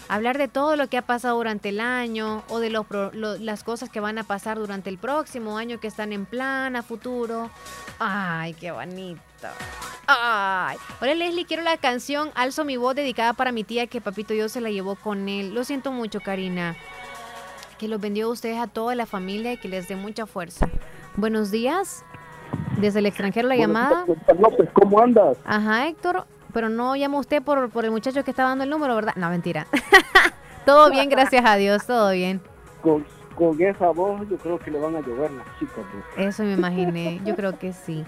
hablar 0.09 0.39
de 0.39 0.49
todo 0.49 0.77
lo 0.77 0.89
que 0.89 0.99
ha 0.99 1.03
pasado 1.03 1.37
durante 1.37 1.71
el 1.71 1.81
año 1.81 2.45
o 2.49 2.61
de 2.61 2.71
las 2.71 3.65
cosas 3.65 3.91
que 3.91 4.01
van 4.01 4.19
a 4.19 4.25
pasar 4.25 4.59
durante 4.59 4.91
el 4.91 4.99
próximo 4.99 5.59
año 5.59 5.81
que 5.81 5.89
están 5.89 6.13
en 6.13 6.27
plan 6.27 6.77
a 6.77 6.83
futuro. 6.83 7.51
Ay, 7.99 8.55
qué 8.55 8.71
bonito. 8.71 9.21
Ay. 10.07 10.77
Hola 11.01 11.15
Leslie, 11.15 11.47
quiero 11.47 11.63
la 11.63 11.77
canción 11.77 12.31
Alzo 12.35 12.65
mi 12.65 12.77
voz 12.77 12.95
dedicada 12.95 13.33
para 13.33 13.53
mi 13.53 13.65
tía 13.65 13.87
que 13.87 14.01
Papito 14.01 14.35
Dios 14.35 14.53
se 14.53 14.61
la 14.61 14.71
llevó 14.71 14.95
con 14.95 15.29
él. 15.29 15.55
Lo 15.55 15.65
siento 15.65 15.91
mucho, 15.93 16.21
Karina. 16.21 16.77
Que 17.79 17.89
los 17.89 18.01
bendiga 18.01 18.27
a 18.27 18.31
ustedes 18.31 18.59
a 18.59 18.69
toda 18.69 18.95
la 18.95 19.07
familia 19.07 19.53
y 19.53 19.59
que 19.59 19.69
les 19.69 19.89
dé 19.89 19.97
mucha 19.97 20.27
fuerza. 20.27 20.69
Buenos 21.17 21.51
días. 21.51 22.05
Desde 22.77 22.99
el 22.99 23.07
extranjero 23.07 23.49
la 23.49 23.57
llamada. 23.57 24.05
López, 24.39 24.69
¿cómo 24.73 25.01
andas? 25.01 25.37
Ajá, 25.45 25.89
Héctor. 25.89 26.25
Pero 26.53 26.69
no 26.69 26.97
llama 26.97 27.19
usted 27.19 27.43
por, 27.43 27.69
por 27.71 27.85
el 27.85 27.91
muchacho 27.91 28.23
que 28.25 28.31
está 28.31 28.45
dando 28.45 28.65
el 28.65 28.71
número, 28.71 28.95
¿verdad? 28.95 29.15
No, 29.17 29.29
mentira. 29.31 29.67
todo 30.67 30.91
bien, 30.91 31.09
gracias 31.11 31.45
a 31.45 31.57
Dios, 31.57 31.87
todo 31.87 32.11
bien. 32.13 32.41
Con, 32.83 33.05
con 33.35 33.61
esa 33.61 33.89
voz 33.91 34.27
yo 34.31 34.37
creo 34.39 34.59
que 34.59 34.71
le 34.71 34.79
van 34.81 34.97
a 34.97 35.01
llover 35.01 35.31
las 35.33 35.47
chicas. 35.59 35.85
pues. 36.15 36.27
Eso 36.29 36.43
me 36.45 36.53
imaginé. 36.55 37.21
Yo 37.25 37.35
creo 37.37 37.59
que 37.59 37.73
sí. 37.73 38.05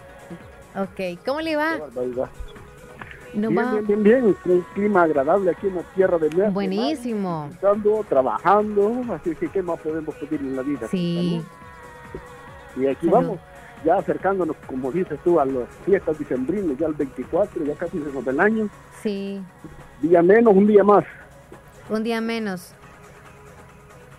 Ok, 0.77 1.19
¿cómo 1.27 1.41
le 1.41 1.57
va? 1.57 1.77
Nos 3.35 3.51
bien, 3.53 3.59
va- 3.59 3.73
bien, 3.73 3.87
bien, 3.87 4.03
bien, 4.03 4.37
un 4.47 4.63
clima 4.75 5.03
agradable 5.03 5.51
aquí 5.51 5.67
en 5.67 5.77
la 5.77 5.83
tierra 5.95 6.17
de 6.19 6.29
México. 6.31 6.51
Buenísimo. 6.53 7.49
Estando, 7.53 8.05
trabajando, 8.09 9.05
así 9.15 9.35
que 9.35 9.49
¿qué 9.49 9.63
más 9.63 9.79
podemos 9.81 10.15
pedir 10.15 10.41
en 10.41 10.57
la 10.57 10.63
vida? 10.63 10.89
Sí. 10.89 11.43
Y 12.77 12.87
aquí 12.87 13.07
Salud. 13.07 13.13
vamos, 13.13 13.39
ya 13.85 13.97
acercándonos, 13.97 14.57
como 14.67 14.91
dices 14.93 15.19
tú, 15.25 15.39
a 15.41 15.45
las 15.45 15.69
fiestas 15.85 16.19
dicembrinas, 16.19 16.77
ya 16.79 16.87
el 16.87 16.95
24, 16.95 17.65
ya 17.65 17.75
casi 17.75 17.99
se 17.99 18.13
nos 18.13 18.25
del 18.25 18.41
año. 18.41 18.69
Sí, 19.03 19.41
Día 20.03 20.23
menos, 20.23 20.55
un 20.55 20.67
día 20.67 20.85
más. 20.85 21.05
un 21.91 22.03
día 22.05 22.21
menos. 22.21 22.73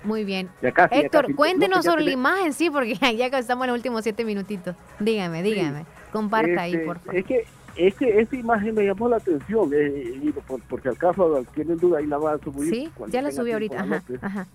Muy 0.03 0.23
bien. 0.23 0.49
Ya 0.61 0.71
casi, 0.71 0.95
ya 0.95 1.01
Héctor, 1.01 1.21
casi. 1.23 1.33
cuéntenos 1.33 1.85
No, 1.85 1.91
sobre 1.91 2.03
la 2.05 2.11
imagen, 2.11 2.53
sí, 2.53 2.69
porque 2.69 2.95
ya 3.17 3.25
estamos 3.27 3.65
en 3.65 3.71
los 3.71 3.77
últimos 3.77 4.03
siete 4.03 4.23
minutitos. 4.25 4.75
Dígame, 4.99 5.43
dígame. 5.43 5.85
Comparta 6.11 6.61
ahí, 6.61 6.73
Este, 6.73 6.85
por 6.85 6.99
favor. 6.99 7.15
Es 7.15 7.25
que, 7.25 7.45
es 7.75 7.95
que 7.95 8.19
esa 8.19 8.35
imagen 8.35 8.75
me 8.75 8.85
llamó 8.85 9.09
la 9.09 9.17
atención, 9.17 9.69
eh, 9.73 10.33
porque 10.69 10.89
al 10.89 10.97
caso 10.97 11.43
tienen 11.53 11.77
duda 11.77 11.99
ahí 11.99 12.07
la 12.07 12.17
va 12.17 12.33
a 12.33 12.37
subir. 12.39 12.69
Sí, 12.73 12.91
ya 13.07 13.21
la 13.21 13.31
subí 13.31 13.51
ahorita. 13.51 13.75
Ajá, 13.81 13.85
noche. 14.07 14.19
ajá. 14.21 14.47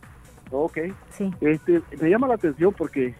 Ok. 0.50 0.78
Sí. 1.10 1.30
Este, 1.40 1.82
me 2.00 2.10
llama 2.10 2.28
la 2.28 2.34
atención 2.34 2.72
porque 2.76 3.14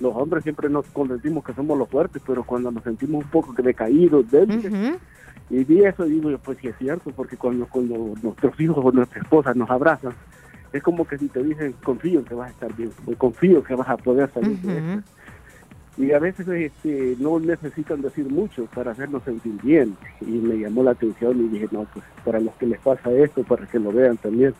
los 0.00 0.14
hombres 0.16 0.42
siempre 0.42 0.68
nos 0.68 0.86
consentimos 0.86 1.44
que 1.44 1.54
somos 1.54 1.78
los 1.78 1.88
fuertes, 1.88 2.22
pero 2.26 2.44
cuando 2.44 2.70
nos 2.70 2.82
sentimos 2.82 3.24
un 3.24 3.30
poco 3.30 3.52
decaídos, 3.52 4.30
débiles, 4.30 4.98
y 5.50 5.64
vi 5.64 5.84
eso 5.84 6.06
y 6.06 6.12
digo, 6.12 6.30
yo, 6.30 6.38
pues 6.38 6.58
sí 6.58 6.68
es 6.68 6.76
cierto, 6.78 7.10
porque 7.14 7.36
cuando, 7.36 7.66
cuando 7.66 8.14
nuestros 8.22 8.58
hijos 8.60 8.78
o 8.78 8.90
nuestras 8.90 9.22
esposas 9.22 9.54
nos 9.54 9.70
abrazan, 9.70 10.14
es 10.72 10.82
como 10.82 11.06
que 11.06 11.18
si 11.18 11.28
te 11.28 11.42
dicen, 11.42 11.74
confío 11.84 12.20
en 12.20 12.24
que 12.24 12.34
vas 12.34 12.48
a 12.48 12.52
estar 12.52 12.74
bien, 12.74 12.90
o 13.06 13.14
confío 13.16 13.58
en 13.58 13.64
que 13.64 13.74
vas 13.74 13.88
a 13.88 13.96
poder 13.96 14.30
salir 14.32 14.58
de 14.60 14.78
esto. 14.96 15.12
Y 15.98 16.12
a 16.12 16.18
veces 16.18 16.48
este, 16.48 17.16
no 17.18 17.38
necesitan 17.38 18.00
decir 18.00 18.26
mucho 18.30 18.64
para 18.74 18.92
hacernos 18.92 19.22
sentir 19.24 19.52
bien. 19.62 19.94
Y 20.22 20.30
me 20.30 20.56
llamó 20.56 20.82
la 20.82 20.92
atención 20.92 21.38
y 21.38 21.48
dije, 21.48 21.68
no, 21.70 21.84
pues 21.92 22.04
para 22.24 22.40
los 22.40 22.54
que 22.54 22.66
les 22.66 22.80
pasa 22.80 23.10
esto, 23.12 23.42
para 23.44 23.66
que 23.66 23.78
lo 23.78 23.92
vean 23.92 24.16
también. 24.16 24.54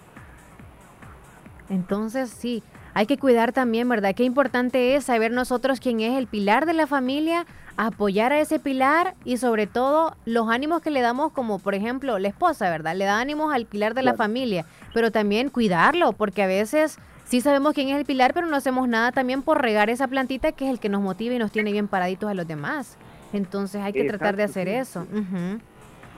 Entonces, 1.68 2.30
sí, 2.30 2.62
hay 2.94 3.06
que 3.06 3.18
cuidar 3.18 3.52
también, 3.52 3.88
¿verdad? 3.88 4.14
Qué 4.14 4.24
importante 4.24 4.94
es 4.94 5.04
saber 5.04 5.32
nosotros 5.32 5.80
quién 5.80 6.00
es 6.00 6.18
el 6.18 6.26
pilar 6.26 6.66
de 6.66 6.74
la 6.74 6.86
familia, 6.86 7.46
apoyar 7.76 8.32
a 8.32 8.40
ese 8.40 8.58
pilar 8.58 9.14
y 9.24 9.38
sobre 9.38 9.66
todo 9.66 10.14
los 10.26 10.50
ánimos 10.50 10.82
que 10.82 10.90
le 10.90 11.00
damos 11.00 11.32
como, 11.32 11.58
por 11.58 11.74
ejemplo, 11.74 12.18
la 12.18 12.28
esposa, 12.28 12.68
¿verdad? 12.68 12.94
Le 12.94 13.06
da 13.06 13.20
ánimos 13.20 13.54
al 13.54 13.66
pilar 13.66 13.94
de 13.94 14.02
la 14.02 14.14
familia, 14.14 14.66
pero 14.92 15.10
también 15.10 15.48
cuidarlo, 15.48 16.12
porque 16.12 16.42
a 16.42 16.46
veces 16.46 16.98
sí 17.24 17.40
sabemos 17.40 17.72
quién 17.72 17.88
es 17.88 17.96
el 17.96 18.04
pilar, 18.04 18.34
pero 18.34 18.46
no 18.46 18.56
hacemos 18.56 18.88
nada 18.88 19.12
también 19.12 19.40
por 19.40 19.62
regar 19.62 19.88
esa 19.88 20.06
plantita 20.06 20.52
que 20.52 20.66
es 20.66 20.70
el 20.70 20.78
que 20.78 20.90
nos 20.90 21.00
motiva 21.00 21.34
y 21.34 21.38
nos 21.38 21.50
tiene 21.50 21.72
bien 21.72 21.88
paraditos 21.88 22.30
a 22.30 22.34
los 22.34 22.46
demás. 22.46 22.98
Entonces 23.32 23.80
hay 23.80 23.94
que 23.94 24.04
tratar 24.04 24.36
de 24.36 24.42
hacer 24.42 24.68
sí. 24.68 24.74
eso. 24.74 25.06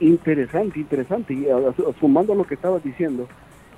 Interesante, 0.01 0.81
interesante. 0.81 1.35
Y 1.35 1.47
sumando 2.01 2.33
a 2.33 2.37
lo 2.37 2.45
que 2.45 2.55
estabas 2.55 2.83
diciendo, 2.83 3.29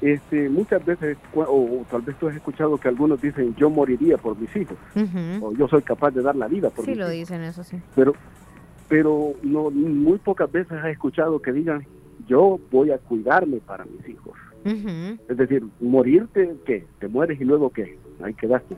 este, 0.01 0.49
muchas 0.49 0.85
veces, 0.85 1.17
o, 1.35 1.43
o 1.43 1.85
tal 1.91 2.03
vez 2.03 2.17
tú 2.19 2.29
has 2.29 2.37
escuchado 2.37 2.77
que 2.79 2.89
algunos 2.89 3.21
dicen, 3.21 3.55
yo 3.57 3.71
moriría 3.71 4.17
por 4.19 4.39
mis 4.39 4.55
hijos, 4.57 4.77
o 5.41 5.53
yo 5.55 5.69
soy 5.69 5.83
capaz 5.83 6.11
de 6.13 6.23
dar 6.23 6.37
la 6.37 6.49
vida 6.49 6.71
por 6.71 6.85
Sí 6.85 6.91
mis 6.93 6.99
lo 7.01 7.05
hijos. 7.07 7.19
dicen, 7.19 7.43
eso 7.43 7.65
sí. 7.65 7.77
Pero, 7.95 8.13
pero 8.89 9.33
no, 9.43 9.71
muy 9.71 10.19
pocas 10.19 10.51
veces 10.51 10.73
has 10.73 10.87
escuchado 10.91 11.41
que 11.41 11.53
digan, 11.53 11.87
yo 12.27 12.59
voy 12.71 12.91
a 12.91 12.99
cuidarme 12.99 13.59
para 13.59 13.85
mis 13.85 14.09
hijos. 14.09 14.35
Es 15.29 15.37
decir, 15.37 15.63
morirte, 15.81 16.57
¿qué? 16.65 16.87
Te 16.99 17.09
mueres 17.09 17.41
y 17.41 17.45
luego 17.45 17.71
¿qué? 17.71 17.99
Ahí 18.23 18.35
quedaste. 18.35 18.77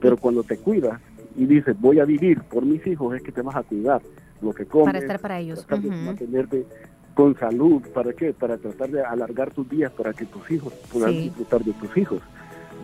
Pero 0.00 0.16
cuando 0.16 0.42
te 0.42 0.58
cuidas 0.58 1.00
y 1.36 1.46
dices, 1.46 1.78
voy 1.80 2.00
a 2.00 2.04
vivir 2.04 2.40
por 2.50 2.64
mis 2.66 2.86
hijos, 2.86 3.14
es 3.16 3.22
que 3.22 3.32
te 3.32 3.40
vas 3.42 3.56
a 3.56 3.62
cuidar. 3.62 4.02
Lo 4.42 4.52
que 4.52 4.66
comes, 4.66 4.86
Para 4.92 4.98
estar 4.98 5.20
para 5.20 5.38
ellos. 5.38 5.66
de 5.66 5.74
Ujú. 5.76 5.88
mantenerte 6.04 6.66
con 7.14 7.36
salud. 7.38 7.82
¿Para 7.94 8.12
qué? 8.12 8.32
Para 8.32 8.56
tratar 8.58 8.90
de 8.90 9.02
alargar 9.02 9.50
tus 9.52 9.68
días 9.68 9.92
para 9.92 10.12
que 10.12 10.24
tus 10.26 10.50
hijos 10.50 10.72
puedan 10.92 11.10
Sí. 11.10 11.20
disfrutar 11.24 11.62
de 11.64 11.72
tus 11.72 11.96
hijos. 11.96 12.20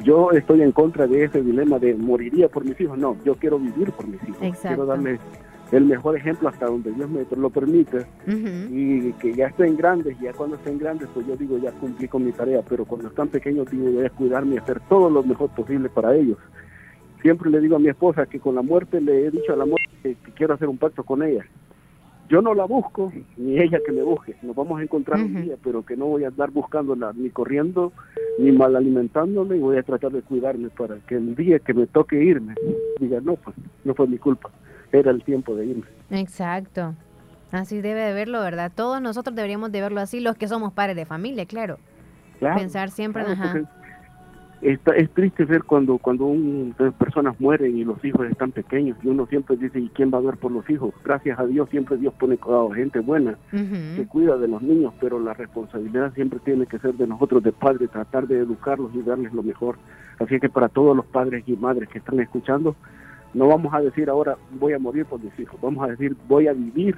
Yo 0.04 0.30
estoy 0.30 0.62
en 0.62 0.72
contra 0.72 1.06
de 1.06 1.24
ese 1.24 1.42
dilema 1.42 1.78
de 1.78 1.94
moriría 1.94 2.48
por 2.48 2.64
mis 2.64 2.80
hijos. 2.80 2.96
No, 2.98 3.16
yo 3.24 3.34
quiero 3.34 3.58
vivir 3.58 3.90
por 3.92 4.06
mis 4.06 4.22
hijos. 4.22 4.38
Exacto. 4.42 4.68
Quiero 4.68 4.86
darles 4.86 5.20
el 5.72 5.84
mejor 5.84 6.16
ejemplo 6.16 6.48
hasta 6.48 6.66
donde 6.66 6.92
Dios 6.92 7.10
me 7.10 7.26
lo 7.36 7.50
permite 7.50 7.98
Ujú. 8.26 8.74
y 8.74 9.12
que 9.18 9.34
ya 9.34 9.48
estén 9.48 9.76
grandes, 9.76 10.18
ya 10.20 10.32
cuando 10.32 10.56
estén 10.56 10.78
grandes, 10.78 11.08
pues 11.12 11.26
yo 11.26 11.36
digo, 11.36 11.58
ya 11.58 11.72
cumplí 11.72 12.08
con 12.08 12.24
mi 12.24 12.32
tarea, 12.32 12.62
pero 12.66 12.84
cuando 12.84 13.08
están 13.08 13.28
pequeños 13.28 13.70
digo, 13.70 13.90
voy 13.90 14.06
a 14.06 14.10
cuidarme 14.10 14.54
y 14.54 14.58
hacer 14.58 14.80
todo 14.88 15.10
lo 15.10 15.22
mejor 15.22 15.50
posible 15.50 15.88
para 15.88 16.14
ellos. 16.14 16.38
Siempre 17.20 17.50
le 17.50 17.60
digo 17.60 17.76
a 17.76 17.80
mi 17.80 17.88
esposa 17.88 18.26
que 18.26 18.38
con 18.38 18.54
la 18.54 18.62
muerte 18.62 19.00
le 19.00 19.26
he 19.26 19.30
dicho 19.30 19.52
a 19.52 19.56
la 19.56 19.66
muerte 19.66 19.88
que 20.02 20.32
quiero 20.36 20.54
hacer 20.54 20.68
un 20.68 20.78
pacto 20.78 21.02
con 21.02 21.22
ella. 21.22 21.44
Yo 22.28 22.42
no 22.42 22.54
la 22.54 22.64
busco, 22.64 23.12
ni 23.36 23.58
ella 23.58 23.78
que 23.84 23.92
me 23.92 24.02
busque. 24.02 24.36
Nos 24.42 24.54
vamos 24.54 24.78
a 24.78 24.82
encontrar 24.82 25.20
un 25.20 25.42
día, 25.42 25.56
pero 25.62 25.84
que 25.84 25.96
no 25.96 26.06
voy 26.06 26.24
a 26.24 26.28
andar 26.28 26.50
buscándola 26.50 27.12
ni 27.14 27.30
corriendo, 27.30 27.92
ni 28.38 28.52
mal 28.52 28.76
alimentándome, 28.76 29.56
y 29.56 29.60
voy 29.60 29.78
a 29.78 29.82
tratar 29.82 30.12
de 30.12 30.22
cuidarme 30.22 30.68
para 30.70 30.96
que 31.06 31.16
el 31.16 31.34
día 31.34 31.58
que 31.58 31.74
me 31.74 31.86
toque 31.86 32.22
irme, 32.22 32.54
diga, 33.00 33.20
no, 33.20 33.36
pues 33.36 33.56
no 33.84 33.94
fue 33.94 34.06
mi 34.06 34.18
culpa, 34.18 34.50
era 34.92 35.10
el 35.10 35.22
tiempo 35.24 35.54
de 35.54 35.66
irme. 35.66 35.84
Exacto. 36.10 36.94
Así 37.50 37.80
debe 37.80 38.00
de 38.00 38.12
verlo, 38.12 38.40
¿verdad? 38.40 38.70
Todos 38.74 39.00
nosotros 39.00 39.34
deberíamos 39.34 39.72
de 39.72 39.80
verlo 39.80 40.00
así, 40.00 40.20
los 40.20 40.36
que 40.36 40.48
somos 40.48 40.72
padres 40.72 40.96
de 40.96 41.06
familia, 41.06 41.46
claro. 41.46 41.78
Claro, 42.38 42.60
Pensar 42.60 42.90
siempre 42.90 43.22
en, 43.22 43.34
claro, 43.34 43.60
ajá. 43.60 43.77
Está- 44.60 44.96
es 44.96 45.10
triste 45.10 45.44
ver 45.44 45.62
cuando 45.64 45.98
cuando 45.98 46.26
un- 46.26 46.74
personas 46.98 47.38
mueren 47.40 47.76
y 47.78 47.84
los 47.84 48.04
hijos 48.04 48.26
están 48.28 48.50
pequeños 48.52 48.96
y 49.02 49.08
uno 49.08 49.26
siempre 49.26 49.56
dice 49.56 49.78
y 49.80 49.88
quién 49.90 50.10
va 50.12 50.18
a 50.18 50.22
ver 50.22 50.36
por 50.36 50.50
los 50.52 50.68
hijos 50.68 50.92
gracias 51.04 51.38
a 51.38 51.46
Dios 51.46 51.68
siempre 51.70 51.96
Dios 51.96 52.12
pone 52.14 52.36
cuidado 52.36 52.70
gente 52.70 52.98
buena 53.00 53.36
que 53.96 54.06
cuida 54.06 54.36
de 54.36 54.48
los 54.48 54.60
niños 54.62 54.92
pero 55.00 55.18
la 55.20 55.34
responsabilidad 55.34 56.12
siempre 56.14 56.40
tiene 56.44 56.66
que 56.66 56.78
ser 56.80 56.94
de 56.94 57.06
nosotros 57.06 57.42
de 57.42 57.52
padres 57.52 57.90
tratar 57.90 58.26
de 58.26 58.38
educarlos 58.38 58.90
y 58.94 59.02
darles 59.02 59.32
lo 59.32 59.42
mejor 59.42 59.76
así 60.18 60.38
que 60.40 60.48
para 60.48 60.68
todos 60.68 60.96
los 60.96 61.06
padres 61.06 61.44
y 61.46 61.54
madres 61.56 61.88
que 61.88 61.98
están 61.98 62.18
escuchando 62.20 62.74
no 63.34 63.46
vamos 63.48 63.72
a 63.74 63.80
decir 63.80 64.08
ahora 64.10 64.36
voy 64.58 64.72
a 64.72 64.78
morir 64.78 65.06
por 65.06 65.22
mis 65.22 65.38
hijos 65.38 65.60
vamos 65.60 65.84
a 65.86 65.90
decir 65.92 66.16
voy 66.26 66.48
a 66.48 66.52
vivir 66.52 66.96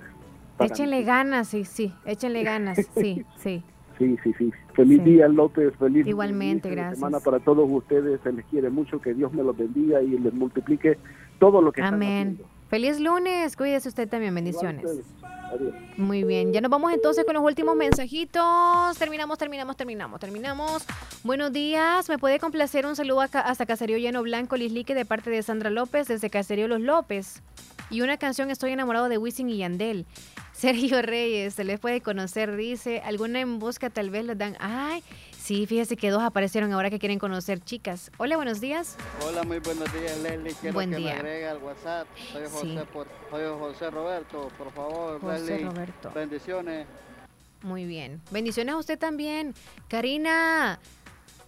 Échenle 0.62 1.03
ganas, 1.05 1.49
sí, 1.49 1.65
sí. 1.65 1.91
Échenle 2.05 2.43
ganas, 2.45 2.78
sí, 2.95 3.24
sí. 3.37 3.62
Sí, 4.01 4.16
sí, 4.24 4.35
sí. 4.39 4.51
Feliz 4.72 5.05
día, 5.05 5.28
López. 5.28 5.74
Feliz 5.78 6.06
Igualmente, 6.06 6.70
de 6.70 6.74
gracias. 6.74 6.98
semana 6.98 7.20
para 7.20 7.39
todos 7.39 7.68
ustedes. 7.70 8.18
Se 8.22 8.32
les 8.32 8.47
quiere 8.47 8.70
mucho. 8.70 8.98
Que 8.98 9.12
Dios 9.12 9.31
me 9.35 9.43
los 9.43 9.55
bendiga 9.55 10.01
y 10.01 10.18
les 10.18 10.32
multiplique 10.32 10.97
todo 11.39 11.60
lo 11.60 11.70
que 11.70 11.82
Amén. 11.82 12.40
Feliz 12.70 12.98
lunes, 12.98 13.56
cuídese 13.56 13.89
usted 13.89 14.09
también, 14.09 14.35
bendiciones. 14.35 14.85
Adiós. 14.85 15.74
Muy 15.97 16.22
bien, 16.22 16.52
ya 16.52 16.60
nos 16.60 16.70
vamos 16.70 16.93
entonces 16.93 17.24
con 17.24 17.35
los 17.35 17.43
últimos 17.43 17.74
mensajitos. 17.77 18.97
Terminamos, 18.97 19.36
terminamos, 19.39 19.77
terminamos, 19.77 20.20
terminamos. 20.20 20.86
Buenos 21.24 21.52
días, 21.52 22.09
me 22.09 22.16
puede 22.16 22.39
complacer 22.39 22.86
un 22.86 22.94
saludo 22.94 23.22
hasta 23.22 23.66
Caserío 23.66 23.98
Llano 23.98 24.22
Blanco, 24.22 24.56
Lislique, 24.56 24.94
de 24.94 25.05
parte 25.05 25.28
de 25.28 25.43
Sandra 25.43 25.68
López, 25.68 26.06
desde 26.06 26.31
Caserío 26.31 26.68
Los 26.68 26.81
López. 26.81 27.43
Y 27.90 28.02
una 28.02 28.16
canción 28.18 28.51
Estoy 28.51 28.70
enamorado 28.70 29.09
de 29.09 29.18
Wisin 29.18 29.51
y 29.51 29.59
Yandel. 29.59 30.06
Sergio 30.61 31.01
Reyes, 31.01 31.55
se 31.55 31.65
les 31.65 31.81
puede 31.81 32.03
conocer, 32.03 32.55
dice. 32.55 33.01
Alguna 33.03 33.41
en 33.41 33.59
busca 33.59 33.89
tal 33.89 34.11
vez 34.11 34.27
les 34.27 34.37
dan. 34.37 34.59
Ay, 34.61 35.03
sí, 35.35 35.65
fíjese 35.66 35.97
que 35.97 36.11
dos 36.11 36.23
aparecieron 36.23 36.70
ahora 36.74 36.91
que 36.91 36.99
quieren 36.99 37.19
conocer 37.19 37.61
chicas. 37.61 38.11
Hola, 38.19 38.37
buenos 38.37 38.61
días. 38.61 38.99
Hola, 39.27 39.43
muy 39.45 39.59
buenos 39.61 39.91
días, 39.91 40.19
Leslie. 40.19 40.53
Quiero 40.61 40.74
Buen 40.74 40.91
que 40.91 40.97
día. 40.99 41.12
me 41.15 41.19
agregue 41.20 41.49
al 41.49 41.57
WhatsApp. 41.62 42.07
Soy 42.31 42.43
José, 42.45 42.66
Sí. 42.66 42.78
por, 42.93 43.07
soy 43.31 43.43
José 43.59 43.91
Roberto, 43.91 44.49
por 44.59 44.70
favor, 44.74 45.19
José 45.23 45.41
Leslie. 45.41 45.65
Roberto. 45.66 46.11
Bendiciones. 46.15 46.87
Muy 47.62 47.87
bien. 47.87 48.20
Bendiciones 48.31 48.74
a 48.74 48.77
usted 48.77 48.99
también. 48.99 49.55
Karina, 49.89 50.78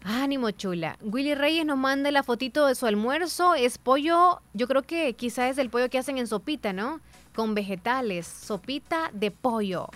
ánimo 0.05 0.53
chula. 0.53 0.97
Willy 1.03 1.35
Reyes 1.35 1.67
nos 1.67 1.77
manda 1.77 2.11
la 2.13 2.23
fotito 2.23 2.67
de 2.67 2.75
su 2.75 2.87
almuerzo. 2.87 3.55
Es 3.57 3.77
pollo, 3.77 4.41
yo 4.55 4.67
creo 4.67 4.81
que 4.81 5.13
quizá 5.13 5.51
es 5.51 5.59
el 5.59 5.69
pollo 5.69 5.91
que 5.91 5.99
hacen 5.99 6.17
en 6.17 6.27
sopita, 6.27 6.73
¿no? 6.73 7.03
Con 7.35 7.55
vegetales. 7.55 8.27
Sopita 8.27 9.11
de 9.13 9.31
pollo. 9.31 9.89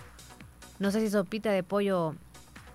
No 0.78 0.90
sé 0.90 1.00
si 1.00 1.10
sopita 1.10 1.50
de 1.50 1.62
pollo, 1.62 2.14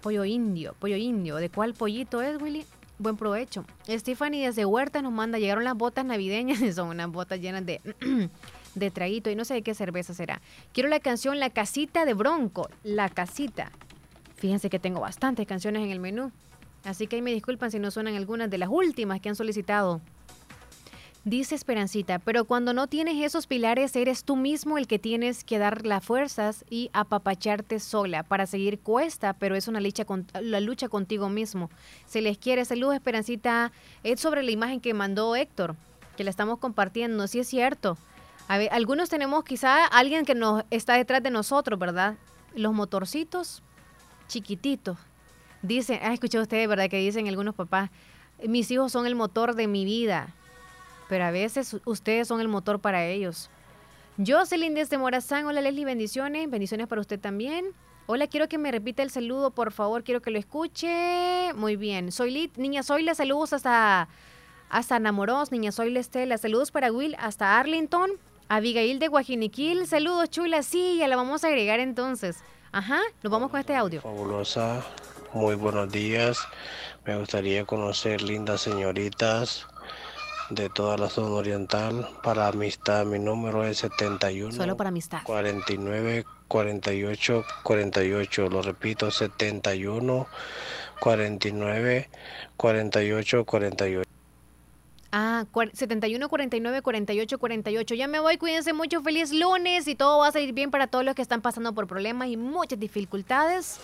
pollo 0.01 0.25
indio, 0.25 0.75
pollo 0.79 0.95
indio. 0.95 1.35
¿De 1.37 1.49
cuál 1.49 1.73
pollito 1.73 2.21
es, 2.21 2.41
Willy? 2.41 2.65
Buen 2.97 3.17
provecho. 3.17 3.65
Stephanie 3.87 4.45
desde 4.45 4.65
Huerta 4.65 5.01
nos 5.01 5.11
manda, 5.11 5.39
llegaron 5.39 5.63
las 5.63 5.75
botas 5.75 6.05
navideñas 6.05 6.59
son 6.75 6.89
unas 6.89 7.11
botas 7.11 7.39
llenas 7.39 7.65
de, 7.65 7.81
de 8.75 8.91
traguito 8.91 9.29
y 9.31 9.35
no 9.35 9.45
sé 9.45 9.55
de 9.55 9.61
qué 9.63 9.73
cerveza 9.73 10.13
será. 10.13 10.41
Quiero 10.73 10.89
la 10.89 10.99
canción 10.99 11.39
La 11.39 11.49
Casita 11.49 12.05
de 12.05 12.13
Bronco, 12.13 12.69
La 12.83 13.09
Casita. 13.09 13.71
Fíjense 14.35 14.69
que 14.69 14.79
tengo 14.79 15.01
bastantes 15.01 15.47
canciones 15.47 15.83
en 15.83 15.91
el 15.91 15.99
menú, 15.99 16.31
así 16.83 17.07
que 17.07 17.15
ahí 17.15 17.21
me 17.21 17.33
disculpan 17.33 17.71
si 17.71 17.79
no 17.79 17.91
suenan 17.91 18.15
algunas 18.15 18.49
de 18.49 18.57
las 18.57 18.69
últimas 18.69 19.19
que 19.19 19.29
han 19.29 19.35
solicitado. 19.35 20.01
Dice 21.23 21.53
Esperancita, 21.53 22.17
pero 22.17 22.45
cuando 22.45 22.73
no 22.73 22.87
tienes 22.87 23.23
esos 23.23 23.45
pilares, 23.45 23.95
eres 23.95 24.23
tú 24.23 24.35
mismo 24.35 24.79
el 24.79 24.87
que 24.87 24.97
tienes 24.97 25.43
que 25.43 25.59
dar 25.59 25.85
las 25.85 26.03
fuerzas 26.03 26.65
y 26.67 26.89
apapacharte 26.93 27.79
sola. 27.79 28.23
Para 28.23 28.47
seguir 28.47 28.79
cuesta, 28.79 29.33
pero 29.33 29.55
es 29.55 29.67
una 29.67 29.79
lucha, 29.81 30.03
con, 30.03 30.25
la 30.41 30.59
lucha 30.59 30.89
contigo 30.89 31.29
mismo. 31.29 31.69
Se 32.07 32.23
les 32.23 32.39
quiere. 32.39 32.65
Saludos, 32.65 32.95
Esperancita. 32.95 33.71
Es 34.03 34.19
sobre 34.19 34.41
la 34.41 34.49
imagen 34.49 34.81
que 34.81 34.95
mandó 34.95 35.35
Héctor, 35.35 35.75
que 36.17 36.23
la 36.23 36.31
estamos 36.31 36.57
compartiendo. 36.57 37.27
Sí 37.27 37.37
es 37.37 37.47
cierto. 37.47 37.99
A 38.47 38.57
ver, 38.57 38.69
algunos 38.71 39.09
tenemos 39.09 39.43
quizá 39.43 39.85
alguien 39.85 40.25
que 40.25 40.33
nos 40.33 40.63
está 40.71 40.95
detrás 40.95 41.21
de 41.21 41.29
nosotros, 41.29 41.77
¿verdad? 41.77 42.15
Los 42.55 42.73
motorcitos 42.73 43.61
chiquititos. 44.27 44.97
Dicen, 45.61 45.99
ah, 46.01 46.15
escuché 46.15 46.39
ustedes, 46.39 46.67
¿verdad? 46.67 46.89
Que 46.89 46.97
dicen 46.97 47.27
algunos 47.27 47.53
papás, 47.53 47.91
mis 48.47 48.71
hijos 48.71 48.91
son 48.91 49.05
el 49.05 49.13
motor 49.13 49.53
de 49.53 49.67
mi 49.67 49.85
vida 49.85 50.33
pero 51.11 51.25
a 51.25 51.31
veces 51.31 51.75
ustedes 51.83 52.29
son 52.29 52.39
el 52.39 52.47
motor 52.47 52.79
para 52.79 53.05
ellos. 53.05 53.49
Jocelyn 54.25 54.73
desde 54.73 54.97
Morazán, 54.97 55.45
hola 55.45 55.59
Leslie, 55.59 55.83
bendiciones, 55.83 56.49
bendiciones 56.49 56.87
para 56.87 57.01
usted 57.01 57.19
también. 57.19 57.65
Hola, 58.05 58.27
quiero 58.27 58.47
que 58.47 58.57
me 58.57 58.71
repita 58.71 59.03
el 59.03 59.09
saludo, 59.09 59.51
por 59.51 59.73
favor, 59.73 60.05
quiero 60.05 60.21
que 60.21 60.31
lo 60.31 60.39
escuche. 60.39 61.51
Muy 61.53 61.75
bien, 61.75 62.13
soy 62.13 62.31
Lit, 62.31 62.55
niña 62.55 62.81
Zoila, 62.81 63.13
saludos 63.13 63.51
hasta, 63.51 64.07
hasta 64.69 64.99
Namoros, 64.99 65.51
niña 65.51 65.73
Zoila 65.73 65.99
Estela, 65.99 66.37
saludos 66.37 66.71
para 66.71 66.93
Will, 66.93 67.17
hasta 67.19 67.59
Arlington, 67.59 68.11
Abigail 68.47 68.97
de 68.99 69.09
Guajiniquil, 69.09 69.87
saludos 69.87 70.29
chula, 70.29 70.63
sí, 70.63 70.95
ya 70.97 71.09
la 71.09 71.17
vamos 71.17 71.43
a 71.43 71.47
agregar 71.47 71.81
entonces. 71.81 72.37
Ajá, 72.71 73.01
nos 73.21 73.31
vamos 73.33 73.51
con 73.51 73.59
este 73.59 73.75
audio. 73.75 73.99
Fabulosa, 73.99 74.81
muy 75.33 75.55
buenos 75.55 75.91
días. 75.91 76.39
Me 77.03 77.17
gustaría 77.17 77.65
conocer 77.65 78.21
lindas 78.21 78.61
señoritas 78.61 79.67
de 80.51 80.69
toda 80.69 80.97
la 80.97 81.09
zona 81.09 81.29
oriental 81.35 82.07
para 82.23 82.47
amistad. 82.47 83.05
Mi 83.05 83.19
número 83.19 83.65
es 83.65 83.77
71 83.79 84.51
Solo 84.53 84.75
para 84.77 84.89
amistad. 84.89 85.21
49 85.23 86.25
48 86.47 87.43
48. 87.63 88.49
Lo 88.49 88.61
repito, 88.61 89.09
71 89.11 90.27
49 90.99 92.09
48 92.57 93.45
48. 93.45 94.09
Ah, 95.13 95.45
cuar- 95.51 95.71
71, 95.73 96.29
49, 96.29 96.81
48, 96.81 97.37
48. 97.37 97.95
Ya 97.95 98.07
me 98.07 98.19
voy, 98.19 98.37
cuídense 98.37 98.71
mucho, 98.71 99.01
feliz 99.01 99.33
lunes 99.33 99.87
y 99.87 99.95
todo 99.95 100.19
va 100.19 100.27
a 100.27 100.31
salir 100.31 100.53
bien 100.53 100.71
para 100.71 100.87
todos 100.87 101.03
los 101.03 101.15
que 101.15 101.21
están 101.21 101.41
pasando 101.41 101.73
por 101.73 101.85
problemas 101.87 102.29
y 102.29 102.37
muchas 102.37 102.79
dificultades. 102.79 103.77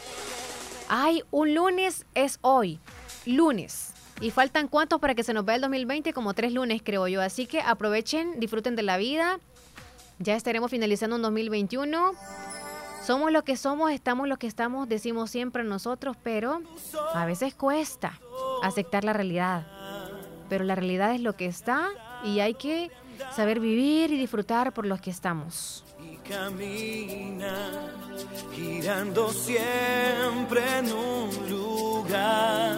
Ay, 0.88 1.23
un 1.31 1.53
lunes 1.53 2.06
es 2.15 2.39
hoy, 2.41 2.80
lunes. 3.26 3.87
¿Y 4.19 4.31
faltan 4.31 4.68
cuántos 4.68 4.99
para 4.99 5.14
que 5.14 5.23
se 5.23 5.34
nos 5.34 5.45
vea 5.45 5.56
el 5.56 5.61
2020? 5.61 6.11
Como 6.14 6.34
tres 6.34 6.52
lunes, 6.52 6.81
creo 6.84 7.07
yo. 7.07 7.22
Así 7.22 7.45
que 7.45 7.61
aprovechen, 7.61 8.39
disfruten 8.39 8.76
de 8.76 8.84
la 8.84 8.98
vida. 8.98 9.39
Ya 10.19 10.35
estaremos 10.35 10.72
finalizando 10.72 11.18
un 11.18 11.22
2021. 11.22 12.14
Somos 13.06 13.31
lo 13.31 13.44
que 13.44 13.56
somos, 13.56 13.91
estamos 13.91 14.27
lo 14.27 14.38
que 14.38 14.48
estamos, 14.48 14.89
decimos 14.89 15.30
siempre 15.30 15.64
nosotros, 15.64 16.18
pero 16.23 16.61
a 17.14 17.26
veces 17.26 17.53
cuesta 17.53 18.19
aceptar 18.64 19.03
la 19.03 19.14
realidad. 19.14 19.65
Pero 20.49 20.65
la 20.65 20.76
realidad 20.76 21.14
es 21.14 21.22
lo 21.22 21.34
que 21.34 21.45
está 21.45 21.88
y 22.26 22.39
hay 22.39 22.56
que 22.56 22.91
saber 23.35 23.60
vivir 23.60 24.11
y 24.11 24.18
disfrutar 24.18 24.73
por 24.73 24.85
los 24.85 24.99
que 24.99 25.11
estamos. 25.11 25.85
camina 26.27 27.69
girando 28.53 29.31
siempre 29.31 30.80
en 30.80 30.91
un 30.91 31.49
lugar. 31.49 32.77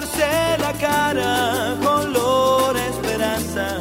pintarse 0.00 0.58
la 0.58 0.72
cara, 0.72 1.76
color 1.82 2.76
esperanza, 2.76 3.78